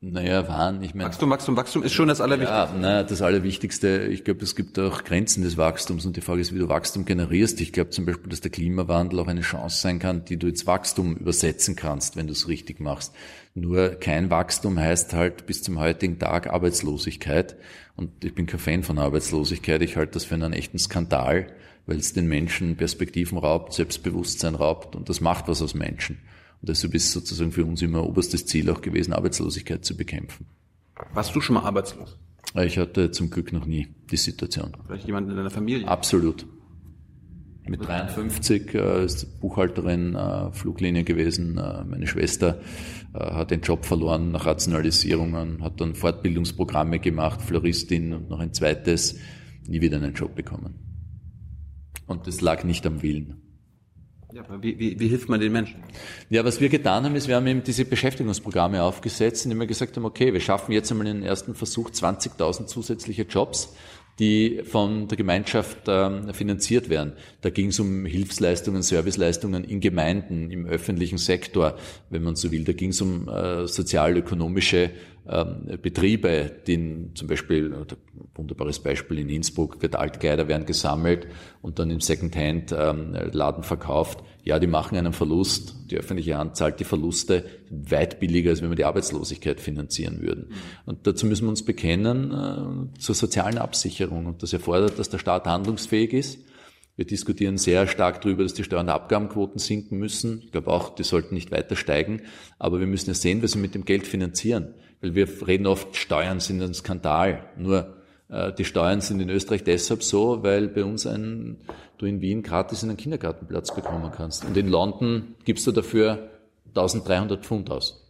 Naja, 0.00 0.46
Wahn, 0.46 0.80
ich 0.84 0.94
meine. 0.94 1.08
Wachstum, 1.08 1.28
Wachstum, 1.30 1.56
Wachstum 1.56 1.82
ist 1.82 1.92
schon 1.92 2.06
das 2.06 2.20
Allerwichtigste. 2.20 2.72
Ja, 2.72 2.78
naja, 2.78 3.02
das 3.02 3.20
Allerwichtigste, 3.20 4.06
ich 4.06 4.22
glaube, 4.22 4.44
es 4.44 4.54
gibt 4.54 4.78
auch 4.78 5.02
Grenzen 5.02 5.42
des 5.42 5.56
Wachstums 5.56 6.06
und 6.06 6.16
die 6.16 6.20
Frage 6.20 6.40
ist, 6.40 6.54
wie 6.54 6.60
du 6.60 6.68
Wachstum 6.68 7.04
generierst. 7.04 7.60
Ich 7.60 7.72
glaube 7.72 7.90
zum 7.90 8.06
Beispiel, 8.06 8.28
dass 8.28 8.40
der 8.40 8.52
Klimawandel 8.52 9.18
auch 9.18 9.26
eine 9.26 9.40
Chance 9.40 9.80
sein 9.80 9.98
kann, 9.98 10.24
die 10.24 10.36
du 10.36 10.46
ins 10.46 10.68
Wachstum 10.68 11.16
übersetzen 11.16 11.74
kannst, 11.74 12.14
wenn 12.14 12.28
du 12.28 12.32
es 12.32 12.46
richtig 12.46 12.78
machst. 12.78 13.12
Nur 13.54 13.90
kein 13.96 14.30
Wachstum 14.30 14.78
heißt 14.78 15.14
halt 15.14 15.46
bis 15.46 15.64
zum 15.64 15.80
heutigen 15.80 16.20
Tag 16.20 16.46
Arbeitslosigkeit. 16.46 17.56
Und 17.96 18.24
ich 18.24 18.36
bin 18.36 18.46
kein 18.46 18.60
Fan 18.60 18.84
von 18.84 19.00
Arbeitslosigkeit. 19.00 19.82
Ich 19.82 19.96
halte 19.96 20.12
das 20.12 20.24
für 20.24 20.34
einen 20.34 20.52
echten 20.52 20.78
Skandal, 20.78 21.48
weil 21.86 21.96
es 21.96 22.12
den 22.12 22.28
Menschen 22.28 22.76
Perspektiven 22.76 23.36
raubt, 23.36 23.72
Selbstbewusstsein 23.72 24.54
raubt 24.54 24.94
und 24.94 25.08
das 25.08 25.20
macht 25.20 25.48
was 25.48 25.60
aus 25.60 25.74
Menschen. 25.74 26.18
Und 26.60 26.68
deshalb 26.68 26.94
ist 26.94 27.12
sozusagen 27.12 27.52
für 27.52 27.64
uns 27.64 27.82
immer 27.82 28.04
oberstes 28.04 28.46
Ziel 28.46 28.70
auch 28.70 28.80
gewesen, 28.80 29.12
Arbeitslosigkeit 29.12 29.84
zu 29.84 29.96
bekämpfen. 29.96 30.46
Warst 31.14 31.34
du 31.34 31.40
schon 31.40 31.54
mal 31.54 31.62
arbeitslos? 31.62 32.18
Ich 32.54 32.78
hatte 32.78 33.10
zum 33.10 33.30
Glück 33.30 33.52
noch 33.52 33.66
nie 33.66 33.88
die 34.10 34.16
Situation. 34.16 34.72
Vielleicht 34.86 35.06
jemand 35.06 35.28
in 35.30 35.36
deiner 35.36 35.50
Familie? 35.50 35.86
Absolut. 35.86 36.46
Mit 37.68 37.86
53 37.86 38.74
äh, 38.74 39.04
ist 39.04 39.40
Buchhalterin 39.40 40.14
äh, 40.14 40.50
Fluglinie 40.52 41.04
gewesen. 41.04 41.58
Äh, 41.58 41.84
meine 41.84 42.06
Schwester 42.06 42.60
äh, 43.12 43.18
hat 43.18 43.50
den 43.50 43.60
Job 43.60 43.84
verloren 43.84 44.32
nach 44.32 44.46
Rationalisierungen, 44.46 45.62
hat 45.62 45.80
dann 45.80 45.94
Fortbildungsprogramme 45.94 46.98
gemacht, 46.98 47.42
Floristin 47.42 48.14
und 48.14 48.30
noch 48.30 48.40
ein 48.40 48.54
zweites, 48.54 49.16
nie 49.66 49.82
wieder 49.82 49.98
einen 49.98 50.14
Job 50.14 50.34
bekommen. 50.34 50.74
Und 52.06 52.26
das 52.26 52.40
lag 52.40 52.64
nicht 52.64 52.86
am 52.86 53.02
Willen. 53.02 53.47
Ja, 54.32 54.42
aber 54.42 54.62
wie, 54.62 54.78
wie, 54.78 55.00
wie 55.00 55.08
hilft 55.08 55.30
man 55.30 55.40
den 55.40 55.52
Menschen? 55.52 55.82
Ja, 56.28 56.44
was 56.44 56.60
wir 56.60 56.68
getan 56.68 57.04
haben, 57.04 57.14
ist, 57.14 57.28
wir 57.28 57.36
haben 57.36 57.46
eben 57.46 57.62
diese 57.62 57.86
Beschäftigungsprogramme 57.86 58.82
aufgesetzt, 58.82 59.46
indem 59.46 59.60
wir 59.60 59.66
gesagt 59.66 59.96
haben, 59.96 60.04
okay, 60.04 60.34
wir 60.34 60.40
schaffen 60.40 60.72
jetzt 60.72 60.90
einmal 60.90 61.06
in 61.06 61.20
den 61.20 61.26
ersten 61.26 61.54
Versuch 61.54 61.90
20.000 61.90 62.66
zusätzliche 62.66 63.22
Jobs, 63.22 63.74
die 64.18 64.62
von 64.64 65.08
der 65.08 65.16
Gemeinschaft 65.16 65.78
ähm, 65.86 66.34
finanziert 66.34 66.90
werden. 66.90 67.14
Da 67.40 67.48
ging 67.48 67.68
es 67.68 67.80
um 67.80 68.04
Hilfsleistungen, 68.04 68.82
Serviceleistungen 68.82 69.64
in 69.64 69.80
Gemeinden, 69.80 70.50
im 70.50 70.66
öffentlichen 70.66 71.18
Sektor, 71.18 71.78
wenn 72.10 72.22
man 72.22 72.36
so 72.36 72.52
will. 72.52 72.64
Da 72.64 72.72
ging 72.72 72.90
es 72.90 73.00
um 73.00 73.28
äh, 73.28 73.66
sozialökonomische 73.66 74.90
ähm, 75.28 75.78
Betriebe, 75.82 76.50
die 76.66 77.10
zum 77.14 77.28
Beispiel, 77.28 77.74
wunderbares 78.34 78.78
Beispiel 78.78 79.18
in 79.18 79.28
Innsbruck, 79.28 79.82
wird 79.82 79.96
Altkleider 79.96 80.48
werden 80.48 80.66
gesammelt 80.66 81.26
und 81.60 81.78
dann 81.78 81.90
im 81.90 82.00
Secondhand-Laden 82.00 83.62
ähm, 83.62 83.62
verkauft. 83.62 84.22
Ja, 84.44 84.58
die 84.58 84.66
machen 84.66 84.96
einen 84.96 85.12
Verlust. 85.12 85.74
Die 85.90 85.98
öffentliche 85.98 86.38
Hand 86.38 86.56
zahlt 86.56 86.80
die 86.80 86.84
Verluste 86.84 87.44
weit 87.70 88.20
billiger, 88.20 88.50
als 88.50 88.62
wenn 88.62 88.70
wir 88.70 88.76
die 88.76 88.84
Arbeitslosigkeit 88.84 89.60
finanzieren 89.60 90.22
würden. 90.22 90.52
Und 90.86 91.06
dazu 91.06 91.26
müssen 91.26 91.44
wir 91.44 91.50
uns 91.50 91.64
bekennen 91.64 92.32
äh, 92.32 92.98
zur 92.98 93.14
sozialen 93.14 93.58
Absicherung. 93.58 94.26
Und 94.26 94.42
das 94.42 94.52
erfordert, 94.52 94.98
dass 94.98 95.10
der 95.10 95.18
Staat 95.18 95.46
handlungsfähig 95.46 96.12
ist 96.14 96.38
Wir 96.98 97.04
diskutieren 97.04 97.58
sehr 97.58 97.86
stark 97.86 98.22
darüber, 98.22 98.42
dass 98.42 98.54
die 98.54 98.64
Steuern- 98.64 98.86
und 98.86 98.92
Abgabenquoten 98.92 99.60
sinken 99.60 99.98
müssen. 99.98 100.42
Ich 100.42 100.50
glaube 100.50 100.68
auch, 100.72 100.96
die 100.96 101.04
sollten 101.04 101.32
nicht 101.32 101.52
weiter 101.52 101.76
steigen. 101.76 102.22
Aber 102.58 102.80
wir 102.80 102.88
müssen 102.88 103.10
ja 103.10 103.14
sehen, 103.14 103.40
was 103.40 103.54
wir 103.54 103.62
mit 103.62 103.76
dem 103.76 103.84
Geld 103.84 104.04
finanzieren. 104.04 104.74
Weil 105.00 105.14
wir 105.14 105.28
reden 105.46 105.66
oft, 105.66 105.96
Steuern 105.96 106.40
sind 106.40 106.62
ein 106.62 106.74
Skandal. 106.74 107.44
Nur 107.56 107.96
äh, 108.28 108.52
die 108.52 108.64
Steuern 108.64 109.00
sind 109.00 109.20
in 109.20 109.30
Österreich 109.30 109.64
deshalb 109.64 110.02
so, 110.02 110.42
weil 110.42 110.68
bei 110.68 110.84
uns 110.84 111.06
ein, 111.06 111.58
du 111.98 112.06
in 112.06 112.20
Wien 112.20 112.42
gratis 112.42 112.82
einen 112.82 112.96
Kindergartenplatz 112.96 113.74
bekommen 113.74 114.10
kannst. 114.14 114.44
Und 114.44 114.56
in 114.56 114.68
London 114.68 115.34
gibst 115.44 115.66
du 115.66 115.72
dafür 115.72 116.30
1300 116.68 117.44
Pfund 117.44 117.70
aus. 117.70 118.04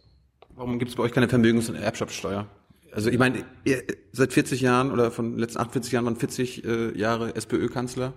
Warum 0.55 0.77
gibt 0.79 0.91
es 0.91 0.97
bei 0.97 1.03
euch 1.03 1.11
keine 1.11 1.29
Vermögens- 1.29 1.69
und 1.69 1.75
Erbschaftssteuer? 1.75 2.47
Also 2.91 3.09
ich 3.09 3.19
meine, 3.19 3.45
seit 4.11 4.33
40 4.33 4.61
Jahren 4.61 4.91
oder 4.91 5.11
von 5.11 5.31
den 5.31 5.39
letzten 5.39 5.59
48 5.59 5.93
Jahren 5.93 6.05
waren 6.05 6.15
40 6.15 6.65
äh, 6.65 6.97
Jahre 6.97 7.35
SPÖ-Kanzler. 7.35 8.13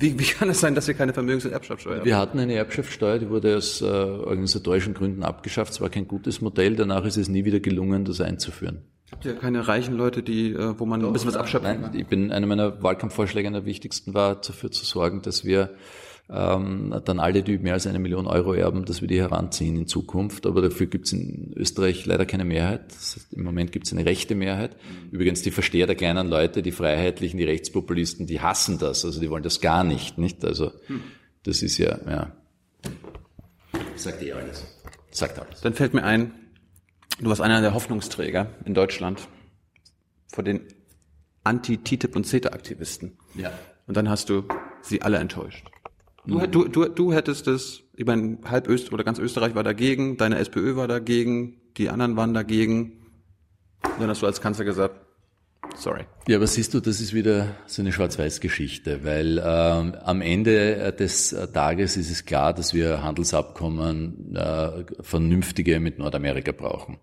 Wie, 0.00 0.16
wie 0.16 0.24
kann 0.24 0.48
es 0.48 0.60
sein, 0.60 0.76
dass 0.76 0.86
ihr 0.86 0.94
keine 0.94 1.12
Vermögens- 1.12 1.44
und 1.44 1.50
Erbschaftssteuer 1.50 1.96
habt? 1.96 2.06
Wir 2.06 2.16
hatten 2.16 2.38
eine 2.38 2.54
Erbschaftssteuer, 2.54 3.18
die 3.18 3.28
wurde 3.28 3.56
aus 3.56 3.82
äh, 3.82 3.84
organisatorischen 3.84 4.94
Gründen 4.94 5.24
abgeschafft. 5.24 5.72
Es 5.72 5.80
war 5.80 5.90
kein 5.90 6.06
gutes 6.06 6.40
Modell. 6.40 6.76
Danach 6.76 7.04
ist 7.04 7.16
es 7.16 7.28
nie 7.28 7.44
wieder 7.44 7.58
gelungen, 7.58 8.04
das 8.04 8.20
einzuführen. 8.20 8.84
Habt 9.10 9.24
ihr 9.24 9.34
keine 9.34 9.66
reichen 9.66 9.96
Leute, 9.96 10.22
die, 10.22 10.52
äh, 10.52 10.78
wo 10.78 10.86
man 10.86 11.04
ein 11.04 11.12
bisschen 11.12 11.28
was 11.28 11.36
abschöpfen 11.36 11.80
Nein, 11.80 11.90
ich 11.94 12.06
bin 12.06 12.30
einer 12.30 12.46
meiner 12.46 12.80
Wahlkampfvorschläge, 12.80 13.48
einer 13.48 13.64
wichtigsten 13.64 14.14
war, 14.14 14.36
dafür 14.36 14.70
zu 14.70 14.84
sorgen, 14.84 15.22
dass 15.22 15.44
wir 15.44 15.70
ähm, 16.30 17.00
dann 17.04 17.20
alle, 17.20 17.42
die 17.42 17.58
mehr 17.58 17.72
als 17.72 17.86
eine 17.86 17.98
Million 17.98 18.26
Euro 18.26 18.52
erben, 18.52 18.84
dass 18.84 19.00
wir 19.00 19.08
die 19.08 19.18
heranziehen 19.18 19.76
in 19.76 19.86
Zukunft. 19.86 20.44
Aber 20.46 20.60
dafür 20.60 20.86
gibt 20.86 21.06
es 21.06 21.12
in 21.12 21.52
Österreich 21.56 22.04
leider 22.04 22.26
keine 22.26 22.44
Mehrheit. 22.44 22.88
Das 22.88 23.16
heißt, 23.16 23.32
Im 23.32 23.44
Moment 23.44 23.72
gibt 23.72 23.86
es 23.86 23.92
eine 23.92 24.04
rechte 24.04 24.34
Mehrheit. 24.34 24.76
Übrigens 25.10 25.42
die 25.42 25.50
Versteher 25.50 25.86
der 25.86 25.96
kleinen 25.96 26.28
Leute, 26.28 26.62
die 26.62 26.72
Freiheitlichen, 26.72 27.38
die 27.38 27.44
Rechtspopulisten, 27.44 28.26
die 28.26 28.40
hassen 28.40 28.78
das. 28.78 29.04
Also 29.04 29.20
die 29.20 29.30
wollen 29.30 29.42
das 29.42 29.60
gar 29.60 29.84
nicht. 29.84 30.18
nicht? 30.18 30.44
Also 30.44 30.72
das 31.44 31.62
ist 31.62 31.78
ja, 31.78 31.98
ja. 32.06 32.32
Sagt 33.96 34.22
eh 34.22 34.32
alles. 34.32 34.64
Sagt 35.10 35.38
alles. 35.38 35.62
Dann 35.62 35.72
fällt 35.72 35.94
mir 35.94 36.04
ein, 36.04 36.32
du 37.20 37.30
warst 37.30 37.40
einer 37.40 37.62
der 37.62 37.72
Hoffnungsträger 37.72 38.50
in 38.66 38.74
Deutschland 38.74 39.26
vor 40.30 40.44
den 40.44 40.60
Anti-TTIP 41.42 42.14
und 42.14 42.26
CETA-Aktivisten. 42.26 43.16
Ja. 43.34 43.50
Und 43.86 43.96
dann 43.96 44.10
hast 44.10 44.28
du 44.28 44.44
sie 44.82 45.00
alle 45.00 45.16
enttäuscht. 45.16 45.66
Du, 46.28 46.46
du, 46.46 46.68
du, 46.68 46.88
du 46.88 47.12
hättest 47.12 47.46
es, 47.48 47.80
ich 47.96 48.04
meine, 48.06 48.38
halb 48.44 48.68
Öst 48.68 48.92
oder 48.92 49.02
ganz 49.02 49.18
Österreich 49.18 49.54
war 49.54 49.64
dagegen, 49.64 50.16
deine 50.18 50.38
SPÖ 50.38 50.76
war 50.76 50.86
dagegen, 50.86 51.56
die 51.78 51.88
anderen 51.88 52.16
waren 52.16 52.34
dagegen. 52.34 52.92
Dann 53.98 54.08
hast 54.10 54.22
du 54.22 54.26
als 54.26 54.40
Kanzler 54.40 54.64
gesagt, 54.64 54.94
sorry. 55.76 56.02
Ja, 56.26 56.36
aber 56.36 56.46
siehst 56.46 56.74
du, 56.74 56.80
das 56.80 57.00
ist 57.00 57.14
wieder 57.14 57.54
so 57.66 57.80
eine 57.82 57.92
Schwarz-Weiß-Geschichte, 57.92 59.04
weil 59.04 59.38
ähm, 59.44 59.94
am 60.04 60.20
Ende 60.20 60.92
des 60.92 61.34
Tages 61.54 61.96
ist 61.96 62.10
es 62.10 62.24
klar, 62.24 62.52
dass 62.52 62.74
wir 62.74 63.02
Handelsabkommen 63.02 64.36
äh, 64.36 64.84
vernünftige 65.00 65.80
mit 65.80 65.98
Nordamerika 65.98 66.52
brauchen. 66.52 66.98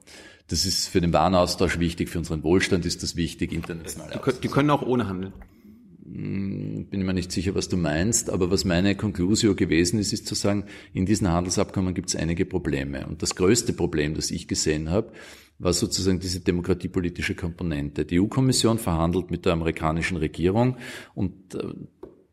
Das 0.48 0.66
ist 0.68 0.88
für 0.88 1.02
den 1.02 1.12
Warenaustausch 1.14 1.80
wichtig, 1.80 2.10
für 2.10 2.20
unseren 2.20 2.44
Wohlstand 2.44 2.86
ist 2.86 3.02
das 3.02 3.16
wichtig, 3.16 3.52
international. 3.52 4.12
Die, 4.14 4.20
können- 4.20 4.42
die 4.44 4.48
können 4.50 4.70
auch 4.70 4.84
ohne 4.84 5.08
handeln. 5.08 5.34
Bin 6.16 7.04
mir 7.06 7.14
nicht 7.14 7.32
sicher, 7.32 7.56
was 7.56 7.68
du 7.70 7.78
meinst, 7.78 8.30
aber 8.30 8.50
was 8.52 8.64
meine 8.64 8.96
Conclusio 8.96 9.56
gewesen 9.56 10.00
ist, 10.00 10.14
ist 10.14 10.28
zu 10.28 10.36
sagen, 10.36 10.66
in 10.94 11.06
diesen 11.06 11.32
Handelsabkommen 11.32 11.94
gibt 11.94 12.10
es 12.10 12.16
einige 12.16 12.46
Probleme. 12.46 13.06
Und 13.06 13.22
das 13.22 13.36
größte 13.36 13.74
Problem, 13.74 14.14
das 14.14 14.32
ich 14.32 14.48
gesehen 14.48 14.90
habe, 14.90 15.12
war 15.60 15.74
sozusagen 15.74 16.20
diese 16.20 16.42
demokratiepolitische 16.42 17.36
Komponente. 17.36 18.06
Die 18.06 18.20
EU-Kommission 18.20 18.78
verhandelt 18.78 19.32
mit 19.32 19.46
der 19.46 19.54
amerikanischen 19.54 20.18
Regierung 20.18 20.78
und 21.14 21.56
äh, 21.56 21.74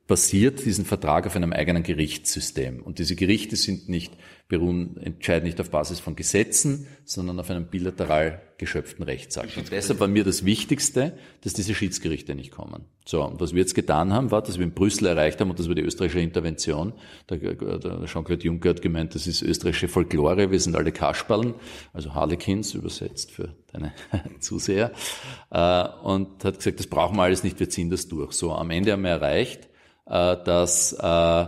basiert 0.07 0.65
diesen 0.65 0.85
Vertrag 0.85 1.27
auf 1.27 1.37
einem 1.37 1.53
eigenen 1.53 1.83
Gerichtssystem. 1.83 2.83
Und 2.83 2.99
diese 2.99 3.17
Gerichte 3.17 3.57
sind 3.57 3.89
nicht, 3.89 4.13
beruhen, 4.49 4.97
entscheiden 4.99 5.47
nicht 5.47 5.61
auf 5.61 5.71
Basis 5.71 6.01
von 6.01 6.17
Gesetzen, 6.17 6.87
sondern 7.05 7.39
auf 7.41 7.51
einem 7.51 7.67
bilateral 7.67 8.43
geschöpften 8.63 9.05
Rechtsakt. 9.05 9.57
Und 9.57 9.73
deshalb 9.73 9.99
war 9.99 10.07
mir 10.07 10.23
das 10.23 10.45
Wichtigste, 10.45 11.19
dass 11.41 11.53
diese 11.53 11.75
Schiedsgerichte 11.75 12.37
nicht 12.37 12.53
kommen. 12.53 12.85
So, 13.05 13.25
und 13.25 13.41
was 13.41 13.53
wir 13.53 13.61
jetzt 13.61 13.75
getan 13.75 14.13
haben, 14.13 14.31
war, 14.31 14.41
dass 14.41 14.57
wir 14.57 14.65
in 14.65 14.73
Brüssel 14.73 15.07
erreicht 15.07 15.41
haben, 15.41 15.51
und 15.51 15.59
das 15.59 15.67
war 15.67 15.75
die 15.75 15.83
österreichische 15.83 16.21
Intervention. 16.21 16.93
Der, 17.29 17.39
der 17.39 18.05
Jean-Claude 18.07 18.45
Juncker 18.45 18.71
hat 18.71 18.81
gemeint, 18.81 19.17
das 19.17 19.27
ist 19.27 19.43
österreichische 19.43 19.89
Folklore, 19.89 20.53
wir 20.53 20.61
sind 20.61 20.77
alle 20.77 20.93
Kasperln, 20.93 21.55
also 21.93 22.15
Harlequins 22.15 22.75
übersetzt 22.75 23.33
für 23.33 23.57
deine 23.73 23.93
Zuseher, 24.39 24.93
äh, 25.51 25.85
und 26.05 26.45
hat 26.45 26.59
gesagt, 26.59 26.79
das 26.79 26.87
brauchen 26.87 27.17
wir 27.17 27.25
alles 27.25 27.43
nicht, 27.43 27.59
wir 27.59 27.69
ziehen 27.69 27.91
das 27.91 28.07
durch. 28.07 28.33
So, 28.33 28.53
am 28.53 28.71
Ende 28.71 28.93
haben 28.93 29.03
wir 29.03 29.11
erreicht, 29.11 29.69
äh, 30.07 30.37
dass 30.45 30.93
äh, 30.93 31.47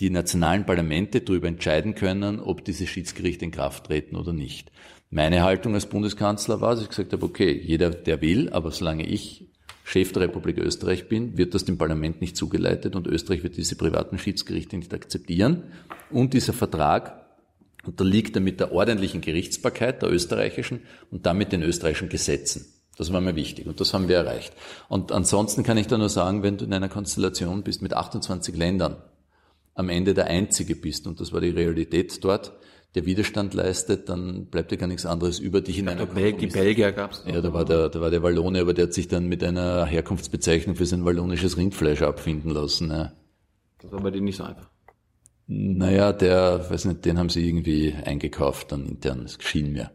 die 0.00 0.10
nationalen 0.10 0.66
Parlamente 0.66 1.22
darüber 1.22 1.48
entscheiden 1.48 1.94
können, 1.94 2.38
ob 2.40 2.64
diese 2.66 2.86
Schiedsgerichte 2.86 3.46
in 3.46 3.50
Kraft 3.50 3.84
treten 3.84 4.16
oder 4.16 4.34
nicht. 4.34 4.70
Meine 5.12 5.42
Haltung 5.42 5.74
als 5.74 5.86
Bundeskanzler 5.86 6.60
war, 6.60 6.74
dass 6.74 6.84
ich 6.84 6.88
gesagt 6.88 7.12
habe, 7.12 7.24
okay, 7.24 7.50
jeder, 7.50 7.90
der 7.90 8.20
will, 8.20 8.48
aber 8.50 8.70
solange 8.70 9.04
ich 9.04 9.50
Chef 9.82 10.12
der 10.12 10.22
Republik 10.22 10.56
Österreich 10.58 11.08
bin, 11.08 11.36
wird 11.36 11.52
das 11.52 11.64
dem 11.64 11.78
Parlament 11.78 12.20
nicht 12.20 12.36
zugeleitet 12.36 12.94
und 12.94 13.08
Österreich 13.08 13.42
wird 13.42 13.56
diese 13.56 13.74
privaten 13.74 14.18
Schiedsgerichte 14.18 14.76
nicht 14.76 14.94
akzeptieren. 14.94 15.64
Und 16.10 16.32
dieser 16.32 16.52
Vertrag 16.52 17.26
unterliegt 17.84 18.36
damit 18.36 18.60
der 18.60 18.72
ordentlichen 18.72 19.20
Gerichtsbarkeit 19.20 20.00
der 20.00 20.12
österreichischen 20.12 20.82
und 21.10 21.26
damit 21.26 21.50
den 21.50 21.64
österreichischen 21.64 22.08
Gesetzen. 22.08 22.66
Das 22.96 23.12
war 23.12 23.20
mir 23.20 23.34
wichtig 23.34 23.66
und 23.66 23.80
das 23.80 23.92
haben 23.92 24.06
wir 24.06 24.18
erreicht. 24.18 24.52
Und 24.88 25.10
ansonsten 25.10 25.64
kann 25.64 25.78
ich 25.78 25.88
da 25.88 25.98
nur 25.98 26.08
sagen, 26.08 26.44
wenn 26.44 26.56
du 26.56 26.66
in 26.66 26.72
einer 26.72 26.88
Konstellation 26.88 27.64
bist 27.64 27.82
mit 27.82 27.94
28 27.94 28.54
Ländern, 28.56 29.02
am 29.74 29.88
Ende 29.88 30.14
der 30.14 30.26
Einzige 30.26 30.76
bist, 30.76 31.06
und 31.06 31.20
das 31.20 31.32
war 31.32 31.40
die 31.40 31.50
Realität 31.50 32.22
dort, 32.22 32.52
der 32.94 33.06
Widerstand 33.06 33.54
leistet, 33.54 34.08
dann 34.08 34.46
bleibt 34.46 34.72
dir 34.72 34.76
gar 34.76 34.88
nichts 34.88 35.06
anderes 35.06 35.38
über 35.38 35.60
dich 35.60 35.78
in 35.78 35.88
einer 35.88 36.06
Bel 36.06 36.32
die 36.32 36.48
Belgier 36.48 36.92
gab's. 36.92 37.24
ja, 37.26 37.40
da 37.40 37.52
war 37.52 37.64
der, 37.64 37.88
da 37.88 38.00
war 38.00 38.10
der 38.10 38.22
Wallone, 38.22 38.60
aber 38.60 38.74
der 38.74 38.86
hat 38.86 38.94
sich 38.94 39.06
dann 39.06 39.26
mit 39.26 39.44
einer 39.44 39.86
Herkunftsbezeichnung 39.86 40.74
für 40.74 40.86
sein 40.86 41.04
wallonisches 41.04 41.56
Rindfleisch 41.56 42.02
abfinden 42.02 42.50
lassen. 42.50 42.90
Ja. 42.90 43.12
Das 43.80 43.92
war 43.92 44.00
bei 44.00 44.10
denen 44.10 44.24
nicht 44.24 44.36
so 44.36 44.44
einfach. 44.44 44.68
Naja, 45.46 46.12
der, 46.12 46.70
weiß 46.70 46.84
nicht, 46.86 47.04
den 47.04 47.18
haben 47.18 47.28
sie 47.28 47.46
irgendwie 47.46 47.94
eingekauft 48.04 48.72
dann 48.72 48.86
intern, 48.86 49.24
es 49.24 49.38
schien 49.40 49.72
mir. 49.72 49.90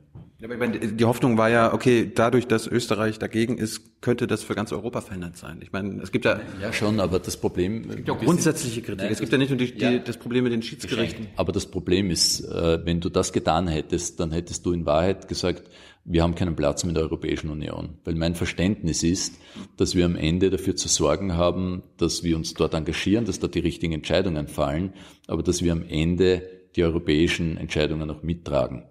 Ja, 0.46 0.54
aber 0.56 0.60
meine, 0.60 0.78
die 0.78 1.06
Hoffnung 1.06 1.40
war 1.40 1.50
ja, 1.50 1.74
okay, 1.74 2.12
dadurch, 2.14 2.46
dass 2.46 2.68
Österreich 2.68 3.18
dagegen 3.18 3.58
ist, 3.58 4.02
könnte 4.02 4.28
das 4.28 4.44
für 4.44 4.54
ganz 4.54 4.72
Europa 4.72 5.02
verändert 5.02 5.38
sein. 5.38 5.58
Ich 5.64 5.72
meine, 5.72 6.00
es 6.04 6.12
gibt 6.12 6.26
ja, 6.26 6.40
Ja, 6.62 6.72
schon, 6.72 7.00
aber 7.00 7.18
das 7.18 7.36
Problem. 7.38 7.90
gibt 7.90 8.08
ja 8.08 8.14
auch 8.14 8.20
grundsätzliche 8.20 8.84
Kritik. 8.84 9.10
es 9.10 9.20
gibt 9.20 9.32
ja 9.32 9.40
nicht 9.40 9.50
nur 9.50 9.58
die, 9.58 9.74
die, 9.74 10.02
das 10.04 10.18
Problem 10.18 10.44
mit 10.44 10.54
den 10.54 10.62
Schiedsgerichten. 10.62 11.30
Aber 11.36 11.52
das 11.52 11.66
Problem 11.66 12.12
ist, 12.12 12.42
äh, 12.42 12.86
wenn 12.86 13.00
du 13.00 13.10
das 13.10 13.34
getan 13.34 13.68
hättest, 13.68 14.20
dann 14.20 14.32
hättest 14.32 14.64
du 14.68 14.74
in 14.74 14.86
Wahrheit 14.86 15.28
gesagt, 15.28 15.64
wir 16.04 16.22
haben 16.22 16.36
keinen 16.36 16.56
Platz 16.56 16.84
mit 16.84 16.96
der 16.96 17.04
Europäischen 17.04 17.50
Union. 17.50 17.98
Weil 18.04 18.14
mein 18.14 18.36
Verständnis 18.36 19.02
ist, 19.02 19.34
dass 19.78 19.96
wir 19.96 20.06
am 20.06 20.16
Ende 20.16 20.52
dafür 20.52 20.76
zu 20.76 20.88
sorgen 20.88 21.34
haben, 21.34 21.82
dass 21.98 22.24
wir 22.24 22.36
uns 22.36 22.54
dort 22.54 22.76
engagieren, 22.76 23.26
dass 23.26 23.40
dort 23.40 23.56
die 23.56 23.60
richtigen 23.62 23.94
Entscheidungen 23.94 24.48
fallen, 24.48 24.94
aber 25.26 25.42
dass 25.42 25.64
wir 25.64 25.72
am 25.72 25.84
Ende 25.88 26.44
die 26.76 26.84
europäischen 26.84 27.58
Entscheidungen 27.58 28.12
auch 28.12 28.22
mittragen. 28.22 28.84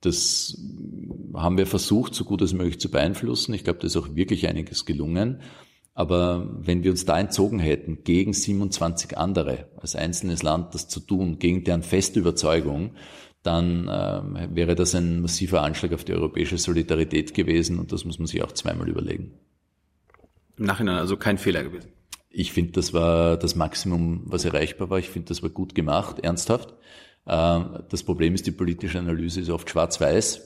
Das 0.00 0.56
haben 1.34 1.58
wir 1.58 1.66
versucht, 1.66 2.14
so 2.14 2.24
gut 2.24 2.42
als 2.42 2.52
möglich 2.52 2.80
zu 2.80 2.90
beeinflussen. 2.90 3.54
Ich 3.54 3.64
glaube, 3.64 3.80
da 3.80 3.86
ist 3.86 3.96
auch 3.96 4.14
wirklich 4.14 4.48
einiges 4.48 4.84
gelungen. 4.84 5.40
Aber 5.94 6.48
wenn 6.60 6.84
wir 6.84 6.92
uns 6.92 7.04
da 7.04 7.18
entzogen 7.18 7.58
hätten, 7.58 8.04
gegen 8.04 8.32
27 8.32 9.18
andere, 9.18 9.68
als 9.76 9.96
einzelnes 9.96 10.44
Land 10.44 10.72
das 10.74 10.86
zu 10.86 11.00
tun, 11.00 11.40
gegen 11.40 11.64
deren 11.64 11.82
feste 11.82 12.20
Überzeugung, 12.20 12.92
dann 13.42 13.88
äh, 13.88 14.48
wäre 14.54 14.76
das 14.76 14.94
ein 14.94 15.20
massiver 15.22 15.62
Anschlag 15.62 15.92
auf 15.92 16.04
die 16.04 16.12
europäische 16.12 16.58
Solidarität 16.58 17.34
gewesen 17.34 17.80
und 17.80 17.92
das 17.92 18.04
muss 18.04 18.18
man 18.18 18.26
sich 18.26 18.42
auch 18.44 18.52
zweimal 18.52 18.88
überlegen. 18.88 19.34
Im 20.56 20.66
Nachhinein 20.66 20.98
also 20.98 21.16
kein 21.16 21.38
Fehler 21.38 21.64
gewesen. 21.64 21.90
Ich 22.30 22.52
finde, 22.52 22.72
das 22.72 22.92
war 22.92 23.36
das 23.36 23.56
Maximum, 23.56 24.22
was 24.26 24.44
erreichbar 24.44 24.90
war. 24.90 24.98
Ich 24.98 25.08
finde, 25.08 25.28
das 25.28 25.42
war 25.42 25.50
gut 25.50 25.74
gemacht, 25.74 26.20
ernsthaft. 26.20 26.74
Äh, 27.28 27.60
Das 27.88 28.02
Problem 28.02 28.34
ist, 28.34 28.46
die 28.46 28.52
politische 28.52 28.98
Analyse 28.98 29.40
ist 29.40 29.50
oft 29.50 29.70
schwarz-weiß. 29.70 30.40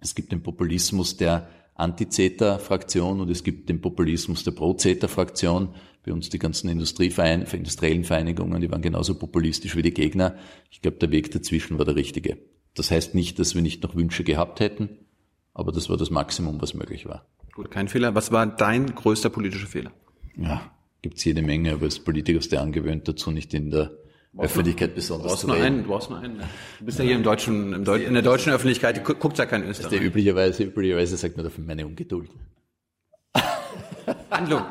Es 0.00 0.14
gibt 0.14 0.32
den 0.32 0.42
Populismus 0.42 1.16
der 1.16 1.48
Anti-CETA-Fraktion 1.74 3.20
und 3.20 3.30
es 3.30 3.42
gibt 3.42 3.68
den 3.68 3.80
Populismus 3.80 4.44
der 4.44 4.52
Pro-CETA-Fraktion. 4.52 5.74
Bei 6.04 6.12
uns 6.12 6.28
die 6.28 6.38
ganzen 6.38 6.68
Industrieverein 6.68 7.42
industriellen 7.42 8.04
Vereinigungen, 8.04 8.60
die 8.60 8.70
waren 8.70 8.82
genauso 8.82 9.18
populistisch 9.18 9.74
wie 9.74 9.82
die 9.82 9.94
Gegner. 9.94 10.36
Ich 10.70 10.82
glaube, 10.82 10.98
der 10.98 11.10
Weg 11.10 11.30
dazwischen 11.32 11.78
war 11.78 11.86
der 11.86 11.96
richtige. 11.96 12.38
Das 12.74 12.90
heißt 12.90 13.14
nicht, 13.14 13.38
dass 13.38 13.54
wir 13.54 13.62
nicht 13.62 13.82
noch 13.82 13.96
Wünsche 13.96 14.22
gehabt 14.22 14.60
hätten, 14.60 14.90
aber 15.54 15.72
das 15.72 15.88
war 15.88 15.96
das 15.96 16.10
Maximum, 16.10 16.60
was 16.60 16.74
möglich 16.74 17.06
war. 17.06 17.26
Gut, 17.54 17.70
kein 17.70 17.88
Fehler. 17.88 18.14
Was 18.14 18.32
war 18.32 18.46
dein 18.46 18.94
größter 18.94 19.30
politischer 19.30 19.66
Fehler? 19.66 19.92
Ja, 20.36 20.70
gibt's 21.00 21.24
jede 21.24 21.40
Menge, 21.40 21.72
aber 21.72 21.84
als 21.84 21.98
Politiker 22.00 22.38
ist 22.38 22.52
der 22.52 22.60
angewöhnt 22.60 23.08
dazu, 23.08 23.30
nicht 23.30 23.54
in 23.54 23.70
der 23.70 23.92
Öffentlichkeit 24.38 24.90
Du 24.90 24.94
besonders 24.96 25.28
brauchst 25.28 25.40
zu 25.42 25.46
reden. 25.48 25.62
einen, 25.64 25.82
du 25.82 25.88
brauchst 25.88 26.10
nur 26.10 26.18
einen. 26.18 26.36
ne? 26.38 26.44
Du 26.80 26.84
bist 26.86 26.98
ja 26.98 27.04
hier 27.04 27.14
im 27.16 27.22
deutschen, 27.22 27.72
im 27.72 27.84
Deu 27.84 27.96
in 27.96 28.14
der 28.14 28.22
deutschen 28.22 28.52
Öffentlichkeit, 28.52 29.04
gu- 29.04 29.14
guckt 29.14 29.38
ja 29.38 29.46
kein 29.46 29.62
Der 29.62 29.70
Österreich. 29.70 30.00
üblicherweise, 30.00 30.64
üblicherweise 30.64 31.16
sagt 31.16 31.36
man 31.36 31.44
dafür 31.44 31.64
meine 31.64 31.86
Ungeduld. 31.86 32.30
Handlung. 34.30 34.62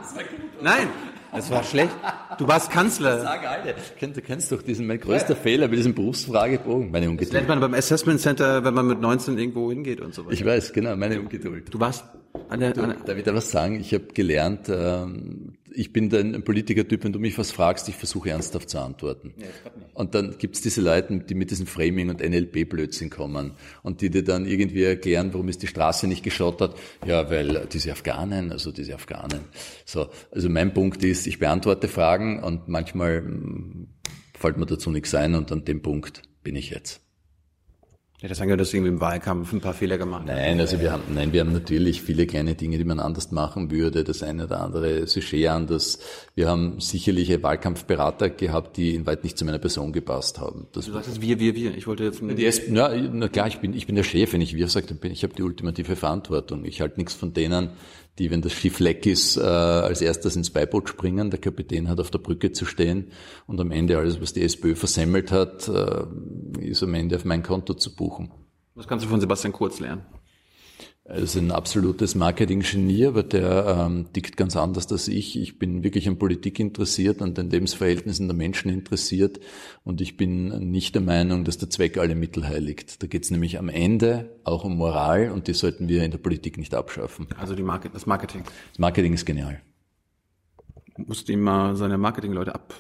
Nein, 0.61 0.87
Es 1.35 1.49
war 1.49 1.63
schlecht. 1.63 1.91
Du 2.37 2.47
warst 2.47 2.69
Kanzler. 2.71 3.21
Sag, 3.21 3.47
Alter, 3.47 3.73
du 4.07 4.21
kennst 4.21 4.51
doch 4.51 4.61
diesen, 4.61 4.85
mein 4.85 4.99
größter 4.99 5.35
Fehler 5.35 5.67
bei 5.67 5.75
diesem 5.77 5.95
Berufsfragebogen, 5.95 6.91
meine 6.91 7.05
Das 7.05 7.11
Ungeduld. 7.11 7.33
lernt 7.33 7.47
man 7.47 7.59
beim 7.59 7.73
Assessment 7.73 8.19
Center, 8.19 8.63
wenn 8.63 8.73
man 8.73 8.85
mit 8.87 8.99
19 9.01 9.37
irgendwo 9.37 9.69
hingeht 9.71 9.99
und 10.01 10.13
so 10.13 10.23
weiter. 10.25 10.33
Ich 10.33 10.45
weiß, 10.45 10.73
genau, 10.73 10.95
meine 10.95 11.19
Ungeduld. 11.19 11.73
Du 11.73 11.79
warst 11.79 12.05
an 12.49 12.59
der, 12.59 12.77
an 12.77 12.89
der 12.89 12.97
Darf 13.05 13.17
ich 13.17 13.23
da 13.23 13.33
was 13.33 13.49
sagen? 13.49 13.79
Ich 13.79 13.93
habe 13.93 14.05
gelernt, 14.13 14.69
ähm, 14.69 15.53
ich 15.75 15.93
bin 15.93 16.09
dann 16.09 16.35
ein 16.35 16.43
Politikertyp, 16.43 17.03
wenn 17.03 17.13
du 17.13 17.19
mich 17.19 17.37
was 17.37 17.51
fragst, 17.51 17.89
ich 17.89 17.95
versuche 17.95 18.29
ernsthaft 18.29 18.69
zu 18.69 18.79
antworten. 18.79 19.33
Und 19.93 20.15
dann 20.15 20.37
gibt's 20.37 20.61
diese 20.61 20.81
Leute, 20.81 21.19
die 21.19 21.35
mit 21.35 21.51
diesem 21.51 21.67
Framing 21.67 22.09
und 22.09 22.21
NLP-Blödsinn 22.21 23.09
kommen 23.09 23.53
und 23.81 24.01
die 24.01 24.09
dir 24.09 24.23
dann 24.23 24.45
irgendwie 24.45 24.83
erklären, 24.83 25.33
warum 25.33 25.49
ist 25.49 25.61
die 25.61 25.67
Straße 25.67 26.07
nicht 26.07 26.23
geschottert. 26.23 26.77
Ja, 27.05 27.29
weil 27.29 27.67
diese 27.71 27.91
Afghanen, 27.91 28.51
also 28.51 28.71
diese 28.71 28.95
Afghanen. 28.95 29.41
So, 29.85 30.09
also 30.31 30.49
mein 30.49 30.73
Punkt 30.73 31.03
ist, 31.03 31.27
ich 31.27 31.39
beantworte 31.39 31.87
Fragen 31.87 32.41
und 32.41 32.67
manchmal 32.67 33.21
mm, 33.21 33.87
fällt 34.37 34.57
mir 34.57 34.65
dazu 34.65 34.91
nichts 34.91 35.13
ein 35.15 35.35
und 35.35 35.51
an 35.51 35.65
dem 35.65 35.81
Punkt 35.81 36.21
bin 36.43 36.55
ich 36.55 36.69
jetzt. 36.69 37.01
Ja, 38.23 38.29
das 38.29 38.39
angehört, 38.39 38.61
dass 38.61 38.71
du 38.71 38.77
irgendwie 38.77 38.93
im 38.93 39.01
Wahlkampf 39.01 39.51
ein 39.51 39.59
paar 39.59 39.73
Fehler 39.73 39.97
gemacht 39.97 40.23
hast. 40.29 40.33
Nein, 40.37 40.57
also 40.57 40.79
wir 40.79 40.93
haben, 40.93 41.03
nein, 41.13 41.33
wir 41.33 41.41
haben 41.41 41.51
natürlich 41.51 42.01
viele 42.01 42.25
kleine 42.25 42.55
Dinge, 42.55 42.77
die 42.77 42.85
man 42.85 43.01
anders 43.01 43.31
machen 43.33 43.69
würde. 43.69 44.05
Das 44.05 44.23
eine 44.23 44.45
oder 44.45 44.61
andere 44.61 45.07
Sujet 45.07 45.49
anders. 45.49 45.99
Wir 46.33 46.47
haben 46.47 46.79
sicherlich 46.79 47.43
Wahlkampfberater 47.43 48.29
gehabt, 48.29 48.77
die 48.77 48.95
in 48.95 49.05
weit 49.05 49.25
nicht 49.25 49.37
zu 49.37 49.43
meiner 49.43 49.59
Person 49.59 49.91
gepasst 49.91 50.39
haben. 50.39 50.67
Das 50.71 50.85
Du 50.85 50.93
sagst 50.93 51.09
jetzt 51.09 51.21
wir, 51.21 51.37
wir, 51.37 51.53
wir. 51.53 51.75
Ich 51.75 51.85
wollte 51.85 52.05
jetzt 52.05 52.21
die 52.21 52.45
SP, 52.47 52.71
na, 52.71 52.95
na 52.95 53.27
klar, 53.27 53.47
ich 53.47 53.57
bin, 53.57 53.73
ich 53.73 53.87
bin 53.87 53.95
der 53.97 54.03
Chef. 54.03 54.31
Wenn 54.31 54.39
ich 54.39 54.55
wir 54.55 54.69
sage, 54.69 54.87
dann 54.87 54.99
bin 54.99 55.11
ich 55.11 55.23
habe 55.23 55.33
die 55.33 55.43
ultimative 55.43 55.97
Verantwortung. 55.97 56.63
Ich 56.63 56.79
halte 56.79 57.01
nichts 57.01 57.13
von 57.13 57.33
denen, 57.33 57.71
die, 58.19 58.29
wenn 58.29 58.41
das 58.41 58.53
Schiff 58.53 58.79
leck 58.79 59.05
ist, 59.05 59.37
äh, 59.37 59.41
als 59.41 60.01
erstes 60.01 60.35
ins 60.35 60.51
Beiboot 60.51 60.89
springen. 60.89 61.31
Der 61.31 61.39
Kapitän 61.39 61.89
hat 61.89 61.99
auf 61.99 62.11
der 62.11 62.19
Brücke 62.19 62.51
zu 62.51 62.65
stehen 62.65 63.11
und 63.47 63.59
am 63.59 63.71
Ende 63.71 63.97
alles, 63.97 64.21
was 64.21 64.33
die 64.33 64.43
SPÖ 64.43 64.75
versemmelt 64.75 65.31
hat, 65.31 65.67
äh, 65.67 66.05
ist 66.59 66.83
am 66.83 66.93
Ende 66.93 67.15
auf 67.15 67.25
mein 67.25 67.43
Konto 67.43 67.73
zu 67.73 67.95
buchen. 67.95 68.31
Was 68.75 68.87
kannst 68.87 69.05
du 69.05 69.09
von 69.09 69.19
Sebastian 69.19 69.53
Kurz 69.53 69.79
lernen? 69.79 70.05
Er 71.05 71.17
ist 71.17 71.35
ein 71.35 71.51
absolutes 71.51 72.15
Marketing-Genie, 72.15 73.07
aber 73.07 73.23
der 73.23 73.77
ähm, 73.77 74.13
tickt 74.13 74.37
ganz 74.37 74.55
anders 74.55 74.89
als 74.89 75.09
ich. 75.09 75.37
Ich 75.37 75.59
bin 75.59 75.83
wirklich 75.83 76.07
an 76.07 76.17
Politik 76.17 76.61
interessiert, 76.61 77.21
an 77.21 77.33
den 77.33 77.49
Lebensverhältnissen 77.49 78.29
der 78.29 78.37
Menschen 78.37 78.71
interessiert 78.71 79.41
und 79.83 79.99
ich 79.99 80.15
bin 80.15 80.71
nicht 80.71 80.95
der 80.95 81.01
Meinung, 81.01 81.43
dass 81.43 81.57
der 81.57 81.69
Zweck 81.69 81.97
alle 81.97 82.15
Mittel 82.15 82.47
heiligt. 82.47 83.03
Da 83.03 83.07
geht 83.07 83.25
es 83.25 83.31
nämlich 83.31 83.59
am 83.59 83.67
Ende 83.67 84.39
auch 84.45 84.63
um 84.63 84.77
Moral 84.77 85.29
und 85.31 85.49
die 85.49 85.53
sollten 85.53 85.89
wir 85.89 86.05
in 86.05 86.11
der 86.11 86.19
Politik 86.19 86.57
nicht 86.57 86.73
abschaffen. 86.73 87.27
Also 87.37 87.53
die 87.53 87.63
Market, 87.63 87.93
das 87.93 88.05
Marketing. 88.05 88.43
Das 88.69 88.79
Marketing 88.79 89.11
ist 89.11 89.25
genial. 89.25 89.61
Musste 90.95 91.33
ihm 91.33 91.41
mal 91.41 91.75
seine 91.75 91.97
Marketingleute 91.97 92.55
ab, 92.55 92.73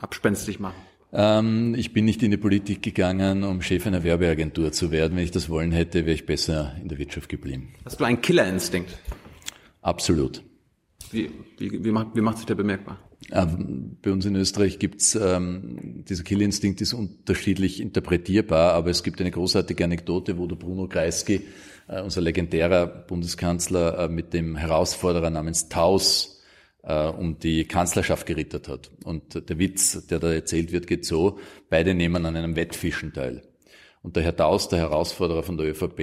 abspenstig 0.00 0.60
machen. 0.60 0.80
Ähm, 1.14 1.74
ich 1.76 1.92
bin 1.92 2.04
nicht 2.04 2.22
in 2.24 2.32
die 2.32 2.36
Politik 2.36 2.82
gegangen, 2.82 3.44
um 3.44 3.62
Chef 3.62 3.86
einer 3.86 4.02
Werbeagentur 4.02 4.72
zu 4.72 4.90
werden. 4.90 5.16
Wenn 5.16 5.24
ich 5.24 5.30
das 5.30 5.48
wollen 5.48 5.70
hätte, 5.70 6.06
wäre 6.06 6.14
ich 6.14 6.26
besser 6.26 6.74
in 6.82 6.88
der 6.88 6.98
Wirtschaft 6.98 7.28
geblieben. 7.28 7.74
Hast 7.84 8.00
du 8.00 8.04
einen 8.04 8.20
Killerinstinkt? 8.20 8.98
Absolut. 9.80 10.42
Wie, 11.12 11.30
wie, 11.58 11.84
wie, 11.84 11.90
macht, 11.92 12.08
wie 12.14 12.20
macht 12.20 12.38
sich 12.38 12.46
der 12.46 12.56
bemerkbar? 12.56 12.98
Ähm, 13.30 13.96
bei 14.02 14.10
uns 14.10 14.26
in 14.26 14.34
Österreich 14.34 14.78
gibt's 14.78 15.14
ähm, 15.14 16.04
dieser 16.08 16.24
Killinstinkt 16.24 16.80
ist 16.80 16.92
unterschiedlich 16.92 17.80
interpretierbar, 17.80 18.72
aber 18.72 18.90
es 18.90 19.02
gibt 19.02 19.20
eine 19.20 19.30
großartige 19.30 19.84
Anekdote, 19.84 20.36
wo 20.36 20.46
der 20.46 20.56
Bruno 20.56 20.88
Kreisky, 20.88 21.42
äh, 21.88 22.02
unser 22.02 22.20
legendärer 22.20 22.86
Bundeskanzler, 22.86 23.98
äh, 24.00 24.08
mit 24.08 24.34
dem 24.34 24.56
Herausforderer 24.56 25.30
namens 25.30 25.68
Taus 25.68 26.33
äh, 26.86 27.06
um 27.08 27.38
die 27.38 27.66
Kanzlerschaft 27.66 28.26
gerittert 28.26 28.68
hat. 28.68 28.90
Und 29.04 29.48
der 29.48 29.58
Witz, 29.58 30.06
der 30.06 30.18
da 30.18 30.32
erzählt 30.32 30.72
wird, 30.72 30.86
geht 30.86 31.04
so, 31.04 31.38
beide 31.68 31.94
nehmen 31.94 32.24
an 32.26 32.36
einem 32.36 32.56
Wettfischen 32.56 33.12
teil. 33.12 33.42
Und 34.02 34.16
der 34.16 34.22
Herr 34.22 34.36
Taus, 34.36 34.68
der 34.68 34.80
Herausforderer 34.80 35.42
von 35.42 35.56
der 35.56 35.68
ÖVP, 35.68 35.98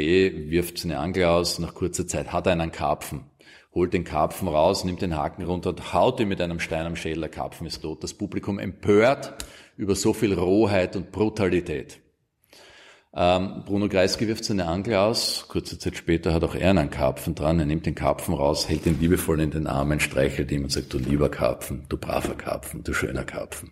wirft 0.49 0.79
seine 0.79 0.97
Angel 0.97 1.25
aus, 1.25 1.59
nach 1.59 1.75
kurzer 1.75 2.07
Zeit 2.07 2.33
hat 2.33 2.47
er 2.47 2.53
einen 2.53 2.71
Karpfen 2.71 3.25
holt 3.73 3.93
den 3.93 4.03
Karpfen 4.03 4.47
raus, 4.47 4.83
nimmt 4.83 5.01
den 5.01 5.15
Haken 5.15 5.43
runter 5.43 5.69
und 5.69 5.93
haut 5.93 6.19
ihn 6.19 6.27
mit 6.27 6.41
einem 6.41 6.59
Stein 6.59 6.85
am 6.85 6.95
Schädel. 6.95 7.21
Der 7.21 7.29
Karpfen 7.29 7.67
ist 7.67 7.81
tot. 7.81 8.03
Das 8.03 8.13
Publikum 8.13 8.59
empört 8.59 9.33
über 9.77 9.95
so 9.95 10.13
viel 10.13 10.33
Rohheit 10.33 10.95
und 10.95 11.11
Brutalität. 11.11 12.00
Ähm, 13.13 13.63
Bruno 13.65 13.89
Kreisky 13.89 14.27
wirft 14.27 14.45
seine 14.45 14.67
Angel 14.67 14.95
aus. 14.95 15.45
Kurze 15.49 15.77
Zeit 15.77 15.97
später 15.97 16.33
hat 16.33 16.43
auch 16.43 16.55
er 16.55 16.69
einen 16.69 16.89
Karpfen 16.89 17.35
dran. 17.35 17.59
Er 17.59 17.65
nimmt 17.65 17.85
den 17.85 17.95
Karpfen 17.95 18.33
raus, 18.33 18.69
hält 18.69 18.85
ihn 18.85 18.99
liebevoll 18.99 19.41
in 19.41 19.51
den 19.51 19.67
Armen, 19.67 19.99
streichelt 19.99 20.51
ihm 20.51 20.63
und 20.63 20.71
sagt, 20.71 20.93
du 20.93 20.97
lieber 20.97 21.29
Karpfen, 21.29 21.85
du 21.89 21.97
braver 21.97 22.35
Karpfen, 22.35 22.83
du 22.83 22.93
schöner 22.93 23.25
Karpfen. 23.25 23.71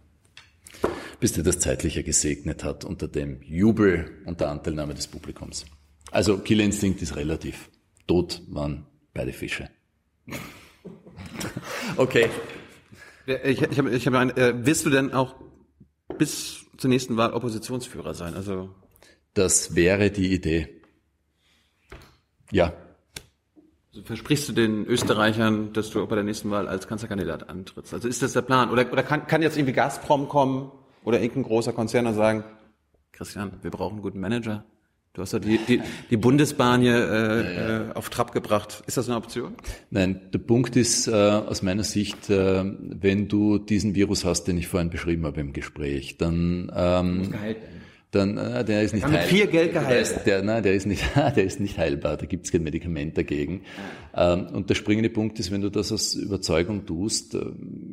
Bis 1.22 1.38
er 1.38 1.44
das 1.44 1.60
Zeitliche 1.60 2.04
gesegnet 2.04 2.64
hat 2.64 2.84
unter 2.84 3.08
dem 3.08 3.42
Jubel 3.42 4.12
und 4.26 4.42
der 4.42 4.50
Anteilnahme 4.50 4.94
des 4.94 5.08
Publikums. 5.08 5.66
Also 6.12 6.38
Killerinstinkt 6.38 7.02
ist 7.02 7.16
relativ. 7.16 7.70
Tot 8.08 8.42
waren 8.50 8.86
beide 9.14 9.34
Fische. 9.34 9.70
Okay. 11.98 12.30
Ich, 13.44 13.62
ich 13.62 13.78
habe 13.78 13.92
ich 13.92 14.08
hab 14.08 14.14
ein, 14.16 14.36
äh, 14.38 14.54
willst 14.66 14.86
du 14.86 14.90
denn 14.90 15.12
auch 15.12 15.36
bis 16.18 16.66
zur 16.78 16.90
nächsten 16.90 17.18
Wahl 17.18 17.34
Oppositionsführer 17.34 18.14
sein? 18.14 18.34
Also 18.34 18.70
Das 19.40 19.74
wäre 19.74 20.12
die 20.12 20.34
Idee. 20.34 20.68
Ja. 22.52 22.74
also 23.92 24.04
versprichst 24.04 24.50
du 24.50 24.52
den 24.52 24.86
Österreichern, 24.86 25.72
dass 25.72 25.92
du 25.92 26.04
auch 26.04 26.10
bei 26.10 26.16
der 26.16 26.26
nächsten 26.26 26.52
Wahl 26.52 26.68
als 26.68 26.90
Kanzlerkandidat 26.90 27.48
antrittst? 27.48 27.94
Also 27.94 28.10
ist 28.10 28.22
das 28.22 28.34
der 28.34 28.42
Plan? 28.42 28.70
Oder, 28.70 28.92
oder 28.92 29.02
kann, 29.02 29.28
kann 29.28 29.42
jetzt 29.42 29.56
irgendwie 29.58 29.72
Gazprom 29.72 30.28
kommen 30.28 30.74
oder 31.06 31.22
irgendein 31.22 31.44
großer 31.44 31.72
Konzern 31.72 32.06
und 32.06 32.16
sagen, 32.16 32.44
Christian, 33.14 33.54
wir 33.62 33.72
brauchen 33.72 33.94
einen 33.94 34.02
guten 34.02 34.20
Manager. 34.20 34.66
Du 35.14 35.22
hast 35.22 35.32
ja 35.32 35.40
die, 35.40 35.58
die, 35.58 35.82
die 36.10 36.18
Bundesbahn 36.18 36.82
hier 36.82 36.98
äh, 36.98 37.88
Äh, 37.92 37.94
auf 37.94 38.10
Trab 38.10 38.34
gebracht. 38.34 38.84
Ist 38.88 38.98
das 38.98 39.08
eine 39.08 39.16
Option? 39.16 39.54
Nein, 39.90 40.20
der 40.34 40.40
Punkt 40.40 40.76
ist 40.76 41.08
äh, 41.08 41.12
aus 41.14 41.62
meiner 41.62 41.86
Sicht, 41.86 42.30
äh, 42.30 42.66
wenn 42.66 43.30
du 43.30 43.58
diesen 43.58 43.96
Virus 43.96 44.26
hast, 44.26 44.44
den 44.50 44.58
ich 44.58 44.68
vorhin 44.68 44.90
beschrieben 44.90 45.26
habe 45.26 45.40
im 45.40 45.54
Gespräch, 45.54 46.18
dann 46.18 46.70
ähm, 46.76 47.34
dann 48.12 48.38
äh, 48.38 48.66
der 48.66 48.82
ist 48.84 48.94
nicht 48.94 49.08
Mit 49.08 49.22
viel 49.22 49.48
Geld 49.48 49.74
Der 49.76 49.82
geheilt. 49.82 50.26
der, 50.26 50.42
nein, 50.42 50.64
der 50.64 50.74
ist 50.74 50.88
nicht, 50.88 51.04
der 51.16 51.44
ist 51.44 51.60
nicht 51.60 51.78
heilbar. 51.78 52.18
Da 52.18 52.26
gibt 52.26 52.46
es 52.46 52.52
kein 52.52 52.64
Medikament 52.64 53.18
dagegen. 53.18 53.62
Ähm, 54.16 54.48
und 54.48 54.70
der 54.70 54.76
springende 54.76 55.10
Punkt 55.10 55.40
ist, 55.40 55.52
wenn 55.52 55.62
du 55.62 55.70
das 55.70 55.92
aus 55.92 56.16
Überzeugung 56.16 56.86
tust. 56.86 57.36
äh, 57.36 57.46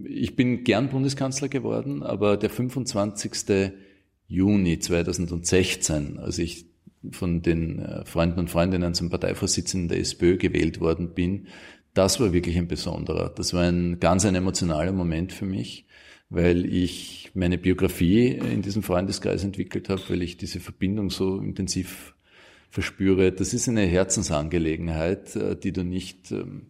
Ich 0.08 0.34
bin 0.36 0.64
gern 0.64 0.88
Bundeskanzler 0.88 1.48
geworden, 1.48 2.02
aber 2.02 2.36
der 2.36 2.50
25. 2.50 3.72
Juni 4.28 4.78
2016, 4.78 6.18
als 6.18 6.38
ich 6.38 6.66
von 7.12 7.42
den 7.42 7.78
äh, 7.80 8.04
Freunden 8.04 8.40
und 8.40 8.50
Freundinnen 8.50 8.94
zum 8.94 9.10
Parteivorsitzenden 9.10 9.88
der 9.88 9.98
SPÖ 10.00 10.36
gewählt 10.38 10.80
worden 10.80 11.10
bin, 11.14 11.46
das 11.94 12.20
war 12.20 12.32
wirklich 12.32 12.56
ein 12.58 12.68
besonderer. 12.68 13.32
Das 13.34 13.54
war 13.54 13.62
ein 13.62 14.00
ganz 14.00 14.24
ein 14.26 14.34
emotionaler 14.34 14.92
Moment 14.92 15.32
für 15.32 15.46
mich, 15.46 15.85
weil 16.28 16.66
ich 16.66 17.30
meine 17.34 17.58
Biografie 17.58 18.28
in 18.28 18.62
diesem 18.62 18.82
Freundeskreis 18.82 19.44
entwickelt 19.44 19.88
habe, 19.88 20.02
weil 20.08 20.22
ich 20.22 20.36
diese 20.36 20.60
Verbindung 20.60 21.10
so 21.10 21.38
intensiv 21.38 22.14
verspüre. 22.70 23.32
Das 23.32 23.54
ist 23.54 23.68
eine 23.68 23.86
Herzensangelegenheit, 23.86 25.36
äh, 25.36 25.56
die 25.56 25.72
du 25.72 25.84
nicht, 25.84 26.32
ähm, 26.32 26.66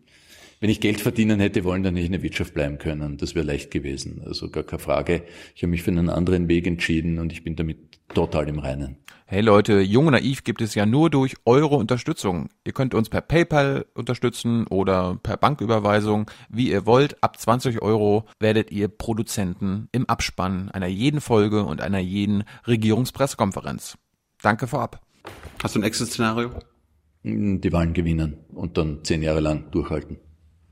wenn 0.60 0.70
ich 0.70 0.80
Geld 0.80 1.00
verdienen 1.00 1.40
hätte 1.40 1.64
wollen, 1.64 1.82
dann 1.82 1.94
hätte 1.94 2.02
ich 2.02 2.06
in 2.06 2.12
der 2.12 2.22
Wirtschaft 2.22 2.54
bleiben 2.54 2.78
können. 2.78 3.16
Das 3.16 3.34
wäre 3.34 3.44
leicht 3.44 3.70
gewesen. 3.70 4.22
Also 4.24 4.50
gar 4.50 4.64
keine 4.64 4.80
Frage. 4.80 5.22
Ich 5.54 5.62
habe 5.62 5.70
mich 5.70 5.82
für 5.82 5.90
einen 5.90 6.08
anderen 6.08 6.48
Weg 6.48 6.66
entschieden 6.66 7.18
und 7.18 7.32
ich 7.32 7.44
bin 7.44 7.56
damit 7.56 7.95
total 8.14 8.48
im 8.48 8.58
Reinen. 8.58 8.98
Hey 9.28 9.40
Leute, 9.40 9.80
Jung 9.80 10.06
und 10.06 10.12
Naiv 10.12 10.44
gibt 10.44 10.62
es 10.62 10.76
ja 10.76 10.86
nur 10.86 11.10
durch 11.10 11.34
eure 11.44 11.74
Unterstützung. 11.74 12.48
Ihr 12.64 12.72
könnt 12.72 12.94
uns 12.94 13.08
per 13.08 13.20
PayPal 13.20 13.86
unterstützen 13.94 14.68
oder 14.68 15.18
per 15.20 15.36
Banküberweisung, 15.36 16.30
wie 16.48 16.70
ihr 16.70 16.86
wollt. 16.86 17.22
Ab 17.24 17.36
20 17.40 17.82
Euro 17.82 18.26
werdet 18.38 18.70
ihr 18.70 18.86
Produzenten 18.86 19.88
im 19.90 20.08
Abspann 20.08 20.70
einer 20.70 20.86
jeden 20.86 21.20
Folge 21.20 21.64
und 21.64 21.80
einer 21.80 21.98
jeden 21.98 22.44
Regierungspressekonferenz. 22.68 23.98
Danke 24.42 24.68
vorab. 24.68 25.00
Hast 25.60 25.74
du 25.74 25.80
ein 25.80 25.82
Exit-Szenario? 25.82 26.50
Die 27.24 27.72
Wahlen 27.72 27.94
gewinnen 27.94 28.36
und 28.54 28.78
dann 28.78 29.02
zehn 29.02 29.22
Jahre 29.22 29.40
lang 29.40 29.72
durchhalten. 29.72 30.18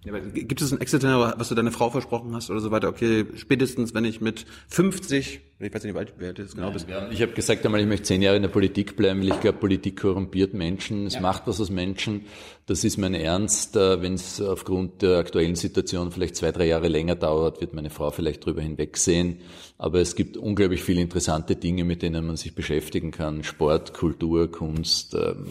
Ja, 0.05 0.19
gibt 0.19 0.61
es 0.61 0.71
ein 0.71 0.81
Exit-Szenario, 0.81 1.39
was 1.39 1.49
du 1.49 1.55
deiner 1.55 1.73
Frau 1.73 1.89
versprochen 1.89 2.35
hast 2.35 2.51
oder 2.51 2.61
so 2.61 2.71
weiter? 2.71 2.89
Okay, 2.89 3.25
spätestens 3.37 3.95
wenn 3.95 4.05
ich 4.05 4.21
mit 4.21 4.45
50, 4.69 5.41
ich 5.59 5.75
weiß 5.75 5.83
nicht, 5.83 5.95
wie 5.95 5.99
alt 5.99 6.13
du 6.19 6.43
jetzt 6.43 6.55
genau 6.55 6.71
bist. 6.71 6.87
Ja, 6.91 7.09
ich 7.09 7.23
habe 7.23 7.33
gesagt 7.33 7.65
einmal, 7.65 7.81
ich 7.81 7.87
möchte 7.87 8.05
zehn 8.05 8.21
Jahre 8.21 8.37
in 8.37 8.43
der 8.43 8.51
Politik 8.51 8.97
bleiben, 8.97 9.21
weil 9.21 9.29
ich 9.29 9.41
glaube, 9.41 9.59
Politik 9.59 9.99
korrumpiert 10.01 10.53
Menschen. 10.53 11.07
Es 11.07 11.19
macht 11.21 11.47
was 11.47 11.59
aus 11.59 11.71
Menschen. 11.71 12.27
Das 12.67 12.85
ist 12.85 12.99
mein 12.99 13.15
Ernst. 13.15 13.77
Äh, 13.77 14.03
Wenn 14.03 14.15
es 14.15 14.43
aufgrund 14.43 15.01
der 15.01 15.19
aktuellen 15.19 15.55
Situation 15.55 16.13
vielleicht 16.13 16.37
zwei, 16.37 16.53
drei 16.53 16.67
Jahre 16.67 16.89
länger 16.89 17.15
dauert, 17.15 17.63
wird 17.63 17.73
meine 17.73 17.89
Frau 17.89 18.11
vielleicht 18.11 18.45
drüber 18.45 18.61
hinwegsehen. 18.61 19.39
Aber 19.85 20.01
es 20.01 20.17
gibt 20.17 20.39
unglaublich 20.39 20.83
viele 20.83 21.03
interessante 21.03 21.57
Dinge, 21.57 21.85
mit 21.85 22.01
denen 22.01 22.27
man 22.27 22.39
sich 22.39 22.55
beschäftigen 22.55 23.11
kann. 23.11 23.45
Sport, 23.45 23.93
Kultur, 23.93 24.51
Kunst, 24.51 25.15
ähm, 25.15 25.45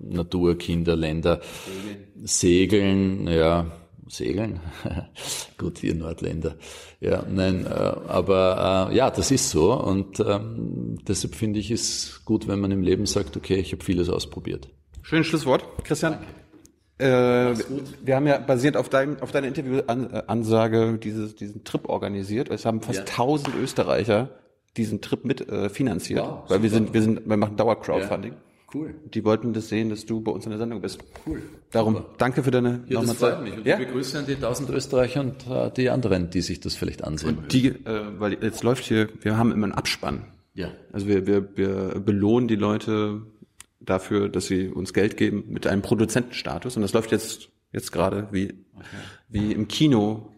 Natur, 0.00 0.56
Kinder, 0.56 0.94
Länder. 0.94 1.40
Segeln, 2.22 3.26
ja, 3.26 3.66
Segeln. 4.06 4.60
Gut, 5.58 5.82
ihr 5.82 5.96
Nordländer. 5.96 6.54
Ja, 7.00 7.24
nein, 7.28 7.66
äh, 7.66 7.68
aber 7.68 8.90
äh, 8.92 8.96
ja, 8.96 9.10
das 9.10 9.32
ist 9.32 9.50
so. 9.50 9.74
Und 9.74 10.20
ähm, 10.20 11.00
deshalb 11.08 11.34
finde 11.34 11.58
ich 11.58 11.72
es 11.72 12.20
gut, 12.24 12.46
wenn 12.46 12.60
man 12.60 12.70
im 12.70 12.82
Leben 12.82 13.06
sagt, 13.06 13.36
okay, 13.36 13.56
ich 13.56 13.72
habe 13.72 13.82
vieles 13.82 14.08
ausprobiert. 14.08 14.68
Schönes 15.02 15.26
Schlusswort. 15.26 15.64
Christian, 15.82 16.18
äh, 16.98 17.54
wir 18.04 18.16
haben 18.16 18.26
ja 18.26 18.38
basierend 18.38 18.76
auf, 18.76 18.88
dein, 18.88 19.20
auf 19.22 19.30
deiner 19.32 19.46
Interviewansage 19.48 20.98
dieses, 20.98 21.34
diesen 21.36 21.64
Trip 21.64 21.88
organisiert. 21.88 22.50
Es 22.50 22.64
haben 22.64 22.80
fast 22.80 22.98
Ja. 22.98 23.04
1000 23.04 23.54
Österreicher 23.62 24.30
diesen 24.76 25.00
Trip 25.00 25.24
mit 25.24 25.48
äh, 25.48 25.68
finanziert, 25.68 26.20
Wow, 26.24 26.44
weil 26.48 26.62
wir 26.62 26.70
sind, 26.70 26.94
wir 26.94 27.02
sind, 27.02 27.28
wir 27.28 27.36
machen 27.36 27.56
Dauer-Crowdfunding. 27.56 28.34
Cool. 28.74 28.94
Die 29.14 29.24
wollten 29.24 29.54
das 29.54 29.70
sehen, 29.70 29.88
dass 29.88 30.04
du 30.04 30.20
bei 30.20 30.30
uns 30.30 30.44
in 30.44 30.50
der 30.50 30.58
Sendung 30.58 30.82
bist. 30.82 30.98
Cool. 31.26 31.40
Darum 31.70 31.94
Super. 31.94 32.08
danke 32.18 32.42
für 32.42 32.50
deine 32.50 32.84
Ja, 32.86 33.00
das 33.00 33.14
freut 33.14 33.34
Zeit. 33.36 33.42
mich. 33.42 33.56
Und 33.56 33.66
Ja? 33.66 33.78
liebe 33.78 33.90
Grüße 33.92 34.18
an 34.18 34.26
die 34.26 34.34
1000 34.34 34.68
Österreicher 34.70 35.20
und 35.22 35.46
äh, 35.50 35.70
die 35.70 35.88
anderen, 35.88 36.28
die 36.28 36.42
sich 36.42 36.60
das 36.60 36.74
vielleicht 36.74 37.02
ansehen. 37.02 37.38
Die, 37.50 37.68
äh, 37.68 37.74
weil 38.18 38.34
jetzt 38.42 38.62
läuft 38.62 38.84
hier, 38.84 39.08
wir 39.22 39.38
haben 39.38 39.52
immer 39.52 39.64
einen 39.64 39.72
Abspann. 39.74 40.24
ja. 40.54 40.68
Also 40.92 41.06
wir, 41.08 41.26
wir, 41.26 41.48
wir 41.56 41.98
belohnen 42.00 42.46
die 42.46 42.56
Leute 42.56 43.22
dafür, 43.88 44.28
dass 44.28 44.46
sie 44.46 44.68
uns 44.68 44.92
Geld 44.92 45.16
geben 45.16 45.44
mit 45.48 45.66
einem 45.66 45.82
Produzentenstatus. 45.82 46.76
Und 46.76 46.82
das 46.82 46.92
läuft 46.92 47.12
jetzt, 47.12 47.50
jetzt 47.72 47.92
gerade 47.92 48.28
wie, 48.30 48.64
wie 49.28 49.52
im 49.52 49.68
Kino 49.68 50.32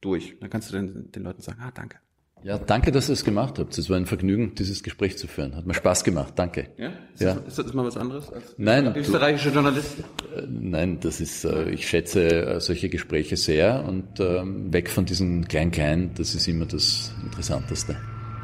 durch. 0.00 0.36
Dann 0.40 0.50
kannst 0.50 0.70
du 0.70 0.76
den, 0.76 1.10
den 1.12 1.22
Leuten 1.22 1.42
sagen, 1.42 1.58
ah, 1.62 1.70
danke. 1.72 1.98
Ja, 2.44 2.58
danke, 2.58 2.90
dass 2.90 3.08
ihr 3.08 3.12
es 3.12 3.24
gemacht 3.24 3.58
habt. 3.60 3.78
Es 3.78 3.88
war 3.88 3.96
ein 3.96 4.06
Vergnügen, 4.06 4.54
dieses 4.56 4.82
Gespräch 4.82 5.16
zu 5.16 5.28
führen. 5.28 5.54
Hat 5.54 5.64
mir 5.64 5.74
Spaß 5.74 6.02
gemacht. 6.02 6.32
Danke. 6.36 6.70
Ja? 6.76 6.88
Ist, 7.14 7.20
Ja. 7.20 7.34
Das, 7.34 7.58
ist 7.58 7.66
das 7.66 7.72
mal 7.72 7.84
was 7.84 7.96
anderes 7.96 8.32
als 8.32 8.54
Nein, 8.58 8.92
du, 8.92 8.98
österreichische 8.98 9.50
Journalisten? 9.50 10.04
nein, 10.48 10.98
das 11.00 11.20
ist, 11.20 11.44
äh, 11.44 11.70
ich 11.70 11.88
schätze 11.88 12.46
äh, 12.46 12.60
solche 12.60 12.88
Gespräche 12.88 13.36
sehr 13.36 13.84
und 13.84 14.18
ähm, 14.18 14.72
weg 14.72 14.90
von 14.90 15.04
diesen 15.04 15.46
Klein-Klein, 15.46 16.14
das 16.16 16.34
ist 16.34 16.48
immer 16.48 16.66
das 16.66 17.14
Interessanteste. 17.22 17.96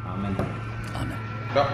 Amen. 0.06 0.36
Amen. 0.94 1.12
Ja. 1.54 1.68